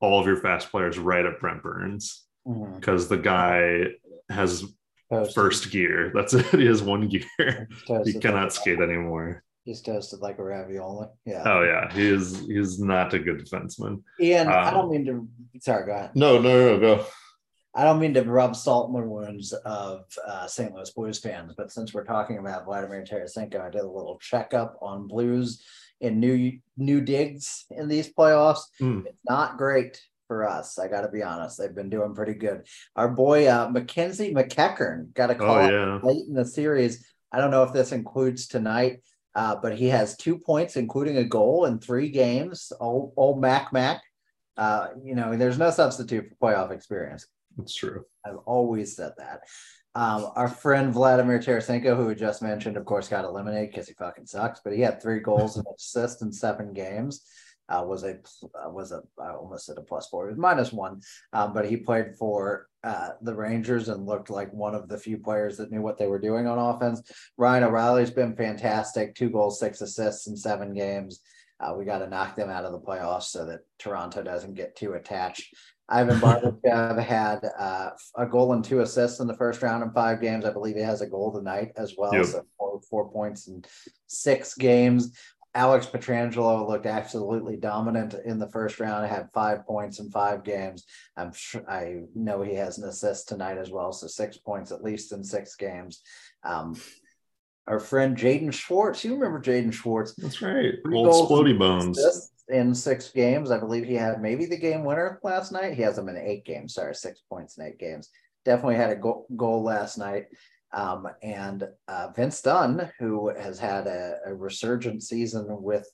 all 0.00 0.20
of 0.20 0.26
your 0.26 0.36
fast 0.36 0.70
players 0.70 0.98
right 0.98 1.26
at 1.26 1.40
Brent 1.40 1.62
Burns 1.62 2.24
because 2.44 3.06
mm-hmm. 3.06 3.14
the 3.14 3.20
guy 3.20 3.84
has 4.30 4.64
toasted. 5.10 5.34
first 5.34 5.70
gear. 5.70 6.12
That's 6.14 6.34
it. 6.34 6.46
He 6.46 6.66
has 6.66 6.82
one 6.82 7.08
gear. 7.08 7.68
He 8.04 8.14
cannot 8.14 8.44
like 8.44 8.52
skate 8.52 8.80
anymore. 8.80 9.42
He's 9.64 9.82
toasted 9.82 10.20
like 10.20 10.38
a 10.38 10.42
ravioli. 10.42 11.08
Yeah. 11.26 11.42
Oh 11.44 11.62
yeah, 11.62 11.92
he 11.92 12.06
is. 12.06 12.40
He's 12.46 12.80
not 12.80 13.12
a 13.12 13.18
good 13.18 13.38
defenseman. 13.38 14.02
Ian, 14.18 14.46
um, 14.48 14.54
I 14.54 14.70
don't 14.70 14.90
mean 14.90 15.04
to. 15.06 15.28
Sorry, 15.60 15.84
go 15.84 15.92
ahead. 15.92 16.10
No, 16.14 16.40
no, 16.40 16.76
no, 16.76 16.80
go. 16.80 17.06
I 17.74 17.84
don't 17.84 18.00
mean 18.00 18.14
to 18.14 18.22
rub 18.22 18.56
salt 18.56 18.88
in 18.88 18.94
the 18.94 19.06
wounds 19.06 19.52
of 19.52 20.06
uh, 20.26 20.46
St. 20.46 20.72
Louis 20.74 20.90
Blues 20.90 21.18
fans, 21.18 21.52
but 21.56 21.70
since 21.70 21.92
we're 21.92 22.04
talking 22.04 22.38
about 22.38 22.64
Vladimir 22.64 23.04
Tarasenko, 23.04 23.60
I 23.60 23.70
did 23.70 23.82
a 23.82 23.90
little 23.90 24.18
checkup 24.20 24.78
on 24.80 25.06
Blues 25.06 25.62
in 26.00 26.20
new 26.20 26.58
new 26.76 27.00
digs 27.00 27.66
in 27.70 27.88
these 27.88 28.12
playoffs. 28.12 28.62
Mm. 28.80 29.06
It's 29.06 29.24
not 29.28 29.58
great 29.58 30.00
for 30.26 30.48
us. 30.48 30.78
I 30.78 30.88
got 30.88 31.02
to 31.02 31.08
be 31.08 31.22
honest; 31.22 31.58
they've 31.58 31.74
been 31.74 31.90
doing 31.90 32.14
pretty 32.14 32.34
good. 32.34 32.66
Our 32.96 33.08
boy 33.08 33.48
uh, 33.48 33.68
Mackenzie 33.70 34.34
MacEachern 34.34 35.12
got 35.14 35.30
a 35.30 35.34
oh, 35.34 35.38
call 35.38 35.56
oh, 35.56 35.68
yeah. 35.68 36.00
late 36.02 36.26
in 36.26 36.34
the 36.34 36.44
series. 36.44 37.06
I 37.32 37.38
don't 37.38 37.50
know 37.50 37.62
if 37.62 37.72
this 37.72 37.92
includes 37.92 38.46
tonight, 38.46 39.02
uh, 39.34 39.56
but 39.56 39.76
he 39.76 39.88
has 39.88 40.16
two 40.16 40.38
points, 40.38 40.76
including 40.76 41.18
a 41.18 41.24
goal 41.24 41.66
in 41.66 41.78
three 41.78 42.08
games. 42.08 42.72
Old, 42.80 43.12
old 43.16 43.40
Mac 43.40 43.72
Mac. 43.72 44.02
Uh, 44.56 44.88
you 45.04 45.14
know, 45.14 45.36
there's 45.36 45.58
no 45.58 45.70
substitute 45.70 46.28
for 46.28 46.34
playoff 46.52 46.72
experience. 46.72 47.26
That's 47.56 47.74
true. 47.74 48.04
I've 48.24 48.38
always 48.46 48.96
said 48.96 49.12
that. 49.18 49.42
Um, 49.98 50.30
our 50.36 50.46
friend 50.46 50.92
Vladimir 50.94 51.40
Tarasenko, 51.40 51.96
who 51.96 52.06
we 52.06 52.14
just 52.14 52.40
mentioned, 52.40 52.76
of 52.76 52.84
course, 52.84 53.08
got 53.08 53.24
eliminated 53.24 53.70
because 53.70 53.88
he 53.88 53.94
fucking 53.94 54.26
sucks. 54.26 54.60
But 54.62 54.72
he 54.72 54.80
had 54.80 55.02
three 55.02 55.18
goals 55.18 55.56
and 55.56 55.66
assists 55.76 56.22
in 56.22 56.30
seven 56.30 56.72
games. 56.72 57.26
Uh, 57.68 57.82
was 57.84 58.04
a 58.04 58.14
uh, 58.44 58.70
was 58.70 58.92
a 58.92 59.02
I 59.20 59.30
almost 59.30 59.66
said 59.66 59.76
a 59.76 59.82
plus 59.82 60.06
four. 60.06 60.28
It 60.28 60.30
was 60.30 60.38
minus 60.38 60.72
one, 60.72 61.00
um, 61.32 61.52
but 61.52 61.68
he 61.68 61.78
played 61.78 62.14
for 62.16 62.68
uh, 62.84 63.10
the 63.22 63.34
Rangers 63.34 63.88
and 63.88 64.06
looked 64.06 64.30
like 64.30 64.52
one 64.52 64.76
of 64.76 64.88
the 64.88 64.96
few 64.96 65.18
players 65.18 65.56
that 65.56 65.72
knew 65.72 65.82
what 65.82 65.98
they 65.98 66.06
were 66.06 66.20
doing 66.20 66.46
on 66.46 66.76
offense. 66.76 67.02
Ryan 67.36 67.64
O'Reilly's 67.64 68.12
been 68.12 68.36
fantastic. 68.36 69.16
Two 69.16 69.30
goals, 69.30 69.58
six 69.58 69.80
assists 69.80 70.28
in 70.28 70.36
seven 70.36 70.74
games. 70.74 71.22
Uh, 71.58 71.74
we 71.76 71.84
got 71.84 71.98
to 71.98 72.08
knock 72.08 72.36
them 72.36 72.50
out 72.50 72.64
of 72.64 72.70
the 72.70 72.80
playoffs 72.80 73.24
so 73.24 73.44
that 73.46 73.62
Toronto 73.80 74.22
doesn't 74.22 74.54
get 74.54 74.76
too 74.76 74.92
attached. 74.92 75.52
Ivan 75.88 76.18
Barbashev 76.20 77.02
had 77.02 77.40
uh, 77.58 77.90
a 78.16 78.26
goal 78.26 78.52
and 78.52 78.64
two 78.64 78.80
assists 78.80 79.20
in 79.20 79.26
the 79.26 79.36
first 79.36 79.62
round 79.62 79.82
in 79.82 79.90
five 79.90 80.20
games. 80.20 80.44
I 80.44 80.52
believe 80.52 80.76
he 80.76 80.82
has 80.82 81.00
a 81.00 81.06
goal 81.06 81.32
tonight 81.32 81.72
as 81.76 81.94
well. 81.96 82.14
Yep. 82.14 82.26
So 82.26 82.46
four, 82.58 82.80
four 82.90 83.10
points 83.10 83.48
in 83.48 83.64
six 84.06 84.54
games. 84.54 85.16
Alex 85.54 85.86
Pietrangelo 85.86 86.68
looked 86.68 86.86
absolutely 86.86 87.56
dominant 87.56 88.14
in 88.24 88.38
the 88.38 88.50
first 88.50 88.78
round. 88.78 89.06
Had 89.06 89.30
five 89.32 89.66
points 89.66 89.98
in 89.98 90.10
five 90.10 90.44
games. 90.44 90.84
I'm 91.16 91.32
sure 91.32 91.68
I 91.68 92.02
know 92.14 92.42
he 92.42 92.54
has 92.54 92.78
an 92.78 92.88
assist 92.88 93.28
tonight 93.28 93.56
as 93.56 93.70
well. 93.70 93.92
So 93.92 94.06
six 94.06 94.36
points 94.36 94.70
at 94.70 94.84
least 94.84 95.12
in 95.12 95.24
six 95.24 95.56
games. 95.56 96.02
Um, 96.44 96.76
our 97.66 97.80
friend 97.80 98.16
Jaden 98.16 98.52
Schwartz. 98.52 99.04
You 99.04 99.14
remember 99.14 99.40
Jaden 99.40 99.72
Schwartz? 99.72 100.14
That's 100.14 100.40
right. 100.42 100.74
Old 100.92 101.28
Splody 101.28 101.58
Bones 101.58 101.98
in 102.48 102.74
six 102.74 103.10
games. 103.10 103.50
I 103.50 103.58
believe 103.58 103.84
he 103.84 103.94
had 103.94 104.22
maybe 104.22 104.46
the 104.46 104.56
game 104.56 104.84
winner 104.84 105.20
last 105.22 105.52
night. 105.52 105.74
He 105.74 105.82
has 105.82 105.96
them 105.96 106.08
in 106.08 106.16
eight 106.16 106.44
games. 106.44 106.74
Sorry, 106.74 106.94
six 106.94 107.20
points 107.28 107.58
in 107.58 107.66
eight 107.66 107.78
games. 107.78 108.10
Definitely 108.44 108.76
had 108.76 108.90
a 108.90 108.96
goal, 108.96 109.62
last 109.62 109.98
night. 109.98 110.26
Um, 110.72 111.08
and 111.22 111.66
uh, 111.86 112.08
Vince 112.14 112.40
Dunn, 112.42 112.90
who 112.98 113.28
has 113.28 113.58
had 113.58 113.86
a, 113.86 114.18
a 114.26 114.34
resurgent 114.34 115.02
season 115.02 115.46
with 115.48 115.90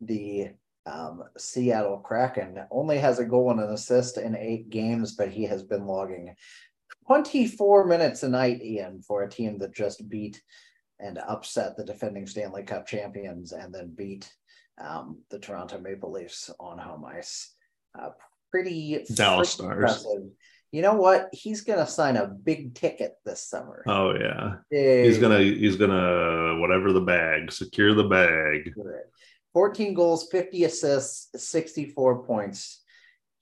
the 0.00 0.50
um, 0.86 1.24
Seattle 1.36 1.98
Kraken 1.98 2.60
only 2.70 2.98
has 2.98 3.18
a 3.18 3.24
goal 3.24 3.50
and 3.50 3.60
an 3.60 3.70
assist 3.70 4.18
in 4.18 4.36
eight 4.36 4.70
games, 4.70 5.14
but 5.14 5.30
he 5.30 5.44
has 5.44 5.62
been 5.62 5.86
logging 5.86 6.34
24 7.06 7.86
minutes 7.86 8.22
a 8.22 8.28
night, 8.28 8.62
Ian, 8.62 9.02
for 9.02 9.22
a 9.22 9.30
team 9.30 9.58
that 9.58 9.74
just 9.74 10.08
beat 10.08 10.42
and 10.98 11.18
upset 11.18 11.76
the 11.76 11.84
defending 11.84 12.26
Stanley 12.26 12.62
Cup 12.62 12.86
champions 12.86 13.52
and 13.52 13.74
then 13.74 13.94
beat 13.94 14.30
um, 14.80 15.18
the 15.30 15.38
Toronto 15.38 15.78
Maple 15.78 16.12
Leafs 16.12 16.50
on 16.60 16.78
home 16.78 17.04
ice. 17.04 17.54
Uh, 17.98 18.10
pretty 18.50 19.04
Dallas 19.14 19.56
pretty 19.56 19.70
Stars. 19.70 19.74
impressive. 19.76 20.30
You 20.70 20.82
know 20.82 20.94
what? 20.94 21.30
He's 21.32 21.62
going 21.62 21.78
to 21.78 21.90
sign 21.90 22.16
a 22.16 22.26
big 22.26 22.74
ticket 22.74 23.14
this 23.24 23.42
summer. 23.42 23.82
Oh 23.86 24.14
yeah. 24.14 24.56
Big 24.70 25.06
He's 25.06 25.18
gonna 25.18 25.38
he's 25.38 25.76
gonna 25.76 26.58
whatever 26.60 26.92
the 26.92 27.00
bag, 27.00 27.50
secure 27.50 27.94
the 27.94 28.04
bag. 28.04 28.74
14 29.54 29.94
goals, 29.94 30.28
50 30.30 30.64
assists, 30.64 31.48
64 31.48 32.24
points, 32.24 32.82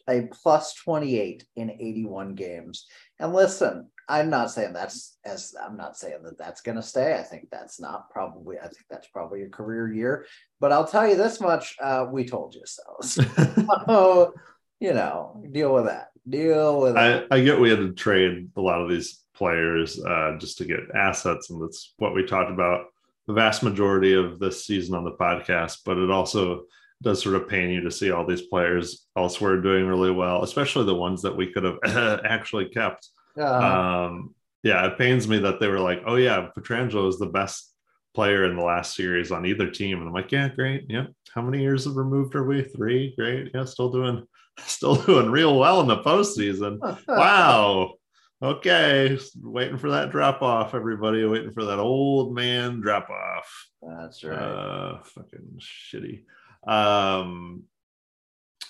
a 0.08 0.22
plus 0.32 0.74
28 0.74 1.44
in 1.56 1.70
81 1.70 2.34
games. 2.36 2.86
And 3.18 3.34
listen, 3.34 3.90
I'm 4.08 4.30
not 4.30 4.50
saying 4.50 4.72
that's 4.72 5.18
as 5.24 5.54
I'm 5.60 5.76
not 5.76 5.96
saying 5.96 6.22
that 6.24 6.38
that's 6.38 6.60
going 6.60 6.76
to 6.76 6.82
stay. 6.82 7.18
I 7.18 7.22
think 7.22 7.48
that's 7.50 7.80
not 7.80 8.08
probably, 8.10 8.58
I 8.58 8.68
think 8.68 8.84
that's 8.88 9.08
probably 9.08 9.42
a 9.42 9.48
career 9.48 9.92
year. 9.92 10.26
But 10.60 10.72
I'll 10.72 10.86
tell 10.86 11.08
you 11.08 11.16
this 11.16 11.40
much 11.40 11.76
uh, 11.80 12.06
we 12.10 12.24
told 12.24 12.54
you 12.54 12.62
so. 12.64 13.24
So, 13.86 14.34
you 14.80 14.92
know, 14.92 15.42
deal 15.52 15.74
with 15.74 15.86
that. 15.86 16.08
Deal 16.28 16.80
with 16.80 16.96
I, 16.96 17.08
it. 17.10 17.28
I 17.30 17.40
get 17.40 17.60
we 17.60 17.70
had 17.70 17.78
to 17.78 17.92
trade 17.92 18.50
a 18.56 18.60
lot 18.60 18.80
of 18.80 18.88
these 18.88 19.24
players 19.34 20.02
uh, 20.04 20.36
just 20.38 20.58
to 20.58 20.64
get 20.64 20.94
assets, 20.94 21.50
and 21.50 21.62
that's 21.62 21.94
what 21.98 22.14
we 22.14 22.24
talked 22.24 22.50
about 22.50 22.86
the 23.26 23.32
vast 23.32 23.62
majority 23.62 24.14
of 24.14 24.38
this 24.38 24.64
season 24.64 24.94
on 24.94 25.04
the 25.04 25.12
podcast. 25.12 25.78
But 25.84 25.98
it 25.98 26.10
also 26.10 26.64
does 27.02 27.22
sort 27.22 27.34
of 27.34 27.48
pain 27.48 27.70
you 27.70 27.80
to 27.82 27.90
see 27.90 28.10
all 28.10 28.26
these 28.26 28.42
players 28.42 29.06
elsewhere 29.16 29.60
doing 29.60 29.86
really 29.86 30.10
well, 30.10 30.42
especially 30.42 30.84
the 30.84 30.94
ones 30.94 31.22
that 31.22 31.36
we 31.36 31.52
could 31.52 31.64
have 31.64 31.78
actually 32.24 32.66
kept. 32.66 33.08
Uh, 33.38 34.06
Um, 34.08 34.34
yeah, 34.62 34.86
it 34.86 34.98
pains 34.98 35.28
me 35.28 35.38
that 35.38 35.60
they 35.60 35.68
were 35.68 35.80
like, 35.80 36.02
"Oh 36.06 36.16
yeah, 36.16 36.48
Pietrangelo 36.56 37.08
is 37.08 37.18
the 37.18 37.26
best 37.26 37.72
player 38.14 38.44
in 38.44 38.56
the 38.56 38.62
last 38.62 38.96
series 38.96 39.30
on 39.30 39.46
either 39.46 39.70
team," 39.70 39.98
and 39.98 40.08
I'm 40.08 40.14
like, 40.14 40.32
"Yeah, 40.32 40.48
great. 40.48 40.86
Yep. 40.88 41.12
How 41.34 41.42
many 41.42 41.62
years 41.62 41.84
have 41.84 41.96
removed 41.96 42.34
are 42.34 42.44
we? 42.46 42.62
Three. 42.62 43.14
Great. 43.16 43.50
Yeah, 43.54 43.64
still 43.64 43.90
doing, 43.90 44.26
still 44.58 44.96
doing 44.96 45.30
real 45.30 45.58
well 45.58 45.80
in 45.80 45.86
the 45.88 45.98
postseason. 46.02 46.78
wow. 47.08 47.94
Okay, 48.42 49.18
waiting 49.40 49.78
for 49.78 49.90
that 49.90 50.10
drop 50.10 50.42
off, 50.42 50.74
everybody. 50.74 51.24
Waiting 51.24 51.52
for 51.52 51.64
that 51.64 51.78
old 51.78 52.34
man 52.34 52.80
drop 52.80 53.08
off. 53.08 53.68
That's 53.80 54.22
right. 54.24 54.36
Uh, 54.38 55.02
fucking 55.04 55.58
shitty. 55.58 56.24
Um, 56.70 57.62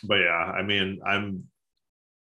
but 0.04 0.16
yeah, 0.16 0.52
I 0.54 0.62
mean, 0.62 1.00
I'm 1.04 1.44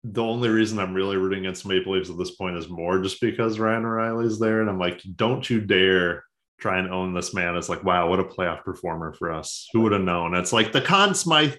the 0.03 0.23
only 0.23 0.49
reason 0.49 0.79
I'm 0.79 0.93
really 0.93 1.17
rooting 1.17 1.39
against 1.45 1.65
Maple 1.65 1.93
Leafs 1.93 2.09
at 2.09 2.17
this 2.17 2.31
point 2.31 2.57
is 2.57 2.69
more 2.69 3.01
just 3.01 3.21
because 3.21 3.59
Ryan 3.59 3.85
O'Reilly's 3.85 4.39
there, 4.39 4.61
and 4.61 4.69
I'm 4.69 4.79
like, 4.79 5.01
don't 5.15 5.47
you 5.49 5.61
dare 5.61 6.23
try 6.59 6.79
and 6.79 6.91
own 6.91 7.13
this 7.13 7.33
man. 7.33 7.55
It's 7.55 7.69
like, 7.69 7.83
wow, 7.83 8.09
what 8.09 8.19
a 8.19 8.23
playoff 8.23 8.63
performer 8.63 9.13
for 9.13 9.31
us. 9.31 9.67
Who 9.73 9.81
would 9.81 9.91
have 9.91 10.01
known? 10.01 10.35
It's 10.35 10.53
like 10.53 10.71
the 10.71 10.81
Conn 10.81 11.13
Smythe 11.15 11.55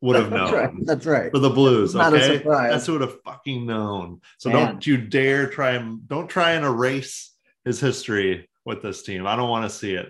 would 0.00 0.16
have 0.16 0.30
That's 0.30 0.50
known 0.50 0.60
right. 0.60 0.70
That's 0.86 1.06
right. 1.06 1.30
for 1.30 1.38
the 1.38 1.50
Blues. 1.50 1.94
Not 1.94 2.12
a 2.12 2.16
Okay, 2.16 2.38
surprise. 2.38 2.72
that's 2.72 2.86
who 2.86 2.92
would 2.94 3.02
have 3.02 3.20
fucking 3.22 3.66
known. 3.66 4.20
So 4.38 4.50
Man. 4.50 4.66
don't 4.66 4.86
you 4.86 4.96
dare 4.96 5.48
try 5.48 5.72
and 5.72 6.06
don't 6.08 6.28
try 6.28 6.52
and 6.52 6.64
erase 6.64 7.32
his 7.64 7.80
history 7.80 8.48
with 8.64 8.82
this 8.82 9.02
team. 9.02 9.26
I 9.26 9.36
don't 9.36 9.50
want 9.50 9.70
to 9.70 9.76
see 9.76 9.94
it. 9.94 10.08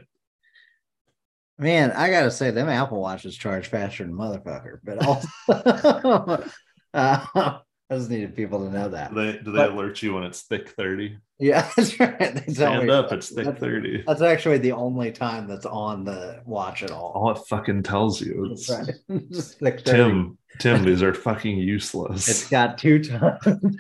Man, 1.59 1.91
I 1.91 2.09
gotta 2.11 2.31
say, 2.31 2.51
them 2.51 2.69
Apple 2.71 3.01
Watches 3.03 3.37
charge 3.37 3.67
faster 3.69 4.05
than 4.05 4.15
motherfucker. 4.15 4.79
But 4.83 5.05
also, 5.05 5.29
uh, 6.95 7.25
I 7.91 7.97
just 7.97 8.09
needed 8.11 8.37
people 8.37 8.65
to 8.65 8.73
know 8.73 8.89
that. 8.89 9.13
Do 9.13 9.21
they 9.33 9.39
do 9.39 9.51
they 9.53 9.59
But- 9.59 9.73
alert 9.73 10.03
you 10.03 10.15
when 10.15 10.23
it's 10.25 10.43
thick 10.43 10.69
30? 10.71 11.17
Yeah, 11.41 11.69
that's 11.77 11.99
right. 11.99 12.19
They 12.19 12.53
tell 12.53 12.55
Stand 12.75 12.87
me- 12.87 12.93
up, 12.93 13.11
it's 13.13 13.31
thick 13.31 13.47
that's, 13.47 13.59
30. 13.61 14.05
that's 14.07 14.21
actually 14.21 14.59
the 14.59 14.73
only 14.73 15.11
time 15.11 15.49
that's 15.49 15.65
on 15.67 16.05
the 16.05 16.43
watch 16.45 16.83
at 16.83 16.91
all. 16.91 17.13
All 17.15 17.31
it 17.33 17.39
fucking 17.49 17.83
tells 17.83 18.21
you. 18.21 18.47
That's 18.51 18.69
It's, 18.69 19.55
right. 19.59 19.59
Thick 19.75 19.81
30. 19.87 19.97
Tim, 19.97 20.39
Tim, 20.59 20.85
these 20.85 21.03
are 21.03 21.15
fucking 21.15 21.57
useless. 21.57 22.29
It's 22.29 22.49
got 22.51 22.77
two 22.77 23.03
times 23.03 23.39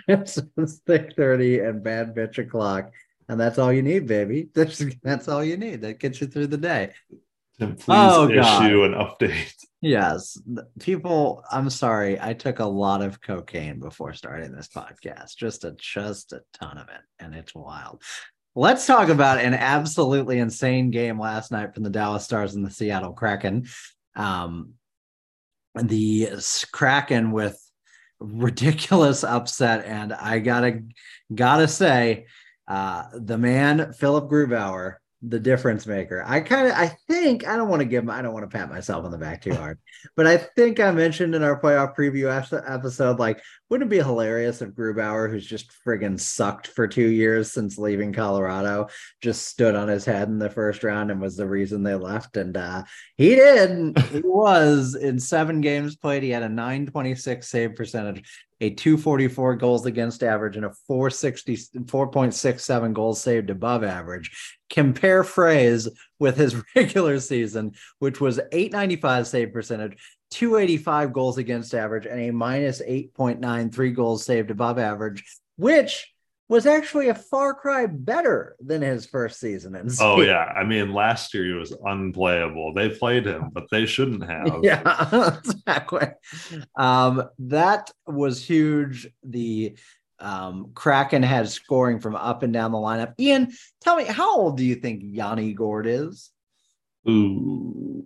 it's 0.09 0.79
thick 0.87 1.13
30 1.17 1.59
and 1.61 1.83
bad 1.85 2.15
bitch 2.15 2.39
o'clock. 2.39 2.91
And 3.29 3.39
that's 3.39 3.59
all 3.59 3.73
you 3.73 3.83
need, 3.83 4.07
baby. 4.09 4.49
That's, 4.55 4.83
that's 5.05 5.29
all 5.29 5.45
you 5.45 5.57
need. 5.59 5.83
That 5.83 6.01
gets 6.01 6.21
you 6.21 6.27
through 6.27 6.47
the 6.49 6.57
day. 6.57 6.93
Tim, 7.61 7.77
please 7.77 7.85
Oh, 7.89 8.29
issue 8.29 8.83
an 8.85 8.93
update. 8.95 9.55
Yes, 9.83 10.39
people. 10.79 11.43
I'm 11.51 11.71
sorry. 11.71 12.21
I 12.21 12.35
took 12.35 12.59
a 12.59 12.67
lot 12.67 13.01
of 13.01 13.23
cocaine 13.23 13.81
before 13.81 14.13
starting 14.13 14.53
this 14.53 14.69
podcast. 14.69 15.37
Just 15.39 15.65
a 15.65 15.75
just 15.79 16.35
a 16.35 16.43
ton 16.53 16.77
of 16.77 16.89
it, 16.89 17.01
and 17.19 17.35
it's 17.35 17.55
wild. 17.55 18.03
Let's 18.55 18.85
talk 18.85 19.09
about 19.09 19.39
an 19.39 19.55
absolutely 19.55 20.39
insane 20.39 20.91
game 20.91 21.19
last 21.19 21.51
night 21.51 21.73
from 21.73 21.83
the 21.85 21.89
Dallas 21.89 22.25
Stars 22.25 22.55
and 22.55 22.67
the 22.67 22.71
Seattle 22.71 23.15
Kraken. 23.15 23.69
Um, 24.15 24.75
the 25.75 26.29
Kraken 26.73 27.33
with 27.33 27.59
ridiculous 28.19 29.25
upset, 29.25 29.87
and 29.87 30.13
I 30.13 30.41
gotta 30.41 30.83
gotta 31.35 31.67
say, 31.69 32.27
uh, 32.69 33.05
the 33.15 33.39
man 33.39 33.95
Philip 33.95 34.31
Grubauer, 34.31 34.97
the 35.23 35.39
difference 35.39 35.87
maker. 35.87 36.25
I 36.27 36.41
kind 36.41 36.67
of, 36.67 36.73
I 36.75 36.97
think, 37.07 37.47
I 37.47 37.57
don't 37.57 37.69
want 37.69 37.81
to 37.81 37.87
give, 37.87 38.09
I 38.09 38.23
don't 38.23 38.33
want 38.33 38.51
to 38.51 38.57
pat 38.57 38.71
myself 38.71 39.05
on 39.05 39.11
the 39.11 39.19
back 39.19 39.43
too 39.43 39.55
hard, 39.55 39.79
but 40.17 40.27
I 40.27 40.39
think 40.39 40.81
I 40.81 40.91
mentioned 40.93 41.35
in 41.35 41.43
our 41.43 41.61
playoff 41.61 41.95
preview 41.95 42.31
episode, 42.67 43.19
like, 43.19 43.43
wouldn't 43.69 43.93
it 43.93 43.97
be 43.97 44.03
hilarious 44.03 44.63
if 44.63 44.71
Grubauer, 44.71 45.31
who's 45.31 45.47
just 45.47 45.73
friggin' 45.87 46.19
sucked 46.19 46.69
for 46.69 46.89
two 46.89 47.09
years 47.09 47.53
since 47.53 47.77
leaving 47.77 48.15
Colorado, 48.15 48.89
just 49.21 49.47
stood 49.47 49.75
on 49.75 49.89
his 49.89 50.07
head 50.07 50.29
in 50.29 50.39
the 50.39 50.49
first 50.49 50.83
round 50.85 51.11
and 51.11 51.21
was 51.21 51.37
the 51.37 51.47
reason 51.47 51.83
they 51.83 51.95
left? 51.95 52.39
And 52.39 52.57
uh, 52.57 52.85
he 53.17 53.35
did. 53.35 53.99
he 54.11 54.21
was 54.25 54.95
in 54.95 55.21
seven 55.21 55.61
games 55.61 55.97
played. 55.97 56.23
He 56.23 56.31
had 56.31 56.43
a 56.43 56.49
926 56.49 57.47
save 57.47 57.75
percentage, 57.77 58.25
a 58.61 58.71
244 58.71 59.57
goals 59.57 59.87
against 59.87 60.23
average, 60.23 60.57
and 60.57 60.67
a 60.67 60.75
460 60.87 61.57
4.67 61.57 62.93
goals 62.93 63.21
saved 63.21 63.51
above 63.51 63.83
average. 63.83 64.59
Compare 64.69 65.25
phrase 65.25 65.89
with 66.19 66.37
his 66.37 66.63
regular 66.77 67.19
season, 67.21 67.73
which 67.99 68.21
was 68.21 68.39
895 68.53 69.27
save 69.27 69.53
percentage, 69.53 69.97
285 70.31 71.13
goals 71.13 71.39
against 71.39 71.75
average, 71.75 72.07
and 72.07 72.21
a 72.21 72.31
minus 72.31 72.81
8.93 72.83 73.95
goals 73.95 74.25
saved 74.25 74.51
above 74.51 74.79
average, 74.79 75.25
which 75.57 76.13
was 76.51 76.67
actually 76.67 77.09
a 77.09 77.15
far 77.15 77.55
cry 77.55 77.87
better 77.87 78.57
than 78.59 78.83
his 78.83 79.07
first 79.07 79.39
season. 79.39 79.77
In 79.77 79.89
Oh 80.01 80.21
yeah, 80.21 80.47
I 80.57 80.65
mean 80.65 80.93
last 80.93 81.33
year 81.33 81.45
he 81.45 81.53
was 81.53 81.73
unplayable. 81.85 82.75
They 82.75 82.89
played 82.89 83.25
him, 83.25 83.51
but 83.53 83.69
they 83.71 83.87
shouldn't 83.87 84.29
have. 84.29 84.59
Yeah, 84.63 85.39
exactly. 85.39 86.09
Um, 86.77 87.23
that 87.39 87.93
was 88.05 88.45
huge. 88.45 89.09
The 89.23 89.77
um, 90.19 90.73
Kraken 90.75 91.23
had 91.23 91.49
scoring 91.49 92.01
from 92.01 92.17
up 92.17 92.43
and 92.43 92.53
down 92.53 92.73
the 92.73 92.79
lineup. 92.79 93.15
Ian, 93.21 93.53
tell 93.81 93.95
me, 93.95 94.05
how 94.05 94.37
old 94.37 94.57
do 94.57 94.65
you 94.65 94.75
think 94.75 95.03
Yanni 95.05 95.55
Gourde 95.55 95.87
is? 95.87 96.31
Ooh, 97.09 98.05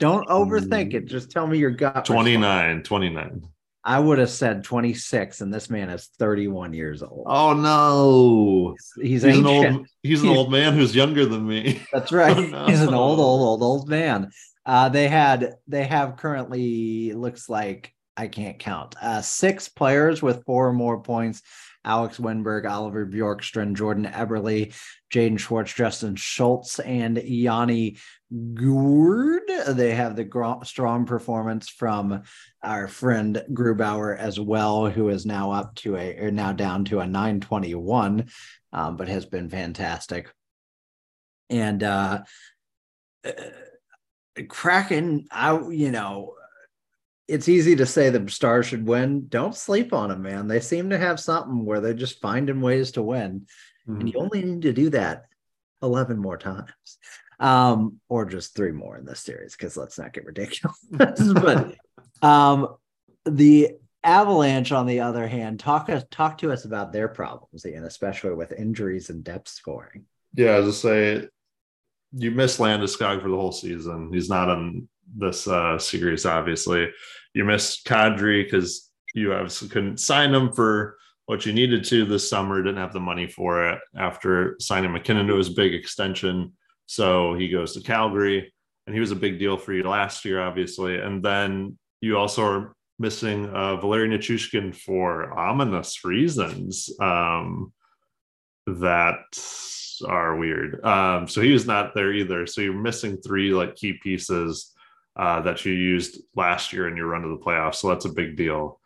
Don't 0.00 0.26
overthink 0.28 0.94
it. 0.94 1.04
Just 1.04 1.30
tell 1.30 1.46
me 1.46 1.58
your 1.58 1.70
gut. 1.70 1.94
response. 1.94 2.08
29, 2.08 2.82
29. 2.82 3.48
I 3.86 3.98
would 3.98 4.18
have 4.18 4.30
said 4.30 4.64
26, 4.64 5.42
and 5.42 5.52
this 5.52 5.68
man 5.68 5.90
is 5.90 6.06
31 6.18 6.72
years 6.72 7.02
old. 7.02 7.26
Oh 7.28 7.52
no. 7.52 8.74
He's, 9.00 9.22
He's 9.22 9.38
an 9.38 9.46
old 9.46 9.86
he's 10.02 10.22
an 10.22 10.30
old 10.30 10.50
man 10.50 10.72
who's 10.72 10.96
younger 10.96 11.26
than 11.26 11.46
me. 11.46 11.82
That's 11.92 12.10
right. 12.10 12.36
Oh, 12.36 12.46
no. 12.46 12.66
He's 12.66 12.80
an 12.80 12.94
old, 12.94 13.20
old, 13.20 13.42
old, 13.42 13.62
old 13.62 13.88
man. 13.88 14.30
Uh, 14.64 14.88
they 14.88 15.08
had, 15.08 15.56
they 15.68 15.84
have 15.84 16.16
currently 16.16 17.12
looks 17.12 17.50
like 17.50 17.92
I 18.16 18.28
can't 18.28 18.58
count. 18.58 18.94
Uh, 19.00 19.20
six 19.20 19.68
players 19.68 20.22
with 20.22 20.44
four 20.46 20.68
or 20.68 20.72
more 20.72 21.02
points: 21.02 21.42
Alex 21.84 22.16
Wennberg, 22.18 22.68
Oliver 22.68 23.06
Bjorkstrand, 23.06 23.74
Jordan 23.74 24.06
Eberle, 24.06 24.72
Jaden 25.12 25.38
Schwartz, 25.38 25.74
Justin 25.74 26.16
Schultz, 26.16 26.78
and 26.78 27.18
Yanni 27.18 27.98
Gourde. 28.54 29.76
They 29.76 29.94
have 29.94 30.16
the 30.16 30.24
gro- 30.24 30.62
strong 30.64 31.06
performance 31.06 31.68
from 31.68 32.22
our 32.62 32.88
friend 32.88 33.42
Grubauer 33.52 34.16
as 34.18 34.40
well, 34.40 34.88
who 34.90 35.08
is 35.08 35.24
now 35.24 35.52
up 35.52 35.74
to 35.76 35.96
a, 35.96 36.16
or 36.18 36.30
now 36.30 36.52
down 36.52 36.84
to 36.86 37.00
a 37.00 37.06
921, 37.06 38.26
um, 38.72 38.96
but 38.96 39.08
has 39.08 39.26
been 39.26 39.48
fantastic. 39.48 40.32
And 41.48 41.82
uh, 41.82 42.22
uh, 43.24 43.32
Kraken, 44.48 45.26
I 45.30 45.56
you 45.68 45.90
know, 45.92 46.34
it's 47.28 47.48
easy 47.48 47.76
to 47.76 47.86
say 47.86 48.10
the 48.10 48.28
Stars 48.28 48.66
should 48.66 48.86
win. 48.86 49.28
Don't 49.28 49.54
sleep 49.54 49.92
on 49.92 50.08
them, 50.08 50.22
man. 50.22 50.48
They 50.48 50.60
seem 50.60 50.90
to 50.90 50.98
have 50.98 51.20
something 51.20 51.64
where 51.64 51.80
they're 51.80 51.94
just 51.94 52.20
finding 52.20 52.60
ways 52.60 52.92
to 52.92 53.02
win, 53.02 53.46
and 53.86 54.08
you 54.08 54.18
only 54.18 54.42
need 54.42 54.62
to 54.62 54.72
do 54.72 54.90
that 54.90 55.26
eleven 55.82 56.18
more 56.18 56.38
times. 56.38 56.98
Um, 57.40 58.00
or 58.08 58.24
just 58.24 58.54
three 58.54 58.72
more 58.72 58.96
in 58.96 59.04
this 59.04 59.20
series, 59.20 59.56
because 59.56 59.76
let's 59.76 59.98
not 59.98 60.12
get 60.12 60.24
ridiculous. 60.24 60.78
but 60.90 61.74
um 62.22 62.76
the 63.24 63.70
Avalanche, 64.04 64.70
on 64.70 64.86
the 64.86 65.00
other 65.00 65.26
hand, 65.26 65.58
talk 65.58 65.88
us 65.88 66.04
talk 66.10 66.38
to 66.38 66.52
us 66.52 66.66
about 66.66 66.92
their 66.92 67.08
problems, 67.08 67.64
and 67.64 67.86
especially 67.86 68.34
with 68.34 68.52
injuries 68.52 69.08
and 69.10 69.24
depth 69.24 69.48
scoring. 69.48 70.04
Yeah, 70.34 70.52
as 70.52 70.68
I 70.68 70.70
say, 70.70 71.28
you 72.12 72.30
miss 72.30 72.58
Landeskog 72.58 73.22
for 73.22 73.30
the 73.30 73.36
whole 73.36 73.52
season. 73.52 74.12
He's 74.12 74.28
not 74.28 74.50
on 74.50 74.88
this 75.16 75.48
uh, 75.48 75.78
series, 75.78 76.26
obviously. 76.26 76.90
You 77.32 77.44
miss 77.44 77.82
Kadri 77.82 78.44
because 78.44 78.90
you 79.14 79.32
obviously 79.32 79.68
couldn't 79.68 80.00
sign 80.00 80.34
him 80.34 80.52
for 80.52 80.98
what 81.26 81.46
you 81.46 81.52
needed 81.52 81.84
to 81.84 82.04
this 82.04 82.28
summer. 82.28 82.62
Didn't 82.62 82.78
have 82.78 82.92
the 82.92 83.00
money 83.00 83.26
for 83.26 83.68
it 83.68 83.78
after 83.96 84.56
signing 84.60 84.92
MacKinnon 84.92 85.26
to 85.28 85.36
his 85.36 85.48
big 85.48 85.72
extension. 85.72 86.52
So 86.86 87.34
he 87.34 87.48
goes 87.48 87.74
to 87.74 87.80
Calgary, 87.80 88.52
and 88.86 88.94
he 88.94 89.00
was 89.00 89.10
a 89.10 89.16
big 89.16 89.38
deal 89.38 89.56
for 89.56 89.72
you 89.72 89.82
last 89.82 90.24
year, 90.24 90.40
obviously. 90.40 90.98
And 90.98 91.22
then 91.22 91.78
you 92.00 92.18
also 92.18 92.44
are 92.44 92.74
missing 92.98 93.48
uh, 93.48 93.76
Valeri 93.76 94.08
Nichushkin 94.08 94.74
for 94.74 95.32
ominous 95.38 96.04
reasons 96.04 96.90
um, 97.00 97.72
that 98.66 99.22
are 100.06 100.36
weird. 100.36 100.84
Um, 100.84 101.28
so 101.28 101.40
he 101.40 101.52
was 101.52 101.66
not 101.66 101.94
there 101.94 102.12
either. 102.12 102.46
So 102.46 102.60
you're 102.60 102.74
missing 102.74 103.16
three 103.18 103.52
like 103.52 103.76
key 103.76 103.94
pieces 103.94 104.72
uh, 105.16 105.40
that 105.42 105.64
you 105.64 105.72
used 105.72 106.20
last 106.34 106.72
year 106.72 106.88
in 106.88 106.96
your 106.96 107.06
run 107.06 107.22
to 107.22 107.28
the 107.28 107.44
playoffs. 107.44 107.76
So 107.76 107.88
that's 107.88 108.04
a 108.04 108.12
big 108.12 108.36
deal. 108.36 108.80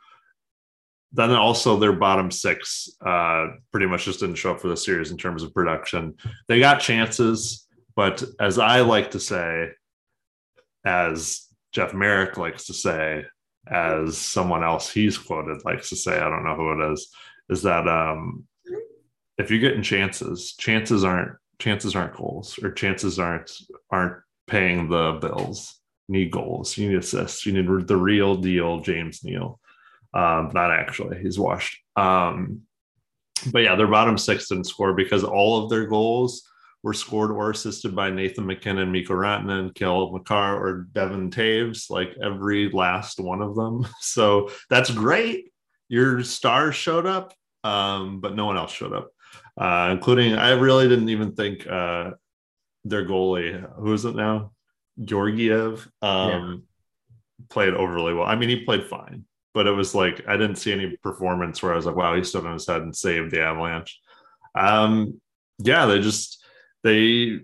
Then 1.13 1.31
also 1.31 1.79
their 1.79 1.95
bottom 1.95 2.31
six 2.31 2.91
uh, 3.05 3.47
pretty 3.73 3.87
much 3.87 4.05
just 4.05 4.21
didn't 4.21 4.37
show 4.37 4.53
up 4.53 4.61
for 4.61 4.69
the 4.69 4.77
series 4.77 5.11
in 5.11 5.17
terms 5.17 5.43
of 5.43 5.55
production. 5.55 6.15
They 6.49 6.61
got 6.61 6.81
chances, 6.81 7.67
but 7.99 8.23
as 8.39 8.61
I 8.61 8.83
like 8.83 9.11
to 9.11 9.19
say, 9.19 9.71
as 10.85 11.49
Jeff 11.73 11.93
Marek 11.93 12.37
likes 12.37 12.67
to 12.67 12.73
say, 12.73 13.25
as 13.67 14.17
someone 14.17 14.63
else 14.63 14.89
he's 14.89 15.19
quoted 15.19 15.65
likes 15.65 15.89
to 15.89 15.97
say, 15.97 16.17
I 16.17 16.31
don't 16.31 16.45
know 16.45 16.55
who 16.55 16.81
it 16.81 16.93
is, 16.93 17.09
is 17.51 17.63
that 17.63 17.89
um, 17.89 18.47
if 19.37 19.51
you're 19.51 19.59
getting 19.59 19.83
chances, 19.83 20.55
chances 20.55 21.03
aren't 21.03 21.33
chances 21.59 21.97
aren't 21.97 22.15
goals 22.15 22.57
or 22.63 22.71
chances 22.71 23.19
aren't 23.19 23.51
aren't 23.91 24.23
paying 24.47 24.89
the 24.89 25.19
bills. 25.21 25.81
You 26.07 26.21
need 26.21 26.31
goals, 26.31 26.79
you 26.79 26.91
need 26.91 26.99
assists, 26.99 27.47
you 27.47 27.53
need 27.53 27.89
the 27.89 27.97
real 27.97 28.37
deal, 28.37 28.79
James 28.79 29.25
Neal. 29.25 29.59
Um, 30.15 30.53
not 30.55 30.71
actually, 30.71 31.21
he's 31.21 31.37
washed. 31.37 31.77
Um, 31.97 32.61
but 33.51 33.65
yeah, 33.65 33.75
their 33.75 33.89
bottom 33.89 34.17
six 34.17 34.51
didn't 34.51 34.69
score 34.69 34.93
because 34.93 35.25
all 35.25 35.65
of 35.65 35.69
their 35.69 35.87
goals 35.87 36.49
were 36.83 36.95
scored 36.95 37.31
or 37.31 37.51
assisted 37.51 37.95
by 37.95 38.11
Nathan 38.11 38.47
MacKinnon, 38.47 38.93
Mikko 38.93 39.15
Rantanen, 39.15 39.75
Cale 39.75 40.13
Makar, 40.13 40.57
or 40.63 40.87
Devon 40.93 41.31
Toews, 41.31 41.91
like 41.91 42.17
every 42.23 42.71
last 42.71 43.21
one 43.21 43.43
of 43.43 43.55
them. 43.55 43.87
So 44.01 44.51
that's 44.71 44.91
great. 44.91 45.53
Your 45.89 46.23
stars 46.23 46.75
showed 46.75 47.07
up, 47.07 47.35
um, 47.65 48.21
but 48.21 48.35
no 48.35 48.47
one 48.47 48.57
else 48.57 48.73
showed 48.73 48.93
up, 48.93 49.11
uh, 49.57 49.89
including 49.93 50.35
I 50.35 50.51
really 50.51 50.89
didn't 50.89 51.09
even 51.09 51.33
think 51.33 51.67
uh, 51.67 52.13
their 52.85 53.07
goalie, 53.07 53.67
who 53.77 53.93
is 53.93 54.05
it 54.05 54.15
now? 54.15 54.53
Georgiev 55.05 55.89
um, 56.03 56.31
yeah. 57.39 57.45
played 57.49 57.75
overly 57.75 58.15
well. 58.15 58.27
I 58.27 58.37
mean, 58.37 58.49
he 58.49 58.65
played 58.65 58.85
fine, 58.85 59.25
but 59.55 59.67
it 59.67 59.73
was 59.73 59.95
like 59.95 60.27
I 60.29 60.37
didn't 60.37 60.57
see 60.57 60.73
any 60.73 60.97
performance 60.99 61.63
where 61.63 61.73
I 61.73 61.77
was 61.77 61.87
like, 61.87 61.97
wow, 61.97 62.15
he 62.15 62.25
stood 62.25 62.47
on 62.47 62.55
his 62.55 62.67
head 62.67 62.83
and 62.83 62.95
saved 62.95 63.31
the 63.31 63.43
Avalanche. 63.43 64.01
Um, 64.55 65.21
yeah, 65.59 65.87
they 65.87 66.01
just 66.01 66.38
they 66.89 67.41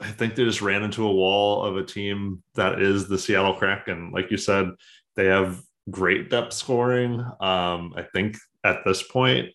I 0.00 0.10
think 0.10 0.34
they 0.34 0.44
just 0.44 0.62
ran 0.62 0.82
into 0.82 1.06
a 1.06 1.12
wall 1.12 1.64
of 1.64 1.76
a 1.76 1.84
team 1.84 2.42
that 2.54 2.80
is 2.80 3.06
the 3.06 3.18
Seattle 3.18 3.54
Kraken. 3.54 4.12
Like 4.12 4.30
you 4.30 4.38
said, 4.38 4.70
they 5.14 5.26
have 5.26 5.60
great 5.90 6.30
depth 6.30 6.54
scoring. 6.54 7.20
Um, 7.40 7.92
I 7.96 8.06
think 8.14 8.38
at 8.64 8.78
this 8.84 9.02
point, 9.02 9.50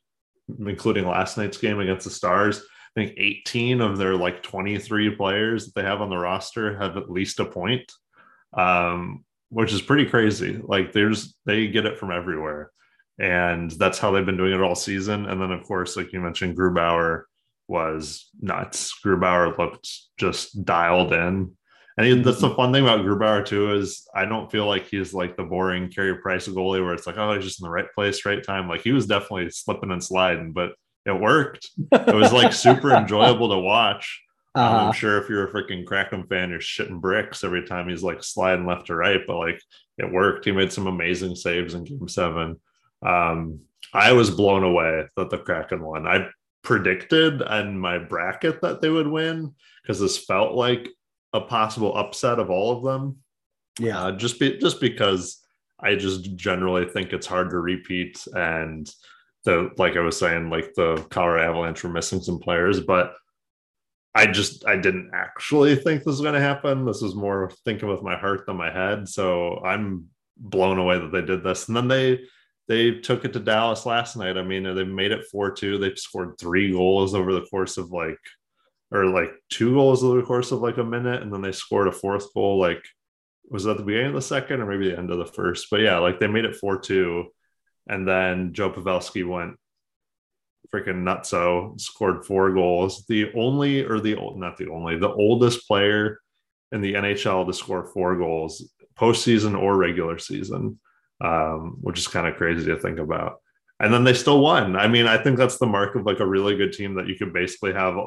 including 0.60 1.08
last 1.08 1.38
night's 1.38 1.58
game 1.58 1.80
against 1.80 2.04
the 2.04 2.12
Stars, 2.12 2.60
I 2.60 3.02
think 3.02 3.16
18 3.18 3.82
of 3.82 3.98
their 3.98 4.16
like 4.16 4.44
23 4.44 5.16
players 5.16 5.66
that 5.66 5.76
they 5.76 5.84
have 5.84 6.02
on 6.02 6.10
the 6.10 6.18
roster 6.18 6.78
have 6.78 6.96
at 6.96 7.10
least 7.10 7.40
a 7.40 7.46
point, 7.46 7.92
um, 8.54 9.26
which 9.50 9.74
is 9.74 9.82
pretty 9.82 10.06
crazy. 10.06 10.62
Like 10.64 10.94
there's 10.94 11.36
they 11.46 11.68
get 11.68 11.88
it 11.88 11.98
from 11.98 12.12
everywhere, 12.12 12.72
and 13.20 13.72
that's 13.72 13.98
how 13.98 14.12
they've 14.12 14.26
been 14.26 14.38
doing 14.38 14.54
it 14.54 14.62
all 14.62 14.76
season. 14.76 15.26
And 15.26 15.42
then 15.42 15.52
of 15.52 15.64
course, 15.64 15.98
like 15.98 16.14
you 16.14 16.22
mentioned, 16.22 16.56
Grubauer 16.56 17.24
was 17.68 18.30
nuts. 18.40 18.94
Grubauer 19.04 19.58
looked 19.58 19.90
just 20.18 20.64
dialed 20.66 21.14
in. 21.14 21.52
And 21.98 22.26
that's 22.26 22.42
the 22.42 22.54
fun 22.54 22.74
thing 22.74 22.84
about 22.84 23.06
Grubauer 23.06 23.46
too 23.46 23.74
is 23.74 24.06
I 24.14 24.26
don't 24.26 24.52
feel 24.52 24.68
like 24.68 24.88
he's 24.88 25.14
like 25.14 25.38
the 25.38 25.44
boring 25.44 25.90
Carey 25.90 26.18
Price 26.18 26.48
goalie 26.48 26.84
where 26.84 26.94
it's 26.94 27.08
like, 27.08 27.18
oh, 27.18 27.34
he's 27.34 27.46
just 27.46 27.62
in 27.62 27.66
the 27.66 27.72
right 27.72 27.92
place, 27.96 28.26
right 28.26 28.44
time. 28.44 28.68
Like 28.68 28.82
he 28.82 28.92
was 28.92 29.08
definitely 29.08 29.50
slipping 29.50 29.92
and 29.92 30.04
sliding, 30.04 30.52
but 30.52 30.74
it 31.06 31.20
worked. 31.20 31.70
It 31.92 32.16
was 32.16 32.34
like 32.34 32.52
super 32.54 32.94
enjoyable 32.94 33.50
to 33.50 33.60
watch. 33.60 34.22
Uh-huh. 34.56 34.88
I'm 34.88 34.94
sure 34.94 35.18
if 35.18 35.30
you're 35.30 35.48
a 35.48 35.52
freaking 35.52 35.86
Kraken 35.86 36.26
fan, 36.28 36.50
you're 36.50 36.60
shitting 36.60 37.02
bricks 37.02 37.44
every 37.44 37.66
time 37.66 37.90
he's 37.90 38.04
like 38.04 38.24
sliding 38.24 38.66
left 38.66 38.88
to 38.88 38.96
right, 38.96 39.20
but 39.26 39.38
like 39.38 39.62
it 39.98 40.12
worked. 40.12 40.46
He 40.46 40.52
made 40.52 40.72
some 40.72 40.88
amazing 40.88 41.36
saves 41.36 41.74
in 41.74 41.84
game 41.84 42.08
seven. 42.08 42.60
Um, 43.06 43.62
I 43.94 44.14
was 44.14 44.32
blown 44.32 44.64
away 44.64 45.08
that 45.16 45.30
the 45.30 45.38
Kraken 45.38 45.84
won. 45.84 46.08
I 46.08 46.28
predicted 46.66 47.42
in 47.42 47.80
my 47.80 47.98
bracket 47.98 48.62
that 48.62 48.82
they 48.82 48.90
would 48.90 49.08
win 49.08 49.54
because 49.82 50.00
this 50.00 50.18
felt 50.18 50.54
like 50.54 50.90
a 51.32 51.40
possible 51.40 51.96
upset 51.96 52.40
of 52.40 52.50
all 52.50 52.76
of 52.76 52.84
them. 52.84 53.18
Yeah, 53.80 54.02
uh, 54.02 54.12
just 54.12 54.40
be 54.40 54.58
just 54.58 54.82
because 54.82 55.46
I 55.80 55.96
just 55.96 56.36
generally 56.36 56.86
think 56.86 57.14
it's 57.14 57.28
hard 57.28 57.52
to 57.52 57.60
repeat, 57.60 58.26
and 58.34 58.90
the 59.44 59.72
like 59.78 59.96
I 59.96 60.02
was 60.02 60.18
saying, 60.18 60.50
like 60.50 60.74
the 60.74 61.06
Colorado 61.10 61.50
Avalanche 61.52 61.84
were 61.84 61.90
missing 61.90 62.22
some 62.22 62.40
players, 62.40 62.80
but 62.80 63.14
I 64.14 64.28
just 64.28 64.66
I 64.66 64.78
didn't 64.78 65.12
actually 65.14 65.76
think 65.76 66.00
this 66.00 66.08
was 66.08 66.22
going 66.22 66.34
to 66.34 66.40
happen. 66.40 66.86
This 66.86 67.02
was 67.02 67.16
more 67.16 67.52
thinking 67.66 67.90
with 67.90 68.02
my 68.02 68.18
heart 68.18 68.46
than 68.46 68.56
my 68.56 68.72
head, 68.72 69.08
so 69.08 69.62
I'm 69.64 70.06
blown 70.38 70.80
away 70.80 71.00
that 71.00 71.12
they 71.12 71.22
did 71.22 71.44
this, 71.44 71.68
and 71.68 71.76
then 71.76 71.88
they 71.90 72.22
they 72.68 73.00
took 73.00 73.26
it 73.26 73.34
to 73.34 73.40
Dallas 73.40 73.86
last 73.86 74.18
night. 74.18 74.38
I 74.38 74.44
mean, 74.44 74.64
they 74.64 74.84
made 74.84 75.12
it 75.12 75.26
4 75.32 75.52
2. 75.52 75.78
They've 75.78 75.98
scored 75.98 76.38
three 76.40 76.72
goals 76.72 77.14
over 77.14 77.34
the 77.34 77.46
course 77.46 77.78
of 77.78 77.92
like, 77.92 78.20
or 78.92 79.06
like 79.06 79.32
two 79.50 79.74
goals 79.74 80.04
over 80.04 80.20
the 80.20 80.26
course 80.26 80.52
of 80.52 80.62
like 80.62 80.78
a 80.78 80.84
minute. 80.84 81.22
And 81.22 81.32
then 81.32 81.42
they 81.42 81.52
scored 81.52 81.88
a 81.88 81.92
fourth 81.92 82.34
goal. 82.34 82.60
Like, 82.60 82.84
was 83.50 83.66
that 83.66 83.78
the 83.78 83.84
beginning 83.84 84.08
of 84.08 84.14
the 84.16 84.22
second 84.22 84.62
or 84.62 84.66
maybe 84.66 84.90
the 84.90 84.98
end 84.98 85.12
of 85.12 85.20
the 85.20 85.26
first? 85.26 85.68
But 85.70 85.82
yeah, 85.82 86.00
like 86.00 86.20
they 86.20 86.28
made 86.28 86.46
it 86.46 86.56
4 86.56 86.80
2. 86.80 87.26
And 87.88 88.08
then 88.08 88.54
Joe 88.54 88.72
Pavelski 88.72 89.28
went 89.28 89.58
freaking 90.74 91.04
nutso, 91.04 91.80
scored 91.80 92.26
four 92.26 92.52
goals. 92.52 93.06
The 93.08 93.32
only, 93.36 93.84
or 93.84 94.00
the, 94.00 94.16
not 94.36 94.58
the 94.58 94.70
only, 94.70 94.98
the 94.98 95.12
oldest 95.12 95.68
player 95.68 96.20
in 96.72 96.82
the 96.82 96.96
NHL 96.96 97.46
to 97.46 97.54
score 97.54 97.86
four 97.86 98.18
goals, 98.18 98.72
postseason 98.98 99.56
or 99.56 99.78
regular 99.78 100.18
season 100.18 100.80
um, 101.22 101.78
which 101.82 102.00
is 102.00 102.08
kind 102.08 102.28
of 102.28 102.36
crazy 102.36 102.66
to 102.66 102.80
think 102.80 103.00
about. 103.00 103.42
And 103.80 103.94
then 103.94 104.04
they 104.04 104.14
still 104.14 104.40
won. 104.40 104.76
I 104.76 104.88
mean, 104.88 105.06
I 105.06 105.22
think 105.22 105.38
that's 105.38 105.58
the 105.58 105.66
mark 105.66 105.96
of 105.96 106.06
like 106.06 106.20
a 106.20 106.28
really 106.28 106.56
good 106.56 106.74
team 106.74 106.96
that 106.96 107.08
you 107.08 107.16
could 107.16 107.34
basically 107.34 107.74
have 107.74 107.98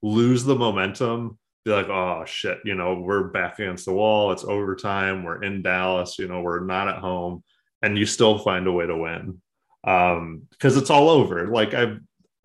lose 0.00 0.44
the 0.44 0.54
momentum, 0.54 1.38
be 1.64 1.72
like, 1.72 1.88
oh 1.88 2.24
shit, 2.24 2.58
you 2.64 2.74
know, 2.74 2.94
we're 2.94 3.24
back 3.24 3.58
against 3.58 3.84
the 3.84 3.92
wall. 3.92 4.30
It's 4.30 4.44
overtime. 4.44 5.24
We're 5.24 5.42
in 5.42 5.62
Dallas. 5.62 6.18
You 6.18 6.28
know, 6.28 6.40
we're 6.40 6.64
not 6.64 6.88
at 6.88 6.98
home, 6.98 7.42
and 7.82 7.98
you 7.98 8.06
still 8.06 8.38
find 8.38 8.66
a 8.66 8.72
way 8.72 8.86
to 8.86 8.96
win 8.96 9.40
um, 9.84 10.42
because 10.50 10.76
it's 10.76 10.90
all 10.90 11.08
over. 11.08 11.48
Like 11.48 11.74
I, 11.74 11.96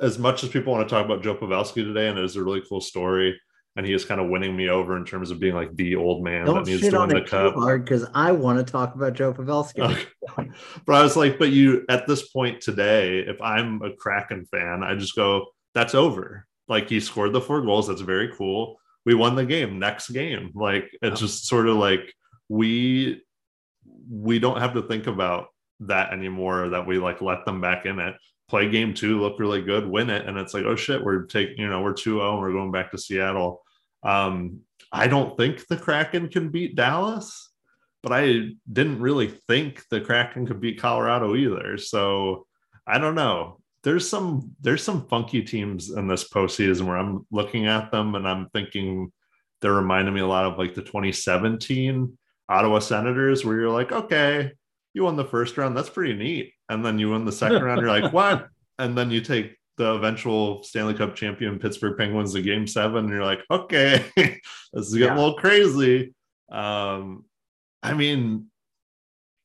as 0.02 0.18
much 0.18 0.44
as 0.44 0.50
people 0.50 0.74
want 0.74 0.88
to 0.88 0.94
talk 0.94 1.06
about 1.06 1.24
Joe 1.24 1.36
Pavelski 1.36 1.84
today, 1.84 2.08
and 2.08 2.18
it 2.18 2.26
is 2.26 2.36
a 2.36 2.44
really 2.44 2.64
cool 2.68 2.82
story 2.82 3.40
and 3.76 3.86
he 3.86 3.94
is 3.94 4.06
kind 4.06 4.22
of 4.22 4.30
winning 4.30 4.56
me 4.56 4.70
over 4.70 4.96
in 4.98 5.06
terms 5.06 5.32
of 5.32 5.40
being 5.40 5.56
like 5.56 5.76
the 5.76 5.96
old 5.96 6.24
man 6.24 6.46
Don't 6.46 6.64
that 6.64 6.70
needs 6.70 6.88
to 6.88 7.00
win 7.00 7.10
the 7.10 7.22
cup. 7.22 7.56
Because 7.56 8.06
I 8.14 8.32
want 8.32 8.66
to 8.66 8.72
talk 8.72 8.96
about 8.96 9.14
Joe 9.14 9.34
Pavelski. 9.34 9.80
Okay. 9.80 10.50
but 10.86 10.96
I 10.96 11.02
was 11.02 11.16
like, 11.16 11.40
but 11.40 11.50
you 11.50 11.86
at 11.90 12.08
this 12.08 12.30
point 12.30 12.62
today, 12.62 13.20
if 13.20 13.42
I'm 13.42 13.82
a 13.82 13.94
Kraken 13.94 14.46
fan, 14.46 14.84
I 14.84 14.96
just 14.96 15.16
go, 15.16 15.48
that's 15.74 15.96
over. 15.96 16.46
Like 16.68 16.90
he 16.90 17.00
scored 17.00 17.34
the 17.34 17.42
four 17.42 17.62
goals. 17.62 17.88
That's 17.88 18.02
very 18.02 18.32
cool. 18.36 18.80
We 19.06 19.16
won 19.16 19.36
the 19.36 19.46
game. 19.46 19.80
Next 19.80 20.10
game. 20.10 20.52
Like 20.54 20.90
it's 21.02 21.20
just 21.20 21.48
sort 21.48 21.68
of 21.68 21.78
like 21.78 22.14
we 22.50 23.22
we 24.10 24.40
don't 24.40 24.60
have 24.60 24.74
to 24.76 24.84
think 24.84 25.08
about 25.08 25.48
that 25.82 26.14
anymore. 26.14 26.70
That 26.70 26.86
we 26.86 27.00
like 27.00 27.22
let 27.22 27.44
them 27.46 27.60
back 27.60 27.86
in 27.86 28.00
it 28.00 28.16
play 28.54 28.70
game 28.70 28.94
two, 28.94 29.20
look 29.20 29.40
really 29.40 29.64
good, 29.64 29.84
win 29.88 30.12
it, 30.12 30.28
and 30.28 30.38
it's 30.38 30.54
like, 30.54 30.64
oh 30.64 30.76
shit, 30.76 31.04
we're 31.04 31.24
taking, 31.24 31.58
you 31.58 31.68
know, 31.68 31.82
we're 31.82 31.92
2-0, 31.92 32.40
we're 32.40 32.52
going 32.52 32.72
back 32.72 32.92
to 32.92 33.00
Seattle. 33.00 33.63
Um, 34.04 34.62
I 34.92 35.08
don't 35.08 35.36
think 35.38 35.68
the 35.68 35.78
Kraken 35.78 36.30
can 36.30 36.50
beat 36.50 36.76
Dallas, 36.76 37.52
but 38.02 38.12
I 38.12 38.50
didn't 38.72 39.00
really 39.00 39.28
think 39.28 39.84
the 39.90 40.02
Kraken 40.02 40.46
could 40.46 40.62
beat 40.62 40.80
Colorado 40.80 41.36
either. 41.36 41.78
So 41.78 42.46
I 42.86 42.98
don't 42.98 43.16
know. 43.16 43.60
There's 43.84 44.08
some 44.10 44.56
there's 44.62 44.84
some 44.84 45.08
funky 45.08 45.42
teams 45.42 45.90
in 45.92 46.08
this 46.08 46.30
postseason 46.30 46.84
where 46.84 46.98
I'm 46.98 47.26
looking 47.32 47.68
at 47.68 47.92
them 47.92 48.16
and 48.16 48.28
I'm 48.28 48.50
thinking 48.50 49.12
they're 49.62 49.74
reminding 49.74 50.14
me 50.14 50.22
a 50.22 50.28
lot 50.28 50.46
of 50.46 50.58
like 50.58 50.74
the 50.74 50.82
2017 50.82 52.18
Ottawa 52.50 52.80
Senators, 52.80 53.44
where 53.44 53.60
you're 53.60 53.70
like, 53.70 53.92
okay, 53.92 54.52
you 54.94 55.04
won 55.04 55.16
the 55.16 55.26
first 55.26 55.58
round, 55.58 55.76
that's 55.76 55.90
pretty 55.90 56.14
neat, 56.14 56.54
and 56.70 56.86
then 56.86 57.00
you 57.00 57.12
win 57.12 57.26
the 57.26 57.32
second 57.32 57.64
round, 57.64 57.82
you're 57.82 57.90
like, 57.90 58.14
what? 58.14 58.48
And 58.78 58.98
then 58.98 59.12
you 59.12 59.22
take 59.22 59.56
the 59.78 59.94
eventual 59.94 60.62
Stanley 60.64 60.94
Cup 60.94 61.16
champion 61.16 61.60
Pittsburgh 61.60 61.98
Penguins 61.98 62.34
to 62.34 62.42
game 62.42 62.68
seven, 62.68 63.06
and 63.06 63.10
you're 63.10 63.24
like, 63.26 63.40
okay, 63.50 64.06
this 64.16 64.42
is 64.74 64.94
getting 64.94 65.16
Yeah. 65.16 65.16
a 65.16 65.22
little 65.24 65.38
crazy. 65.40 66.14
Um, 66.52 67.26
I 67.82 67.94
mean, 67.94 68.48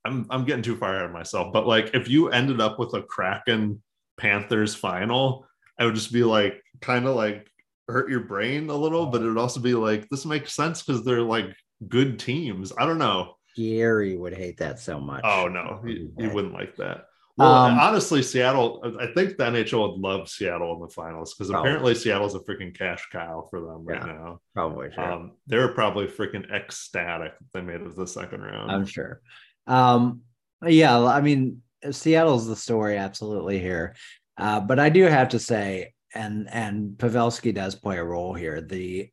I'm 0.05 0.26
I'm 0.31 0.45
getting 0.45 0.62
too 0.62 0.76
far 0.76 0.95
ahead 0.95 1.07
of 1.07 1.12
myself, 1.12 1.53
but 1.53 1.66
like 1.66 1.91
if 1.95 2.09
you 2.09 2.29
ended 2.31 2.61
up 2.61 2.79
with 2.79 2.95
a 2.95 3.03
Kraken 3.03 3.83
Panthers 4.18 4.74
final, 4.74 5.47
I 5.79 5.85
would 5.85 5.95
just 5.95 6.12
be 6.12 6.24
like 6.24 6.62
kind 6.81 7.07
of 7.07 7.16
like 7.16 7.47
hurt 7.89 8.11
your 8.11 8.20
brain 8.20 8.68
a 8.70 8.74
little, 8.76 9.07
but 9.07 9.22
it 9.22 9.29
would 9.29 9.39
also 9.39 9.61
be 9.61 9.74
like 9.74 10.09
this 10.11 10.24
makes 10.26 10.55
sense 10.55 10.83
because 10.83 11.05
they're 11.05 11.22
like 11.22 11.47
good 11.89 12.18
teams. 12.18 12.72
I 12.79 12.87
don't 12.87 12.99
know. 12.99 13.35
Gary 13.57 14.16
would 14.16 14.35
hate 14.37 14.59
that 14.59 14.79
so 14.79 15.01
much. 15.01 15.22
Oh 15.24 15.49
no, 15.49 15.81
he, 15.85 16.09
you 16.16 16.31
wouldn't 16.31 16.55
like 16.55 16.76
that. 16.76 17.07
Well, 17.39 17.55
Um, 17.55 17.78
honestly, 17.78 18.22
Seattle. 18.22 18.97
I 19.01 19.07
think 19.14 19.36
the 19.36 19.45
NHL 19.45 19.93
would 19.93 20.01
love 20.01 20.28
Seattle 20.28 20.74
in 20.74 20.80
the 20.80 20.89
finals 20.89 21.34
because 21.34 21.51
apparently 21.51 21.95
Seattle's 21.95 22.34
a 22.34 22.41
freaking 22.41 22.76
cash 22.76 23.09
cow 23.12 23.47
for 23.49 23.61
them 23.61 23.84
right 23.84 24.05
Yeah. 24.05 24.12
now. 24.12 24.41
Probably 24.55 24.89
true. 24.91 25.05
Um, 25.05 25.32
they 25.47 25.57
were 25.57 25.68
probably 25.72 26.07
freaking 26.07 26.51
ecstatic 26.51 27.34
they 27.55 27.61
made 27.62 27.80
it 27.80 27.84
to 27.84 27.91
the 27.91 28.07
second 28.07 28.43
round. 28.43 28.70
I'm 28.72 28.84
sure. 28.86 29.20
Um, 29.66 30.22
yeah, 30.66 30.99
I 31.01 31.20
mean, 31.20 31.62
Seattle's 31.91 32.49
the 32.49 32.57
story 32.57 32.97
absolutely 32.97 33.61
here. 33.61 33.95
Uh, 34.36 34.59
but 34.61 34.78
I 34.80 34.89
do 34.89 35.05
have 35.05 35.28
to 35.30 35.39
say, 35.39 35.95
and 36.14 36.49
and 36.51 36.93
Pavelski 36.99 37.55
does 37.55 37.74
play 37.76 37.99
a 37.99 38.05
role 38.05 38.34
here. 38.34 38.61
The 38.61 39.11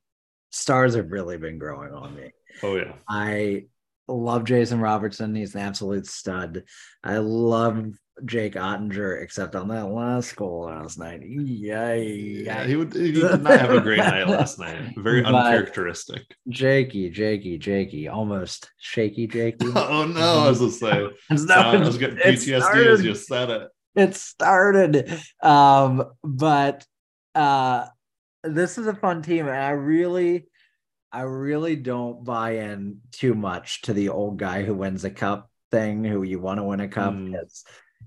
stars 0.51 0.95
have 0.95 1.11
really 1.11 1.38
been 1.38 1.59
growing 1.59 1.93
on 1.93 2.15
me. 2.15 2.32
oh 2.63 2.76
yeah, 2.76 2.93
I 3.07 3.65
love 4.07 4.45
Jason 4.45 4.80
Robertson. 4.80 5.36
He's 5.36 5.53
an 5.55 5.61
absolute 5.61 6.07
stud. 6.07 6.63
I 7.03 7.17
love 7.17 7.91
Jake 8.24 8.53
Oettinger, 8.53 9.22
except 9.22 9.55
on 9.55 9.68
that 9.68 9.88
last 9.88 10.36
goal 10.38 10.66
last 10.68 10.97
night. 10.97 11.22
Yay. 11.26 12.07
yeah. 12.45 12.63
He 12.63 12.76
would. 12.78 12.93
He 12.93 13.11
did 13.11 13.41
not 13.43 13.59
have 13.59 13.72
a 13.72 13.82
great 13.82 13.97
night 13.97 14.28
last 14.30 14.57
night. 14.57 14.93
Very 14.97 15.22
But- 15.24 15.36
uncharacteristic. 15.36 16.22
Jakey, 16.47 17.09
Jakey, 17.09 17.57
Jakey, 17.57 18.07
almost 18.07 18.72
shaky 18.78 19.28
Jakey. 19.28 19.68
Oh 19.76 20.05
no, 20.05 20.39
I 20.45 20.49
was 20.49 20.59
gonna 20.59 20.72
say. 20.72 21.07
It's 21.30 21.43
not- 21.43 21.76
I 21.76 21.78
was 21.80 21.97
getting 21.97 22.18
PTSD 22.18 22.86
as 22.88 23.03
you 23.03 23.16
said 23.16 23.49
it. 23.49 23.70
it 23.95 24.16
started 24.16 25.20
um 25.43 26.03
but 26.24 26.86
uh 27.34 27.86
this 28.43 28.78
is 28.78 28.88
a 28.88 28.93
fun 28.95 29.22
team 29.22 29.47
and 29.47 29.55
i 29.57 29.70
really 29.72 30.47
i 31.11 31.22
really 31.22 31.76
don't 31.76 32.24
buy 32.24 32.57
in 32.57 32.99
too 33.11 33.34
much 33.34 33.82
to 33.84 33.93
the 33.93 34.09
old 34.09 34.38
guy 34.38 34.63
who 34.63 34.74
wins 34.74 35.03
a 35.05 35.09
cup 35.09 35.49
thing 35.72 36.03
who 36.03 36.24
you 36.24 36.39
want 36.39 36.59
to 36.59 36.63
win 36.63 36.80
a 36.82 36.88
cup 36.88 37.13
Mm. 37.13 37.34
it's 37.41 37.63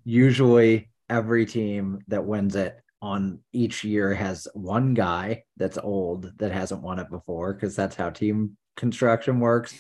usually 0.09 0.91
every 1.11 1.45
team 1.45 2.01
that 2.09 2.25
wins 2.25 2.57
it 2.57 2.81
on 3.01 3.41
each 3.53 3.85
year 3.85 4.15
has 4.15 4.49
one 4.55 4.95
guy 4.95 5.45
that's 5.57 5.79
old 5.79 6.33
that 6.39 6.51
hasn't 6.51 6.83
won 6.83 6.99
it 6.99 7.11
before 7.11 7.53
because 7.53 7.77
that's 7.77 7.95
how 7.95 8.11
team 8.11 8.57
construction 8.77 9.39
works 9.39 9.75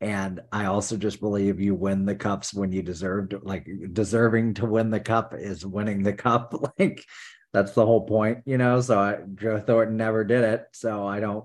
and 0.00 0.40
I 0.50 0.64
also 0.64 0.96
just 0.96 1.20
believe 1.20 1.60
you 1.60 1.74
win 1.74 2.04
the 2.04 2.14
cups 2.14 2.54
when 2.54 2.72
you 2.72 2.82
deserved 2.82 3.34
like 3.42 3.68
deserving 3.92 4.54
to 4.54 4.66
win 4.66 4.90
the 4.90 5.00
cup 5.00 5.34
is 5.36 5.66
winning 5.66 6.02
the 6.02 6.14
cup. 6.14 6.54
Like 6.78 7.04
that's 7.52 7.72
the 7.72 7.84
whole 7.84 8.06
point, 8.06 8.38
you 8.46 8.56
know. 8.56 8.80
So 8.80 8.98
I, 8.98 9.18
Joe 9.34 9.58
Thornton 9.58 9.96
never 9.96 10.24
did 10.24 10.44
it. 10.44 10.66
So 10.72 11.06
I 11.06 11.20
don't 11.20 11.44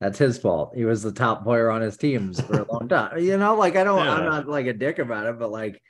that's 0.00 0.18
his 0.18 0.36
fault. 0.36 0.72
He 0.74 0.84
was 0.84 1.02
the 1.02 1.12
top 1.12 1.44
player 1.44 1.70
on 1.70 1.80
his 1.80 1.96
teams 1.96 2.38
for 2.40 2.60
a 2.60 2.72
long 2.72 2.88
time. 2.88 3.18
You 3.18 3.38
know, 3.38 3.54
like 3.54 3.76
I 3.76 3.84
don't 3.84 4.06
I'm 4.06 4.24
not 4.26 4.48
like 4.48 4.66
a 4.66 4.74
dick 4.74 4.98
about 4.98 5.26
it, 5.26 5.38
but 5.38 5.50
like 5.50 5.80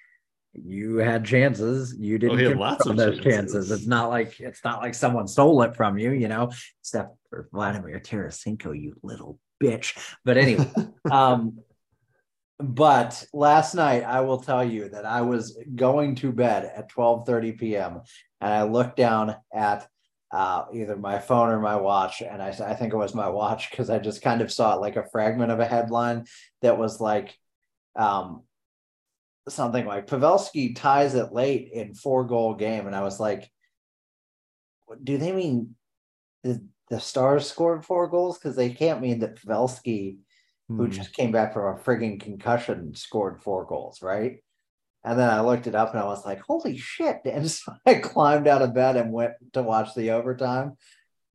you 0.64 0.96
had 0.96 1.24
chances. 1.24 1.94
You 1.98 2.18
didn't 2.18 2.38
he 2.38 2.44
had 2.44 2.58
lots 2.58 2.86
of 2.86 2.96
those 2.96 3.16
chances. 3.16 3.32
chances. 3.52 3.70
It's 3.70 3.86
not 3.86 4.08
like 4.08 4.40
it's 4.40 4.64
not 4.64 4.80
like 4.80 4.94
someone 4.94 5.26
stole 5.26 5.62
it 5.62 5.76
from 5.76 5.98
you, 5.98 6.12
you 6.12 6.28
know, 6.28 6.50
except 6.80 7.16
for 7.28 7.48
Vladimir 7.52 8.00
Tarasenko, 8.00 8.78
you 8.78 8.96
little 9.02 9.38
bitch. 9.62 9.96
But 10.24 10.36
anyway, 10.36 10.70
um, 11.10 11.58
but 12.58 13.24
last 13.32 13.74
night 13.74 14.04
I 14.04 14.20
will 14.20 14.38
tell 14.38 14.64
you 14.64 14.88
that 14.88 15.04
I 15.04 15.22
was 15.22 15.58
going 15.74 16.14
to 16.16 16.32
bed 16.32 16.70
at 16.74 16.90
12:30 16.90 17.58
p.m. 17.58 18.00
and 18.40 18.52
I 18.52 18.62
looked 18.62 18.96
down 18.96 19.36
at 19.52 19.86
uh, 20.32 20.64
either 20.74 20.96
my 20.96 21.18
phone 21.18 21.50
or 21.50 21.60
my 21.60 21.76
watch, 21.76 22.20
and 22.20 22.42
I, 22.42 22.48
I 22.48 22.74
think 22.74 22.92
it 22.92 22.96
was 22.96 23.14
my 23.14 23.28
watch 23.28 23.70
because 23.70 23.90
I 23.90 23.98
just 23.98 24.22
kind 24.22 24.40
of 24.40 24.52
saw 24.52 24.74
it 24.74 24.80
like 24.80 24.96
a 24.96 25.08
fragment 25.10 25.52
of 25.52 25.60
a 25.60 25.66
headline 25.66 26.24
that 26.62 26.78
was 26.78 27.00
like 27.00 27.36
um, 27.94 28.42
something 29.48 29.86
like 29.86 30.06
Pavelski 30.06 30.74
ties 30.76 31.14
it 31.14 31.32
late 31.32 31.70
in 31.72 31.94
four 31.94 32.24
goal 32.24 32.54
game, 32.54 32.86
and 32.86 32.96
I 32.96 33.02
was 33.02 33.20
like, 33.20 33.50
do 35.02 35.18
they 35.18 35.32
mean 35.32 35.74
the 36.42 36.64
the 36.88 37.00
Stars 37.00 37.48
scored 37.48 37.84
four 37.84 38.08
goals? 38.08 38.38
Because 38.38 38.56
they 38.56 38.70
can't 38.70 39.00
mean 39.00 39.20
that 39.20 39.36
Pavelski 39.36 40.18
who 40.68 40.88
Hmm. 40.88 40.92
just 40.92 41.12
came 41.14 41.32
back 41.32 41.54
from 41.54 41.74
a 41.74 41.78
frigging 41.80 42.20
concussion, 42.20 42.94
scored 42.94 43.40
four 43.40 43.64
goals, 43.64 44.02
right? 44.02 44.42
And 45.04 45.18
then 45.18 45.30
I 45.30 45.40
looked 45.40 45.66
it 45.68 45.74
up 45.74 45.92
and 45.92 46.00
I 46.00 46.04
was 46.04 46.26
like, 46.26 46.40
holy 46.40 46.76
shit. 46.76 47.20
And 47.24 47.48
so 47.50 47.72
I 47.86 47.94
climbed 47.94 48.48
out 48.48 48.62
of 48.62 48.74
bed 48.74 48.96
and 48.96 49.12
went 49.12 49.32
to 49.54 49.62
watch 49.62 49.94
the 49.94 50.10
overtime. 50.10 50.76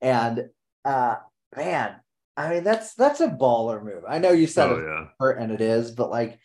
And 0.01 0.49
uh 0.85 1.15
man, 1.55 1.95
I 2.37 2.49
mean 2.49 2.63
that's 2.63 2.93
that's 2.95 3.21
a 3.21 3.27
baller 3.29 3.83
move. 3.83 4.03
I 4.07 4.19
know 4.19 4.31
you 4.31 4.47
said 4.47 4.69
Oh 4.69 4.75
it's 4.77 4.83
yeah, 4.83 5.07
hurt 5.19 5.39
and 5.39 5.51
it 5.51 5.61
is, 5.61 5.91
but 5.91 6.09
like 6.09 6.39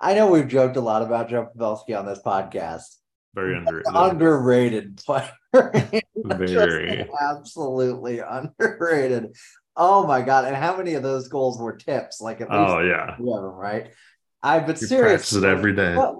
I 0.00 0.14
know 0.14 0.30
we've 0.30 0.48
joked 0.48 0.76
a 0.76 0.80
lot 0.80 1.02
about 1.02 1.28
Joe 1.28 1.48
Pavelski 1.56 1.98
on 1.98 2.06
this 2.06 2.20
podcast. 2.24 2.96
very 3.34 3.56
underrated. 3.58 3.94
Underrated 3.94 4.96
player. 4.98 5.30
Very. 6.24 7.08
absolutely 7.20 8.20
underrated. 8.20 9.34
Oh 9.76 10.06
my 10.06 10.20
god! 10.22 10.44
And 10.44 10.54
how 10.56 10.76
many 10.76 10.94
of 10.94 11.02
those 11.02 11.28
goals 11.28 11.58
were 11.58 11.76
tips? 11.76 12.20
Like 12.20 12.40
at 12.40 12.50
least 12.50 12.72
Oh 12.72 12.80
yeah, 12.80 13.16
them, 13.18 13.26
right? 13.26 13.90
I 14.42 14.60
but 14.60 14.80
you 14.80 14.86
seriously, 14.86 15.38
it 15.40 15.44
every 15.50 15.74
day. 15.74 15.96
what- 15.96 16.18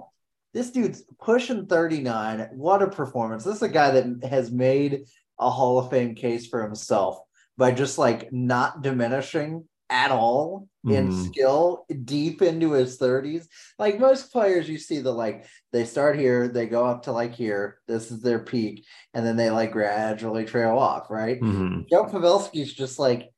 this 0.53 0.71
dude's 0.71 1.03
pushing 1.21 1.65
39. 1.67 2.49
What 2.53 2.81
a 2.81 2.87
performance. 2.89 3.45
This 3.45 3.55
is 3.57 3.61
a 3.61 3.69
guy 3.69 3.91
that 3.91 4.25
has 4.29 4.51
made 4.51 5.05
a 5.39 5.49
Hall 5.49 5.79
of 5.79 5.89
Fame 5.89 6.13
case 6.13 6.47
for 6.47 6.61
himself 6.61 7.19
by 7.57 7.71
just 7.71 7.97
like 7.97 8.33
not 8.33 8.81
diminishing 8.81 9.65
at 9.91 10.09
all 10.09 10.67
in 10.85 11.09
Mhm. 11.09 11.25
skill 11.27 11.85
deep 12.05 12.41
into 12.41 12.71
his 12.71 12.97
30s. 12.97 13.47
Like 13.77 13.99
most 13.99 14.31
players, 14.31 14.67
you 14.67 14.79
see 14.79 14.99
the 14.99 15.11
like 15.11 15.45
they 15.71 15.85
start 15.85 16.17
here, 16.17 16.47
they 16.47 16.65
go 16.65 16.85
up 16.85 17.03
to 17.03 17.11
like 17.11 17.33
here, 17.35 17.77
this 17.87 18.09
is 18.09 18.21
their 18.21 18.39
peak, 18.39 18.85
and 19.13 19.23
then 19.25 19.35
they 19.35 19.51
like 19.51 19.71
gradually 19.71 20.45
trail 20.45 20.79
off, 20.79 21.11
right? 21.11 21.39
Mhm. 21.39 21.87
Joe 21.89 22.05
Pavelski's 22.05 22.73
just 22.73 22.97
like 22.97 23.31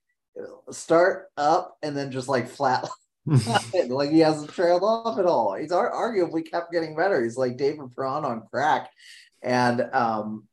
start 0.71 1.27
up 1.37 1.77
and 1.83 1.97
then 1.97 2.11
just 2.11 2.29
like 2.29 2.47
flat 2.47 2.87
like 3.89 4.11
he 4.11 4.19
hasn't 4.19 4.51
trailed 4.51 4.83
off 4.83 5.17
at 5.17 5.25
all. 5.25 5.55
He's 5.55 5.71
ar- 5.71 5.91
arguably 5.91 6.49
kept 6.49 6.71
getting 6.71 6.95
better. 6.95 7.21
He's 7.23 7.37
like 7.37 7.57
David 7.57 7.91
Perron 7.95 8.25
on 8.25 8.43
crack. 8.49 8.89
And 9.41 9.81
um 9.93 10.47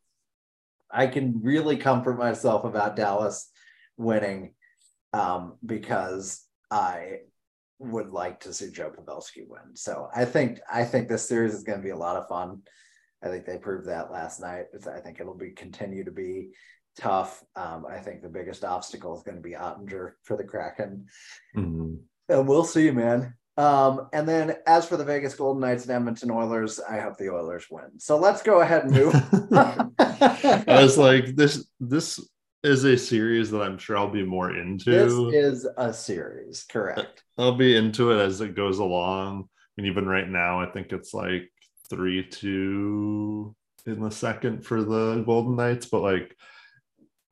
I 0.90 1.07
can 1.07 1.40
really 1.44 1.76
comfort 1.76 2.18
myself 2.18 2.64
about 2.64 2.96
Dallas 2.96 3.48
winning 3.96 4.55
um 5.12 5.56
because 5.64 6.44
I 6.70 7.20
would 7.78 8.11
like 8.11 8.40
to 8.40 8.52
see 8.52 8.70
Joe 8.70 8.90
Pavelski 8.90 9.48
win. 9.48 9.74
So 9.74 10.08
I 10.14 10.24
think 10.24 10.61
I 10.70 10.84
think 10.84 11.08
this 11.08 11.26
series 11.26 11.54
is 11.54 11.64
going 11.64 11.78
to 11.78 11.84
be 11.84 11.90
a 11.90 11.96
lot 11.96 12.16
of 12.16 12.28
fun. 12.28 12.62
I 13.22 13.28
think 13.28 13.46
they 13.46 13.58
proved 13.58 13.88
that 13.88 14.12
last 14.12 14.40
night. 14.40 14.66
I 14.86 15.00
think 15.00 15.18
it'll 15.20 15.36
be 15.36 15.50
continue 15.50 16.04
to 16.04 16.11
be 16.11 16.50
tough. 16.98 17.42
Um, 17.56 17.86
I 17.88 17.98
think 17.98 18.22
the 18.22 18.28
biggest 18.28 18.64
obstacle 18.64 19.16
is 19.16 19.22
going 19.22 19.36
to 19.36 19.42
be 19.42 19.52
Oettinger 19.52 20.12
for 20.24 20.36
the 20.36 20.44
Kraken. 20.44 21.06
Mhm. 21.56 22.00
And 22.28 22.48
we'll 22.48 22.64
see, 22.64 22.90
man. 22.90 23.34
Um, 23.56 24.08
and 24.12 24.28
then 24.28 24.56
as 24.66 24.86
for 24.86 24.96
the 24.96 25.04
Vegas 25.04 25.34
Golden 25.34 25.61
Knights 25.61 25.82
and 25.82 25.92
Edmonton 25.92 26.30
Oilers, 26.30 26.80
I 26.80 27.00
hope 27.00 27.18
the 27.18 27.30
Oilers 27.30 27.66
win. 27.70 27.98
So 27.98 28.16
let's 28.16 28.42
go 28.42 28.61
ahead 28.61 28.84
and 28.84 28.92
move. 28.92 29.14
I 30.68 30.82
was 30.82 30.96
like, 30.96 31.36
this 31.36 31.66
this 31.78 32.20
is 32.62 32.84
a 32.84 32.96
series 32.96 33.50
that 33.50 33.62
I'm 33.62 33.78
sure 33.78 33.96
I'll 33.96 34.11
be 34.11 34.24
more 34.24 34.56
into. 34.56 34.90
this 34.90 35.12
is 35.12 35.66
a 35.76 35.92
series, 35.92 36.64
correct? 36.64 37.22
I'll 37.38 37.54
be 37.54 37.76
into 37.76 38.12
it 38.12 38.20
as 38.20 38.40
it 38.40 38.54
goes 38.54 38.78
along. 38.78 39.48
I 39.48 39.82
mean, 39.82 39.90
even 39.90 40.06
right 40.06 40.28
now, 40.28 40.61
I 40.61 40.66
think 40.66 40.92
it's 40.92 41.14
like 41.14 41.50
three 41.88 42.22
two 42.22 43.54
in 43.86 44.00
the 44.00 44.11
second 44.11 44.64
for 44.64 44.82
the 44.82 45.22
Golden 45.24 45.56
Knights, 45.56 45.86
but 45.86 46.02
like 46.02 46.36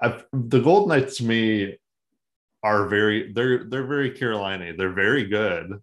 I've, 0.00 0.24
the 0.32 0.60
Golden 0.60 0.88
Knights 0.88 1.18
to 1.18 1.24
me 1.24 1.76
are 2.62 2.86
very 2.86 3.32
they're 3.32 3.64
they're 3.64 3.86
very 3.86 4.12
Carolina. 4.12 4.72
They're 4.76 4.92
very 4.92 5.24
good. 5.24 5.80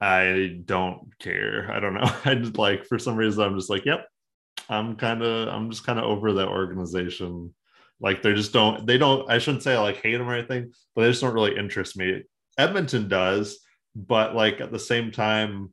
I 0.00 0.60
don't 0.64 1.18
care. 1.18 1.70
I 1.70 1.80
don't 1.80 1.94
know. 1.94 2.10
I 2.24 2.34
just 2.34 2.58
like 2.58 2.86
for 2.86 2.98
some 2.98 3.16
reason 3.16 3.42
I'm 3.42 3.56
just 3.56 3.70
like, 3.70 3.84
yep. 3.84 4.06
I'm 4.68 4.96
kind 4.96 5.22
of 5.22 5.48
I'm 5.48 5.70
just 5.70 5.84
kind 5.84 5.98
of 5.98 6.04
over 6.04 6.34
that 6.34 6.48
organization 6.48 7.54
Like 8.00 8.22
they 8.22 8.32
just 8.34 8.52
don't. 8.52 8.86
They 8.86 8.98
don't. 8.98 9.28
I 9.30 9.38
shouldn't 9.38 9.62
say 9.62 9.74
I 9.74 9.80
like 9.80 10.02
hate 10.02 10.16
them 10.16 10.28
or 10.28 10.34
anything, 10.34 10.72
but 10.94 11.02
they 11.02 11.08
just 11.10 11.20
don't 11.20 11.34
really 11.34 11.56
interest 11.56 11.96
me. 11.96 12.22
Edmonton 12.58 13.08
does, 13.08 13.58
but 13.94 14.34
like 14.34 14.60
at 14.60 14.72
the 14.72 14.78
same 14.78 15.10
time, 15.10 15.72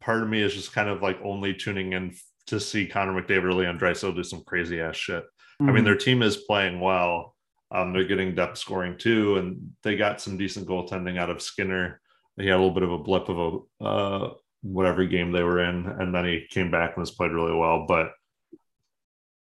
part 0.00 0.22
of 0.22 0.28
me 0.28 0.42
is 0.42 0.54
just 0.54 0.72
kind 0.72 0.88
of 0.88 1.02
like 1.02 1.18
only 1.24 1.54
tuning 1.54 1.92
in 1.92 2.14
to 2.48 2.58
see 2.58 2.86
Connor 2.86 3.12
McDavid, 3.20 3.44
or 3.44 3.54
Leon 3.54 3.78
Draisaitl 3.78 4.16
do 4.16 4.24
some 4.24 4.42
crazy 4.44 4.80
ass 4.80 4.96
shit. 4.96 5.24
I 5.60 5.64
mean, 5.64 5.76
Mhm. 5.82 5.84
their 5.84 5.96
team 5.96 6.22
is 6.22 6.38
playing 6.38 6.80
well. 6.80 7.36
Um, 7.70 7.92
they're 7.92 8.04
getting 8.04 8.34
depth 8.34 8.58
scoring 8.58 8.98
too, 8.98 9.36
and 9.36 9.70
they 9.84 9.96
got 9.96 10.20
some 10.20 10.36
decent 10.36 10.66
goaltending 10.68 11.18
out 11.18 11.30
of 11.30 11.40
Skinner. 11.40 12.00
He 12.36 12.46
had 12.48 12.54
a 12.56 12.58
little 12.58 12.74
bit 12.74 12.82
of 12.82 12.90
a 12.92 12.98
blip 12.98 13.28
of 13.28 13.38
a 13.80 13.84
uh, 13.84 14.34
whatever 14.62 15.04
game 15.04 15.30
they 15.32 15.42
were 15.44 15.60
in, 15.60 15.86
and 15.86 16.12
then 16.14 16.24
he 16.24 16.46
came 16.50 16.70
back 16.70 16.96
and 16.96 17.02
has 17.02 17.10
played 17.12 17.30
really 17.30 17.54
well. 17.54 17.86
But 17.86 18.12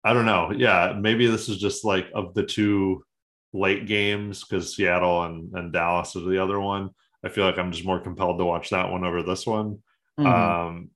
I 0.05 0.13
don't 0.13 0.27
know. 0.27 0.53
Yeah, 0.55 0.95
maybe 0.99 1.27
this 1.27 1.49
is 1.49 1.57
just 1.59 1.85
like 1.85 2.09
of 2.15 2.35
the 2.35 2.43
two 2.45 3.05
late 3.53 3.87
games 3.87 4.45
because 4.45 4.75
Seattle 4.77 5.23
and, 5.25 5.53
and 5.55 5.73
Dallas 5.73 6.15
is 6.17 6.25
the 6.27 6.43
other 6.43 6.61
one. 6.61 6.91
I 7.25 7.29
feel 7.31 7.45
like 7.47 7.59
I'm 7.59 7.73
just 7.73 7.87
more 7.87 8.01
compelled 8.01 8.39
to 8.39 8.45
watch 8.45 8.71
that 8.71 8.91
one 8.91 9.05
over 9.05 9.23
this 9.23 9.47
one. 9.47 9.79
Mhm. 10.21 10.27
Um, 10.27 10.91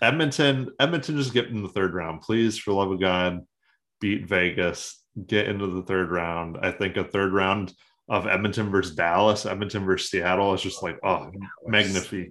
Edmonton, 0.00 0.68
Edmonton, 0.78 1.16
just 1.16 1.32
get 1.34 1.46
in 1.48 1.62
the 1.62 1.68
third 1.68 1.92
round, 1.94 2.20
please, 2.20 2.56
for 2.56 2.72
love 2.72 2.92
of 2.92 3.00
God, 3.00 3.40
beat 4.00 4.28
Vegas, 4.28 5.02
get 5.26 5.48
into 5.48 5.66
the 5.66 5.82
third 5.82 6.10
round. 6.12 6.56
I 6.62 6.70
think 6.70 6.96
a 6.96 7.02
third 7.04 7.32
round 7.32 7.74
of 8.08 8.26
Edmonton 8.28 8.70
versus 8.70 8.94
Dallas, 8.94 9.44
Edmonton 9.44 9.84
versus 9.84 10.10
Seattle 10.10 10.54
is 10.54 10.62
just 10.62 10.82
like, 10.84 10.98
oh, 11.04 11.30
magnifique. 11.66 12.30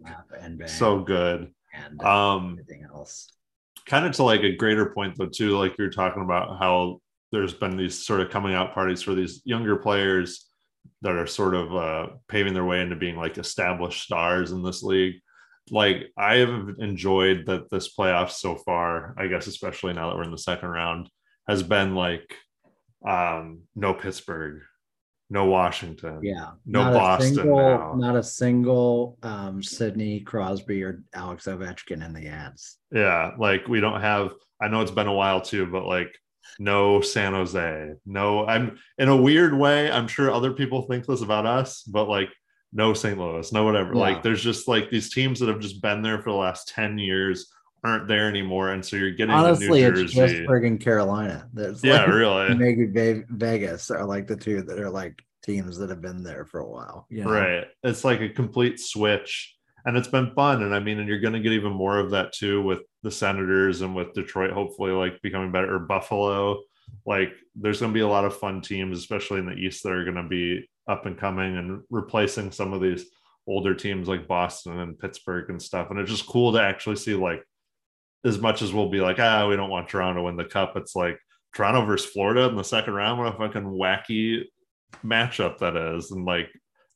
So 0.70 1.02
good. 1.02 1.52
and 1.74 2.02
Um, 2.02 2.52
everything 2.60 2.86
else. 2.86 3.32
Kind 3.86 4.06
of 4.06 4.14
to 4.14 4.24
like 4.24 4.42
a 4.42 4.56
greater 4.56 4.88
point 4.94 5.16
though 5.18 5.28
too 5.28 5.58
like 5.58 5.78
you're 5.78 5.90
talking 5.90 6.24
about 6.24 6.60
how 6.60 7.00
there's 7.32 7.54
been 7.54 7.78
these 7.78 8.06
sort 8.06 8.22
of 8.22 8.30
coming 8.30 8.54
out 8.54 8.74
parties 8.74 9.02
for 9.02 9.14
these 9.14 9.42
younger 9.46 9.76
players 9.76 10.50
that 11.02 11.16
are 11.16 11.28
sort 11.28 11.54
of 11.54 11.76
uh 11.76 12.08
paving 12.28 12.54
their 12.54 12.66
way 12.66 12.82
into 12.82 12.96
being 12.96 13.18
like 13.18 13.38
established 13.38 14.04
stars 14.04 14.52
in 14.52 14.64
this 14.64 14.84
league. 14.84 15.16
Like 15.70 16.12
i 16.18 16.36
have 16.36 16.76
enjoyed 16.80 17.46
that 17.48 17.70
this 17.70 17.94
playoff 17.94 18.32
so 18.32 18.56
far 18.56 19.14
i 19.18 19.28
guess 19.28 19.48
especially 19.48 19.92
now 19.92 20.08
that 20.08 20.16
we're 20.16 20.24
in 20.24 20.32
the 20.32 20.38
second 20.38 20.70
round 20.70 21.10
has 21.46 21.62
been 21.62 21.94
like 21.94 22.38
um 23.06 23.64
no 23.76 23.94
pittsburgh 23.94 24.62
no 25.30 25.46
washington 25.46 26.20
Yeah, 26.24 26.52
no 26.66 26.84
not 26.84 26.94
Boston 26.94 27.32
A 27.32 27.36
single, 27.36 27.58
now. 27.58 27.94
Not 27.96 28.16
a 28.16 28.24
single 28.24 29.18
um, 29.24 29.62
Sidney 29.62 30.22
Crosby 30.22 30.84
or 30.84 31.04
Alex 31.14 31.46
Ovechkin 31.46 32.06
in 32.06 32.14
the 32.14 32.28
ads. 32.28 32.78
Yeah, 32.92 33.32
like 33.38 33.68
we 33.68 33.82
don't 33.82 34.02
have. 34.02 34.34
I 34.62 34.68
know 34.70 34.82
it's 34.82 34.92
been 34.92 35.08
a 35.08 35.14
while 35.14 35.42
too, 35.42 35.66
but 35.66 35.86
like 35.86 36.18
no 36.60 37.02
San 37.02 37.34
Jose, 37.34 37.94
no. 38.06 38.46
I'm 38.46 38.80
in 38.98 39.10
a 39.10 39.16
weird 39.16 39.54
way. 39.54 39.92
I'm 39.92 40.08
sure 40.08 40.32
other 40.32 40.54
people 40.54 40.84
think 40.84 41.06
this 41.06 41.22
about 41.22 41.46
us, 41.46 41.84
but 41.84 42.08
like 42.08 42.30
no 42.74 42.94
St. 42.94 43.18
Louis, 43.18 43.52
no 43.52 43.64
whatever. 43.64 43.94
Yeah. 43.94 44.02
Like 44.02 44.24
there's 44.24 44.44
just 44.44 44.68
like 44.68 44.90
these 44.90 45.14
teams 45.14 45.40
that 45.40 45.50
have 45.50 45.60
just 45.60 45.82
been 45.82 46.02
there 46.02 46.22
for 46.22 46.32
the 46.32 46.38
last 46.38 46.70
ten 46.70 46.98
years 46.98 47.52
aren't 47.84 48.08
there 48.08 48.28
anymore, 48.28 48.72
and 48.72 48.86
so 48.86 48.96
you're 48.96 49.12
getting 49.12 49.34
Honestly, 49.34 49.84
the 49.84 49.92
New 49.92 50.02
it's 50.02 50.14
just 50.14 50.34
Jersey. 50.34 50.46
friggin' 50.46 50.80
Carolina. 50.80 51.48
There's 51.54 51.84
yeah, 51.84 52.02
like, 52.02 52.08
really. 52.08 52.56
maybe 52.56 52.86
Ve- 52.86 53.24
Vegas 53.30 53.92
are 53.92 54.06
like 54.06 54.28
the 54.28 54.36
two 54.36 54.62
that 54.64 54.80
are 54.80 54.90
like 54.90 55.22
teams 55.48 55.78
that 55.78 55.90
have 55.90 56.02
been 56.02 56.24
there 56.24 56.46
for 56.46 56.60
a 56.60 56.70
while. 56.70 57.08
You 57.10 57.24
know? 57.24 57.32
Right. 57.32 57.68
It's 57.84 58.04
like 58.04 58.22
a 58.22 58.30
complete 58.30 58.80
switch. 58.80 59.56
And 59.86 59.96
it's 59.96 60.10
been 60.10 60.34
fun. 60.34 60.64
And 60.64 60.76
I 60.76 60.80
mean, 60.80 61.00
and 61.00 61.08
you're 61.08 61.22
going 61.22 61.34
to 61.34 61.40
get 61.40 61.54
even 61.54 61.72
more 61.72 61.98
of 61.98 62.12
that 62.12 62.34
too 62.34 62.62
with 62.62 62.82
the 63.04 63.12
Senators 63.12 63.82
and 63.82 63.96
with 63.96 64.14
Detroit, 64.14 64.52
hopefully, 64.52 64.92
like 64.92 65.22
becoming 65.22 65.52
better, 65.52 65.74
or 65.74 65.80
Buffalo. 65.80 66.62
Like, 67.06 67.32
there's 67.56 67.80
going 67.80 67.94
to 67.94 67.98
be 67.98 68.02
a 68.02 68.08
lot 68.08 68.26
of 68.26 68.38
fun 68.38 68.62
teams, 68.62 69.00
especially 69.00 69.40
in 69.40 69.46
the 69.46 69.54
East, 69.54 69.84
that 69.84 69.94
are 69.94 70.04
going 70.04 70.22
to 70.22 70.28
be 70.28 70.70
up 70.90 71.06
and 71.06 71.18
coming 71.18 71.56
and 71.56 71.82
replacing 71.90 72.52
some 72.52 72.74
of 72.74 72.82
these 72.82 73.06
older 73.48 73.74
teams 73.74 74.10
like 74.10 74.28
Boston 74.28 74.80
and 74.80 75.00
Pittsburgh 75.00 75.50
and 75.50 75.62
stuff. 75.62 75.90
And 75.90 76.00
it's 76.00 76.12
just 76.12 76.28
cool 76.28 76.52
to 76.52 76.62
actually 76.62 76.98
see, 76.98 77.14
like, 77.14 77.42
as 78.26 78.40
much 78.40 78.62
as 78.62 78.74
we'll 78.74 78.90
be 78.90 79.02
like, 79.02 79.20
ah, 79.20 79.48
we 79.48 79.56
don't 79.56 79.70
want 79.70 79.90
Toronto 79.90 80.20
to 80.20 80.24
win 80.24 80.38
the 80.38 80.46
cup, 80.46 80.76
it's 80.76 80.96
like 80.96 81.20
Toronto 81.56 81.86
versus 81.86 82.12
Florida 82.12 82.50
in 82.50 82.56
the 82.56 82.64
second 82.64 82.94
round. 82.94 83.20
What 83.20 83.34
a 83.34 83.38
fucking 83.38 83.64
wacky 83.64 84.44
matchup 85.04 85.60
that 85.60 85.76
is. 85.96 86.12
And 86.12 86.26
like 86.26 86.50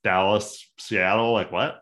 Dallas, 0.04 0.70
Seattle, 0.78 1.34
like 1.34 1.52
what? 1.52 1.82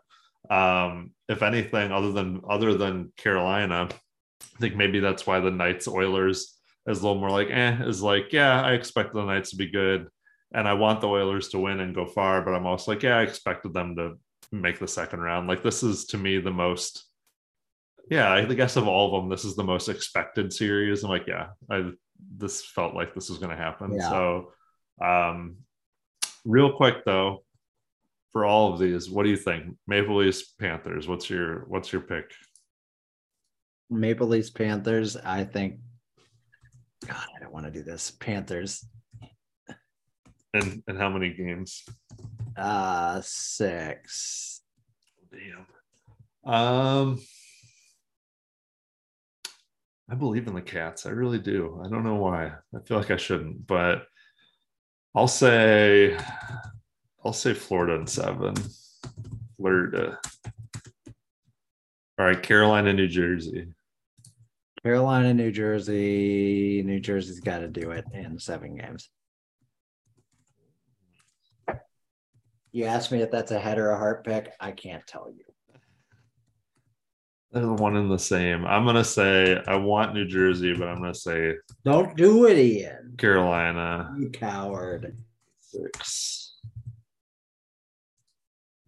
Um, 0.50 1.12
if 1.28 1.42
anything, 1.42 1.92
other 1.92 2.12
than 2.12 2.40
other 2.48 2.74
than 2.74 3.12
Carolina, 3.16 3.88
I 3.90 4.58
think 4.60 4.76
maybe 4.76 5.00
that's 5.00 5.26
why 5.26 5.40
the 5.40 5.50
Knights 5.50 5.88
Oilers 5.88 6.56
is 6.86 7.00
a 7.00 7.06
little 7.06 7.20
more 7.20 7.30
like, 7.30 7.50
eh, 7.50 7.84
is 7.84 8.02
like, 8.02 8.32
yeah, 8.32 8.62
I 8.62 8.72
expect 8.72 9.12
the 9.12 9.24
Knights 9.24 9.50
to 9.50 9.56
be 9.56 9.70
good. 9.70 10.08
And 10.52 10.66
I 10.66 10.74
want 10.74 11.00
the 11.00 11.08
Oilers 11.08 11.48
to 11.50 11.58
win 11.58 11.80
and 11.80 11.94
go 11.94 12.06
far, 12.06 12.42
but 12.42 12.54
I'm 12.54 12.66
also 12.66 12.92
like, 12.92 13.02
yeah, 13.02 13.18
I 13.18 13.22
expected 13.22 13.72
them 13.72 13.94
to 13.96 14.18
make 14.50 14.78
the 14.78 14.88
second 14.88 15.20
round. 15.20 15.46
Like 15.46 15.62
this 15.62 15.82
is 15.82 16.06
to 16.06 16.18
me 16.18 16.38
the 16.38 16.50
most 16.50 17.09
yeah, 18.10 18.32
I 18.32 18.44
guess 18.44 18.74
of 18.74 18.88
all 18.88 19.06
of 19.14 19.22
them, 19.22 19.30
this 19.30 19.44
is 19.44 19.54
the 19.54 19.62
most 19.62 19.88
expected 19.88 20.52
series. 20.52 21.04
I'm 21.04 21.10
like, 21.10 21.28
yeah, 21.28 21.50
I 21.70 21.92
this 22.36 22.64
felt 22.64 22.94
like 22.94 23.14
this 23.14 23.30
was 23.30 23.38
going 23.38 23.56
to 23.56 23.62
happen. 23.62 23.94
Yeah. 23.94 24.10
So, 24.10 24.52
um, 25.00 25.58
real 26.44 26.72
quick 26.76 27.04
though, 27.06 27.44
for 28.32 28.44
all 28.44 28.72
of 28.72 28.80
these, 28.80 29.08
what 29.08 29.22
do 29.22 29.30
you 29.30 29.36
think? 29.36 29.76
Maple 29.86 30.16
Leafs, 30.16 30.54
Panthers. 30.58 31.06
What's 31.06 31.30
your 31.30 31.66
what's 31.68 31.92
your 31.92 32.02
pick? 32.02 32.32
Maple 33.88 34.26
Leafs, 34.26 34.50
Panthers. 34.50 35.16
I 35.16 35.44
think. 35.44 35.78
God, 37.06 37.26
I 37.36 37.40
don't 37.40 37.52
want 37.52 37.66
to 37.66 37.72
do 37.72 37.84
this. 37.84 38.10
Panthers. 38.10 38.84
And 40.52 40.82
and 40.88 40.98
how 40.98 41.08
many 41.08 41.32
games? 41.32 41.84
Uh, 42.56 43.20
six. 43.22 44.62
Damn. 45.30 46.52
Um, 46.52 47.20
I 50.10 50.16
believe 50.16 50.48
in 50.48 50.54
the 50.54 50.60
Cats. 50.60 51.06
I 51.06 51.10
really 51.10 51.38
do. 51.38 51.80
I 51.84 51.88
don't 51.88 52.02
know 52.02 52.16
why. 52.16 52.46
I 52.74 52.80
feel 52.84 52.96
like 52.96 53.12
I 53.12 53.16
shouldn't, 53.16 53.64
but 53.66 54.06
I'll 55.14 55.28
say, 55.28 56.18
I'll 57.24 57.32
say 57.32 57.54
Florida 57.54 57.94
in 57.94 58.08
seven. 58.08 58.54
Florida. 59.56 60.18
All 62.18 62.26
right, 62.26 62.42
Carolina, 62.42 62.92
New 62.92 63.06
Jersey. 63.06 63.68
Carolina, 64.82 65.32
New 65.32 65.52
Jersey. 65.52 66.82
New 66.84 66.98
Jersey's 66.98 67.40
got 67.40 67.58
to 67.58 67.68
do 67.68 67.92
it 67.92 68.04
in 68.12 68.38
seven 68.38 68.76
games. 68.76 69.10
You 72.72 72.84
asked 72.84 73.12
me 73.12 73.22
if 73.22 73.30
that's 73.30 73.52
a 73.52 73.60
head 73.60 73.78
or 73.78 73.90
a 73.90 73.98
heart 73.98 74.24
pick. 74.24 74.52
I 74.58 74.72
can't 74.72 75.06
tell 75.06 75.30
you. 75.30 75.44
They're 77.52 77.62
the 77.62 77.72
one 77.72 77.96
and 77.96 78.10
the 78.10 78.18
same. 78.18 78.64
I'm 78.64 78.84
gonna 78.84 79.02
say 79.04 79.60
I 79.66 79.74
want 79.76 80.14
New 80.14 80.24
Jersey, 80.26 80.72
but 80.72 80.86
I'm 80.88 81.00
gonna 81.00 81.14
say 81.14 81.54
Don't 81.84 82.16
do 82.16 82.46
it, 82.46 82.56
Ian. 82.58 83.14
Carolina 83.18 84.14
You 84.18 84.30
coward. 84.30 85.16
six. 85.60 86.54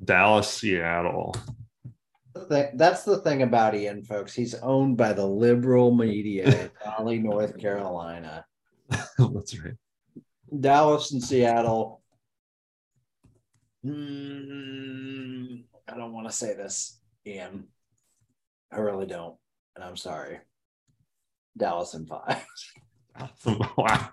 Dallas, 0.04 0.48
Seattle. 0.48 1.34
That's 2.48 3.04
the 3.04 3.18
thing 3.18 3.42
about 3.42 3.74
Ian, 3.74 4.02
folks. 4.02 4.32
He's 4.34 4.54
owned 4.56 4.96
by 4.96 5.12
the 5.12 5.26
liberal 5.26 5.94
media 5.94 6.44
in 6.44 6.70
Raleigh, 6.86 7.18
North 7.18 7.58
Carolina. 7.58 8.44
That's 8.90 9.58
right. 9.60 9.74
Dallas 10.60 11.12
and 11.12 11.22
Seattle. 11.22 12.02
Mm, 13.84 15.62
I 15.88 15.96
don't 15.96 16.12
want 16.12 16.26
to 16.28 16.32
say 16.32 16.54
this, 16.54 16.98
Ian. 17.26 17.68
I 18.72 18.78
really 18.78 19.06
don't. 19.06 19.36
And 19.76 19.84
I'm 19.84 19.96
sorry. 19.96 20.38
Dallas 21.56 21.94
and 21.94 22.08
five. 22.08 22.44
wow. 23.76 24.08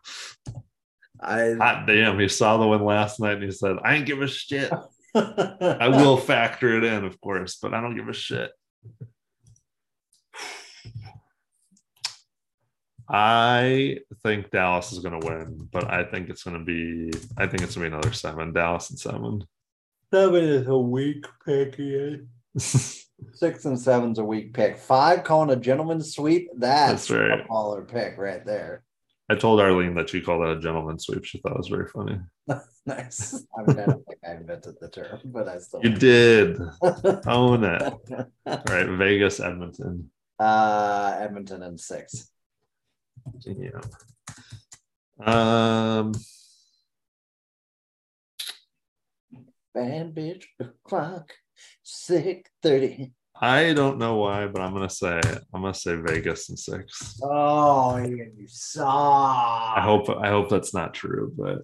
I 1.21 1.53
Hot 1.53 1.85
damn. 1.87 2.19
He 2.19 2.27
saw 2.27 2.57
the 2.57 2.67
one 2.67 2.83
last 2.83 3.19
night 3.19 3.35
and 3.35 3.43
he 3.43 3.51
said, 3.51 3.77
I 3.83 3.95
ain't 3.95 4.05
give 4.05 4.21
a 4.21 4.27
shit. 4.27 4.71
I 5.15 5.87
will 5.87 6.17
factor 6.31 6.77
it 6.77 6.83
in, 6.83 7.05
of 7.05 7.19
course, 7.21 7.57
but 7.61 7.73
I 7.73 7.81
don't 7.81 7.95
give 7.95 8.09
a 8.09 8.13
shit. 8.13 8.51
I 13.11 13.97
think 14.21 14.51
Dallas 14.51 14.91
is 14.91 14.99
going 14.99 15.19
to 15.19 15.27
win, 15.27 15.67
but 15.71 15.89
I 15.89 16.03
think 16.03 16.29
it's 16.29 16.43
going 16.43 16.59
to 16.59 16.63
be, 16.63 17.11
I 17.37 17.47
think 17.47 17.63
it's 17.63 17.75
going 17.75 17.85
to 17.85 17.89
be 17.89 17.95
another 17.95 18.13
seven. 18.13 18.53
Dallas 18.53 18.91
and 18.91 18.99
seven. 18.99 19.43
Seven 20.13 20.43
is 20.43 20.67
a 20.67 20.77
weak 20.77 21.25
pick, 21.43 21.79
Ian. 21.79 22.29
Six 23.33 23.65
and 23.65 23.79
seven's 23.79 24.19
a 24.19 24.23
weak 24.23 24.53
pick. 24.53 24.77
Five 24.77 25.23
calling 25.23 25.49
a 25.49 25.55
gentleman's 25.55 26.13
sweep. 26.13 26.49
That's, 26.57 27.07
That's 27.07 27.11
right. 27.11 27.39
a 27.41 27.43
baller 27.43 27.87
pick 27.87 28.17
right 28.17 28.45
there. 28.45 28.83
I 29.31 29.35
told 29.35 29.59
Arlene 29.61 29.93
that 29.95 30.11
you 30.13 30.23
called 30.23 30.41
that 30.43 30.57
a 30.57 30.59
gentleman 30.59 30.97
sweep. 30.99 31.23
She 31.23 31.37
thought 31.37 31.51
it 31.51 31.57
was 31.57 31.67
very 31.67 31.87
funny. 31.87 32.19
Nice. 32.85 33.45
I, 33.55 33.61
mean, 33.61 33.79
I 33.79 33.85
don't 33.85 34.03
think 34.07 34.17
I 34.27 34.31
invented 34.31 34.73
the 34.81 34.89
term, 34.89 35.19
but 35.25 35.47
I 35.47 35.59
still 35.59 35.81
You 35.83 35.91
did. 35.91 36.57
Own 37.27 37.63
it. 37.63 37.81
All 37.83 38.63
right. 38.67 38.87
Vegas, 38.87 39.39
Edmonton. 39.39 40.09
uh 40.39 41.15
Edmonton 41.19 41.61
and 41.61 41.79
six. 41.79 42.31
Yeah. 43.45 43.81
Um, 45.23 46.13
Bad 49.75 50.15
bitch 50.15 50.45
o'clock, 50.59 51.33
sick 51.89 52.49
30. 52.61 53.13
I 53.41 53.73
don't 53.73 53.97
know 53.97 54.17
why, 54.17 54.47
but 54.47 54.61
I'm 54.61 54.73
gonna 54.73 54.89
say 54.89 55.21
I'm 55.53 55.61
gonna 55.61 55.73
say 55.73 55.95
Vegas 55.95 56.49
and 56.49 56.59
six. 56.59 57.17
Oh, 57.23 57.97
Ian, 57.97 58.33
you 58.37 58.47
saw. 58.47 59.73
I 59.75 59.81
hope 59.81 60.09
I 60.09 60.27
hope 60.27 60.49
that's 60.49 60.73
not 60.73 60.93
true, 60.93 61.33
but 61.37 61.59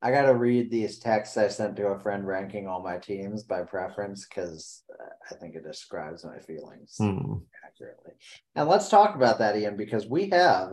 I 0.00 0.12
gotta 0.12 0.34
read 0.34 0.70
these 0.70 1.00
texts 1.00 1.36
I 1.36 1.48
sent 1.48 1.74
to 1.76 1.88
a 1.88 1.98
friend 1.98 2.24
ranking 2.24 2.68
all 2.68 2.80
my 2.80 2.98
teams 2.98 3.42
by 3.42 3.62
preference 3.62 4.28
because 4.28 4.84
I 5.28 5.34
think 5.34 5.56
it 5.56 5.64
describes 5.64 6.24
my 6.24 6.38
feelings 6.38 6.94
hmm. 6.98 7.38
accurately. 7.66 8.12
And 8.54 8.68
let's 8.68 8.88
talk 8.88 9.16
about 9.16 9.40
that, 9.40 9.56
Ian, 9.56 9.76
because 9.76 10.06
we 10.06 10.30
have 10.30 10.70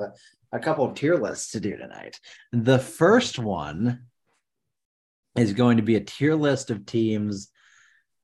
a 0.52 0.60
couple 0.60 0.86
of 0.86 0.94
tier 0.94 1.16
lists 1.16 1.52
to 1.52 1.60
do 1.60 1.76
tonight. 1.76 2.20
The 2.52 2.78
first 2.78 3.40
one 3.40 4.06
is 5.36 5.54
going 5.54 5.78
to 5.78 5.84
be 5.84 5.96
a 5.96 6.02
tier 6.02 6.36
list 6.36 6.70
of 6.70 6.86
teams 6.86 7.50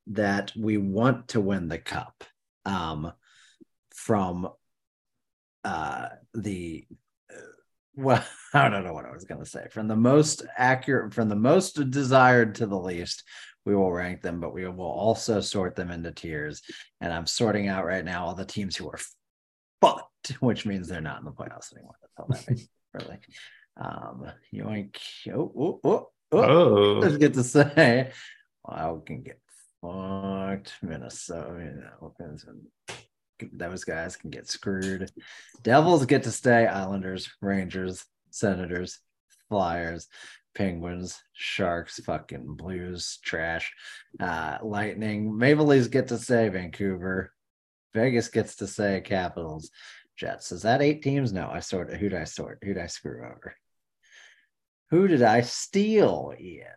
that 0.07 0.51
we 0.57 0.77
want 0.77 1.29
to 1.29 1.41
win 1.41 1.67
the 1.67 1.77
cup 1.77 2.23
um, 2.65 3.11
from 3.93 4.49
uh, 5.63 6.09
the 6.33 6.85
well, 7.95 8.23
I 8.53 8.69
don't 8.69 8.83
know 8.83 8.93
what 8.93 9.05
I 9.05 9.11
was 9.11 9.25
going 9.25 9.41
to 9.43 9.49
say. 9.49 9.67
From 9.69 9.87
the 9.87 9.95
most 9.95 10.43
accurate, 10.57 11.13
from 11.13 11.29
the 11.29 11.35
most 11.35 11.73
desired 11.91 12.55
to 12.55 12.65
the 12.65 12.79
least, 12.79 13.23
we 13.65 13.75
will 13.75 13.91
rank 13.91 14.21
them, 14.21 14.39
but 14.39 14.53
we 14.53 14.67
will 14.67 14.85
also 14.85 15.41
sort 15.41 15.75
them 15.75 15.91
into 15.91 16.11
tiers. 16.11 16.61
And 16.99 17.13
I'm 17.13 17.27
sorting 17.27 17.67
out 17.67 17.85
right 17.85 18.03
now 18.03 18.25
all 18.25 18.35
the 18.35 18.45
teams 18.45 18.75
who 18.75 18.89
are 18.89 18.99
fucked, 19.81 20.29
which 20.39 20.65
means 20.65 20.87
they're 20.87 21.01
not 21.01 21.19
in 21.19 21.25
the 21.25 21.31
playoffs 21.31 21.73
anymore. 21.73 21.95
That's 22.01 22.13
all 22.17 22.27
that 22.29 22.49
means, 22.49 22.69
really. 22.93 23.19
Um, 23.77 24.31
yoink. 24.53 24.97
Oh, 25.29 25.51
oh, 25.57 25.79
oh, 25.83 26.07
oh. 26.31 26.39
oh, 26.39 26.99
Let's 26.99 27.17
get 27.17 27.33
to 27.35 27.43
say, 27.43 28.11
well, 28.63 29.01
I 29.03 29.05
can 29.05 29.21
get 29.21 29.39
fucked. 29.81 30.73
Minnesota, 30.81 31.55
you 31.59 31.81
know, 31.81 32.13
those 33.53 33.83
guys 33.83 34.15
can 34.15 34.29
get 34.29 34.47
screwed. 34.47 35.11
Devils 35.63 36.05
get 36.05 36.23
to 36.23 36.31
stay. 36.31 36.67
Islanders, 36.67 37.29
Rangers, 37.41 38.05
Senators, 38.29 38.99
Flyers, 39.49 40.07
Penguins, 40.53 41.21
Sharks, 41.33 41.99
fucking 41.99 42.55
Blues, 42.55 43.19
trash. 43.23 43.73
Uh, 44.19 44.57
Lightning, 44.61 45.37
Maple 45.37 45.65
Leafs 45.65 45.87
get 45.87 46.07
to 46.09 46.17
stay. 46.17 46.49
Vancouver, 46.49 47.33
Vegas 47.93 48.27
gets 48.27 48.57
to 48.57 48.67
say. 48.67 49.01
Capitals, 49.01 49.71
Jets. 50.17 50.51
Is 50.51 50.61
that 50.63 50.81
eight 50.81 51.01
teams? 51.01 51.33
No, 51.33 51.49
I 51.51 51.59
sort. 51.59 51.93
Who 51.93 52.09
did 52.09 52.19
I 52.19 52.25
sort? 52.25 52.59
Who 52.63 52.73
did 52.73 52.83
I 52.83 52.87
screw 52.87 53.25
over? 53.25 53.55
Who 54.91 55.07
did 55.07 55.23
I 55.23 55.41
steal, 55.41 56.33
Ian? 56.39 56.67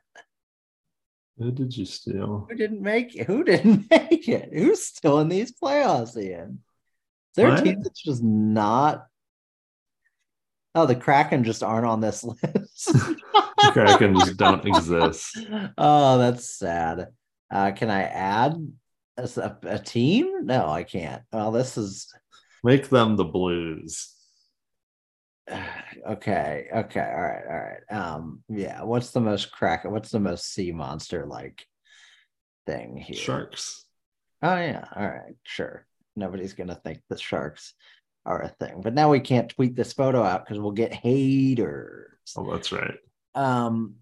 Who 1.39 1.51
did 1.51 1.77
you 1.77 1.85
steal? 1.85 2.47
Who 2.49 2.57
didn't 2.57 2.81
make 2.83 3.15
it? 3.17 3.27
Who 3.27 3.45
didn't 3.45 3.87
make 3.91 4.29
it? 4.29 4.51
Who's 4.53 4.85
still 4.85 5.21
in 5.21 5.29
these 5.29 5.53
playoffs, 5.53 6.17
Ian? 6.17 6.61
Is 7.33 7.37
there 7.37 7.49
a 7.49 7.51
What? 7.53 7.65
team 7.65 7.83
that's 7.83 8.03
just 8.03 8.23
not? 8.23 9.07
Oh, 10.77 10.87
the 10.87 10.97
Kraken 10.97 11.45
just 11.45 11.63
aren't 11.63 11.87
on 11.87 12.01
this 12.01 12.25
list. 12.43 12.91
The 13.65 13.71
Kraken 13.71 14.15
just 14.19 14.37
don't 14.37 14.67
exist. 14.67 15.39
Oh, 15.79 16.19
that's 16.19 16.51
sad. 16.51 17.07
Uh, 17.51 17.71
can 17.73 17.89
I 17.89 18.03
add 18.03 18.55
a, 19.17 19.23
a, 19.37 19.59
a 19.77 19.79
team? 19.79 20.45
No, 20.45 20.69
I 20.69 20.83
can't. 20.83 21.23
Well, 21.33 21.51
this 21.51 21.79
is 21.79 22.13
Make 22.63 22.91
them 22.91 23.17
the 23.17 23.25
Blues. 23.25 24.13
okay. 26.09 26.69
Okay. 26.75 27.01
All 27.01 27.23
right. 27.23 27.45
All 27.49 27.57
right. 27.57 27.97
Um, 27.97 28.43
yeah. 28.49 28.83
What's 28.83 29.11
the 29.11 29.21
most 29.21 29.53
crack 29.53 29.85
What's 29.85 30.11
the 30.11 30.21
most 30.21 30.53
sea 30.53 30.73
monster 30.73 31.27
like 31.27 31.67
thing 32.67 32.97
here? 32.97 33.17
Sharks. 33.17 33.85
Oh 34.43 34.57
yeah, 34.57 34.85
all 34.95 35.09
right, 35.09 35.35
sure. 35.45 35.87
Nobody's 36.17 36.53
gonna 36.53 36.75
think 36.75 37.01
the 37.09 37.17
sharks 37.17 37.73
are 38.27 38.43
a 38.43 38.49
thing, 38.49 38.83
but 38.83 38.93
now 38.93 39.11
we 39.11 39.21
can't 39.21 39.49
tweet 39.49 39.75
this 39.75 39.95
photo 39.95 40.23
out 40.23 40.45
because 40.45 40.61
we'll 40.61 40.73
get 40.73 40.93
haters. 40.93 42.11
Oh, 42.37 42.53
that's 42.53 42.71
right. 42.71 42.99
Um, 43.35 43.95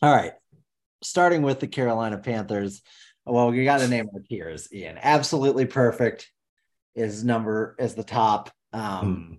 all 0.00 0.14
right, 0.14 0.32
starting 1.02 1.42
with 1.42 1.60
the 1.60 1.66
Carolina 1.66 2.16
Panthers. 2.16 2.80
Well, 3.26 3.50
we 3.50 3.64
got 3.64 3.80
to 3.80 3.88
name 3.88 4.08
our 4.14 4.20
tiers. 4.20 4.72
Ian, 4.72 4.98
absolutely 5.02 5.66
perfect 5.66 6.30
is 6.94 7.22
number 7.22 7.76
is 7.78 7.94
the 7.94 8.04
top. 8.04 8.50
Um, 8.72 8.80
Hmm. 8.80 9.34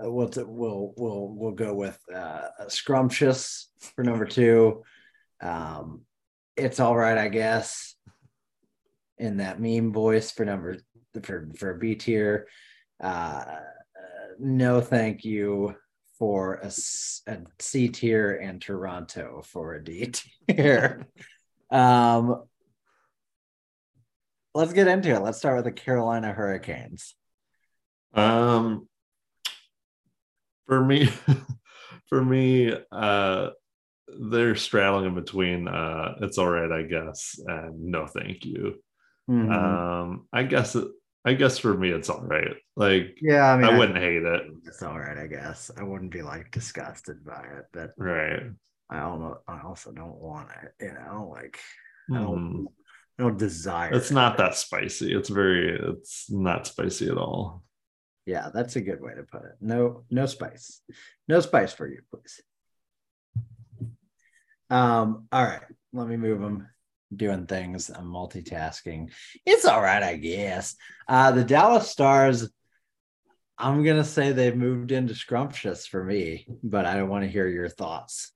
Uh, 0.00 0.10
we'll 0.10 0.30
we'll 0.36 0.94
we'll 0.96 1.28
we'll 1.28 1.52
go 1.52 1.74
with 1.74 1.98
uh, 2.14 2.48
scrumptious 2.68 3.70
for 3.94 4.04
number 4.04 4.24
two. 4.24 4.82
Um, 5.40 6.02
it's 6.56 6.80
all 6.80 6.96
right, 6.96 7.18
I 7.18 7.28
guess. 7.28 7.94
In 9.18 9.36
that 9.38 9.60
meme 9.60 9.92
voice 9.92 10.30
for 10.30 10.44
number 10.44 10.78
for 11.22 11.48
for 11.56 11.74
B 11.74 11.94
tier. 11.94 12.48
Uh, 13.02 13.44
uh, 13.44 13.60
no, 14.38 14.80
thank 14.80 15.24
you 15.24 15.74
for 16.18 16.54
a, 16.54 16.72
a 17.26 17.38
C 17.58 17.88
tier 17.88 18.36
and 18.36 18.60
Toronto 18.60 19.42
for 19.44 19.74
a 19.74 19.84
D 19.84 20.12
tier. 20.48 21.06
um, 21.70 22.42
let's 24.54 24.72
get 24.72 24.88
into 24.88 25.10
it. 25.14 25.20
Let's 25.20 25.38
start 25.38 25.56
with 25.56 25.64
the 25.64 25.72
Carolina 25.72 26.32
Hurricanes. 26.32 27.14
Um, 28.14 28.88
for 30.72 30.82
me, 30.82 31.06
for 32.08 32.24
me, 32.24 32.74
uh, 32.90 33.50
they're 34.30 34.56
straddling 34.56 35.04
in 35.04 35.14
between. 35.14 35.68
Uh, 35.68 36.14
it's 36.22 36.38
all 36.38 36.48
right, 36.48 36.72
I 36.72 36.82
guess, 36.84 37.38
and 37.46 37.78
no, 37.90 38.06
thank 38.06 38.46
you. 38.46 38.82
Mhm. 39.28 39.52
Um, 39.52 40.26
I 40.32 40.44
guess 40.44 40.74
it. 40.74 40.88
I 41.26 41.34
guess 41.34 41.58
for 41.58 41.74
me, 41.76 41.90
it's 41.90 42.08
all 42.08 42.22
right. 42.22 42.56
Like 42.74 43.18
yeah, 43.20 43.52
I 43.52 43.56
mean, 43.58 43.66
I 43.66 43.76
wouldn't 43.76 43.98
hate 43.98 44.22
it. 44.22 44.42
It's 44.64 44.82
all 44.82 44.98
right, 44.98 45.18
I 45.18 45.26
guess. 45.26 45.70
I 45.76 45.82
wouldn't 45.82 46.10
be 46.10 46.22
like 46.22 46.50
disgusted 46.50 47.22
by 47.22 47.42
it, 47.58 47.66
but 47.72 47.90
Right. 47.98 48.44
I 48.88 49.00
don't. 49.00 49.36
I 49.46 49.60
also 49.60 49.92
don't 49.92 50.16
want 50.16 50.48
it. 50.62 50.72
You 50.86 50.94
know, 50.94 51.30
like 51.30 51.58
I 52.10 52.14
don't. 52.18 52.38
Hmm. 52.38 52.66
I 53.18 53.24
don't 53.24 53.38
desire. 53.38 53.92
It's 53.92 54.10
it. 54.10 54.14
not 54.14 54.38
that 54.38 54.54
spicy. 54.54 55.14
It's 55.14 55.28
very. 55.28 55.78
It's 55.78 56.30
not 56.30 56.66
spicy 56.66 57.08
at 57.10 57.18
all. 57.18 57.62
Yeah, 58.26 58.50
that's 58.54 58.76
a 58.76 58.80
good 58.80 59.00
way 59.00 59.14
to 59.14 59.24
put 59.24 59.44
it. 59.44 59.56
No, 59.60 60.04
no 60.10 60.26
spice. 60.26 60.80
No 61.28 61.40
spice 61.40 61.72
for 61.72 61.88
you, 61.88 62.00
please. 62.10 62.40
Um. 64.70 65.26
All 65.32 65.44
right. 65.44 65.62
Let 65.92 66.08
me 66.08 66.16
move 66.16 66.40
them. 66.40 66.68
Doing 67.14 67.46
things. 67.46 67.90
I'm 67.90 68.06
multitasking. 68.06 69.12
It's 69.44 69.66
all 69.66 69.82
right, 69.82 70.02
I 70.02 70.16
guess. 70.16 70.76
Uh, 71.06 71.32
the 71.32 71.44
Dallas 71.44 71.90
Stars. 71.90 72.48
I'm 73.58 73.84
gonna 73.84 74.02
say 74.02 74.32
they've 74.32 74.56
moved 74.56 74.92
into 74.92 75.14
scrumptious 75.14 75.86
for 75.86 76.02
me, 76.02 76.46
but 76.62 76.86
I 76.86 76.94
don't 76.96 77.10
want 77.10 77.24
to 77.24 77.30
hear 77.30 77.46
your 77.46 77.68
thoughts. 77.68 78.32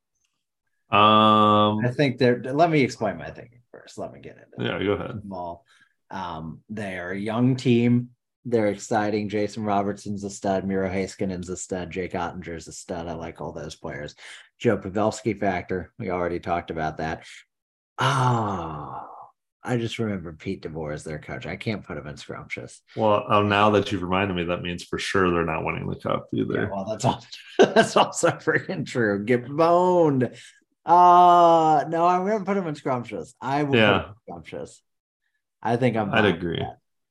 Um. 0.90 1.80
I 1.84 1.90
think 1.96 2.18
they're. 2.18 2.42
Let 2.42 2.70
me 2.70 2.82
explain 2.82 3.16
my 3.16 3.30
thinking 3.30 3.62
first. 3.72 3.96
Let 3.96 4.12
me 4.12 4.20
get 4.20 4.36
into 4.36 4.68
it. 4.68 4.80
Yeah. 4.80 4.84
Go 4.84 4.92
ahead. 4.92 5.22
Small. 5.24 5.64
Um, 6.10 6.60
they 6.68 6.98
are 6.98 7.12
a 7.12 7.18
young 7.18 7.56
team. 7.56 8.10
They're 8.48 8.68
exciting. 8.68 9.28
Jason 9.28 9.64
Robertson's 9.64 10.22
a 10.22 10.30
stud. 10.30 10.64
Miro 10.64 10.88
Heiskanen's 10.88 11.48
a 11.48 11.56
stud. 11.56 11.90
Jake 11.90 12.12
Oettinger's 12.12 12.68
a 12.68 12.72
stud. 12.72 13.08
I 13.08 13.14
like 13.14 13.40
all 13.40 13.50
those 13.52 13.74
players. 13.74 14.14
Joe 14.60 14.78
Pavelski 14.78 15.38
factor. 15.38 15.92
We 15.98 16.10
already 16.10 16.38
talked 16.38 16.70
about 16.70 16.98
that. 16.98 17.24
Oh, 17.98 19.04
I 19.64 19.76
just 19.78 19.98
remember 19.98 20.32
Pete 20.32 20.62
DeBoer 20.62 20.94
as 20.94 21.02
their 21.02 21.18
coach. 21.18 21.44
I 21.44 21.56
can't 21.56 21.82
put 21.84 21.98
him 21.98 22.06
in 22.06 22.16
scrumptious. 22.16 22.82
Well, 22.94 23.24
oh, 23.28 23.42
now 23.42 23.70
that 23.70 23.90
you've 23.90 24.02
reminded 24.02 24.36
me, 24.36 24.44
that 24.44 24.62
means 24.62 24.84
for 24.84 24.98
sure 24.98 25.28
they're 25.30 25.44
not 25.44 25.64
winning 25.64 25.88
the 25.88 25.96
cup 25.96 26.28
Yeah, 26.30 26.44
either. 26.44 26.70
well, 26.72 26.84
that's 26.84 27.04
all. 27.04 27.24
that's 27.58 27.96
also 27.96 28.28
freaking 28.30 28.86
true. 28.86 29.24
Get 29.24 29.48
boned. 29.48 30.30
Uh 30.84 31.84
no, 31.88 32.06
I'm 32.06 32.24
gonna 32.24 32.44
put 32.44 32.56
him 32.56 32.68
in 32.68 32.76
scrumptious. 32.76 33.34
I 33.40 33.64
will 33.64 33.74
Yeah. 33.74 33.98
put 33.98 34.04
him 34.04 34.08
in 34.08 34.14
scrumptious. 34.28 34.82
I 35.60 35.76
think 35.76 35.96
I'm. 35.96 36.14
I'd 36.14 36.26
agree. 36.26 36.64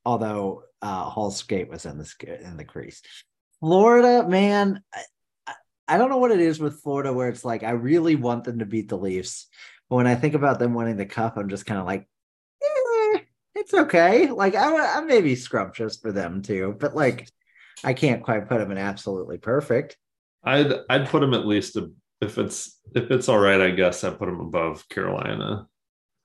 Although 0.05 0.63
uh 0.85 1.09
Hall 1.09 1.31
skate 1.31 1.69
was 1.69 1.85
in 1.85 1.97
the 1.97 2.39
in 2.43 2.57
the 2.57 2.63
crease. 2.65 3.01
Florida, 3.59 4.27
man, 4.27 4.81
I, 4.93 5.53
I- 5.87 5.97
don't 5.97 6.09
know 6.09 6.17
what 6.17 6.31
it 6.31 6.39
is 6.39 6.59
with 6.59 6.81
Florida 6.81 7.11
where 7.13 7.29
it's 7.29 7.45
like 7.45 7.63
I 7.63 7.71
really 7.71 8.15
want 8.15 8.43
them 8.43 8.59
to 8.59 8.65
beat 8.65 8.89
the 8.89 8.97
Leafs, 8.97 9.47
but 9.89 9.95
when 9.97 10.07
I 10.07 10.15
think 10.15 10.33
about 10.35 10.59
them 10.59 10.73
winning 10.73 10.97
the 10.97 11.05
cup, 11.05 11.37
I'm 11.37 11.49
just 11.49 11.65
kind 11.65 11.79
of 11.79 11.85
like, 11.85 12.07
eh, 12.63 13.19
it's 13.55 13.73
okay. 13.73 14.27
Like 14.29 14.55
I, 14.55 14.97
I 14.97 15.01
may 15.01 15.21
be 15.21 15.35
scrumptious 15.35 15.97
for 15.97 16.11
them 16.11 16.41
too, 16.41 16.75
but 16.79 16.95
like 16.95 17.27
I 17.83 17.93
can't 17.93 18.23
quite 18.23 18.47
put 18.47 18.59
them 18.59 18.71
in 18.71 18.77
absolutely 18.77 19.37
perfect. 19.37 19.97
I'd 20.43 20.71
I'd 20.89 21.07
put 21.09 21.21
them 21.21 21.33
at 21.33 21.47
least 21.47 21.75
a, 21.77 21.91
if 22.21 22.37
it's 22.37 22.79
if 22.93 23.09
it's 23.09 23.29
all 23.29 23.39
right. 23.39 23.61
I 23.61 23.71
guess 23.71 24.03
I'd 24.03 24.19
put 24.19 24.27
them 24.27 24.39
above 24.39 24.87
Carolina. 24.89 25.67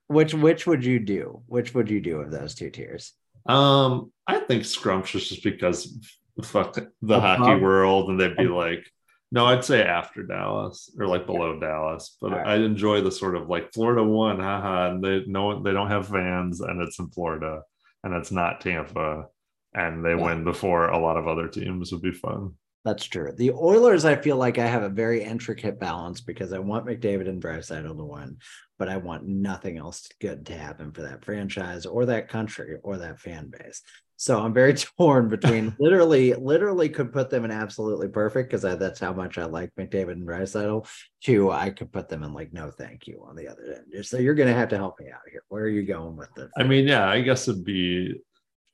Which 0.08 0.34
which 0.34 0.66
would 0.66 0.84
you 0.84 0.98
do? 0.98 1.42
Which 1.46 1.72
would 1.74 1.88
you 1.88 2.00
do 2.00 2.20
of 2.20 2.30
those 2.30 2.54
two 2.54 2.70
tiers? 2.70 3.14
Um, 3.50 4.12
I 4.26 4.40
think 4.40 4.64
scrumptious 4.64 5.28
just 5.28 5.42
because 5.44 5.98
fuck 6.42 6.74
the 6.74 6.90
Above? 7.02 7.22
hockey 7.38 7.60
world, 7.60 8.08
and 8.10 8.18
they'd 8.20 8.36
be 8.36 8.46
like, 8.48 8.84
No, 9.32 9.46
I'd 9.46 9.64
say 9.64 9.82
after 9.82 10.22
Dallas 10.22 10.90
or 10.98 11.06
like 11.06 11.26
below 11.26 11.58
Dallas, 11.60 12.16
but 12.20 12.32
right. 12.32 12.46
I 12.46 12.54
enjoy 12.56 13.00
the 13.00 13.12
sort 13.12 13.36
of 13.36 13.48
like 13.48 13.72
Florida 13.72 14.02
won, 14.04 14.40
haha, 14.40 14.90
and 14.90 15.02
they 15.04 15.24
no 15.26 15.62
they 15.62 15.72
don't 15.72 15.88
have 15.90 16.08
fans 16.08 16.60
and 16.60 16.80
it's 16.82 16.98
in 16.98 17.08
Florida 17.10 17.62
and 18.04 18.14
it's 18.14 18.32
not 18.32 18.60
Tampa 18.60 19.26
and 19.74 20.04
they 20.04 20.10
Yeah. 20.16 20.24
win 20.26 20.44
before 20.44 20.88
a 20.88 20.98
lot 20.98 21.16
of 21.16 21.28
other 21.28 21.46
teams 21.48 21.92
would 21.92 22.02
be 22.02 22.12
fun. 22.12 22.54
That's 22.84 23.04
true. 23.04 23.32
The 23.36 23.50
Oilers, 23.50 24.06
I 24.06 24.16
feel 24.16 24.36
like 24.36 24.58
I 24.58 24.66
have 24.66 24.82
a 24.82 24.88
very 24.88 25.22
intricate 25.22 25.78
balance 25.78 26.22
because 26.22 26.52
I 26.52 26.58
want 26.60 26.86
McDavid 26.86 27.28
and 27.28 27.42
Draisaitl 27.42 27.96
to 27.96 28.04
win, 28.04 28.38
but 28.78 28.88
I 28.88 28.96
want 28.96 29.26
nothing 29.26 29.76
else 29.76 30.08
good 30.18 30.46
to 30.46 30.56
happen 30.56 30.92
for 30.92 31.02
that 31.02 31.24
franchise 31.24 31.84
or 31.84 32.06
that 32.06 32.28
country 32.28 32.76
or 32.82 32.96
that 32.96 33.20
fan 33.20 33.50
base. 33.50 33.82
So 34.16 34.38
I'm 34.40 34.54
very 34.54 34.74
torn 34.98 35.28
between 35.28 35.76
literally, 35.78 36.32
literally 36.34 36.88
could 36.88 37.12
put 37.12 37.28
them 37.28 37.44
in 37.44 37.50
absolutely 37.50 38.08
perfect 38.08 38.50
because 38.50 38.62
that's 38.78 39.00
how 39.00 39.12
much 39.12 39.36
I 39.36 39.44
like 39.44 39.72
McDavid 39.78 40.12
and 40.12 40.26
Draisaitl. 40.26 40.86
To 41.24 41.50
I 41.50 41.68
could 41.70 41.92
put 41.92 42.08
them 42.08 42.22
in 42.22 42.32
like 42.32 42.52
no 42.52 42.70
thank 42.70 43.06
you 43.06 43.22
on 43.28 43.36
the 43.36 43.48
other 43.48 43.76
end. 43.94 44.06
So 44.06 44.16
you're 44.16 44.34
gonna 44.34 44.54
have 44.54 44.70
to 44.70 44.78
help 44.78 44.98
me 45.00 45.10
out 45.10 45.20
here. 45.30 45.42
Where 45.48 45.64
are 45.64 45.68
you 45.68 45.82
going 45.82 46.16
with 46.16 46.32
this? 46.34 46.50
I 46.56 46.62
mean, 46.62 46.88
yeah, 46.88 47.08
I 47.08 47.20
guess 47.20 47.46
it'd 47.46 47.64
be 47.64 48.14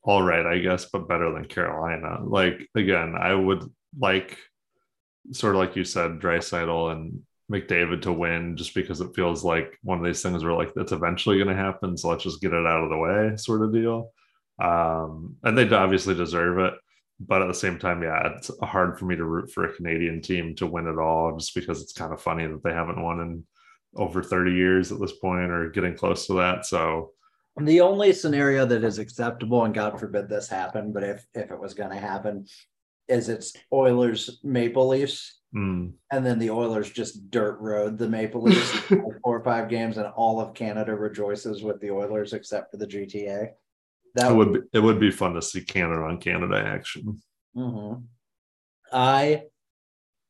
all 0.03 0.23
right, 0.23 0.47
I 0.47 0.59
guess, 0.59 0.85
but 0.85 1.09
better 1.09 1.33
than 1.33 1.45
Carolina. 1.45 2.19
Like 2.25 2.69
again, 2.77 3.17
I 3.21 3.35
would 3.35 3.65
like 3.99 4.39
sort 5.33 5.55
of 5.55 5.61
like 5.61 5.77
you 5.77 5.85
said, 5.85 6.21
Draisaitl 6.21 6.93
and 6.93 7.23
McDavid 7.51 8.03
to 8.03 8.13
win 8.13 8.57
just 8.57 8.75
because 8.75 9.01
it 9.01 9.15
feels 9.15 9.45
like 9.45 9.79
one 9.83 9.99
of 9.99 10.05
these 10.05 10.23
things 10.23 10.43
where 10.43 10.53
like 10.53 10.73
it's 10.77 10.93
eventually 10.93 11.37
going 11.37 11.55
to 11.55 11.63
happen. 11.63 11.97
So 11.97 12.09
let's 12.09 12.25
just 12.25 12.41
get 12.41 12.53
it 12.53 12.67
out 12.67 12.85
of 12.85 12.91
the 12.91 12.97
way, 12.97 13.37
sort 13.37 13.63
of 13.63 13.73
deal. 13.73 14.13
Um, 14.59 15.37
and 15.43 15.57
they 15.57 15.69
obviously 15.71 16.15
deserve 16.15 16.59
it. 16.59 16.75
But 17.19 17.41
at 17.41 17.49
the 17.49 17.55
same 17.55 17.79
time, 17.79 18.03
yeah, 18.03 18.35
it's 18.35 18.51
hard 18.63 18.99
for 18.99 19.07
me 19.07 19.17
to 19.17 19.25
root 19.25 19.51
for 19.51 19.65
a 19.65 19.73
Canadian 19.75 20.21
team 20.21 20.55
to 20.57 20.67
win 20.67 20.87
it 20.87 20.99
all 20.99 21.37
just 21.39 21.55
because 21.55 21.81
it's 21.81 21.95
kind 21.95 22.13
of 22.13 22.21
funny 22.21 22.47
that 22.47 22.63
they 22.63 22.73
haven't 22.73 23.03
won 23.03 23.21
in 23.21 23.45
over 23.97 24.23
30 24.23 24.53
years 24.53 24.93
at 24.93 25.01
this 25.01 25.13
point 25.13 25.51
or 25.51 25.71
getting 25.71 25.97
close 25.97 26.27
to 26.27 26.35
that. 26.35 26.67
So 26.67 27.13
The 27.59 27.81
only 27.81 28.13
scenario 28.13 28.67
that 28.67 28.85
is 28.85 28.99
acceptable, 28.99 29.65
and 29.65 29.75
God 29.75 29.99
forbid 29.99 30.29
this 30.29 30.47
happen, 30.47 30.93
but 30.93 31.03
if 31.03 31.27
if 31.33 31.51
it 31.51 31.59
was 31.59 31.73
going 31.73 31.89
to 31.89 31.97
happen, 31.97 32.45
is 33.09 33.29
it's 33.29 33.55
Oilers 33.73 34.41
Maple 34.43 34.89
Leafs, 34.89 35.41
mm, 35.55 35.93
and 36.13 36.27
then 36.27 36.39
the 36.39 36.51
Oilers 36.51 36.91
just 36.91 37.31
dirt 37.31 37.59
road 37.61 37.99
the 37.99 38.09
Maple 38.09 38.43
Leafs 38.43 38.71
four 38.89 39.21
or 39.25 39.45
five 39.45 39.69
games, 39.69 39.97
and 39.97 40.07
all 40.17 40.41
of 40.41 40.55
Canada 40.55 40.95
rejoices 40.95 41.63
with 41.63 41.81
the 41.81 41.91
Oilers 41.91 42.33
except 42.33 42.71
for 42.71 42.77
the 42.77 42.87
GTA. 42.87 43.51
That 44.15 44.33
it 44.33 44.35
would 44.35 44.53
be, 44.53 44.61
it 44.73 44.81
would 44.81 45.01
be 45.01 45.11
fun 45.11 45.35
to 45.35 45.43
see 45.43 45.63
Canada 45.63 46.03
on 46.03 46.19
Canada 46.19 46.63
action. 46.65 47.21
Mhm. 47.57 48.05
I 48.93 49.43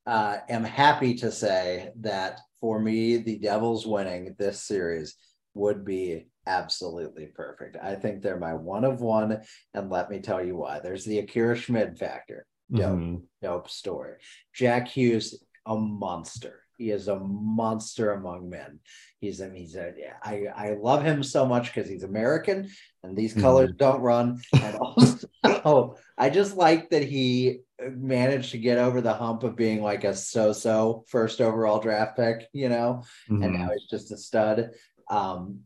uh, 0.07 0.39
am 0.49 0.65
happy 0.65 1.15
to 1.17 1.31
say 1.33 1.91
that 2.01 2.41
for 2.61 2.81
me, 2.81 3.19
the 3.19 3.39
Devils 3.39 3.87
winning 3.87 4.35
this 4.39 4.63
series 4.63 5.17
would 5.55 5.85
be 5.85 6.27
absolutely 6.47 7.27
perfect. 7.27 7.77
I 7.83 7.95
think 7.97 8.23
they're 8.23 8.39
my 8.39 8.55
one 8.55 8.85
of 8.85 9.01
one, 9.01 9.43
and 9.75 9.91
let 9.91 10.11
me 10.11 10.21
tell 10.21 10.45
you 10.45 10.57
why. 10.57 10.81
There's 10.81 11.05
the 11.05 11.19
Akira 11.19 11.57
Schmid 11.57 11.99
factor. 11.99 12.47
Yeah. 12.71 12.89
Mhm. 12.91 13.23
Dope 13.43 13.69
story. 13.71 14.15
Jack 14.53 14.89
Hughes, 14.89 15.43
a 15.67 15.77
monster. 15.77 16.63
He 16.79 16.91
is 16.91 17.09
a 17.09 17.19
monster 17.19 18.13
among 18.13 18.51
men. 18.51 18.81
He's 19.21 19.41
a 19.41 19.49
he's 19.51 19.77
a 19.77 19.95
I 20.23 20.47
I 20.55 20.75
love 20.75 21.03
him 21.03 21.23
so 21.23 21.47
much 21.47 21.73
because 21.73 21.89
he's 21.89 22.03
American 22.03 22.69
and 23.03 23.17
these 23.17 23.33
colors 23.35 23.71
don't 23.77 24.01
run. 24.03 24.43
And 24.53 24.77
also, 24.77 25.97
I 26.19 26.29
just 26.31 26.57
like 26.57 26.91
that 26.91 27.03
he 27.05 27.61
managed 27.81 28.51
to 28.51 28.59
get 28.59 28.79
over 28.79 29.01
the 29.01 29.15
hump 29.15 29.43
of 29.43 29.57
being 29.57 29.83
like 29.83 30.05
a 30.05 30.15
so-so 30.15 31.05
first 31.09 31.41
overall 31.41 31.79
draft 31.81 32.17
pick, 32.17 32.49
you 32.53 32.69
know, 32.69 33.05
and 33.29 33.43
Mhm. 33.43 33.59
now 33.59 33.71
he's 33.73 33.89
just 33.89 34.13
a 34.13 34.17
stud. 34.19 34.71
Um, 35.09 35.61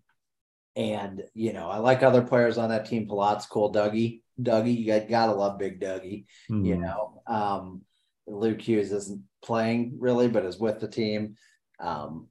and 0.76 1.24
you 1.34 1.52
know, 1.52 1.68
I 1.68 1.78
like 1.78 2.02
other 2.04 2.22
players 2.22 2.56
on 2.56 2.68
that 2.70 2.86
team. 2.86 3.08
Palat's 3.08 3.46
cool. 3.46 3.72
Dougie, 3.72 4.22
Dougie, 4.42 4.76
you 4.76 4.86
got, 4.86 5.08
gotta 5.08 5.32
love 5.32 5.58
Big 5.58 5.80
Dougie 5.80 6.26
you 6.48 6.76
Mhm. 6.76 6.80
know? 6.80 7.22
Um 7.26 7.82
luke 8.26 8.60
hughes 8.60 8.92
isn't 8.92 9.22
playing 9.42 9.96
really 9.98 10.28
but 10.28 10.44
is 10.44 10.58
with 10.58 10.78
the 10.80 10.88
team. 10.88 11.36
Um 11.80 12.28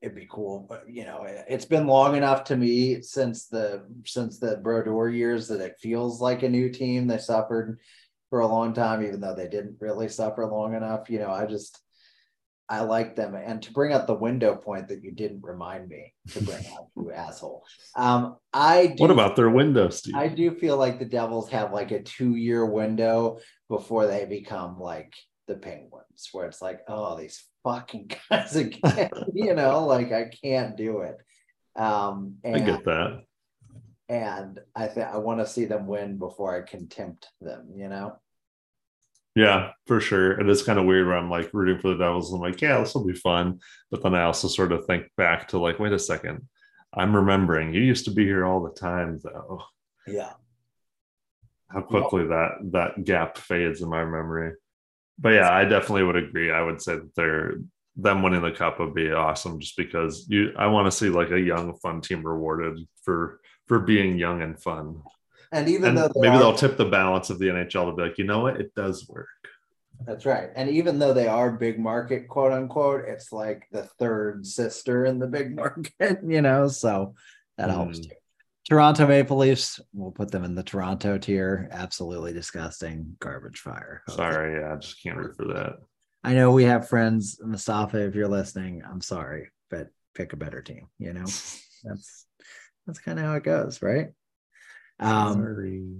it'd 0.00 0.14
be 0.14 0.28
cool 0.30 0.66
but 0.68 0.84
you 0.88 1.04
know 1.04 1.22
it- 1.24 1.44
it's 1.48 1.64
been 1.64 1.86
long 1.86 2.14
enough 2.16 2.44
to 2.44 2.56
me 2.56 3.00
since 3.02 3.46
the 3.46 3.84
since 4.04 4.38
the 4.38 4.56
brodeur 4.58 5.08
years 5.08 5.48
that 5.48 5.60
it 5.60 5.76
feels 5.80 6.20
like 6.20 6.42
a 6.42 6.48
new 6.48 6.68
team. 6.70 7.06
They 7.06 7.18
suffered 7.18 7.80
for 8.30 8.40
a 8.40 8.46
long 8.46 8.72
time 8.72 9.02
even 9.02 9.20
though 9.20 9.34
they 9.34 9.48
didn't 9.48 9.76
really 9.80 10.08
suffer 10.08 10.46
long 10.46 10.74
enough 10.74 11.08
you 11.10 11.18
know? 11.18 11.30
I 11.30 11.46
just 11.46 11.80
i 12.68 12.80
like 12.80 13.14
them 13.14 13.34
and 13.34 13.62
to 13.62 13.72
bring 13.72 13.92
up 13.92 14.06
the 14.06 14.14
window 14.14 14.56
point 14.56 14.88
that 14.88 15.02
you 15.02 15.12
didn't 15.12 15.42
remind 15.42 15.88
me 15.88 16.12
to 16.30 16.42
bring 16.42 16.64
up 16.76 16.88
you 16.96 17.12
asshole 17.12 17.62
um 17.96 18.36
i 18.52 18.86
do 18.86 19.02
What 19.02 19.10
about 19.10 19.36
their 19.36 19.50
window, 19.50 19.88
Steve? 19.90 20.14
I 20.14 20.28
do 20.28 20.54
feel 20.54 20.76
like 20.76 20.98
the 20.98 21.04
Devils 21.04 21.50
have 21.50 21.72
like 21.72 21.90
a 21.90 22.02
two 22.02 22.36
year 22.36 22.64
window 22.64 23.38
before 23.68 24.06
they 24.06 24.24
become 24.24 24.78
like 24.78 25.12
the 25.46 25.56
Penguins, 25.56 26.28
where 26.32 26.46
it's 26.46 26.62
like, 26.62 26.80
oh, 26.88 27.18
these 27.18 27.44
fucking 27.64 28.10
guys 28.30 28.56
again, 28.56 29.10
you 29.34 29.54
know, 29.54 29.84
like 29.86 30.12
I 30.12 30.30
can't 30.42 30.76
do 30.76 31.00
it. 31.00 31.16
Um, 31.76 32.36
and, 32.44 32.56
I 32.56 32.60
get 32.60 32.84
that. 32.84 33.24
and 34.08 34.60
I 34.74 34.86
think 34.86 35.06
I 35.08 35.18
want 35.18 35.40
to 35.40 35.46
see 35.46 35.64
them 35.64 35.86
win 35.86 36.18
before 36.18 36.56
I 36.56 36.62
contempt 36.68 37.28
them, 37.40 37.72
you 37.76 37.88
know. 37.88 38.16
Yeah, 39.34 39.72
for 39.86 40.00
sure. 40.00 40.32
And 40.32 40.48
It 40.48 40.52
is 40.52 40.62
kind 40.62 40.78
of 40.78 40.84
weird 40.84 41.06
where 41.06 41.16
I'm 41.16 41.30
like 41.30 41.52
rooting 41.52 41.80
for 41.80 41.88
the 41.88 41.98
Devils. 41.98 42.32
I'm 42.32 42.40
like, 42.40 42.60
yeah, 42.60 42.78
this 42.78 42.94
will 42.94 43.04
be 43.04 43.14
fun. 43.14 43.60
But 43.90 44.02
then 44.02 44.14
I 44.14 44.24
also 44.24 44.46
sort 44.48 44.72
of 44.72 44.86
think 44.86 45.06
back 45.16 45.48
to 45.48 45.58
like, 45.58 45.78
wait 45.78 45.92
a 45.92 45.98
second. 45.98 46.48
I'm 46.96 47.16
remembering 47.16 47.74
you 47.74 47.80
used 47.80 48.04
to 48.04 48.12
be 48.12 48.24
here 48.24 48.44
all 48.44 48.62
the 48.62 48.70
time, 48.70 49.18
though. 49.22 49.62
Yeah. 50.06 50.34
How 51.68 51.80
quickly 51.80 52.26
that 52.28 52.58
that 52.72 53.04
gap 53.04 53.36
fades 53.36 53.82
in 53.82 53.88
my 53.88 54.04
memory. 54.04 54.52
But 55.18 55.30
yeah, 55.30 55.50
I 55.52 55.64
definitely 55.64 56.04
would 56.04 56.16
agree. 56.16 56.52
I 56.52 56.62
would 56.62 56.80
say 56.80 56.94
that 56.96 57.14
they're 57.16 57.54
them 57.96 58.22
winning 58.22 58.42
the 58.42 58.50
cup 58.50 58.80
would 58.80 58.94
be 58.94 59.12
awesome 59.12 59.60
just 59.60 59.76
because 59.76 60.26
you 60.28 60.52
I 60.56 60.66
want 60.66 60.86
to 60.86 60.96
see 60.96 61.08
like 61.08 61.30
a 61.30 61.40
young, 61.40 61.76
fun 61.78 62.00
team 62.00 62.24
rewarded 62.24 62.78
for 63.02 63.40
for 63.66 63.80
being 63.80 64.18
young 64.18 64.42
and 64.42 64.60
fun. 64.60 65.02
And 65.54 65.68
even 65.68 65.90
And 65.90 65.98
though 65.98 66.10
maybe 66.16 66.34
are- 66.34 66.38
they'll 66.38 66.54
tip 66.56 66.76
the 66.76 66.84
balance 66.84 67.30
of 67.30 67.38
the 67.38 67.46
NHL 67.48 67.86
to 67.90 67.96
be 67.96 68.02
like, 68.02 68.18
you 68.18 68.24
know 68.24 68.40
what, 68.40 68.60
it 68.60 68.74
does 68.74 69.08
work. 69.08 69.28
That's 70.04 70.26
right. 70.26 70.50
And 70.56 70.68
even 70.68 70.98
though 70.98 71.14
they 71.14 71.28
are 71.28 71.52
big 71.52 71.78
market, 71.78 72.26
quote 72.28 72.52
unquote, 72.52 73.04
it's 73.06 73.32
like 73.32 73.68
the 73.70 73.84
third 73.98 74.44
sister 74.44 75.04
in 75.06 75.20
the 75.20 75.28
big 75.28 75.54
market, 75.62 76.18
you 76.26 76.42
know, 76.42 76.66
so 76.68 77.14
that 77.56 77.70
helps 77.70 78.00
Mm. 78.00 78.02
too. 78.10 78.16
Toronto 78.68 79.06
Maple 79.06 79.36
Leafs, 79.36 79.78
we'll 79.92 80.10
put 80.10 80.30
them 80.30 80.42
in 80.42 80.54
the 80.54 80.62
Toronto 80.62 81.18
tier. 81.18 81.68
Absolutely 81.70 82.32
disgusting 82.32 83.14
garbage 83.20 83.60
fire. 83.60 84.02
Sorry, 84.08 84.58
yeah, 84.60 84.72
I 84.72 84.76
just 84.76 85.02
can't 85.02 85.18
root 85.18 85.36
for 85.36 85.44
that. 85.48 85.74
I 86.24 86.32
know 86.32 86.50
we 86.50 86.64
have 86.64 86.88
friends, 86.88 87.38
Mustafa, 87.44 87.98
if 88.06 88.14
you're 88.14 88.26
listening, 88.26 88.82
I'm 88.90 89.02
sorry, 89.02 89.50
but 89.70 89.88
pick 90.14 90.32
a 90.32 90.36
better 90.36 90.62
team, 90.62 90.88
you 90.98 91.12
know? 91.12 91.26
That's 91.84 92.26
that's 92.86 92.98
kind 92.98 93.18
of 93.18 93.26
how 93.26 93.34
it 93.34 93.44
goes, 93.44 93.80
right? 93.82 94.08
Um 95.00 95.34
Sorry. 95.34 95.92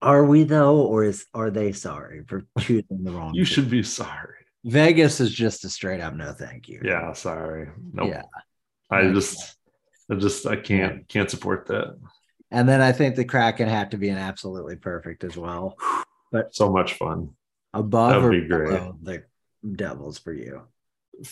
are 0.00 0.24
we 0.24 0.44
though, 0.44 0.80
or 0.82 1.04
is 1.04 1.26
are 1.34 1.50
they 1.50 1.72
sorry 1.72 2.22
for 2.26 2.44
choosing 2.60 3.04
the 3.04 3.12
wrong 3.12 3.34
You 3.34 3.44
should 3.44 3.70
be 3.70 3.82
sorry. 3.82 4.34
Vegas 4.64 5.20
is 5.20 5.32
just 5.32 5.64
a 5.64 5.68
straight 5.68 6.00
up 6.00 6.14
no 6.14 6.32
thank 6.32 6.68
you. 6.68 6.80
Yeah, 6.84 7.12
sorry. 7.12 7.68
Nope. 7.92 8.08
Yeah. 8.08 8.22
I 8.90 9.02
Yeah. 9.02 9.12
just 9.12 9.56
I 10.10 10.14
just 10.16 10.46
I 10.46 10.56
can't 10.56 11.06
can't 11.08 11.30
support 11.30 11.66
that. 11.66 11.98
And 12.50 12.68
then 12.68 12.80
I 12.82 12.92
think 12.92 13.16
the 13.16 13.24
Kraken 13.24 13.68
have 13.68 13.90
to 13.90 13.96
be 13.96 14.10
an 14.10 14.18
absolutely 14.18 14.76
perfect 14.76 15.24
as 15.24 15.36
well. 15.36 15.76
But 16.32 16.54
so 16.54 16.70
much 16.72 16.94
fun. 16.94 17.28
Above 17.74 18.10
That'd 18.12 18.24
or 18.24 18.30
be 18.30 18.48
great. 18.48 18.68
below 18.70 18.96
the 19.02 19.24
Devils 19.76 20.16
for 20.18 20.32
you. 20.32 20.62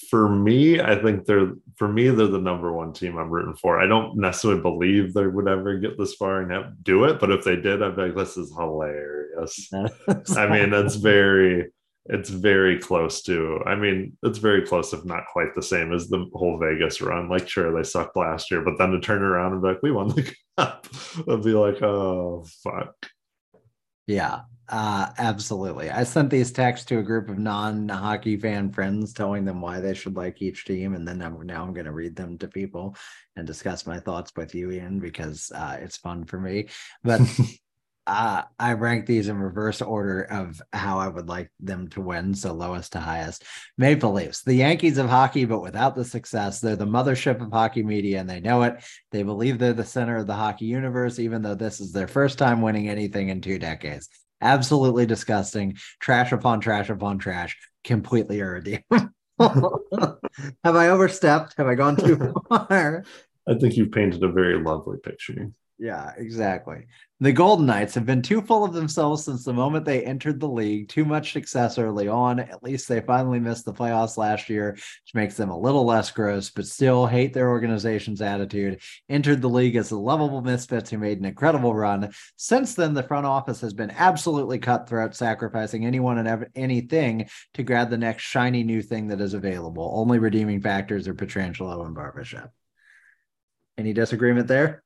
For 0.09 0.28
me, 0.28 0.81
I 0.81 0.94
think 0.97 1.24
they're 1.24 1.52
for 1.77 1.89
me, 1.89 2.09
they're 2.09 2.27
the 2.27 2.39
number 2.39 2.73
one 2.73 2.93
team 2.93 3.16
I'm 3.16 3.31
rooting 3.31 3.57
for. 3.57 3.81
I 3.81 3.86
don't 3.86 4.16
necessarily 4.16 4.61
believe 4.61 5.12
they 5.12 5.27
would 5.27 5.48
ever 5.48 5.78
get 5.78 5.98
this 5.98 6.15
far 6.15 6.43
and 6.43 6.52
have, 6.52 6.82
do 6.82 7.05
it, 7.05 7.19
but 7.19 7.31
if 7.31 7.44
they 7.44 7.57
did, 7.57 7.82
I'd 7.82 7.97
be 7.97 8.02
like, 8.02 8.16
this 8.16 8.36
is 8.36 8.55
hilarious. 8.55 9.70
I 10.36 10.47
mean, 10.47 10.70
that's 10.70 10.97
very 10.97 11.70
it's 12.07 12.31
very 12.31 12.78
close 12.78 13.20
to 13.20 13.61
i 13.66 13.74
mean 13.74 14.16
it's 14.23 14.39
very 14.39 14.66
close 14.66 14.94
if 14.94 15.05
not 15.05 15.23
quite 15.31 15.55
the 15.55 15.62
same 15.62 15.93
as 15.93 16.09
the 16.09 16.24
whole 16.32 16.59
vegas 16.59 17.02
run 17.02 17.28
like 17.28 17.47
sure 17.47 17.77
they 17.77 17.82
sucked 17.82 18.16
last 18.16 18.51
year 18.51 18.62
but 18.62 18.78
then 18.78 18.90
to 18.90 18.98
turn 18.98 19.23
around 19.23 19.52
and 19.52 19.61
be 19.61 19.69
like 19.69 19.82
we 19.82 19.93
won 19.93 20.09
the 20.09 20.35
cup 20.59 20.86
i'd 21.31 21.43
be 21.43 21.52
like 21.52 21.82
oh 21.82 22.43
fuck 22.65 22.94
Yeah, 24.07 24.40
uh, 24.70 25.10
absolutely. 25.18 25.90
I 25.90 26.05
sent 26.05 26.30
these 26.30 26.52
texts 26.52 26.86
to 26.86 27.01
a 27.01 27.02
group 27.02 27.28
of 27.28 27.40
non-hockey 27.40 28.36
fan 28.36 28.70
friends, 28.70 29.12
telling 29.12 29.44
them 29.44 29.60
why 29.60 29.80
they 29.80 29.94
should 29.94 30.14
like 30.14 30.40
each 30.40 30.64
team, 30.64 30.94
and 30.94 31.06
then 31.06 31.20
I'm, 31.20 31.44
now 31.44 31.64
I'm 31.64 31.72
going 31.74 31.86
to 31.86 31.92
read 31.92 32.14
them 32.14 32.38
to 32.38 32.47
people 32.47 32.94
and 33.34 33.48
discuss 33.48 33.84
my 33.84 33.98
thoughts 33.98 34.30
with 34.36 34.55
you, 34.55 34.70
Ian, 34.70 35.01
because 35.01 35.51
uh, 35.52 35.76
it's 35.80 35.97
fun 35.97 36.24
for 36.24 36.38
me. 36.38 36.68
But 37.02 37.20
uh, 38.06 38.42
I 38.60 38.74
rank 38.74 39.06
these 39.06 39.26
in 39.26 39.38
reverse 39.38 39.82
order 39.82 40.22
of 40.22 40.62
how 40.72 41.01
I 41.01 41.09
would 41.09 41.28
like 41.28 41.51
them 41.59 41.88
to 41.88 42.01
win, 42.01 42.32
so 42.32 42.52
lowest 42.52 42.92
to 42.92 43.01
highest. 43.01 43.42
Maple 43.76 44.12
Leafs, 44.12 44.44
the 44.44 44.55
Yankees 44.55 44.98
of 44.98 45.09
hockey, 45.09 45.47
but 45.47 45.62
without 45.62 45.97
the 45.97 46.05
success. 46.05 46.60
They're 46.60 46.76
the 46.76 46.86
mothership 46.86 47.40
of 47.40 47.51
hockey 47.51 47.82
media, 47.82 48.20
and 48.20 48.30
they 48.30 48.38
know 48.38 48.62
it. 48.62 48.84
They 49.10 49.24
believe 49.24 49.59
they're 49.59 49.72
the 49.72 49.84
center 49.84 50.18
of 50.18 50.28
the 50.28 50.34
hockey 50.34 50.66
universe, 50.66 51.18
even 51.18 51.42
though 51.42 51.56
this 51.56 51.80
is 51.80 51.90
their 51.90 52.09
first 52.09 52.38
time 52.38 52.62
winning 52.62 52.88
anything 52.88 53.30
in 53.30 53.40
two 53.40 53.59
decades. 53.59 54.09
Absolutely 54.40 55.06
disgusting. 55.06 55.76
Trash 56.00 56.32
upon 56.32 56.60
trash 56.60 56.88
upon 56.88 57.18
trash. 57.18 57.56
Completely 57.84 58.40
irredeemable. 58.40 59.10
Have 59.40 60.76
I 60.76 60.88
overstepped? 60.88 61.54
Have 61.56 61.66
I 61.66 61.74
gone 61.74 61.96
too 61.96 62.34
far? 62.48 63.04
I 63.48 63.54
think 63.54 63.76
you've 63.76 63.92
painted 63.92 64.22
a 64.22 64.30
very 64.30 64.62
lovely 64.62 64.98
picture. 65.02 65.50
Yeah, 65.78 66.12
exactly. 66.16 66.86
The 67.22 67.32
Golden 67.32 67.66
Knights 67.66 67.94
have 67.97 68.06
been 68.06 68.22
too 68.22 68.40
full 68.40 68.64
of 68.64 68.72
themselves 68.72 69.26
since 69.26 69.44
the 69.44 69.52
moment 69.52 69.84
they 69.84 70.02
entered 70.02 70.40
the 70.40 70.48
league. 70.48 70.88
Too 70.88 71.05
much 71.05 71.34
success 71.34 71.76
early 71.76 72.09
on. 72.09 72.40
At 72.40 72.62
least 72.62 72.88
they 72.88 73.02
finally 73.02 73.38
missed 73.38 73.66
the 73.66 73.74
playoffs 73.74 74.16
last 74.16 74.48
year, 74.48 74.72
which 74.72 75.14
makes 75.14 75.36
them 75.36 75.51
a 75.51 75.59
little 75.59 75.84
less 75.84 76.10
gross, 76.10 76.48
but 76.48 76.66
still 76.66 77.06
hate 77.06 77.34
their 77.34 77.51
organization's 77.51 78.22
attitude. 78.22 78.80
Entered 79.10 79.42
the 79.42 79.51
league 79.51 79.76
as 79.76 79.90
the 79.90 79.98
lovable 79.98 80.40
misfits 80.40 80.88
who 80.88 80.97
made 80.97 81.18
an 81.18 81.26
incredible 81.26 81.74
run. 81.74 82.10
Since 82.36 82.74
then, 82.74 82.94
the 82.94 83.02
front 83.02 83.26
office 83.26 83.60
has 83.60 83.74
been 83.74 83.90
absolutely 83.90 84.59
cutthroat, 84.59 85.14
sacrificing 85.14 85.84
anyone 85.84 86.16
and 86.16 86.26
ev- 86.26 86.48
anything 86.55 87.28
to 87.52 87.62
grab 87.62 87.90
the 87.90 87.98
next 87.98 88.22
shiny 88.22 88.62
new 88.62 88.80
thing 88.80 89.09
that 89.09 89.20
is 89.20 89.34
available. 89.34 89.92
Only 89.94 90.18
redeeming 90.18 90.62
factors 90.62 91.06
are 91.06 91.14
Pietrangelo 91.14 91.84
and 91.84 91.94
Barbashev. 91.94 92.48
Any 93.76 93.92
disagreement 93.92 94.48
there? 94.48 94.84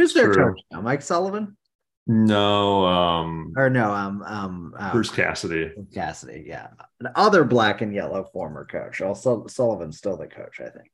Who's 0.00 0.14
their 0.14 0.32
True. 0.32 0.54
coach 0.54 0.62
now? 0.70 0.80
Mike 0.80 1.02
Sullivan? 1.02 1.58
No, 2.06 2.86
um, 2.86 3.52
Or 3.54 3.68
no, 3.68 3.92
um, 3.92 4.22
um, 4.22 4.74
um 4.78 4.92
Bruce 4.92 5.10
Cassidy. 5.10 5.72
Cassidy, 5.92 6.44
yeah. 6.46 6.68
The 7.00 7.12
other 7.18 7.44
black 7.44 7.82
and 7.82 7.94
yellow 7.94 8.24
former 8.32 8.64
coach. 8.64 9.02
Also 9.02 9.46
Sullivan's 9.46 9.98
still 9.98 10.16
the 10.16 10.26
coach, 10.26 10.58
I 10.58 10.70
think, 10.70 10.90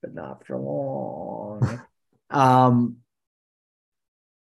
but 0.00 0.14
not 0.14 0.46
for 0.46 0.56
long. 0.56 1.82
um 2.30 2.98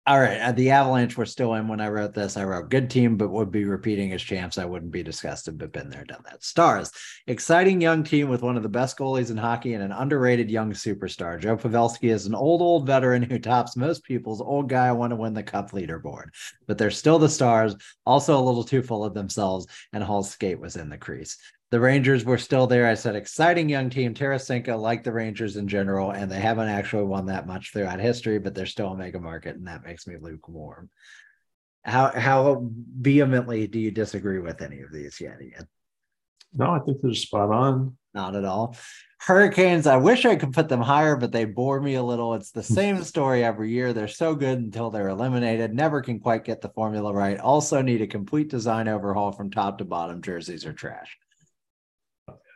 all 0.07 0.19
right, 0.19 0.37
At 0.37 0.55
the 0.55 0.69
Avalanche 0.69 1.17
were 1.17 1.25
still 1.25 1.55
in 1.55 1.67
when 1.67 1.81
I 1.81 1.89
wrote 1.89 2.13
this. 2.13 2.37
I 2.37 2.43
wrote 2.43 2.69
good 2.69 2.91
team, 2.91 3.17
but 3.17 3.31
would 3.31 3.49
be 3.49 3.65
repeating 3.65 4.13
as 4.13 4.21
champs. 4.21 4.59
I 4.59 4.65
wouldn't 4.65 4.91
be 4.91 5.01
disgusted, 5.01 5.57
but 5.57 5.71
been 5.71 5.89
there, 5.89 6.03
done 6.03 6.21
that. 6.29 6.43
Stars, 6.43 6.91
exciting 7.25 7.81
young 7.81 8.03
team 8.03 8.29
with 8.29 8.43
one 8.43 8.55
of 8.55 8.61
the 8.61 8.69
best 8.69 8.99
goalies 8.99 9.31
in 9.31 9.37
hockey 9.37 9.73
and 9.73 9.83
an 9.83 9.91
underrated 9.91 10.51
young 10.51 10.73
superstar. 10.73 11.39
Joe 11.39 11.57
Pavelski 11.57 12.11
is 12.11 12.27
an 12.27 12.35
old, 12.35 12.61
old 12.61 12.85
veteran 12.85 13.23
who 13.23 13.39
tops 13.39 13.75
most 13.75 14.03
people's 14.03 14.41
old 14.41 14.69
guy 14.69 14.87
I 14.87 14.91
want 14.91 15.09
to 15.09 15.15
win 15.15 15.33
the 15.33 15.41
cup 15.41 15.71
leaderboard, 15.71 16.25
but 16.67 16.77
they're 16.77 16.91
still 16.91 17.17
the 17.17 17.27
stars, 17.27 17.75
also 18.05 18.37
a 18.37 18.45
little 18.45 18.63
too 18.63 18.83
full 18.83 19.03
of 19.03 19.15
themselves, 19.15 19.65
and 19.91 20.03
Hall's 20.03 20.29
skate 20.29 20.59
was 20.59 20.75
in 20.75 20.89
the 20.89 20.99
crease. 20.99 21.39
The 21.75 21.81
Rangers 21.81 22.23
were 22.23 22.37
still 22.37 22.67
there. 22.67 22.87
I 22.87 22.93
said 22.93 23.17
exciting 23.17 23.67
young 23.67 23.89
team. 23.89 24.13
Tarasenko 24.13 24.79
like 24.79 25.03
the 25.03 25.11
Rangers 25.11 25.57
in 25.57 25.67
general, 25.67 26.11
and 26.11 26.31
they 26.31 26.39
haven't 26.39 26.69
actually 26.69 27.03
won 27.03 27.25
that 27.25 27.47
much 27.47 27.73
throughout 27.73 27.99
history, 27.99 28.39
but 28.39 28.55
they're 28.55 28.65
still 28.65 28.93
a 28.93 28.97
mega 28.97 29.19
market, 29.19 29.57
and 29.57 29.67
that 29.67 29.83
makes 29.83 30.07
me 30.07 30.15
lukewarm. 30.17 30.89
How 31.83 32.17
how 32.17 32.69
vehemently 32.97 33.67
do 33.67 33.77
you 33.77 33.91
disagree 33.91 34.39
with 34.39 34.61
any 34.61 34.79
of 34.79 34.93
these 34.93 35.19
yet, 35.19 35.41
Ian? 35.41 35.67
No, 36.53 36.71
I 36.71 36.79
think 36.79 37.01
they're 37.01 37.13
spot 37.13 37.51
on. 37.51 37.97
Not 38.13 38.37
at 38.37 38.45
all. 38.45 38.77
Hurricanes, 39.19 39.85
I 39.85 39.97
wish 39.97 40.23
I 40.23 40.37
could 40.37 40.53
put 40.53 40.69
them 40.69 40.79
higher, 40.79 41.17
but 41.17 41.33
they 41.33 41.43
bore 41.43 41.81
me 41.81 41.95
a 41.95 42.03
little. 42.03 42.35
It's 42.35 42.51
the 42.51 42.63
same 42.79 43.03
story 43.03 43.43
every 43.43 43.71
year. 43.71 43.91
They're 43.91 44.07
so 44.07 44.33
good 44.33 44.59
until 44.59 44.91
they're 44.91 45.09
eliminated. 45.09 45.73
Never 45.73 46.01
can 46.01 46.21
quite 46.21 46.45
get 46.45 46.61
the 46.61 46.69
formula 46.69 47.13
right. 47.13 47.37
Also, 47.37 47.81
need 47.81 48.01
a 48.01 48.07
complete 48.07 48.47
design 48.47 48.87
overhaul 48.87 49.33
from 49.33 49.51
top 49.51 49.79
to 49.79 49.83
bottom. 49.83 50.21
Jerseys 50.21 50.65
are 50.65 50.71
trash. 50.71 51.17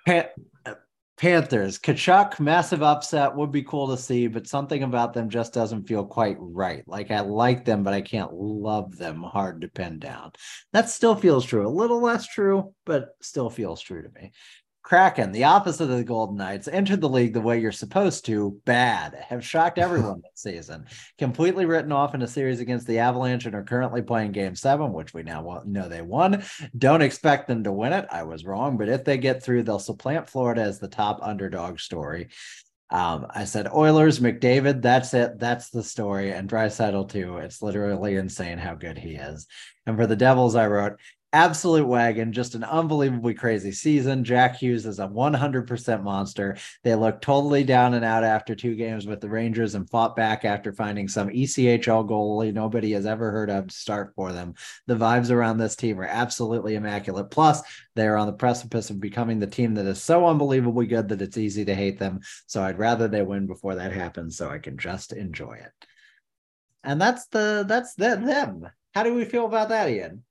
Pan- 0.10 0.76
Panthers, 1.18 1.77
Tkachuk, 1.77 2.40
massive 2.40 2.81
upset 2.81 3.36
would 3.36 3.52
be 3.52 3.61
cool 3.61 3.90
to 3.90 4.02
see, 4.02 4.26
but 4.26 4.48
something 4.48 4.81
about 4.81 5.14
them 5.14 5.30
just 5.30 5.53
doesn't 5.53 5.84
feel 5.84 6.03
quite 6.03 6.38
right. 6.40 6.84
Like 6.88 7.11
I 7.11 7.19
like 7.19 7.64
them, 7.64 7.84
but 7.84 7.94
I 7.94 8.02
can't 8.02 8.34
love 8.34 8.98
them. 8.98 9.22
Hard 9.22 9.61
to 9.61 9.68
pin 9.68 9.99
down. 9.99 10.31
That 10.73 10.90
still 10.90 11.15
feels 11.15 11.45
true. 11.45 11.68
A 11.68 11.69
little 11.69 12.02
less 12.02 12.26
true, 12.26 12.73
but 12.88 13.10
still 13.22 13.52
feels 13.52 13.81
true 13.81 14.02
to 14.02 14.10
me. 14.10 14.31
Kraken, 14.89 15.31
the 15.31 15.43
opposite 15.43 15.83
of 15.83 15.97
the 15.97 16.03
Golden 16.03 16.35
Knights, 16.35 16.67
entered 16.67 16.99
the 16.99 17.07
league 17.07 17.33
the 17.33 17.41
way 17.41 17.59
you're 17.59 17.71
supposed 17.71 18.25
to. 18.25 18.59
Bad. 18.65 19.13
Have 19.29 19.45
shocked 19.45 19.77
everyone 19.77 20.23
this 20.23 20.41
season. 20.41 20.87
Completely 21.19 21.67
written 21.67 21.91
off 21.91 22.15
in 22.15 22.23
a 22.23 22.27
series 22.27 22.59
against 22.59 22.87
the 22.87 22.97
Avalanche 22.97 23.45
and 23.45 23.53
are 23.53 23.61
currently 23.61 24.01
playing 24.01 24.31
game 24.31 24.55
seven, 24.55 24.91
which 24.91 25.13
we 25.13 25.21
now 25.21 25.61
know 25.67 25.87
they 25.87 26.01
won. 26.01 26.43
Don't 26.75 27.03
expect 27.03 27.47
them 27.47 27.65
to 27.65 27.71
win 27.71 27.93
it. 27.93 28.07
I 28.09 28.23
was 28.23 28.45
wrong, 28.45 28.77
but 28.77 28.89
if 28.89 29.05
they 29.05 29.19
get 29.19 29.43
through, 29.43 29.61
they'll 29.61 29.77
supplant 29.77 30.27
Florida 30.27 30.61
as 30.61 30.79
the 30.79 30.87
top 30.87 31.19
underdog 31.21 31.79
story. 31.79 32.29
Um, 32.89 33.27
I 33.29 33.45
said 33.45 33.67
Oilers, 33.67 34.19
McDavid, 34.19 34.81
that's 34.81 35.13
it. 35.13 35.37
That's 35.37 35.69
the 35.69 35.83
story. 35.83 36.33
And 36.33 36.49
Draisaitl 36.49 37.11
too. 37.11 37.37
It's 37.37 37.61
literally 37.61 38.15
insane 38.15 38.57
how 38.57 38.73
good 38.73 38.97
he 38.97 39.11
is. 39.11 39.45
And 39.85 39.95
for 39.95 40.07
the 40.07 40.15
Devils, 40.15 40.55
I 40.55 40.65
wrote 40.65 40.99
absolute 41.31 41.85
wagon, 41.85 42.34
just 42.34 42.56
an 42.56 42.64
unbelievably 42.64 43.35
crazy 43.35 43.72
season. 43.72 44.23
Jack 44.23 44.57
Hughes 44.57 44.85
is 44.85 44.99
a 44.99 45.07
100% 45.07 46.03
monster. 46.03 46.57
They 46.84 46.95
looked 46.95 47.23
totally 47.23 47.64
down 47.64 47.93
and 47.93 48.03
out 48.03 48.23
after 48.23 48.56
two 48.56 48.76
games 48.76 49.06
with 49.06 49.22
the 49.22 49.30
Rangers 49.30 49.76
and 49.76 49.89
fought 49.89 50.15
back 50.15 50.43
after 50.45 50.73
finding 50.73 51.07
some 51.07 51.30
ECHL 51.30 52.07
goalie 52.07 52.53
nobody 52.53 52.91
has 52.93 53.06
ever 53.06 53.31
heard 53.31 53.49
of 53.49 53.68
to 53.68 53.76
start 53.76 54.14
for 54.15 54.31
them. 54.31 54.56
The 54.88 54.95
vibes 54.95 55.30
around 55.30 55.57
this 55.57 55.76
team 55.76 55.99
are 55.99 56.06
absolutely 56.06 56.76
immaculate. 56.76 57.30
Plus, 57.30 57.61
they 57.95 58.07
are 58.07 58.18
on 58.18 58.27
the 58.27 58.34
precipice 58.34 58.89
of 58.89 58.99
becoming 58.99 59.39
the 59.39 59.47
team 59.47 59.76
that 59.76 59.85
is 59.85 60.01
so 60.01 60.27
unbelievably 60.27 60.88
good 60.88 61.10
that 61.10 61.22
it's 61.22 61.38
easy 61.38 61.65
to 61.65 61.76
hate 61.76 61.99
them. 61.99 62.22
So 62.47 62.64
I'd 62.64 62.80
rather 62.80 63.07
they 63.07 63.22
win 63.22 63.45
before 63.45 63.76
that 63.76 63.91
happens 63.91 64.38
so 64.38 64.49
I 64.49 64.57
can 64.57 64.77
just 64.77 65.14
enjoy 65.14 65.53
it. 65.53 65.88
And 66.84 66.99
that's 66.99 67.27
the 67.27 67.65
that's 67.68 67.93
the, 67.95 68.15
them. 68.15 68.68
How 68.95 69.03
do 69.03 69.14
we 69.14 69.26
feel 69.26 69.45
about 69.45 69.69
that, 69.69 69.89
Ian? 69.89 70.23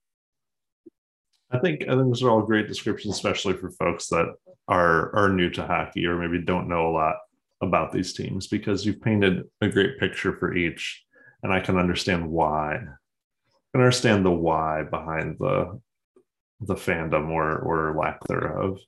I 1.51 1.59
think 1.59 1.83
I 1.83 1.95
think 1.95 2.07
those 2.07 2.23
are 2.23 2.29
all 2.29 2.41
great 2.41 2.67
descriptions, 2.67 3.15
especially 3.15 3.53
for 3.53 3.71
folks 3.71 4.07
that 4.07 4.33
are 4.67 5.15
are 5.15 5.29
new 5.29 5.49
to 5.51 5.65
hockey 5.65 6.05
or 6.05 6.17
maybe 6.17 6.43
don't 6.43 6.69
know 6.69 6.89
a 6.89 6.93
lot 6.93 7.15
about 7.61 7.91
these 7.91 8.13
teams, 8.13 8.47
because 8.47 8.85
you've 8.85 9.01
painted 9.01 9.43
a 9.61 9.67
great 9.67 9.99
picture 9.99 10.37
for 10.37 10.55
each, 10.55 11.03
and 11.43 11.51
I 11.51 11.59
can 11.59 11.77
understand 11.77 12.29
why. 12.29 12.75
I 12.75 13.71
can 13.73 13.81
understand 13.81 14.25
the 14.25 14.31
why 14.31 14.83
behind 14.83 15.37
the 15.39 15.79
the 16.61 16.75
fandom 16.75 17.29
or 17.29 17.57
or 17.57 17.95
lack 17.97 18.23
thereof. 18.25 18.79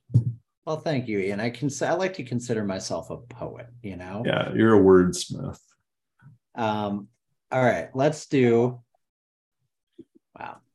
Well, 0.64 0.78
thank 0.78 1.08
you, 1.08 1.18
Ian. 1.18 1.40
I 1.40 1.50
can 1.50 1.70
I 1.82 1.94
like 1.94 2.14
to 2.14 2.22
consider 2.22 2.64
myself 2.64 3.10
a 3.10 3.16
poet, 3.16 3.66
you 3.82 3.96
know. 3.96 4.22
Yeah, 4.24 4.52
you're 4.54 4.80
a 4.80 4.82
wordsmith. 4.82 5.58
Um, 6.54 7.08
all 7.50 7.64
right, 7.64 7.88
let's 7.94 8.26
do 8.26 8.81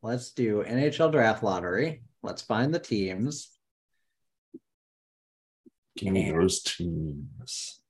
let's 0.01 0.31
do 0.31 0.63
NHL 0.63 1.11
draft 1.11 1.43
lottery. 1.43 2.03
Let's 2.23 2.41
find 2.41 2.73
the 2.73 2.79
teams. 2.79 3.49
Give 5.97 6.13
me 6.13 6.31
those 6.31 6.61
teams. 6.61 7.81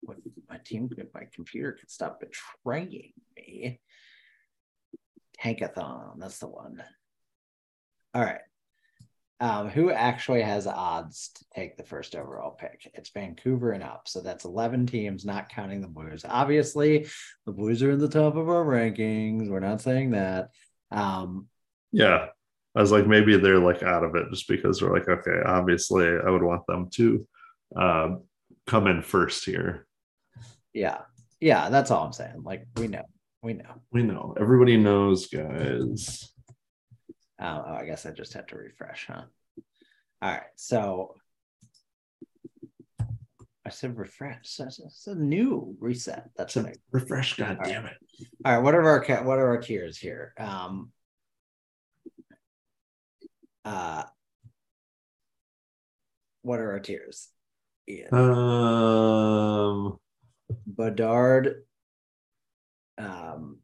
What- 0.00 0.18
My 0.48 0.58
team, 0.58 0.88
my 1.14 1.26
computer 1.34 1.72
could 1.72 1.90
stop 1.90 2.20
betraying 2.20 3.12
me. 3.36 3.80
Tankathon, 5.42 6.18
that's 6.18 6.38
the 6.38 6.48
one. 6.48 6.82
All 8.14 8.22
right. 8.22 8.40
Um, 9.40 9.68
who 9.68 9.92
actually 9.92 10.42
has 10.42 10.66
odds 10.66 11.28
to 11.36 11.44
take 11.54 11.76
the 11.76 11.84
first 11.84 12.16
overall 12.16 12.50
pick? 12.50 12.90
It's 12.94 13.10
Vancouver 13.10 13.70
and 13.70 13.84
up. 13.84 14.08
So 14.08 14.20
that's 14.20 14.44
11 14.44 14.86
teams, 14.86 15.24
not 15.24 15.48
counting 15.48 15.80
the 15.80 15.86
Blues. 15.86 16.24
Obviously, 16.28 17.06
the 17.46 17.52
Blues 17.52 17.82
are 17.84 17.92
in 17.92 18.00
the 18.00 18.08
top 18.08 18.34
of 18.34 18.48
our 18.48 18.64
rankings. 18.64 19.48
We're 19.48 19.60
not 19.60 19.80
saying 19.80 20.10
that. 20.12 20.50
Um, 20.90 21.48
Yeah. 21.92 22.28
I 22.76 22.80
was 22.80 22.92
like, 22.92 23.06
maybe 23.06 23.36
they're 23.36 23.58
like 23.58 23.82
out 23.82 24.04
of 24.04 24.14
it 24.14 24.26
just 24.30 24.46
because 24.46 24.78
they're 24.78 24.92
like, 24.92 25.08
okay, 25.08 25.40
obviously 25.44 26.06
I 26.06 26.30
would 26.30 26.42
want 26.42 26.66
them 26.66 26.88
to 26.90 27.26
uh, 27.74 28.08
come 28.66 28.86
in 28.86 29.02
first 29.02 29.44
here. 29.44 29.86
yeah. 30.72 30.98
Yeah, 31.40 31.68
that's 31.70 31.90
all 31.92 32.04
I'm 32.04 32.12
saying. 32.12 32.42
Like, 32.42 32.66
we 32.76 32.88
know. 32.88 33.04
We 33.44 33.52
know. 33.52 33.80
We 33.92 34.02
know. 34.02 34.34
Everybody 34.40 34.76
knows, 34.76 35.28
guys. 35.28 36.32
Uh, 37.40 37.62
oh, 37.64 37.74
I 37.74 37.84
guess 37.84 38.06
I 38.06 38.10
just 38.10 38.32
had 38.32 38.48
to 38.48 38.56
refresh, 38.56 39.06
huh? 39.06 39.22
All 40.20 40.30
right. 40.30 40.42
So 40.56 41.14
I 43.68 43.70
said 43.70 43.98
refresh. 43.98 44.58
It's 44.60 45.06
a 45.06 45.14
new 45.14 45.76
reset. 45.78 46.30
That's 46.38 46.56
what 46.56 46.64
I 46.64 46.72
refresh, 46.90 47.36
god 47.36 47.58
damn 47.62 47.84
it. 47.84 47.98
All 48.42 48.54
right, 48.54 48.62
what 48.62 48.74
are 48.74 48.82
our 48.82 49.04
what 49.24 49.38
are 49.38 49.48
our 49.48 49.60
tiers 49.60 49.98
here? 49.98 50.32
Um, 50.38 50.90
uh, 53.66 54.04
what 56.40 56.60
are 56.60 56.72
our 56.72 56.80
tiers? 56.80 57.28
Ian? 57.86 58.14
Um 58.14 59.98
Bedard, 60.66 61.64
um, 62.96 63.58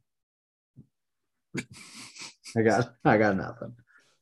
I 2.59 2.61
got 2.61 2.93
I 3.07 3.17
got 3.17 3.37
nothing. 3.37 3.75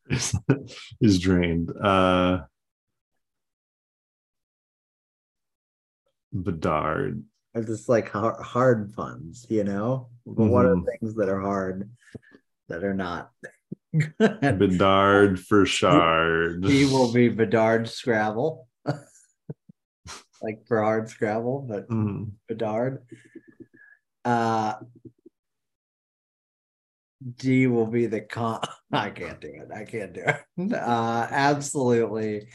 is 1.01 1.19
drained. 1.19 1.73
Uh, 1.77 2.43
Bedard. 6.33 7.23
It's 7.55 7.67
just 7.67 7.89
like 7.89 8.11
hard, 8.11 8.93
puns, 8.95 9.47
you 9.49 9.65
know. 9.65 10.09
But 10.27 10.47
what 10.47 10.65
are 10.67 10.77
Mhm. 10.77 10.87
things 10.87 11.15
that 11.17 11.29
are 11.29 11.41
hard 11.41 11.91
that 12.69 12.83
are 12.85 12.95
not? 12.95 13.31
Bedard 14.19 15.39
for 15.39 15.67
Shard. 15.67 16.65
he 16.65 16.87
will 16.87 17.13
be 17.13 17.29
Bedard 17.29 17.89
Scrabble, 17.89 18.67
like 20.43 20.67
for 20.67 20.81
hard 20.83 21.11
Scrabble, 21.11 21.61
but 21.69 21.89
Mhm. 21.89 22.33
Bedard. 22.49 23.05
Uh, 24.25 24.75
D 27.37 27.67
will 27.67 27.87
be 27.87 28.07
the 28.07 28.21
con. 28.23 28.61
I 28.93 29.11
can't 29.11 29.41
do 29.41 29.49
it. 29.49 29.71
I 29.73 29.85
can't 29.85 30.13
do 30.13 30.23
it. 30.27 30.73
Uh, 30.73 31.27
absolutely. 31.31 32.49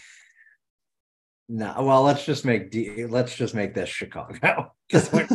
No. 1.49 1.76
Well, 1.80 2.03
let's 2.03 2.26
just 2.26 2.44
make 2.44 2.72
D. 2.72 3.06
Let's 3.06 3.34
just 3.36 3.56
make 3.56 3.74
this 3.74 3.88
Chicago 3.90 4.74
because 4.90 5.11
we're 5.11 5.28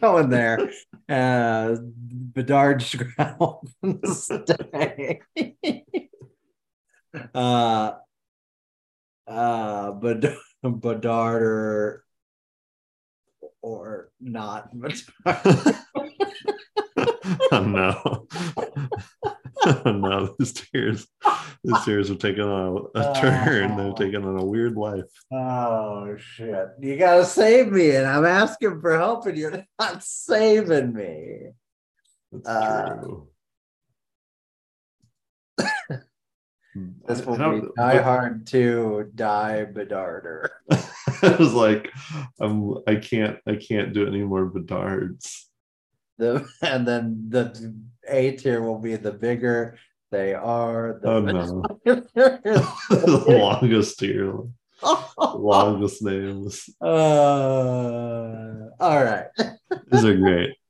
going 0.00 0.30
there. 0.30 0.70
Uh, 1.08 1.76
Bedard. 1.82 2.82
Stay. 2.82 3.10
uh, 7.34 7.92
uh, 9.26 9.90
Bed- 9.92 10.36
Bedard 10.62 11.42
or 11.42 12.04
or 13.60 14.10
not. 14.20 14.70
Bedard. 14.72 15.02
oh 17.52 17.62
no. 17.62 18.26
Oh 19.66 19.82
no, 19.92 20.34
these 20.38 20.52
tears 20.52 21.06
these 21.64 21.84
tears 21.84 22.08
have 22.08 22.18
taken 22.18 22.42
on 22.44 22.86
a 22.94 23.14
turn. 23.20 23.76
They've 23.76 23.94
taken 23.94 24.24
on 24.24 24.38
a 24.38 24.44
weird 24.44 24.76
life. 24.76 25.04
Oh 25.32 26.16
shit! 26.16 26.68
You 26.80 26.96
gotta 26.96 27.24
save 27.24 27.72
me, 27.72 27.90
and 27.96 28.06
I'm 28.06 28.24
asking 28.24 28.80
for 28.80 28.96
help, 28.96 29.26
and 29.26 29.36
you're 29.36 29.64
not 29.78 30.02
saving 30.02 30.92
me. 30.92 31.48
That's 32.32 32.48
Uh, 32.48 32.94
true. 33.02 33.28
This 37.08 37.24
will 37.26 37.36
be 37.36 37.66
Die 37.76 38.02
Hard 38.02 38.46
to 38.48 39.10
Die 39.14 39.66
Bedarder. 39.72 40.48
I 40.70 41.36
was 41.36 41.52
like, 41.52 41.90
I'm 42.40 42.74
I 42.86 42.96
can't 42.96 43.38
I 43.48 43.56
can't 43.56 43.92
do 43.92 44.06
any 44.06 44.22
more 44.22 44.48
Bedards. 44.48 45.44
The 46.18 46.46
and 46.62 46.86
then 46.86 47.26
the 47.30 47.74
A 48.08 48.32
tier 48.36 48.62
will 48.62 48.78
be 48.78 48.96
the 48.96 49.12
bigger 49.12 49.78
they 50.10 50.34
are. 50.34 50.98
The 51.02 51.08
Oh 51.08 51.20
no. 51.20 51.62
the 51.84 53.24
longest 53.38 53.98
tier, 53.98 54.34
longest 55.18 56.02
names. 56.02 56.68
uh, 56.80 58.68
all 58.80 59.04
right. 59.04 59.26
These 59.90 60.04
are 60.04 60.16
great. 60.16 60.50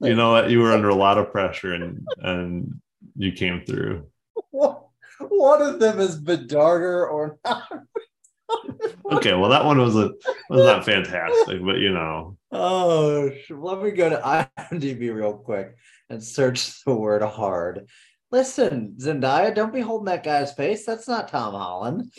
You 0.00 0.16
know 0.16 0.32
what? 0.32 0.50
You 0.50 0.58
were 0.58 0.72
under 0.72 0.88
a 0.88 0.96
lot 0.96 1.16
of 1.16 1.30
pressure 1.30 1.74
and 1.74 2.04
and 2.18 2.80
you 3.14 3.30
came 3.30 3.62
through. 3.64 4.08
One 4.50 5.62
of 5.62 5.78
them 5.78 6.00
is 6.00 6.20
Bedarder 6.20 7.08
or 7.08 7.38
not. 7.44 7.84
Okay, 9.12 9.32
well 9.32 9.50
that 9.50 9.64
one 9.64 9.78
wasn't 9.78 10.16
was 10.50 10.64
not 10.64 10.84
fantastic, 10.84 11.64
but 11.64 11.78
you 11.78 11.92
know, 11.92 12.36
Oh, 12.50 13.30
let 13.48 13.80
me 13.80 13.92
go 13.92 14.10
to 14.10 14.16
IMDb 14.16 15.14
real 15.14 15.34
quick 15.34 15.76
and 16.12 16.22
search 16.22 16.82
the 16.84 16.94
word 16.94 17.22
hard. 17.22 17.88
Listen, 18.30 18.96
Zendaya, 18.98 19.54
don't 19.54 19.74
be 19.74 19.80
holding 19.80 20.06
that 20.06 20.24
guy's 20.24 20.52
face. 20.52 20.86
That's 20.86 21.08
not 21.08 21.28
Tom 21.28 21.54
Holland. 21.54 22.12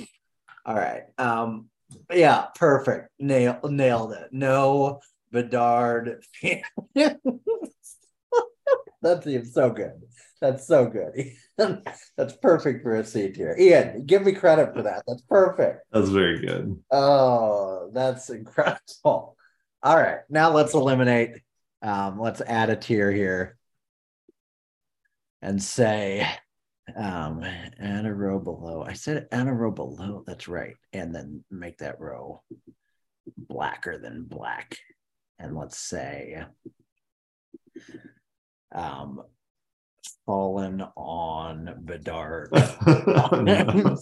All 0.65 0.75
right. 0.75 1.03
Um, 1.17 1.69
yeah, 2.11 2.45
perfect. 2.55 3.09
Nail 3.19 3.59
nailed 3.63 4.13
it. 4.13 4.29
No 4.31 4.99
Bedard. 5.31 6.23
that 6.95 7.19
seems 9.23 9.53
so 9.53 9.71
good. 9.71 9.93
That's 10.39 10.67
so 10.67 10.85
good. 10.85 11.31
That's 12.17 12.35
perfect 12.41 12.83
for 12.83 12.95
a 12.95 13.05
C 13.05 13.31
tier. 13.31 13.55
Ian, 13.57 14.05
give 14.05 14.23
me 14.23 14.33
credit 14.33 14.73
for 14.73 14.83
that. 14.83 15.03
That's 15.07 15.21
perfect. 15.23 15.85
that's 15.91 16.09
very 16.09 16.39
good. 16.39 16.79
Oh, 16.91 17.89
that's 17.93 18.29
incredible. 18.29 19.37
All 19.83 19.97
right, 19.97 20.19
now 20.29 20.51
let's 20.51 20.73
eliminate. 20.73 21.41
Um, 21.81 22.19
let's 22.19 22.41
add 22.41 22.69
a 22.69 22.75
tier 22.75 23.11
here 23.11 23.57
and 25.43 25.61
say 25.61 26.27
um 26.95 27.43
add 27.79 28.05
a 28.05 28.13
row 28.13 28.39
below. 28.39 28.83
I 28.83 28.93
said 28.93 29.27
and 29.31 29.47
a 29.49 29.53
row 29.53 29.71
below, 29.71 30.23
that's 30.25 30.47
right. 30.47 30.75
And 30.91 31.13
then 31.13 31.43
make 31.51 31.77
that 31.79 31.99
row 31.99 32.41
blacker 33.37 33.97
than 33.97 34.23
black. 34.23 34.77
And 35.37 35.55
let's 35.55 35.77
say 35.77 36.43
um 38.73 39.21
fallen 40.25 40.81
on 40.95 41.75
Bedard. 41.83 42.49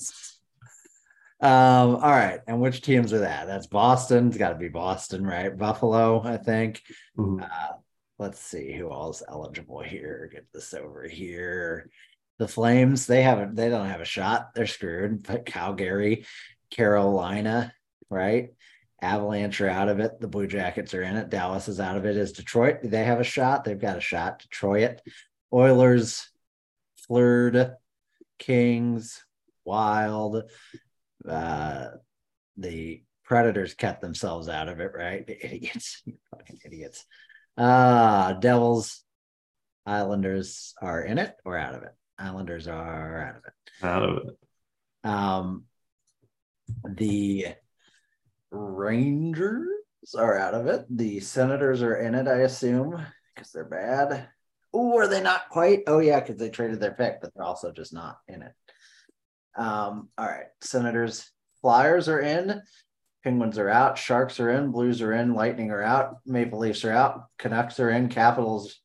Um, 1.43 1.95
all 1.95 2.11
right. 2.11 2.39
And 2.45 2.61
which 2.61 2.81
teams 2.83 3.13
are 3.13 3.19
that? 3.19 3.47
That's 3.47 3.65
Boston. 3.65 4.27
It's 4.27 4.37
got 4.37 4.49
to 4.49 4.59
be 4.59 4.69
Boston, 4.69 5.25
right? 5.25 5.57
Buffalo, 5.57 6.21
I 6.23 6.37
think. 6.37 6.83
Mhm. 7.17 7.41
Uh, 7.41 7.73
let's 8.21 8.39
see 8.39 8.71
who 8.71 8.91
else 8.91 9.23
eligible 9.27 9.81
here. 9.81 10.29
Get 10.31 10.45
this 10.53 10.75
over 10.75 11.07
here. 11.07 11.89
The 12.37 12.47
Flames, 12.47 13.07
they 13.07 13.23
haven't, 13.23 13.55
they 13.55 13.67
don't 13.67 13.87
have 13.87 13.99
a 13.99 14.05
shot. 14.05 14.53
They're 14.53 14.67
screwed. 14.67 15.23
But 15.23 15.47
Calgary, 15.47 16.25
Carolina, 16.69 17.73
right? 18.11 18.49
Avalanche 19.01 19.59
are 19.61 19.69
out 19.69 19.89
of 19.89 19.99
it. 19.99 20.21
The 20.21 20.27
Blue 20.27 20.45
Jackets 20.45 20.93
are 20.93 21.01
in 21.01 21.17
it. 21.17 21.29
Dallas 21.31 21.67
is 21.67 21.79
out 21.79 21.97
of 21.97 22.05
it. 22.05 22.15
Is 22.15 22.31
Detroit? 22.31 22.83
Do 22.83 22.89
they 22.89 23.03
have 23.03 23.19
a 23.19 23.23
shot? 23.23 23.63
They've 23.63 23.81
got 23.81 23.97
a 23.97 24.01
shot. 24.01 24.39
Detroit, 24.39 25.01
Oilers, 25.51 26.29
Florida, 27.07 27.77
Kings, 28.37 29.25
Wild. 29.65 30.43
Uh, 31.27 31.87
the 32.55 33.01
Predators 33.23 33.73
kept 33.73 34.01
themselves 34.01 34.47
out 34.47 34.69
of 34.69 34.79
it, 34.79 34.91
right? 34.93 35.25
The 35.25 35.43
idiots, 35.43 36.03
fucking 36.35 36.59
idiots. 36.63 37.03
Uh, 37.57 38.33
Devils, 38.33 39.03
Islanders 39.85 40.73
are 40.81 41.01
in 41.01 41.17
it 41.17 41.35
or 41.45 41.57
out 41.57 41.75
of 41.75 41.83
it. 41.83 41.93
Islanders 42.17 42.67
are 42.67 43.21
out 43.21 43.35
of 43.37 43.43
it. 43.45 43.85
Out 43.85 44.03
of 44.03 44.17
it. 44.17 45.09
Um, 45.09 45.65
the 46.85 47.47
Rangers 48.51 49.67
are 50.17 50.37
out 50.37 50.53
of 50.53 50.67
it. 50.67 50.85
The 50.89 51.19
Senators 51.19 51.81
are 51.81 51.95
in 51.95 52.15
it, 52.15 52.27
I 52.27 52.39
assume, 52.39 53.05
because 53.33 53.51
they're 53.51 53.65
bad. 53.65 54.27
Oh, 54.73 54.97
are 54.97 55.07
they 55.07 55.21
not 55.21 55.49
quite? 55.49 55.81
Oh, 55.87 55.99
yeah, 55.99 56.19
because 56.19 56.37
they 56.37 56.49
traded 56.49 56.79
their 56.79 56.93
pick, 56.93 57.21
but 57.21 57.33
they're 57.33 57.43
also 57.43 57.71
just 57.71 57.93
not 57.93 58.17
in 58.27 58.41
it. 58.41 58.53
Um, 59.57 60.09
all 60.17 60.25
right, 60.25 60.45
Senators, 60.61 61.29
Flyers 61.61 62.07
are 62.07 62.19
in. 62.21 62.61
Penguins 63.23 63.57
are 63.57 63.69
out. 63.69 63.97
Sharks 63.97 64.39
are 64.39 64.49
in. 64.49 64.71
Blues 64.71 65.01
are 65.01 65.13
in. 65.13 65.33
Lightning 65.33 65.69
are 65.71 65.83
out. 65.83 66.17
Maple 66.25 66.59
Leafs 66.59 66.83
are 66.83 66.91
out. 66.91 67.25
Canucks 67.37 67.79
are 67.79 67.89
in. 67.89 68.09
Capitals 68.09 68.79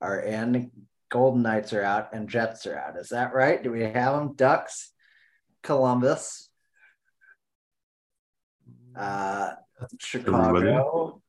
are 0.00 0.20
in. 0.20 0.70
Golden 1.10 1.42
Knights 1.42 1.72
are 1.72 1.82
out. 1.82 2.10
And 2.12 2.28
Jets 2.28 2.66
are 2.66 2.78
out. 2.78 2.96
Is 2.96 3.08
that 3.08 3.34
right? 3.34 3.62
Do 3.62 3.72
we 3.72 3.82
have 3.82 4.14
them? 4.14 4.34
Ducks, 4.34 4.92
Columbus, 5.62 6.48
uh, 8.96 9.50
Chicago. 9.98 11.20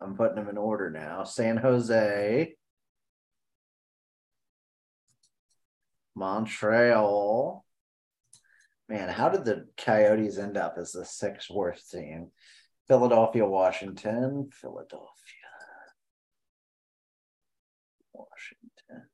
I'm 0.00 0.16
putting 0.16 0.36
them 0.36 0.48
in 0.48 0.56
order 0.56 0.90
now. 0.90 1.24
San 1.24 1.58
Jose, 1.58 2.54
Montreal. 6.14 7.64
Man, 8.90 9.08
how 9.08 9.28
did 9.28 9.44
the 9.44 9.68
Coyotes 9.76 10.36
end 10.36 10.56
up 10.56 10.74
as 10.76 10.90
the 10.90 11.04
sixth 11.04 11.48
worst 11.48 11.92
team? 11.92 12.32
Philadelphia, 12.88 13.46
Washington, 13.46 14.50
Philadelphia, 14.52 15.06
Washington, 18.12 19.08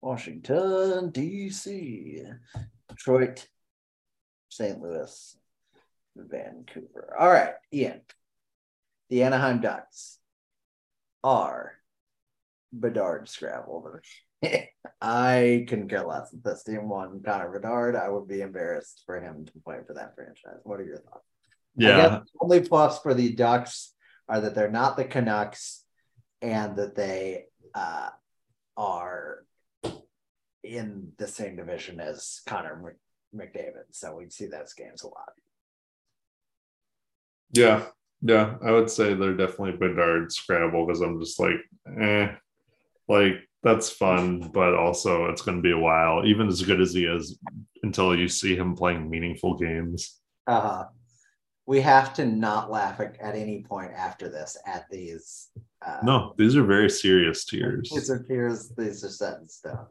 Washington, 0.00 1.10
D.C., 1.10 2.22
Detroit, 2.88 3.46
St. 4.48 4.80
Louis, 4.80 5.36
Vancouver. 6.16 7.14
All 7.20 7.30
right, 7.30 7.52
Ian. 7.70 8.00
The 9.10 9.24
Anaheim 9.24 9.60
Ducks 9.60 10.20
are 11.22 11.72
Bedard 12.72 13.28
Scrabble. 13.28 14.00
I 15.00 15.66
couldn't 15.68 15.88
care 15.88 16.06
less 16.06 16.32
if 16.32 16.42
this 16.42 16.64
team 16.64 16.88
won 16.88 17.22
Connor 17.24 17.52
Bedard. 17.52 17.96
I 17.96 18.08
would 18.08 18.26
be 18.26 18.40
embarrassed 18.40 19.02
for 19.04 19.20
him 19.20 19.44
to 19.44 19.52
play 19.64 19.78
for 19.86 19.94
that 19.94 20.14
franchise. 20.14 20.60
What 20.62 20.80
are 20.80 20.84
your 20.84 20.98
thoughts? 20.98 21.26
Yeah. 21.76 22.08
the 22.08 22.24
only 22.40 22.60
plus 22.60 23.00
for 23.00 23.14
the 23.14 23.34
Ducks 23.34 23.92
are 24.28 24.40
that 24.40 24.54
they're 24.54 24.70
not 24.70 24.96
the 24.96 25.04
Canucks 25.04 25.84
and 26.40 26.76
that 26.76 26.94
they 26.94 27.44
uh, 27.74 28.10
are 28.76 29.44
in 30.62 31.12
the 31.18 31.28
same 31.28 31.56
division 31.56 32.00
as 32.00 32.40
Connor 32.46 32.96
McDavid. 33.34 33.92
So 33.92 34.16
we 34.16 34.30
see 34.30 34.46
those 34.46 34.72
games 34.72 35.02
a 35.02 35.08
lot. 35.08 35.32
Yeah. 37.52 37.84
Yeah. 38.22 38.54
I 38.64 38.70
would 38.70 38.90
say 38.90 39.14
they're 39.14 39.36
definitely 39.36 39.76
Bedard 39.76 40.32
Scrabble 40.32 40.86
because 40.86 41.02
I'm 41.02 41.20
just 41.20 41.38
like, 41.38 41.56
eh, 42.00 42.32
like 43.08 43.34
that's 43.64 43.88
fun, 43.90 44.50
but 44.52 44.74
also 44.74 45.26
it's 45.26 45.42
going 45.42 45.56
to 45.56 45.62
be 45.62 45.72
a 45.72 45.78
while, 45.78 46.24
even 46.26 46.46
as 46.46 46.62
good 46.62 46.80
as 46.80 46.92
he 46.92 47.06
is, 47.06 47.38
until 47.82 48.14
you 48.14 48.28
see 48.28 48.54
him 48.54 48.76
playing 48.76 49.08
meaningful 49.08 49.56
games. 49.56 50.20
Uh, 50.46 50.84
we 51.66 51.80
have 51.80 52.12
to 52.14 52.26
not 52.26 52.70
laugh 52.70 53.00
at, 53.00 53.18
at 53.20 53.34
any 53.34 53.62
point 53.62 53.92
after 53.96 54.28
this 54.28 54.58
at 54.66 54.84
these. 54.90 55.48
Uh, 55.84 55.98
no, 56.02 56.34
these 56.36 56.56
are 56.56 56.64
very 56.64 56.90
serious 56.90 57.44
tears. 57.44 57.90
These 57.94 58.10
are 58.10 58.22
tears. 58.22 58.70
These 58.76 59.04
are 59.04 59.10
set 59.10 59.40
in 59.40 59.48
stone. 59.48 59.86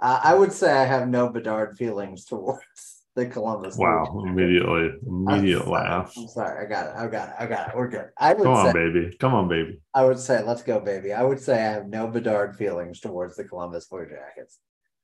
Uh, 0.00 0.20
I 0.22 0.34
would 0.34 0.52
say 0.52 0.72
I 0.72 0.84
have 0.84 1.08
no 1.08 1.28
Bedard 1.28 1.76
feelings 1.76 2.24
towards 2.24 3.03
the 3.14 3.26
Columbus. 3.26 3.76
Wow! 3.76 4.24
Immediately, 4.26 4.90
immediate 5.06 5.62
I'm 5.62 5.70
laugh. 5.70 6.12
I'm 6.16 6.28
sorry. 6.28 6.64
I 6.64 6.68
got 6.68 6.86
it. 6.88 6.92
I 6.96 7.06
got 7.06 7.28
it. 7.28 7.34
I 7.38 7.46
got 7.46 7.68
it. 7.68 7.76
We're 7.76 7.88
good. 7.88 8.10
I 8.18 8.34
would 8.34 8.42
Come 8.42 8.54
on, 8.54 8.66
say, 8.66 8.72
baby. 8.72 9.16
Come 9.18 9.34
on, 9.34 9.48
baby. 9.48 9.80
I 9.94 10.04
would 10.04 10.18
say, 10.18 10.42
let's 10.42 10.62
go, 10.62 10.80
baby. 10.80 11.12
I 11.12 11.22
would 11.22 11.40
say 11.40 11.54
I 11.54 11.72
have 11.72 11.86
no 11.86 12.08
Bedard 12.08 12.56
feelings 12.56 13.00
towards 13.00 13.36
the 13.36 13.44
Columbus 13.44 13.86
Blue 13.86 14.06
Jackets. 14.06 14.58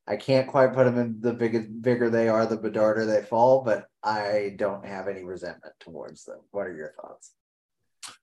I 0.07 0.16
can't 0.16 0.49
quite 0.49 0.74
put 0.74 0.85
them 0.85 0.99
in 0.99 1.20
the 1.20 1.32
bigger 1.32 1.61
bigger 1.61 2.11
they 2.11 2.28
are, 2.28 2.45
the 2.47 2.59
Bedarder 2.59 3.07
they 3.07 3.23
fall, 3.23 3.62
but 3.62 3.87
I 4.03 4.55
don't 4.57 4.85
have 4.85 5.07
any 5.07 5.23
resentment 5.23 5.74
towards 5.78 6.24
them. 6.24 6.41
What 6.51 6.66
are 6.66 6.74
your 6.74 6.93
thoughts? 7.01 7.32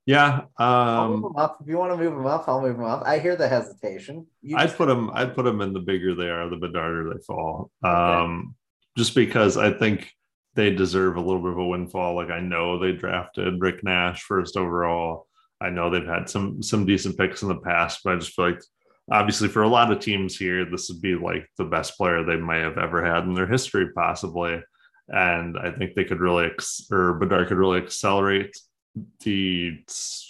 Yeah, 0.05 0.41
um, 0.57 1.33
up. 1.37 1.59
If 1.61 1.67
you 1.67 1.77
want 1.77 1.93
to 1.93 1.97
move 1.97 2.13
them 2.13 2.25
up, 2.25 2.45
I'll 2.47 2.61
move 2.61 2.75
them 2.75 2.85
up. 2.85 3.03
I 3.05 3.19
hear 3.19 3.37
the 3.37 3.47
hesitation. 3.47 4.27
You 4.41 4.57
I'd 4.57 4.75
put 4.75 4.87
them. 4.87 5.11
I'd 5.13 5.33
put 5.33 5.45
them 5.45 5.61
in 5.61 5.71
the 5.71 5.79
bigger 5.79 6.13
they 6.13 6.29
are, 6.29 6.49
the 6.49 6.57
Bedarder 6.57 7.13
they 7.13 7.21
fall. 7.21 7.71
Okay. 7.85 7.93
Um, 7.93 8.55
just 8.97 9.15
because 9.15 9.57
I 9.57 9.71
think 9.71 10.11
they 10.55 10.71
deserve 10.71 11.15
a 11.15 11.21
little 11.21 11.41
bit 11.41 11.51
of 11.51 11.59
a 11.59 11.65
windfall. 11.65 12.15
Like 12.15 12.31
I 12.31 12.39
know 12.39 12.79
they 12.79 12.91
drafted 12.91 13.61
Rick 13.61 13.83
Nash 13.83 14.23
first 14.23 14.57
overall. 14.57 15.27
I 15.61 15.69
know 15.69 15.89
they've 15.89 16.05
had 16.05 16.27
some 16.27 16.61
some 16.61 16.85
decent 16.85 17.17
picks 17.17 17.43
in 17.43 17.47
the 17.47 17.57
past, 17.57 18.01
but 18.03 18.13
I 18.13 18.17
just 18.17 18.33
feel 18.33 18.49
like 18.49 18.61
obviously 19.11 19.47
for 19.47 19.63
a 19.63 19.67
lot 19.67 19.91
of 19.91 19.99
teams 19.99 20.35
here, 20.35 20.65
this 20.65 20.89
would 20.89 21.01
be 21.01 21.15
like 21.15 21.47
the 21.57 21.65
best 21.65 21.95
player 21.95 22.23
they 22.23 22.37
might 22.37 22.57
have 22.57 22.77
ever 22.77 23.05
had 23.05 23.23
in 23.23 23.33
their 23.33 23.47
history, 23.47 23.91
possibly. 23.93 24.61
And 25.09 25.57
I 25.57 25.71
think 25.71 25.93
they 25.95 26.03
could 26.03 26.19
really, 26.19 26.47
ex- 26.47 26.87
or 26.91 27.13
Bedard 27.13 27.47
could 27.47 27.57
really 27.57 27.79
accelerate 27.79 28.57
the 29.23 29.79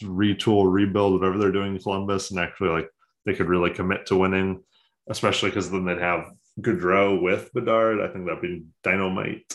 retool, 0.03 0.72
rebuild, 0.72 1.14
whatever 1.14 1.38
they're 1.38 1.52
doing 1.52 1.76
in 1.76 1.81
Columbus, 1.81 2.31
and 2.31 2.39
actually 2.39 2.69
like 2.69 2.89
they 3.26 3.34
could 3.34 3.48
really 3.48 3.72
commit 3.72 4.06
to 4.07 4.18
winning, 4.18 4.61
especially 5.10 5.49
because 5.49 5.72
then 5.72 5.85
they'd 5.85 5.99
have 5.99 6.26
Gaudreau 6.60 7.22
with 7.22 7.52
Bedard. 7.54 8.00
I 8.00 8.12
think 8.12 8.26
that'd 8.26 8.42
be 8.42 8.64
dynamite. 8.84 9.54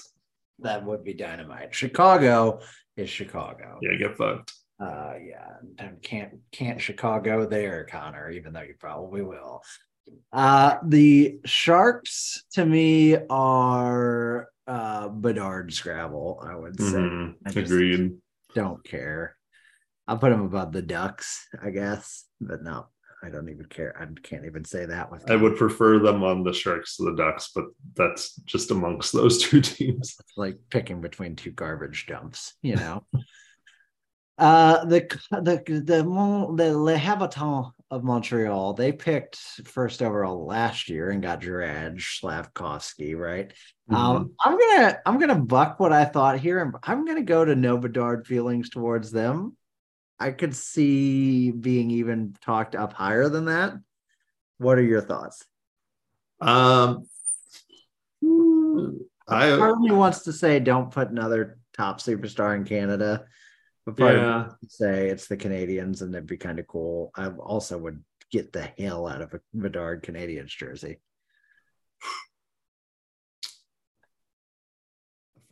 That 0.60 0.84
would 0.84 1.04
be 1.04 1.14
dynamite. 1.14 1.74
Chicago 1.74 2.60
is 2.96 3.10
Chicago. 3.10 3.78
Yeah, 3.82 3.96
get 3.96 4.16
fucked. 4.16 4.52
Uh, 4.80 5.14
yeah, 5.24 5.90
can't 6.02 6.34
can't 6.50 6.80
Chicago 6.80 7.46
there, 7.46 7.84
Connor. 7.84 8.30
Even 8.30 8.52
though 8.52 8.62
you 8.62 8.74
probably 8.78 9.22
will. 9.22 9.62
Uh, 10.32 10.76
the 10.84 11.38
Sharks 11.44 12.44
to 12.52 12.64
me 12.64 13.16
are 13.30 14.48
uh 14.66 15.08
Bedard 15.08 15.72
Scrabble. 15.72 16.42
I 16.44 16.56
would 16.56 16.80
say. 16.80 16.96
Mm-hmm. 16.96 17.30
I 17.46 17.60
Agreed. 17.60 18.12
Don't 18.54 18.84
care. 18.84 19.36
I'll 20.06 20.18
put 20.18 20.30
them 20.30 20.42
above 20.42 20.72
the 20.72 20.82
Ducks, 20.82 21.46
I 21.62 21.70
guess, 21.70 22.24
but 22.40 22.62
no, 22.62 22.86
I 23.22 23.28
don't 23.28 23.48
even 23.48 23.66
care. 23.66 23.94
I 24.00 24.06
can't 24.22 24.44
even 24.44 24.64
say 24.64 24.84
that 24.86 25.10
with. 25.10 25.30
I 25.30 25.36
would 25.36 25.56
prefer 25.56 26.00
them 26.00 26.24
on 26.24 26.42
the 26.42 26.52
Sharks 26.52 26.96
to 26.96 27.04
the 27.04 27.14
Ducks, 27.16 27.50
but 27.54 27.66
that's 27.94 28.34
just 28.44 28.70
amongst 28.70 29.12
those 29.12 29.38
two 29.42 29.60
teams. 29.62 30.16
It's 30.18 30.36
like 30.36 30.58
picking 30.70 31.00
between 31.00 31.36
two 31.36 31.52
garbage 31.52 32.06
dumps, 32.06 32.54
you 32.62 32.76
know. 32.76 33.04
Uh, 34.38 34.84
the 34.86 35.00
the 35.30 35.62
the 35.66 36.02
the 36.56 36.76
Le 36.76 36.96
Habitants 36.96 37.70
of 37.90 38.02
Montreal, 38.02 38.72
they 38.72 38.90
picked 38.90 39.36
first 39.66 40.02
overall 40.02 40.46
last 40.46 40.88
year 40.88 41.10
and 41.10 41.22
got 41.22 41.42
Juraj 41.42 42.00
Slafkovsky, 42.00 43.16
right? 43.16 43.52
Um, 43.90 43.96
mm-hmm. 43.96 44.16
Um, 44.16 44.32
I'm 44.42 44.58
gonna 44.58 44.98
I'm 45.04 45.18
gonna 45.20 45.38
buck 45.38 45.78
what 45.78 45.92
I 45.92 46.06
thought 46.06 46.40
here, 46.40 46.60
and 46.60 46.74
I'm 46.82 47.04
gonna 47.04 47.22
go 47.22 47.44
to 47.44 47.54
no 47.54 47.76
Bedard 47.76 48.26
feelings 48.26 48.70
towards 48.70 49.12
them. 49.12 49.56
I 50.22 50.30
could 50.30 50.54
see 50.54 51.50
being 51.50 51.90
even 51.90 52.36
talked 52.40 52.76
up 52.76 52.92
higher 52.92 53.28
than 53.28 53.46
that. 53.46 53.74
What 54.58 54.78
are 54.78 54.82
your 54.82 55.00
thoughts? 55.00 55.44
Um, 56.40 57.06
I 59.26 59.56
part 59.56 59.72
of 59.72 59.80
me 59.80 59.90
wants 59.90 60.20
to 60.24 60.32
say 60.32 60.60
don't 60.60 60.92
put 60.92 61.10
another 61.10 61.58
top 61.76 62.00
superstar 62.00 62.54
in 62.54 62.62
Canada. 62.64 63.24
But 63.84 63.96
part 63.96 64.14
yeah. 64.14 64.48
say 64.68 65.08
it's 65.08 65.26
the 65.26 65.36
Canadians 65.36 66.02
and 66.02 66.14
it'd 66.14 66.28
be 66.28 66.36
kind 66.36 66.60
of 66.60 66.68
cool. 66.68 67.10
I 67.16 67.26
also 67.28 67.76
would 67.78 68.04
get 68.30 68.52
the 68.52 68.70
hell 68.78 69.08
out 69.08 69.22
of 69.22 69.34
a 69.34 69.40
Bedard 69.52 70.04
Canadiens 70.04 70.46
jersey. 70.56 71.00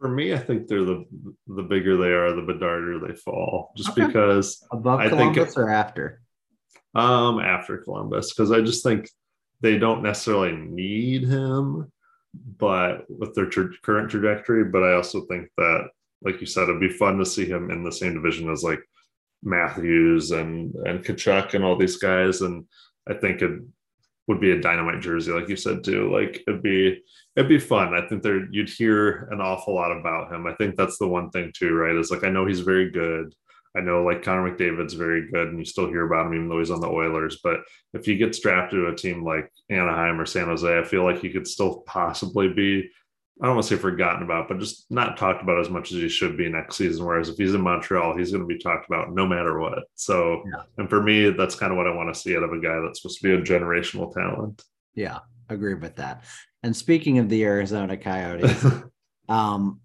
For 0.01 0.09
me, 0.09 0.33
I 0.33 0.39
think 0.39 0.67
they're 0.67 0.85
the 0.85 1.05
the 1.47 1.63
bigger 1.63 1.97
they 1.97 2.09
are, 2.09 2.33
the 2.33 2.43
Bedarder 2.43 3.07
they 3.07 3.15
fall. 3.15 3.73
Just 3.77 3.91
okay. 3.91 4.07
because 4.07 4.65
above 4.73 5.01
I 5.01 5.09
Columbus 5.09 5.55
think, 5.55 5.59
or 5.59 5.71
after? 5.71 6.23
Um, 6.95 7.39
after 7.39 7.79
Columbus, 7.79 8.33
because 8.33 8.51
I 8.51 8.63
just 8.63 8.83
think 8.83 9.09
they 9.61 9.79
don't 9.79 10.03
necessarily 10.03 10.53
need 10.53 11.25
him, 11.25 11.93
but 12.59 13.05
with 13.09 13.35
their 13.35 13.47
tra- 13.47 13.71
current 13.83 14.11
trajectory. 14.11 14.65
But 14.65 14.85
I 14.85 14.95
also 14.95 15.27
think 15.27 15.49
that 15.59 15.89
like 16.23 16.41
you 16.41 16.47
said, 16.47 16.65
it'd 16.65 16.81
be 16.81 16.89
fun 16.89 17.19
to 17.19 17.27
see 17.27 17.47
him 17.47 17.71
in 17.71 17.83
the 17.83 17.93
same 17.93 18.15
division 18.15 18.51
as 18.51 18.63
like 18.63 18.81
Matthews 19.43 20.31
and 20.31 20.75
and 20.87 21.05
Tkachuk 21.05 21.55
and 21.55 21.65
all 21.65 21.77
these 21.77 21.97
guys. 21.97 22.41
And 22.41 22.65
I 23.09 23.15
think 23.15 23.43
it 23.43 23.61
would 24.31 24.41
be 24.41 24.53
a 24.53 24.61
dynamite 24.61 25.01
jersey, 25.01 25.33
like 25.33 25.49
you 25.49 25.57
said 25.57 25.83
too. 25.83 26.09
Like 26.13 26.45
it'd 26.47 26.63
be 26.63 27.03
it'd 27.35 27.49
be 27.49 27.59
fun. 27.59 27.95
I 27.95 28.07
think 28.07 28.23
there 28.23 28.47
you'd 28.53 28.71
hear 28.71 29.29
an 29.33 29.41
awful 29.41 29.75
lot 29.75 29.91
about 29.91 30.33
him. 30.33 30.47
I 30.47 30.55
think 30.55 30.77
that's 30.77 30.99
the 30.99 31.09
one 31.09 31.31
thing 31.31 31.53
too, 31.53 31.75
right? 31.75 31.97
Is 31.97 32.13
like 32.13 32.23
I 32.23 32.31
know 32.31 32.47
he's 32.47 32.61
very 32.61 32.93
good. 32.93 33.35
I 33.77 33.81
know 33.81 34.05
like 34.05 34.23
Connor 34.23 34.49
McDavid's 34.49 34.95
very 34.95 35.29
good, 35.33 35.49
and 35.49 35.59
you 35.59 35.65
still 35.65 35.89
hear 35.89 36.07
about 36.07 36.27
him 36.27 36.35
even 36.35 36.49
though 36.49 36.61
he's 36.61 36.71
on 36.71 36.81
the 36.81 36.87
Oilers. 36.87 37.41
But 37.43 37.59
if 37.93 38.07
he 38.07 38.17
gets 38.17 38.39
drafted 38.39 38.79
to 38.79 38.87
a 38.87 38.95
team 38.95 39.25
like 39.25 39.51
Anaheim 39.69 40.21
or 40.21 40.27
San 40.27 40.47
Jose, 40.47 40.79
I 40.79 40.85
feel 40.85 41.03
like 41.03 41.21
he 41.21 41.31
could 41.31 41.49
still 41.49 41.81
possibly 41.81 42.53
be 42.53 42.89
I 43.41 43.47
don't 43.47 43.57
want 43.57 43.67
to 43.67 43.75
say 43.75 43.81
forgotten 43.81 44.23
about, 44.23 44.49
but 44.49 44.59
just 44.59 44.91
not 44.91 45.17
talked 45.17 45.43
about 45.43 45.61
as 45.61 45.71
much 45.71 45.93
as 45.93 45.99
he 45.99 46.11
should 46.11 46.37
be 46.37 46.51
next 46.51 46.77
season. 46.77 47.07
Whereas 47.07 47.31
if 47.31 47.39
he's 47.39 47.55
in 47.55 47.63
Montreal, 47.63 48.17
he's 48.17 48.31
going 48.31 48.43
to 48.43 48.47
be 48.47 48.59
talked 48.59 48.87
about 48.87 49.15
no 49.15 49.27
matter 49.27 49.59
what. 49.59 49.85
So, 49.95 50.43
yeah. 50.45 50.63
and 50.77 50.91
for 50.91 51.03
me, 51.03 51.31
that's 51.31 51.55
kind 51.55 51.73
of 51.73 51.79
what 51.79 51.87
I 51.87 51.95
want 51.95 52.13
to 52.13 52.21
see 52.21 52.37
out 52.37 52.43
of 52.43 52.53
a 52.53 52.61
guy 52.61 52.79
that's 52.81 53.01
supposed 53.01 53.21
to 53.21 53.29
be 53.29 53.35
a 53.35 53.41
generational 53.41 54.13
talent. 54.13 54.63
Yeah, 54.95 55.21
agree 55.49 55.75
with 55.75 55.97
that. 55.97 56.25
And 56.63 56.77
speaking 56.77 57.19
of 57.19 57.31
the 57.31 57.45
Arizona 57.45 57.97
Coyotes, 57.97 58.67
um, 59.31 59.81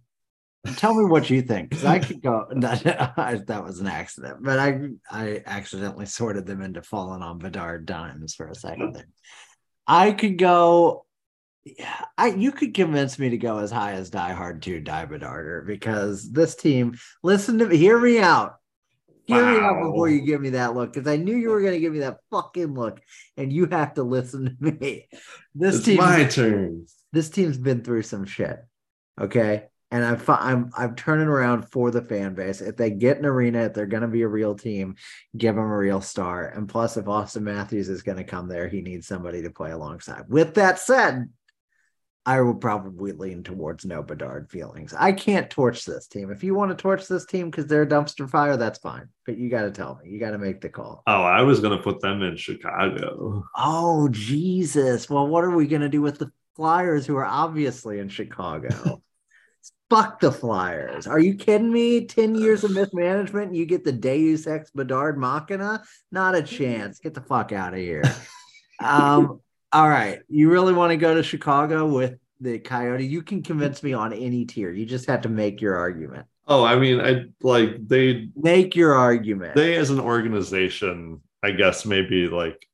tell 0.76 0.94
me 0.94 1.06
what 1.06 1.30
you 1.30 1.41
think 1.41 1.69
because 1.69 1.86
I 1.86 1.99
could 1.99 2.22
go. 2.22 2.48
That, 2.56 3.44
that 3.48 3.64
was 3.64 3.80
an 3.80 3.88
accident, 3.88 4.40
but 4.41 4.60
I 4.60 4.90
I 5.10 5.44
accidentally 5.45 6.07
sorted 6.07 6.45
them 6.45 6.61
into 6.61 6.82
falling 6.82 7.22
on 7.22 7.38
Bedard 7.38 7.86
dimes 7.86 8.36
for 8.36 8.48
a 8.48 8.56
second 8.56 8.95
there. 8.95 9.07
I 9.88 10.11
could 10.11 10.38
go 10.38 11.05
yeah, 11.66 12.06
I 12.16 12.28
you 12.28 12.52
could 12.52 12.76
convince 12.76 13.18
me 13.18 13.30
to 13.32 13.38
go 13.38 13.58
as 13.58 13.72
high 13.72 13.94
as 13.94 14.12
Die 14.12 14.34
Hard 14.34 14.62
2 14.62 14.82
Die 14.82 15.06
Bedarder 15.08 15.66
because 15.66 16.32
this 16.32 16.56
team, 16.56 16.96
listen 17.24 17.58
to 17.58 17.66
me, 17.66 17.78
hear 17.78 18.00
me 18.00 18.20
out. 18.20 18.58
Hear 19.26 19.44
wow. 19.44 19.52
me 19.52 19.60
out 19.60 19.84
before 19.84 20.08
you 20.08 20.22
give 20.22 20.40
me 20.40 20.52
that 20.52 20.76
look 20.76 20.94
because 20.94 21.08
I 21.08 21.18
knew 21.18 21.36
you 21.36 21.50
were 21.50 21.62
going 21.62 21.74
to 21.74 21.80
give 21.80 21.94
me 21.94 22.00
that 22.00 22.20
fucking 22.30 22.76
look, 22.76 23.02
and 23.36 23.52
you 23.52 23.66
have 23.66 23.96
to 23.96 24.04
listen 24.04 24.56
to 24.62 24.72
me. 24.72 25.08
This 25.56 25.78
it's 25.78 25.86
team, 25.86 25.98
my 25.98 26.26
turn. 26.26 26.86
This 27.12 27.32
team's 27.32 27.58
been 27.58 27.84
through 27.84 28.04
some 28.04 28.26
shit, 28.26 28.60
okay, 29.20 29.64
and 29.90 30.06
I'm 30.06 30.22
I'm 30.28 30.70
I'm 30.78 30.96
turning 30.96 31.28
around 31.28 31.72
for 31.72 31.90
the 31.90 32.04
fan 32.04 32.36
base. 32.36 32.62
If 32.62 32.78
they 32.78 32.92
get 32.92 33.18
an 33.18 33.26
arena, 33.26 33.64
if 33.64 33.74
they're 33.74 33.88
going 33.88 34.02
to 34.02 34.08
be 34.08 34.22
a 34.22 34.28
real 34.28 34.54
team, 34.54 34.98
give 35.36 35.56
them 35.56 35.64
a 35.64 35.78
real 35.78 36.02
star. 36.02 36.46
And 36.46 36.70
plus, 36.70 36.96
if 36.96 37.06
Auston 37.06 37.42
Matthews 37.42 37.90
is 37.90 38.04
going 38.04 38.20
to 38.20 38.24
come 38.24 38.48
there, 38.48 38.68
he 38.68 38.82
needs 38.82 39.08
somebody 39.08 39.42
to 39.42 39.50
play 39.50 39.72
alongside. 39.72 40.26
With 40.30 40.54
that 40.54 40.78
said, 40.78 41.30
I 42.27 42.41
will 42.41 42.56
probably 42.56 43.11
lean 43.11 43.43
towards 43.43 43.85
no 43.85 44.02
Bedard 44.02 44.49
feelings. 44.49 44.95
I 44.97 45.11
can't 45.11 45.49
torch 45.49 45.85
this 45.85 46.07
team. 46.07 46.31
If 46.31 46.43
you 46.43 46.56
want 46.56 46.72
to 46.72 46.81
torch 46.81 47.07
this 47.07 47.26
team 47.26 47.52
because 47.52 47.68
they're 47.68 47.84
a 47.84 47.88
dumpster 47.88 48.27
fire, 48.27 48.57
that's 48.57 48.80
fine. 48.80 49.10
But 49.27 49.38
you 49.38 49.47
got 49.47 49.61
to 49.64 49.72
tell 49.72 49.99
me. 50.03 50.10
You 50.10 50.19
got 50.19 50.31
to 50.31 50.39
make 50.39 50.60
the 50.60 50.69
call. 50.69 51.03
Oh, 51.06 51.22
I 51.22 51.43
was 51.43 51.60
going 51.60 51.77
to 51.77 51.84
put 51.84 52.02
them 52.02 52.23
in 52.23 52.35
Chicago. 52.35 53.43
Oh, 53.56 54.10
Jesus. 54.10 55.07
Well, 55.07 55.27
what 55.27 55.43
are 55.43 55.56
we 55.56 55.68
going 55.68 55.84
to 55.84 55.89
do 55.89 56.02
with 56.02 56.18
the 56.18 56.31
Flyers 56.56 57.06
who 57.06 57.15
are 57.15 57.26
obviously 57.26 57.99
in 57.99 58.10
Chicago? 58.10 59.03
Fuck 59.91 60.19
the 60.19 60.31
Flyers. 60.31 61.06
Are 61.06 61.19
you 61.19 61.35
kidding 61.35 61.72
me? 61.72 62.06
10 62.06 62.34
years 62.34 62.64
of 62.64 62.72
mismanagement 62.72 63.49
and 63.49 63.56
you 63.56 63.68
get 63.68 63.84
the 63.84 63.91
Deus 63.91 64.47
Ex 64.47 64.72
Bedard 64.72 65.15
Machina? 65.19 65.84
Not 66.11 66.34
a 66.34 66.41
chance. 66.41 66.97
Get 66.97 67.14
the 67.14 67.22
fuck 67.22 67.52
out 67.52 67.73
of 67.73 67.80
here. 67.80 68.03
Um, 68.84 69.39
all 69.76 69.89
right. 69.89 70.19
You 70.30 70.49
really 70.49 70.72
want 70.73 70.91
to 70.91 70.97
go 70.97 71.15
to 71.15 71.22
Chicago 71.22 71.85
with 71.85 72.18
the 72.39 72.60
Coyote? 72.60 73.06
You 73.06 73.22
can 73.22 73.43
convince 73.43 73.84
me 73.84 73.91
on 73.91 74.14
any 74.14 74.45
tier. 74.45 74.72
You 74.72 74.85
just 74.85 75.07
have 75.07 75.22
to 75.22 75.30
make 75.30 75.60
your 75.60 75.76
argument. 75.76 76.27
Oh, 76.47 76.64
I 76.64 76.77
mean, 76.77 77.02
I 77.02 77.26
like 77.41 77.85
they 77.88 78.30
Make 78.35 78.76
your 78.76 78.93
argument. 78.93 79.56
they 79.56 79.76
as 79.76 79.89
an 79.89 79.99
organization, 79.99 81.22
I 81.43 81.52
guess 81.52 81.85
maybe 81.85 82.27
like 82.27 82.65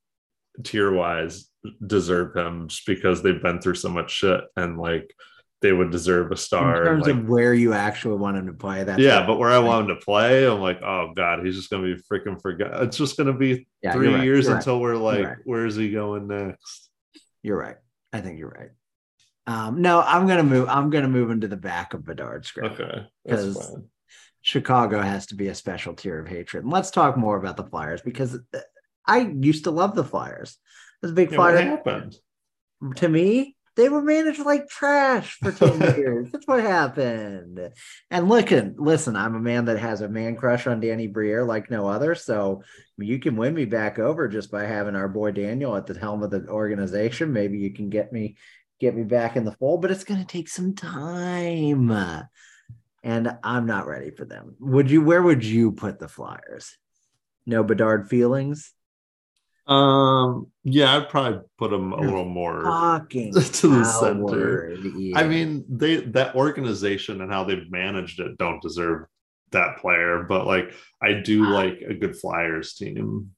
tier 0.62 0.92
wise 0.92 1.48
deserve 1.84 2.36
him 2.36 2.68
just 2.68 2.86
because 2.86 3.22
they've 3.22 3.42
been 3.42 3.60
through 3.60 3.74
so 3.74 3.88
much 3.88 4.12
shit 4.12 4.40
and 4.56 4.78
like 4.78 5.12
they 5.60 5.72
would 5.72 5.90
deserve 5.90 6.30
a 6.32 6.36
star. 6.36 6.82
in 6.82 6.84
terms 6.84 7.06
like, 7.06 7.14
of 7.14 7.28
where 7.28 7.54
you 7.54 7.72
actually 7.72 8.18
want 8.18 8.36
him 8.36 8.46
to 8.46 8.52
play. 8.52 8.84
that 8.84 8.98
yeah, 8.98 9.26
but 9.26 9.38
where 9.38 9.50
I 9.50 9.58
want 9.58 9.88
him 9.88 9.96
to 9.96 10.04
play, 10.04 10.46
I'm 10.46 10.60
like, 10.60 10.82
oh 10.82 11.12
god, 11.16 11.44
he's 11.44 11.56
just 11.56 11.70
gonna 11.70 11.94
be 11.94 12.02
freaking 12.02 12.40
forgot. 12.40 12.82
It's 12.82 12.96
just 12.96 13.16
gonna 13.16 13.32
be 13.32 13.66
Yeah, 13.80 13.92
three 13.92 14.12
right, 14.12 14.24
years 14.24 14.48
right, 14.48 14.56
until 14.56 14.80
we're 14.80 14.96
like, 14.96 15.24
right. 15.24 15.36
where's 15.44 15.76
he 15.76 15.90
going 15.90 16.26
next? 16.26 16.90
You're 17.42 17.58
right. 17.58 17.76
I 18.12 18.20
think 18.20 18.38
you're 18.38 18.48
right. 18.48 18.70
Um, 19.46 19.82
no, 19.82 20.00
I'm 20.00 20.26
gonna 20.26 20.42
move. 20.42 20.68
I'm 20.68 20.90
gonna 20.90 21.08
move 21.08 21.30
into 21.30 21.48
the 21.48 21.56
back 21.56 21.94
of 21.94 22.04
Bedard's 22.04 22.48
script. 22.48 22.80
Okay, 22.80 23.06
because. 23.24 23.76
Chicago 24.44 25.00
has 25.00 25.26
to 25.26 25.36
be 25.36 25.46
a 25.46 25.54
special 25.54 25.94
tier 25.94 26.18
of 26.18 26.26
hatred. 26.26 26.64
And 26.64 26.72
let's 26.72 26.90
talk 26.90 27.16
more 27.16 27.36
about 27.36 27.56
the 27.56 27.62
Flyers 27.62 28.02
because 28.02 28.34
uh, 28.52 28.58
I 29.06 29.20
used 29.20 29.64
to 29.64 29.70
love 29.70 29.94
the 29.94 30.02
Flyers. 30.02 30.58
I 31.00 31.06
was 31.06 31.12
a 31.12 31.14
big 31.14 31.30
Yeah, 31.30 31.38
what 31.38 31.52
Flyer 31.52 31.64
happened? 31.64 32.16
to 32.96 33.08
me. 33.08 33.56
They 33.74 33.88
were 33.88 34.02
managed 34.02 34.40
like 34.40 34.68
trash 34.68 35.38
for 35.38 35.50
10 35.50 35.80
years. 35.98 36.30
That's 36.30 36.46
what 36.46 36.60
happened. 36.60 37.72
And 38.10 38.28
listen, 38.28 38.74
listen, 38.78 39.16
I'm 39.16 39.34
a 39.34 39.40
man 39.40 39.64
that 39.66 39.78
has 39.78 40.02
a 40.02 40.08
man 40.08 40.36
crush 40.36 40.66
on 40.66 40.80
Danny 40.80 41.06
Briere 41.06 41.44
like 41.44 41.70
no 41.70 41.88
other. 41.88 42.14
So 42.14 42.62
you 42.98 43.18
can 43.18 43.36
win 43.36 43.54
me 43.54 43.64
back 43.64 43.98
over 43.98 44.28
just 44.28 44.50
by 44.50 44.64
having 44.64 44.94
our 44.94 45.08
boy 45.08 45.30
Daniel 45.30 45.74
at 45.76 45.86
the 45.86 45.98
helm 45.98 46.22
of 46.22 46.30
the 46.30 46.46
organization. 46.48 47.32
Maybe 47.32 47.58
you 47.58 47.72
can 47.72 47.88
get 47.88 48.12
me 48.12 48.36
get 48.78 48.94
me 48.94 49.04
back 49.04 49.36
in 49.36 49.44
the 49.44 49.52
fold, 49.52 49.80
but 49.80 49.90
it's 49.90 50.04
gonna 50.04 50.24
take 50.24 50.48
some 50.48 50.74
time. 50.74 51.90
And 53.04 53.36
I'm 53.42 53.66
not 53.66 53.86
ready 53.86 54.10
for 54.10 54.24
them. 54.24 54.56
Would 54.60 54.90
you 54.90 55.02
where 55.02 55.22
would 55.22 55.44
you 55.44 55.72
put 55.72 55.98
the 55.98 56.08
Flyers? 56.08 56.76
No 57.46 57.64
Bedard 57.64 58.08
feelings? 58.08 58.74
Um, 59.66 60.50
yeah, 60.64 60.96
I'd 60.96 61.08
probably 61.08 61.40
put 61.56 61.70
them 61.70 61.92
a 61.92 62.00
little 62.00 62.24
more 62.24 62.64
Fucking 62.64 63.32
to 63.34 63.68
the 63.68 63.84
center. 63.84 64.76
I 65.14 65.24
mean, 65.24 65.64
they 65.68 65.96
that 65.96 66.34
organization 66.34 67.20
and 67.20 67.32
how 67.32 67.44
they've 67.44 67.70
managed 67.70 68.20
it 68.20 68.38
don't 68.38 68.60
deserve 68.60 69.06
that 69.52 69.78
player, 69.78 70.24
but 70.28 70.46
like 70.46 70.74
I 71.00 71.14
do 71.14 71.46
like 71.46 71.80
a 71.86 71.94
good 71.94 72.16
Flyers 72.16 72.74
team. 72.74 73.30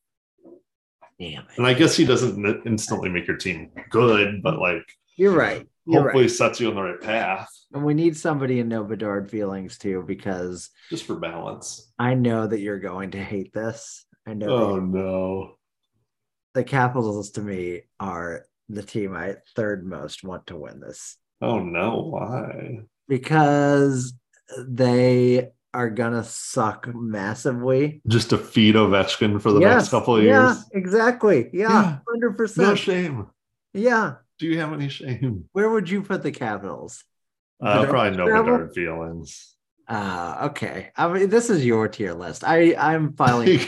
damn 1.21 1.43
it. 1.43 1.59
And 1.59 1.67
I 1.67 1.75
guess 1.75 1.97
he 1.97 2.05
doesn't 2.05 2.67
instantly 2.67 3.11
make 3.11 3.27
your 3.27 3.37
team 3.37 3.71
good, 3.91 4.43
but 4.43 4.59
like 4.59 4.85
You're 5.17 5.33
right. 5.33 5.67
You're 5.87 6.03
hopefully 6.03 6.25
right. 6.25 6.31
sets 6.31 6.61
you 6.61 6.69
on 6.71 6.77
the 6.77 6.83
right 6.83 7.01
path 7.01 7.47
And 7.75 7.85
we 7.85 7.93
need 7.93 8.17
somebody 8.17 8.61
in 8.61 8.69
no 8.69 8.85
Bedard 8.85 9.31
feelings 9.31 9.77
too, 9.77 10.03
because 10.07 10.71
just 10.89 11.05
for 11.05 11.17
balance. 11.17 11.93
I 11.99 12.15
know 12.15 12.47
that 12.47 12.61
you're 12.61 12.81
going 12.81 13.11
to 13.11 13.23
hate 13.23 13.53
this. 13.53 14.07
I 14.27 14.33
know 14.33 14.49
Oh 14.49 14.81
no. 14.81 15.57
The 16.55 16.65
Capitals 16.65 17.31
to 17.33 17.41
me 17.41 17.83
are 18.01 18.47
the 18.69 18.83
team 18.83 19.15
I 19.15 19.37
third 19.55 19.85
most 19.87 20.25
want 20.25 20.47
to 20.47 20.57
win 20.57 20.81
this 20.81 21.17
Oh 21.43 21.59
no, 21.61 22.01
why? 22.11 22.81
because 23.09 24.15
they 24.67 25.51
are 25.75 25.91
gonna 25.91 26.23
suck 26.25 26.89
massively. 26.95 28.01
Just 28.07 28.31
to 28.31 28.39
feed 28.39 28.77
Ovechkin 28.77 29.41
for 29.43 29.53
the 29.53 29.61
next 29.61 29.89
couple 29.89 30.17
of 30.17 30.23
years. 30.23 30.33
yeah, 30.33 30.55
exactly. 30.73 31.51
Yeah, 31.53 31.69
Yeah. 31.71 31.99
hundred 32.09 32.31
No 32.31 32.37
percent. 32.37 32.79
shame. 32.79 33.27
Yeah. 33.73 34.15
Do 34.39 34.47
you 34.47 34.59
have 34.61 34.73
any 34.73 34.89
shame? 34.89 35.45
Where 35.53 35.69
would 35.71 35.91
you 35.91 36.03
put 36.03 36.23
the 36.23 36.31
Capitals? 36.33 37.03
Uh, 37.61 37.85
probably 37.87 38.17
no? 38.17 38.27
Bedard 38.27 38.73
feelings. 38.75 39.54
Uh 39.87 40.49
okay. 40.51 40.91
I 40.97 41.09
mean, 41.13 41.29
this 41.29 41.51
is 41.51 41.65
your 41.65 41.89
tier 41.89 42.15
list. 42.15 42.43
I 42.45 42.75
I'm 42.79 43.13
filing. 43.15 43.61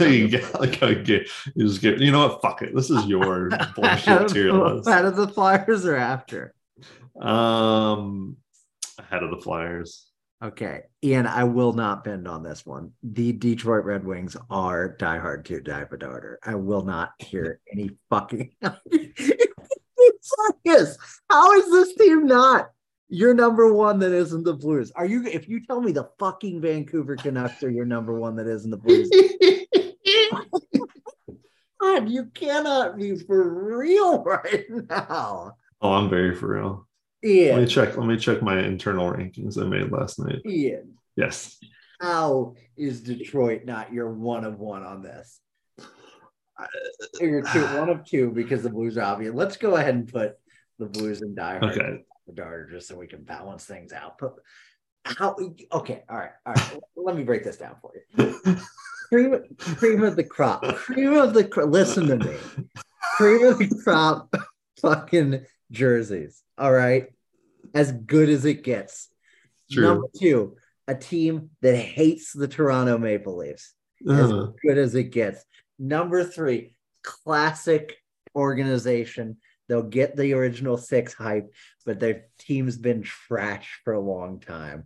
you 0.00 0.28
get 0.28 0.60
like 0.60 0.82
a 0.82 0.94
get, 0.94 1.28
you 1.54 1.66
just 1.66 1.80
get 1.80 1.98
you 1.98 2.12
know 2.12 2.28
what 2.28 2.42
fuck 2.42 2.60
it 2.62 2.74
this 2.74 2.90
is 2.90 3.06
your 3.06 3.48
bullshit 3.76 4.28
tier 4.28 4.52
list 4.52 4.88
Out 4.88 5.04
of 5.06 5.16
the 5.16 5.28
Flyers 5.28 5.86
or 5.86 5.96
after? 5.96 6.54
um 7.20 8.36
ahead 8.98 9.22
of 9.22 9.30
the 9.30 9.36
flyers 9.36 10.06
Okay, 10.42 10.80
Ian, 11.04 11.28
I 11.28 11.44
will 11.44 11.72
not 11.72 12.02
bend 12.02 12.26
on 12.26 12.42
this 12.42 12.66
one. 12.66 12.90
The 13.04 13.30
Detroit 13.32 13.84
Red 13.84 14.04
Wings 14.04 14.36
are 14.50 14.96
diehard 14.98 15.44
to 15.44 15.60
die 15.60 15.84
for 15.84 15.96
daughter. 15.96 16.40
I 16.42 16.56
will 16.56 16.82
not 16.82 17.12
hear 17.20 17.60
any 17.70 17.90
fucking. 18.10 18.50
How 18.60 18.76
is 20.66 20.98
this 21.70 21.94
team 21.94 22.26
not 22.26 22.70
your 23.12 23.34
number 23.34 23.72
one 23.72 23.98
that 23.98 24.12
isn't 24.12 24.42
the 24.42 24.54
Blues? 24.54 24.90
Are 24.96 25.04
you? 25.04 25.24
If 25.26 25.48
you 25.48 25.64
tell 25.64 25.80
me 25.80 25.92
the 25.92 26.08
fucking 26.18 26.62
Vancouver 26.62 27.14
Canucks 27.16 27.62
are 27.62 27.70
your 27.70 27.84
number 27.84 28.18
one 28.18 28.36
that 28.36 28.46
isn't 28.46 28.70
the 28.70 28.78
Blues, 28.78 29.10
God, 31.80 32.08
you 32.08 32.26
cannot 32.32 32.96
be 32.96 33.16
for 33.16 33.76
real 33.76 34.22
right 34.24 34.64
now. 34.88 35.52
oh 35.82 35.92
i'm 35.92 36.08
very 36.08 36.34
for 36.34 36.54
real 36.54 36.88
let 37.22 37.60
me 37.60 37.66
check 37.66 37.96
let 37.96 38.06
me 38.06 38.16
check 38.16 38.40
my 38.40 38.60
internal 38.60 39.12
rankings 39.12 39.60
i 39.60 39.66
made 39.66 39.90
last 39.90 40.18
night 40.20 40.38
Ian, 40.46 40.94
yes 41.16 41.58
how 42.00 42.54
is 42.76 43.00
Detroit 43.00 43.64
not 43.64 43.92
your 43.92 44.10
one 44.10 44.44
of 44.44 44.58
one 44.58 44.82
on 44.82 45.02
this? 45.02 45.38
You're 47.20 47.42
two, 47.42 47.62
one 47.62 47.88
of 47.88 48.04
two 48.04 48.32
because 48.32 48.64
the 48.64 48.70
Blues 48.70 48.98
are 48.98 49.02
obvious. 49.02 49.32
Let's 49.32 49.56
go 49.56 49.76
ahead 49.76 49.94
and 49.94 50.12
put 50.12 50.34
the 50.80 50.86
Blues 50.86 51.22
in 51.22 51.36
Hard 51.36 51.62
okay 51.62 52.02
the 52.34 52.42
Darter 52.42 52.68
just 52.70 52.88
so 52.88 52.96
we 52.96 53.06
can 53.06 53.22
balance 53.22 53.64
things 53.64 53.92
out. 53.92 54.18
But 54.18 54.34
how? 55.04 55.36
Okay, 55.72 56.02
all 56.08 56.16
right, 56.16 56.30
all 56.46 56.54
right. 56.54 56.80
Let 56.96 57.16
me 57.16 57.24
break 57.24 57.44
this 57.44 57.56
down 57.58 57.76
for 57.80 57.92
you. 57.94 58.56
Cream, 59.08 59.42
cream 59.58 60.02
of 60.04 60.16
the 60.16 60.24
crop. 60.24 60.62
Cream 60.76 61.12
of 61.12 61.34
the 61.34 61.44
crop. 61.44 61.68
Listen 61.68 62.06
to 62.06 62.16
me. 62.16 62.34
Cream 63.16 63.46
of 63.46 63.58
the 63.58 63.68
crop. 63.84 64.34
Fucking 64.80 65.44
jerseys. 65.70 66.42
All 66.56 66.72
right, 66.72 67.08
as 67.74 67.92
good 67.92 68.28
as 68.30 68.44
it 68.46 68.62
gets. 68.64 69.08
True. 69.70 69.82
Number 69.82 70.06
two, 70.18 70.56
a 70.88 70.94
team 70.94 71.50
that 71.60 71.76
hates 71.76 72.32
the 72.32 72.48
Toronto 72.48 72.96
Maple 72.96 73.36
Leafs 73.36 73.74
as 74.08 74.32
Uh, 74.32 74.46
good 74.62 74.78
as 74.78 74.94
it 74.94 75.10
gets. 75.10 75.44
Number 75.78 76.24
three, 76.24 76.74
classic 77.02 77.96
organization. 78.34 79.36
They'll 79.68 79.82
get 79.82 80.16
the 80.16 80.32
original 80.34 80.76
six 80.76 81.12
hype, 81.14 81.52
but 81.84 82.00
their 82.00 82.26
team's 82.38 82.76
been 82.76 83.02
trash 83.02 83.80
for 83.84 83.92
a 83.92 84.00
long 84.00 84.40
time. 84.40 84.84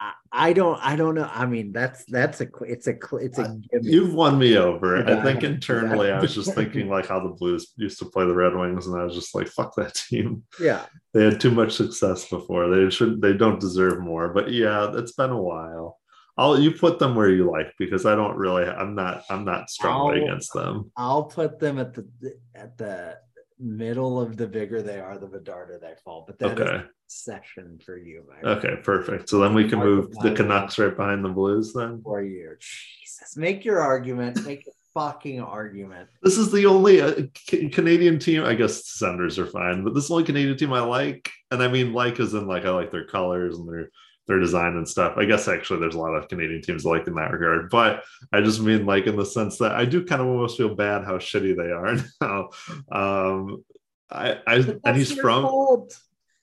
I, 0.00 0.12
I 0.30 0.52
don't. 0.52 0.78
I 0.80 0.94
don't 0.94 1.16
know. 1.16 1.28
I 1.32 1.46
mean, 1.46 1.72
that's 1.72 2.04
that's 2.04 2.40
a. 2.40 2.46
It's 2.60 2.86
a. 2.86 2.94
It's 3.20 3.38
a. 3.38 3.58
you've 3.82 4.14
won 4.14 4.38
me 4.38 4.56
over 4.56 4.96
i 5.08 5.22
think 5.22 5.42
internally 5.42 6.10
i 6.12 6.20
was 6.20 6.34
just 6.34 6.54
thinking 6.54 6.88
like 6.94 7.06
how 7.06 7.18
the 7.20 7.30
blues 7.34 7.72
used 7.76 7.98
to 7.98 8.04
play 8.04 8.24
the 8.26 8.34
red 8.34 8.54
wings 8.54 8.86
and 8.86 8.96
i 9.00 9.02
was 9.04 9.14
just 9.14 9.34
like 9.34 9.48
fuck 9.48 9.74
that 9.76 9.94
team 9.94 10.44
Yeah. 10.60 10.84
they 11.14 11.24
had 11.24 11.40
too 11.40 11.50
much 11.50 11.72
success 11.72 12.28
before. 12.28 12.68
They 12.68 12.90
should 12.90 13.20
they 13.20 13.32
don't 13.32 13.60
deserve 13.60 14.00
more. 14.00 14.28
But 14.32 14.52
yeah, 14.52 14.92
it's 14.94 15.12
been 15.12 15.30
a 15.30 15.42
while. 15.42 15.98
I'll 16.36 16.56
you 16.60 16.70
put 16.70 17.00
them 17.00 17.16
where 17.16 17.30
you 17.30 17.50
like 17.50 17.72
because 17.78 18.06
I 18.06 18.14
don't 18.14 18.36
really 18.36 18.64
I'm 18.64 18.94
not 18.94 19.24
I'm 19.28 19.44
not 19.44 19.68
strongly 19.70 20.18
I'll- 20.18 20.24
against 20.26 20.52
them. 20.54 20.92
I'll 20.96 21.24
put 21.24 21.58
them 21.58 21.80
at 21.80 21.94
the 21.94 22.06
at 22.54 22.78
the 22.78 23.18
middle 23.60 24.20
of 24.20 24.36
the 24.36 24.46
bigger 24.46 24.82
they 24.82 25.00
are, 25.00 25.18
the 25.18 25.26
Bedarder 25.26 25.80
they 25.80 25.94
fall. 26.04 26.24
But 26.26 26.38
that 26.38 26.46
is 26.58 26.60
Okay. 26.60 26.76
a 26.76 26.88
session 27.06 27.80
for 27.84 27.96
you. 27.96 28.24
Okay, 28.44 28.76
perfect. 28.82 29.28
So 29.28 29.38
then 29.38 29.54
we 29.54 29.68
can 29.68 29.78
Mark 29.78 29.88
move 29.90 30.14
the. 30.22 30.32
Canucks 30.34 30.78
right 30.78 30.96
behind 30.96 31.24
the 31.24 31.28
Blues 31.28 31.72
then. 31.72 32.00
for 32.02 32.22
you. 32.22 32.56
Jesus, 32.60 33.36
make 33.36 33.64
your 33.64 33.80
argument. 33.80 34.44
Make 34.46 34.66
a 34.66 34.70
fucking 34.94 35.40
argument. 35.40 36.08
This 36.22 36.38
is 36.38 36.50
the 36.52 36.66
only 36.66 37.00
uh, 37.00 37.14
C- 37.36 37.68
Canadian 37.68 38.18
team. 38.18 38.44
I 38.44 38.54
guess 38.54 38.86
Senders 38.88 39.38
are 39.38 39.46
fine, 39.46 39.84
but 39.84 39.94
this 39.94 40.04
is 40.04 40.08
the 40.08 40.14
only 40.14 40.24
Canadian 40.26 40.56
team 40.56 40.72
I 40.72 40.80
like. 40.80 41.30
And 41.50 41.62
I 41.62 41.68
mean, 41.68 41.92
like, 41.92 42.20
as 42.20 42.34
in 42.34 42.46
like 42.46 42.64
I 42.64 42.70
like 42.70 42.90
their 42.90 43.06
colors 43.06 43.58
and 43.58 43.68
their 43.68 43.90
their 44.28 44.38
design 44.38 44.76
and 44.76 44.86
stuff. 44.88 45.14
I 45.16 45.24
guess 45.24 45.48
actually 45.48 45.80
there's 45.80 45.94
a 45.96 45.98
lot 45.98 46.14
of 46.14 46.28
Canadian 46.28 46.62
teams 46.62 46.84
like 46.84 47.06
in 47.08 47.14
that 47.14 47.32
regard. 47.32 47.70
But 47.70 48.04
I 48.32 48.40
just 48.42 48.60
mean 48.60 48.86
like 48.86 49.06
in 49.06 49.16
the 49.16 49.24
sense 49.26 49.58
that 49.58 49.72
I 49.72 49.84
do 49.86 50.04
kind 50.04 50.20
of 50.22 50.28
almost 50.28 50.56
feel 50.58 50.74
bad 50.74 51.04
how 51.04 51.16
shitty 51.18 51.56
they 51.56 51.72
are 51.72 51.96
now. 52.20 52.50
Um, 52.92 53.64
I, 54.10 54.38
I 54.46 54.54
and 54.84 54.96
he's 54.96 55.12
from 55.12 55.42
fault. 55.44 55.98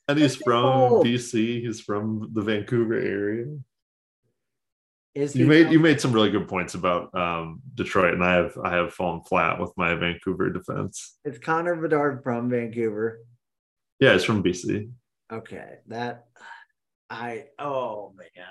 and 0.07 0.17
he's 0.19 0.33
that's 0.35 0.45
your 0.45 0.99
from. 0.99 1.03
BC. 1.03 1.61
He's 1.61 1.79
from 1.81 2.29
the 2.33 2.41
Vancouver 2.41 2.95
area. 2.95 3.45
Is 5.13 5.33
You 5.35 5.47
made 5.47 5.63
from- 5.65 5.73
you 5.73 5.79
made 5.79 6.01
some 6.01 6.11
really 6.11 6.29
good 6.29 6.47
points 6.47 6.73
about 6.73 7.15
um, 7.15 7.61
Detroit, 7.73 8.13
and 8.15 8.23
I 8.23 8.33
have 8.35 8.57
I 8.61 8.75
have 8.75 8.93
fallen 8.93 9.21
flat 9.21 9.59
with 9.61 9.71
my 9.77 9.95
Vancouver 9.95 10.49
defense. 10.49 11.17
It's 11.23 11.37
Connor 11.39 11.75
Bedard 11.75 12.21
from 12.23 12.49
Vancouver. 12.49 13.19
Yeah, 13.99 14.13
it's 14.13 14.25
from 14.25 14.43
BC. 14.43 14.91
Okay, 15.31 15.75
that 15.87 16.25
I 17.09 17.45
oh 17.59 18.13
man. 18.17 18.45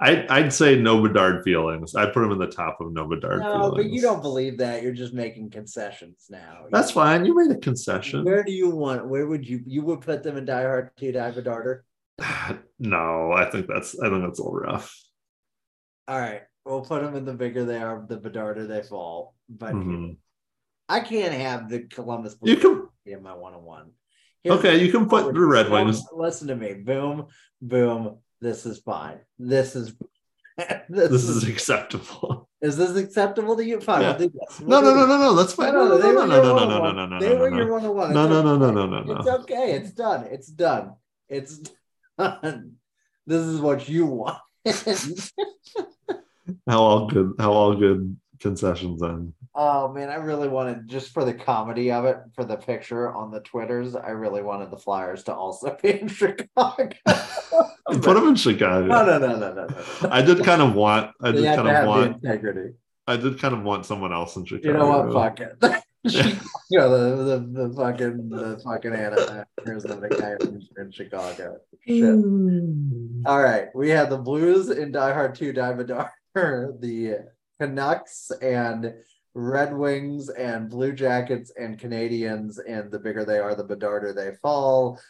I, 0.00 0.26
I'd 0.28 0.52
say 0.52 0.76
no 0.76 1.00
Bedard 1.00 1.44
feelings. 1.44 1.94
I'd 1.94 2.12
put 2.12 2.24
him 2.24 2.32
in 2.32 2.38
the 2.38 2.48
top 2.48 2.80
of 2.80 2.92
no 2.92 3.06
Bedard 3.06 3.38
No, 3.40 3.52
feelings. 3.52 3.74
but 3.76 3.90
you 3.92 4.00
don't 4.02 4.20
believe 4.20 4.58
that. 4.58 4.82
You're 4.82 4.92
just 4.92 5.14
making 5.14 5.50
concessions 5.50 6.26
now. 6.28 6.64
That's 6.72 6.90
fine. 6.90 7.24
You 7.24 7.36
made 7.36 7.56
a 7.56 7.60
concession. 7.60 8.24
Where 8.24 8.42
do 8.42 8.50
you 8.50 8.70
want? 8.70 9.06
Where 9.06 9.28
would 9.28 9.48
you? 9.48 9.62
You 9.64 9.82
would 9.82 10.00
put 10.00 10.24
them 10.24 10.36
in 10.36 10.44
Die 10.44 10.62
Hard 10.62 10.90
Two, 10.96 11.12
Die 11.12 11.30
Darter. 11.42 11.84
no, 12.80 13.32
I 13.32 13.48
think 13.50 13.68
that's 13.68 13.98
I 14.00 14.08
think 14.08 14.22
that's 14.24 14.40
a 14.40 14.42
little 14.42 14.58
rough. 14.58 14.92
All 16.08 16.18
right, 16.18 16.42
we'll 16.64 16.80
put 16.80 17.02
them 17.02 17.14
in 17.14 17.24
the 17.24 17.34
bigger 17.34 17.64
they 17.64 17.78
are, 17.80 18.04
the 18.08 18.18
Bedarder 18.18 18.66
they 18.66 18.82
fall. 18.82 19.36
But 19.48 19.74
Mhm. 19.74 20.16
I 20.88 21.00
can't 21.00 21.32
have 21.32 21.68
the 21.70 21.80
Columbus. 21.84 22.36
You 22.42 22.56
can 22.56 22.88
in 23.06 23.22
my 23.22 23.34
one 23.34 23.54
on 23.54 23.62
one. 23.62 23.90
Okay. 24.46 24.84
You 24.84 24.90
can 24.90 25.08
put 25.08 25.32
the 25.32 25.40
Red 25.40 25.70
Wings. 25.70 26.04
Listen 26.12 26.48
to 26.48 26.56
me. 26.56 26.74
Boom, 26.74 27.26
boom. 27.60 28.18
This 28.40 28.66
is 28.66 28.78
fine. 28.78 29.20
This 29.38 29.76
is. 29.76 29.94
this, 30.88 31.10
This 31.10 31.28
is 31.28 31.48
acceptable. 31.48 32.48
Is 32.60 32.76
this 32.76 32.96
acceptable 32.96 33.56
to 33.56 33.64
you? 33.64 33.80
Fine. 33.80 34.02
Yeah. 34.02 34.26
No, 34.60 34.80
no, 34.80 34.94
no, 34.94 35.06
no, 35.06 35.18
no. 35.18 35.34
That's 35.34 35.54
fine. 35.54 35.72
no, 35.72 35.88
No, 35.88 35.98
no, 35.98 36.12
no, 36.12 36.26
no, 36.26 36.42
no, 36.42 36.68
no, 36.68 36.78
no, 36.78 36.92
no, 36.92 37.06
no, 37.06 37.20
They 37.20 37.34
were 37.36 37.54
your 37.54 37.72
one-on-one. 37.72 38.12
No, 38.12 38.28
no, 38.28 38.42
no, 38.42 38.56
no, 38.56 38.70
no, 38.70 38.86
no, 38.86 39.02
no. 39.02 39.16
It's 39.16 39.28
okay. 39.28 39.72
It's 39.72 39.92
done. 39.92 40.26
It's 40.30 40.48
done. 40.48 40.94
It's 41.28 41.58
done. 42.18 42.76
This 43.24 43.42
is 43.42 43.60
what 43.60 43.88
you 43.88 44.06
want. 44.06 44.38
How 46.68 46.82
all 46.82 47.06
good? 47.06 47.34
How 47.38 47.52
all 47.52 47.76
good 47.76 48.16
concessions 48.40 49.00
then? 49.00 49.32
Oh 49.54 49.92
man, 49.92 50.08
I 50.08 50.16
really 50.16 50.48
wanted 50.48 50.88
just 50.88 51.12
for 51.12 51.24
the 51.24 51.34
comedy 51.34 51.90
of 51.90 52.04
it, 52.04 52.18
for 52.34 52.44
the 52.44 52.56
picture 52.56 53.12
on 53.12 53.30
the 53.30 53.40
Twitters. 53.40 53.94
I 53.94 54.10
really 54.10 54.42
wanted 54.42 54.70
the 54.70 54.78
Flyers 54.78 55.24
to 55.24 55.34
also 55.34 55.76
be 55.82 56.00
in 56.00 56.08
Chicago. 56.08 56.90
Put 57.86 58.02
them 58.02 58.28
in 58.28 58.36
Chicago. 58.36 58.86
No, 58.86 59.04
no, 59.04 59.18
no, 59.18 59.36
no, 59.36 59.54
no, 59.54 59.66
no. 59.66 60.08
I 60.10 60.22
did 60.22 60.44
kind 60.44 60.62
of 60.62 60.74
want. 60.74 61.10
I 61.22 61.32
did 61.32 61.44
kind 61.44 61.68
of 61.68 61.86
want. 61.86 62.16
integrity. 62.16 62.74
I 63.06 63.16
did 63.16 63.38
kind 63.40 63.54
of 63.54 63.62
want 63.62 63.84
someone 63.84 64.12
else 64.12 64.36
in 64.36 64.44
Chicago. 64.44 64.68
You 64.68 64.78
know 64.78 65.02
what? 65.02 65.12
Fuck 65.12 65.40
it. 65.40 65.82
you 66.68 66.78
know 66.78 66.90
the, 66.90 67.22
the 67.24 67.68
the 67.68 67.76
fucking 67.76 68.28
the 68.28 68.60
fucking 68.64 68.92
Anna 68.92 69.46
Arizona 69.64 70.08
guy 70.08 70.34
from 70.40 70.60
in 70.76 70.90
Chicago. 70.90 71.58
Shit. 71.86 72.02
Mm. 72.02 73.22
All 73.24 73.40
right, 73.40 73.66
we 73.74 73.90
had 73.90 74.10
the 74.10 74.18
Blues 74.18 74.68
in 74.70 74.90
Die 74.90 75.12
Hard 75.12 75.36
2 75.36 75.52
Die 75.52 75.72
Vidar, 75.74 76.12
the 76.34 77.28
Canucks 77.60 78.32
and 78.40 78.94
Red 79.34 79.74
Wings 79.74 80.28
and 80.28 80.68
Blue 80.68 80.92
Jackets 80.92 81.52
and 81.58 81.78
Canadiens, 81.78 82.58
and 82.66 82.90
the 82.90 82.98
bigger 82.98 83.24
they 83.24 83.38
are, 83.38 83.54
the 83.54 83.64
Bedarder 83.64 84.14
they 84.14 84.32
fall. 84.42 85.00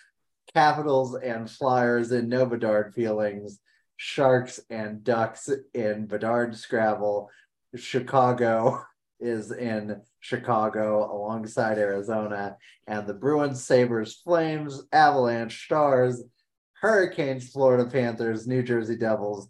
Capitals 0.54 1.16
and 1.16 1.50
Flyers 1.50 2.12
in 2.12 2.28
no 2.28 2.46
Bedard 2.46 2.94
feelings. 2.94 3.60
Sharks 3.96 4.60
and 4.70 5.04
Ducks 5.04 5.48
in 5.74 6.08
Bedardscrabble. 6.08 7.28
Chicago 7.76 8.84
is 9.20 9.52
in 9.52 10.00
Chicago 10.20 11.04
alongside 11.12 11.78
Arizona, 11.78 12.56
and 12.88 13.06
the 13.06 13.14
Bruins, 13.14 13.64
Sabres, 13.64 14.14
Flames, 14.14 14.82
Avalanche, 14.92 15.64
Stars, 15.64 16.22
Hurricanes, 16.80 17.50
Florida 17.50 17.88
Panthers, 17.88 18.48
New 18.48 18.62
Jersey 18.64 18.96
Devils, 18.96 19.48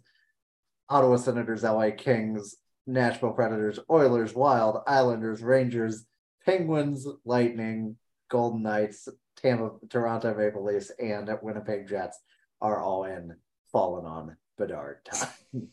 Ottawa 0.89 1.15
Senators, 1.15 1.63
LA 1.63 1.89
Kings, 1.97 2.55
Nashville 2.85 3.33
Predators, 3.33 3.79
Oilers, 3.89 4.33
Wild, 4.33 4.81
Islanders, 4.87 5.41
Rangers, 5.41 6.05
Penguins, 6.45 7.07
Lightning, 7.25 7.97
Golden 8.29 8.63
Knights, 8.63 9.07
Tampa, 9.37 9.71
Toronto 9.89 10.35
Maple 10.35 10.63
Leafs, 10.63 10.91
and 10.99 11.29
Winnipeg 11.41 11.87
Jets 11.87 12.19
are 12.61 12.79
all 12.79 13.05
in 13.05 13.35
fallen 13.71 14.05
on 14.05 14.37
Bedard 14.57 15.03
time. 15.05 15.29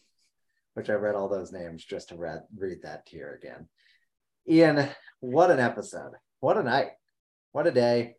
Which 0.75 0.89
I 0.89 0.95
read 0.95 1.15
all 1.15 1.29
those 1.29 1.53
names 1.53 1.85
just 1.85 2.11
to 2.11 2.17
read 2.17 2.43
read 2.57 2.83
that 2.83 3.07
tier 3.07 3.39
again. 3.41 3.69
Ian, 4.49 4.89
what 5.19 5.51
an 5.51 5.61
episode. 5.61 6.13
What 6.39 6.57
a 6.57 6.63
night. 6.63 6.91
What 7.53 7.67
a 7.67 7.73
day. 7.73 8.15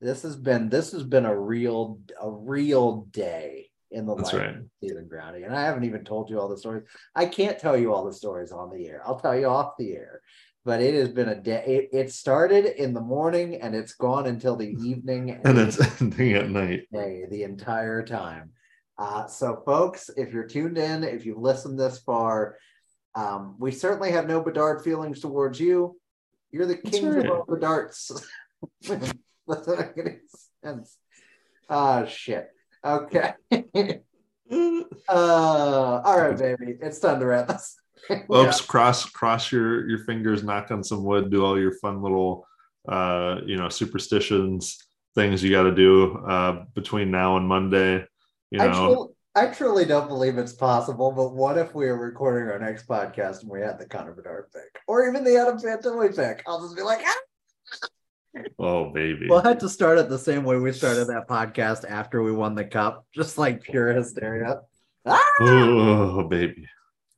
This 0.00 0.22
has 0.22 0.36
been 0.36 0.68
this 0.68 0.92
has 0.92 1.02
been 1.02 1.24
a 1.24 1.38
real 1.38 1.98
a 2.20 2.30
real 2.30 3.06
day 3.10 3.65
in 3.90 4.06
the 4.06 4.14
That's 4.14 4.32
life 4.32 4.42
right. 4.42 4.56
Stephen 4.78 5.08
Groundy. 5.08 5.44
And 5.44 5.54
I 5.54 5.62
haven't 5.62 5.84
even 5.84 6.04
told 6.04 6.30
you 6.30 6.40
all 6.40 6.48
the 6.48 6.56
stories. 6.56 6.84
I 7.14 7.26
can't 7.26 7.58
tell 7.58 7.76
you 7.76 7.92
all 7.92 8.04
the 8.04 8.12
stories 8.12 8.52
on 8.52 8.70
the 8.70 8.88
air. 8.88 9.02
I'll 9.06 9.20
tell 9.20 9.38
you 9.38 9.46
off 9.46 9.76
the 9.78 9.92
air. 9.92 10.20
But 10.64 10.82
it 10.82 10.94
has 10.94 11.10
been 11.10 11.28
a 11.28 11.40
day. 11.40 11.88
It, 11.92 11.96
it 11.96 12.12
started 12.12 12.64
in 12.64 12.92
the 12.92 13.00
morning 13.00 13.62
and 13.62 13.74
it's 13.74 13.94
gone 13.94 14.26
until 14.26 14.56
the 14.56 14.74
evening. 14.82 15.40
And 15.44 15.58
it's 15.58 16.00
ending 16.00 16.34
at 16.34 16.50
night. 16.50 16.88
day 16.92 17.24
the 17.30 17.44
entire 17.44 18.04
time. 18.04 18.50
Uh, 18.98 19.26
so, 19.26 19.62
folks, 19.64 20.10
if 20.16 20.32
you're 20.32 20.46
tuned 20.46 20.78
in, 20.78 21.04
if 21.04 21.24
you've 21.24 21.38
listened 21.38 21.78
this 21.78 21.98
far, 21.98 22.56
um, 23.14 23.54
we 23.58 23.70
certainly 23.70 24.10
have 24.10 24.26
no 24.26 24.40
Bedard 24.40 24.82
feelings 24.82 25.20
towards 25.20 25.60
you. 25.60 25.98
You're 26.50 26.66
the 26.66 26.76
king 26.76 27.08
right. 27.08 27.26
of 27.26 27.30
all 27.30 27.46
Bedarts. 27.46 28.24
That's 28.88 29.66
not 29.68 29.96
making 29.96 30.20
sense. 30.64 30.96
Ah, 31.68 32.06
shit. 32.06 32.50
Okay. 32.86 33.32
uh, 35.08 36.00
all 36.04 36.20
right, 36.20 36.38
baby. 36.38 36.78
It's 36.80 37.00
time 37.00 37.18
to 37.18 37.26
wrap 37.26 37.48
this. 37.48 37.76
Folks, 38.28 38.60
cross 38.60 39.04
cross 39.06 39.50
your 39.50 39.88
your 39.88 39.98
fingers, 40.04 40.44
knock 40.44 40.70
on 40.70 40.84
some 40.84 41.02
wood, 41.02 41.30
do 41.30 41.44
all 41.44 41.58
your 41.58 41.72
fun 41.78 42.02
little 42.02 42.46
uh 42.88 43.40
you 43.44 43.56
know 43.56 43.68
superstitions 43.68 44.78
things 45.16 45.42
you 45.42 45.50
got 45.50 45.64
to 45.64 45.74
do 45.74 46.16
uh 46.28 46.64
between 46.74 47.10
now 47.10 47.36
and 47.36 47.48
Monday. 47.48 48.04
You 48.52 48.60
I, 48.60 48.66
know, 48.68 48.86
truly, 48.86 49.08
I 49.34 49.46
truly 49.52 49.84
don't 49.84 50.06
believe 50.06 50.38
it's 50.38 50.52
possible, 50.52 51.10
but 51.10 51.34
what 51.34 51.58
if 51.58 51.74
we 51.74 51.86
were 51.86 51.98
recording 51.98 52.48
our 52.48 52.60
next 52.60 52.86
podcast 52.86 53.40
and 53.42 53.50
we 53.50 53.60
had 53.60 53.80
the 53.80 53.86
Connor 53.86 54.12
Bedard 54.12 54.52
pick, 54.52 54.80
or 54.86 55.08
even 55.08 55.24
the 55.24 55.36
Adam 55.36 55.58
Fantilli 55.58 56.14
pick? 56.14 56.44
I'll 56.46 56.62
just 56.62 56.76
be 56.76 56.82
like, 56.82 57.00
ah! 57.04 57.88
Oh 58.58 58.90
baby. 58.94 59.26
We'll 59.28 59.42
have 59.42 59.58
to 59.58 59.68
start 59.68 59.98
it 59.98 60.08
the 60.08 60.18
same 60.18 60.44
way 60.44 60.56
we 60.56 60.72
started 60.72 61.06
that 61.08 61.28
podcast 61.28 61.88
after 61.88 62.22
we 62.22 62.32
won 62.32 62.54
the 62.54 62.64
cup, 62.64 63.06
just 63.14 63.38
like 63.38 63.62
pure 63.62 63.92
hysteria. 63.92 64.60
Ah! 65.04 65.22
Oh 65.40 66.22
baby. 66.24 66.66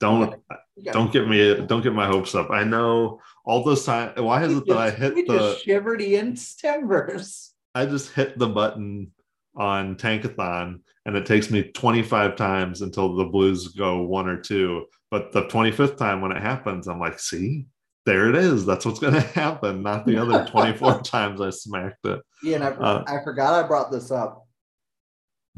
Don't 0.00 0.40
don't 0.84 1.12
get 1.12 1.28
me 1.28 1.66
don't 1.66 1.82
get 1.82 1.92
my 1.92 2.06
hopes 2.06 2.34
up. 2.34 2.50
I 2.50 2.64
know 2.64 3.20
all 3.44 3.64
those 3.64 3.84
time. 3.84 4.12
Why 4.22 4.44
is 4.44 4.56
it 4.56 4.66
that 4.66 4.76
I 4.76 4.90
hit 4.90 5.26
the 5.26 5.58
shivered 5.58 6.00
Ian's 6.00 6.54
timbers. 6.54 7.54
I 7.74 7.86
just 7.86 8.12
hit 8.12 8.38
the 8.38 8.48
button 8.48 9.12
on 9.56 9.96
Tankathon 9.96 10.80
and 11.06 11.16
it 11.16 11.26
takes 11.26 11.50
me 11.50 11.62
25 11.62 12.36
times 12.36 12.82
until 12.82 13.16
the 13.16 13.24
Blues 13.24 13.68
go 13.68 14.02
one 14.02 14.28
or 14.28 14.40
two. 14.40 14.86
But 15.10 15.32
the 15.32 15.44
25th 15.44 15.96
time 15.96 16.20
when 16.20 16.32
it 16.32 16.42
happens, 16.42 16.86
I'm 16.86 17.00
like, 17.00 17.18
see, 17.18 17.66
there 18.09 18.28
it 18.30 18.36
is. 18.36 18.64
That's 18.64 18.86
what's 18.86 18.98
going 18.98 19.12
to 19.20 19.20
happen. 19.20 19.82
Not 19.82 20.06
the 20.06 20.16
other 20.16 20.47
24 20.51 21.02
times 21.02 21.40
I 21.43 21.51
smacked 21.51 22.05
it. 22.06 22.20
Ian, 22.44 22.62
I, 22.62 22.68
Uh, 22.70 23.05
I 23.06 23.22
forgot 23.22 23.52
I 23.52 23.66
brought 23.68 23.93
this 23.93 24.10
up. 24.10 24.47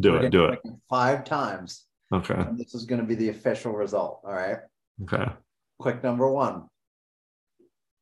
Do 0.00 0.12
We're 0.12 0.24
it. 0.24 0.30
Do 0.30 0.46
it. 0.46 0.58
Five 0.88 1.24
times. 1.24 1.86
Okay. 2.12 2.34
And 2.34 2.58
this 2.58 2.74
is 2.74 2.86
going 2.86 3.00
to 3.00 3.06
be 3.06 3.14
the 3.14 3.28
official 3.28 3.72
result. 3.72 4.20
All 4.24 4.32
right. 4.32 4.56
Okay. 5.04 5.30
Quick 5.78 6.02
number 6.02 6.28
one. 6.28 6.64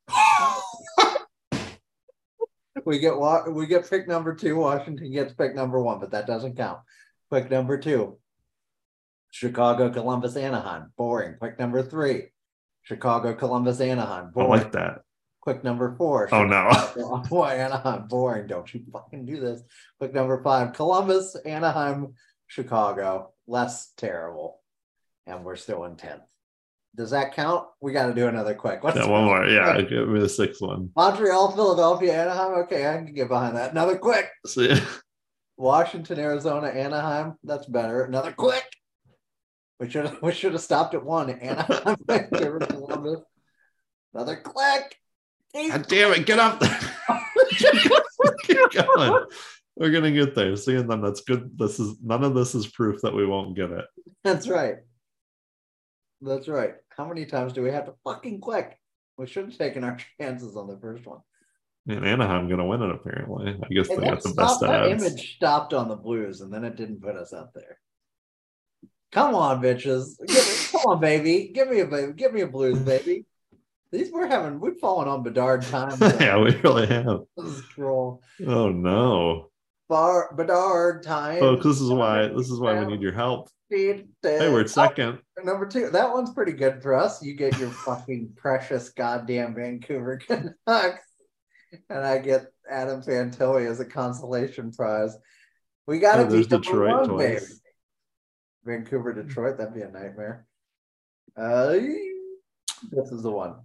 we 2.87 2.99
get 2.99 3.17
wa- 3.19 3.49
we 3.51 3.67
get 3.67 3.89
pick 3.91 4.09
number 4.09 4.35
two. 4.35 4.57
Washington 4.57 5.13
gets 5.13 5.35
pick 5.35 5.55
number 5.55 5.81
one, 5.83 6.01
but 6.01 6.13
that 6.13 6.27
doesn't 6.27 6.57
count. 6.57 6.79
Pick 7.31 7.51
number 7.51 7.77
two. 7.77 8.19
Chicago, 9.31 9.91
Columbus, 9.91 10.37
Anaheim. 10.37 10.91
Boring. 10.97 11.35
Pick 11.43 11.59
number 11.59 11.83
three. 11.83 12.29
Chicago, 12.89 13.35
Columbus, 13.35 13.83
Anaheim. 13.83 14.33
I 14.35 14.45
like 14.45 14.73
that. 14.73 15.03
Quick 15.43 15.63
number 15.63 15.95
four. 15.97 16.27
Oh, 16.33 16.45
no. 16.47 16.71
Chicago, 16.73 17.23
Boy, 17.29 17.49
Anaheim. 17.49 18.09
Boring. 18.09 18.47
Don't 18.47 18.73
you 18.73 18.83
fucking 18.91 19.27
do 19.27 19.39
this. 19.41 19.63
Quick 19.99 20.15
number 20.15 20.43
five. 20.43 20.73
Columbus, 20.73 21.37
Anaheim, 21.45 22.15
Chicago. 22.47 23.35
Less 23.47 23.93
terrible. 23.99 24.63
And 25.27 25.45
we're 25.45 25.57
still 25.57 25.85
in 25.85 25.97
10th. 25.97 26.23
Does 26.97 27.11
that 27.11 27.35
count? 27.35 27.67
We 27.83 27.93
got 27.93 28.07
to 28.07 28.15
do 28.15 28.27
another 28.27 28.55
quick. 28.55 28.83
What's 28.83 28.97
Yeah, 28.97 29.07
one 29.07 29.25
more. 29.25 29.47
Yeah. 29.47 29.79
Give 29.89 30.09
me 30.09 30.21
the 30.21 30.29
sixth 30.29 30.63
one. 30.63 30.91
Montreal, 30.97 31.53
Philadelphia, 31.53 32.23
Anaheim. 32.23 32.55
Okay, 32.63 32.89
I 32.89 32.95
can 32.97 33.13
get 33.13 33.29
behind 33.29 33.55
that. 33.59 33.73
Another 33.73 33.99
quick. 33.99 34.31
See? 34.47 34.81
Washington, 35.59 36.19
Arizona, 36.19 36.69
Anaheim. 36.69 37.35
That's 37.45 37.67
better. 37.67 38.05
Another 38.05 38.33
quick. 38.33 38.65
We 39.81 39.89
should 39.89 40.11
we 40.23 40.33
should 40.33 40.53
have 40.53 40.63
stopped 40.63 40.95
at 40.95 41.05
one. 41.05 41.31
Anaheim, 41.31 41.97
Columbus. 43.03 43.25
Another 44.15 44.37
click. 44.37 44.97
God 45.55 45.87
damn 45.89 46.13
it. 46.13 46.27
Get 46.27 46.39
up 46.39 46.61
there. 46.61 46.79
Keep 48.43 48.71
going. 48.73 49.25
We're 49.77 49.91
gonna 49.91 50.11
get 50.11 50.35
there. 50.35 50.57
See, 50.57 50.75
and 50.75 50.91
then 50.91 51.01
that's 51.01 51.21
good. 51.21 51.57
This 51.57 51.79
is 51.79 51.97
none 52.03 52.25
of 52.25 52.35
this 52.35 52.55
is 52.55 52.67
proof 52.67 53.01
that 53.03 53.15
we 53.15 53.27
won't 53.27 53.57
get 53.57 53.71
it. 53.71 53.85
That's 54.25 54.49
right. 54.49 54.77
That's 56.21 56.49
right. 56.49 56.75
How 56.91 57.07
many 57.07 57.27
times 57.27 57.53
do 57.53 57.63
we 57.63 57.71
have 57.71 57.87
to 57.87 57.95
fucking 58.05 58.41
click? 58.41 58.77
We 59.17 59.27
should 59.27 59.47
have 59.47 59.57
taken 59.57 59.85
our 59.85 59.97
chances 60.21 60.57
on 60.57 60.67
the 60.67 60.79
first 60.79 61.07
one. 61.07 61.21
And 61.87 62.05
Anaheim 62.05 62.49
gonna 62.49 62.67
win 62.67 62.83
it 62.83 62.91
apparently. 62.91 63.57
I 63.63 63.73
guess 63.73 63.89
And 63.89 64.03
they 64.03 64.09
got 64.09 64.23
the 64.23 64.31
stopped, 64.31 64.61
best 64.61 64.61
that 64.61 64.91
image 64.91 65.37
stopped 65.37 65.73
on 65.73 65.89
the 65.89 65.97
Blues, 65.97 66.41
and 66.41 66.53
then 66.53 66.65
it 66.65 66.77
didn't 66.77 67.01
put 67.01 67.17
us 67.17 67.33
up 67.33 67.53
there. 67.55 67.79
Come 69.13 69.35
on, 69.35 69.63
bitches. 69.63 70.21
Me, 70.21 70.71
come 70.71 70.93
on, 70.93 71.01
baby. 71.01 71.51
Give 71.55 71.69
me 71.69 71.81
a 71.81 71.87
baby. 71.87 72.13
Give 72.13 72.33
me 72.33 72.43
a 72.43 72.47
blues, 72.47 72.79
baby. 72.79 73.25
These 73.91 74.13
we're 74.13 74.27
having 74.27 74.61
we've 74.61 74.79
fallen 74.79 75.09
on 75.09 75.23
Bedard 75.23 75.63
time. 75.63 75.97
yeah, 76.21 76.39
we 76.39 76.55
really 76.57 76.87
have. 76.87 77.21
Oh 77.37 78.21
no. 78.69 79.51
Bar 79.89 80.35
Bedard 80.37 81.03
time. 81.03 81.41
Folks, 81.41 81.65
oh, 81.65 81.69
this 81.71 81.81
is 81.81 81.91
why 81.91 82.29
this 82.29 82.51
is 82.51 82.61
why 82.61 82.79
we 82.79 82.85
need 82.85 83.01
your 83.01 83.13
help. 83.13 83.49
Hey, 83.71 84.05
we're 84.23 84.67
second. 84.67 85.19
Oh, 85.39 85.43
number 85.43 85.67
two, 85.67 85.89
that 85.91 86.13
one's 86.13 86.31
pretty 86.33 86.53
good 86.53 86.83
for 86.83 86.95
us. 86.95 87.23
You 87.23 87.35
get 87.35 87.59
your 87.59 87.71
fucking 87.71 88.33
precious 88.37 88.91
goddamn 88.91 89.55
Vancouver 89.55 90.17
Canucks, 90.27 91.03
and 91.89 91.99
I 92.05 92.19
get 92.19 92.47
Adam 92.71 93.03
Fantilli 93.03 93.67
as 93.71 93.81
a 93.81 93.85
consolation 93.87 94.73
prize. 94.73 95.17
We 95.87 95.99
got 95.99 96.17
to 96.17 96.23
Oh, 96.27 96.31
beat 96.31 96.49
Detroit 96.51 96.91
one, 96.93 97.09
twice. 97.09 97.41
baby. 97.41 97.53
Vancouver, 98.65 99.13
Detroit, 99.13 99.59
that'd 99.59 99.75
be 99.75 99.83
a 99.83 99.89
nightmare. 99.91 100.47
Uh, 101.37 101.73
this 102.91 103.11
is 103.13 103.23
the 103.23 103.31
one. 103.31 103.57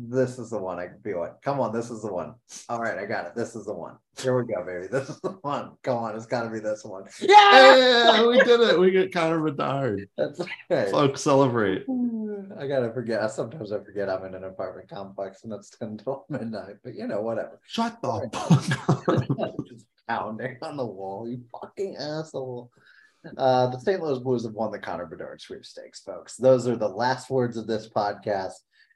This 0.00 0.38
is 0.38 0.50
the 0.50 0.58
one. 0.58 0.78
I 0.78 0.86
can 0.86 1.00
feel 1.02 1.24
it. 1.24 1.32
Come 1.42 1.58
on, 1.58 1.72
this 1.72 1.90
is 1.90 2.02
the 2.02 2.12
one. 2.12 2.34
All 2.68 2.78
right, 2.80 2.96
I 2.98 3.04
got 3.04 3.26
it. 3.26 3.34
This 3.34 3.56
is 3.56 3.66
the 3.66 3.74
one. 3.74 3.96
Here 4.16 4.36
we 4.36 4.44
go, 4.52 4.64
baby. 4.64 4.86
This 4.86 5.10
is 5.10 5.20
the 5.20 5.30
one. 5.42 5.72
Come 5.82 5.96
on, 5.96 6.14
it's 6.14 6.26
got 6.26 6.44
to 6.44 6.50
be 6.50 6.60
this 6.60 6.84
one. 6.84 7.04
Yeah, 7.20 7.76
Yeah, 7.76 8.26
we 8.26 8.38
did 8.42 8.60
it. 8.60 8.78
We 8.78 8.92
get 8.92 9.12
Connor 9.12 9.40
Bedard. 9.42 10.08
that's 10.16 10.40
right. 10.70 10.88
Folks, 10.90 11.22
celebrate. 11.22 11.84
I 12.58 12.66
gotta 12.68 12.92
forget. 12.92 13.28
Sometimes 13.32 13.72
I 13.72 13.80
forget 13.82 14.08
I'm 14.08 14.24
in 14.24 14.34
an 14.34 14.44
apartment 14.44 14.88
complex 14.88 15.42
and 15.44 15.52
it's 15.52 15.70
10 15.78 15.98
till 15.98 16.26
midnight, 16.28 16.76
but 16.84 16.94
you 16.94 17.06
know, 17.08 17.20
whatever. 17.20 17.60
Shut 17.66 18.00
the 18.00 18.28
fuck 18.32 19.08
up. 19.08 19.54
Just 19.68 19.86
pounding 20.08 20.58
on 20.62 20.76
the 20.76 20.86
wall, 20.86 21.28
you 21.28 21.42
fucking 21.60 21.96
asshole. 21.96 22.70
Uh, 23.36 23.66
the 23.68 23.80
St. 23.80 24.02
Louis 24.02 24.18
Blues 24.18 24.44
have 24.44 24.54
won 24.54 24.70
the 24.70 24.78
Connor 24.78 25.06
Bedard 25.06 25.40
sweepstakes, 25.40 26.00
folks. 26.00 26.36
Those 26.36 26.66
are 26.68 26.76
the 26.76 26.88
last 26.88 27.30
words 27.30 27.56
of 27.56 27.66
this 27.66 27.88
podcast, 27.88 28.54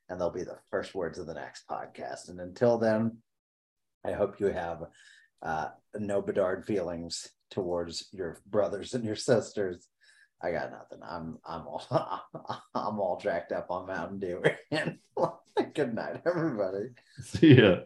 and 0.08 0.20
they'll 0.20 0.30
be 0.30 0.44
the 0.44 0.58
first 0.70 0.94
words 0.94 1.18
of 1.18 1.26
the 1.26 1.34
next 1.34 1.66
podcast. 1.68 2.28
And 2.28 2.40
until 2.40 2.78
then, 2.78 3.18
I 4.04 4.12
hope 4.12 4.40
you 4.40 4.46
have 4.46 4.84
uh, 5.42 5.68
no 5.96 6.22
Bedard 6.22 6.64
feelings 6.64 7.28
towards 7.50 8.08
your 8.12 8.38
brothers 8.46 8.94
and 8.94 9.04
your 9.04 9.16
sisters. 9.16 9.86
I 10.42 10.50
got 10.50 10.72
nothing. 10.72 10.98
I'm 11.04 11.38
I'm 11.44 11.66
all 11.68 11.84
I'm 12.74 12.98
all 12.98 13.20
jacked 13.22 13.52
up 13.52 13.70
on 13.70 13.86
Mountain 13.86 14.18
Dew. 14.18 14.42
And 14.70 14.98
good 15.74 15.94
night, 15.94 16.22
everybody. 16.26 16.90
See 17.20 17.54
ya. 17.54 17.76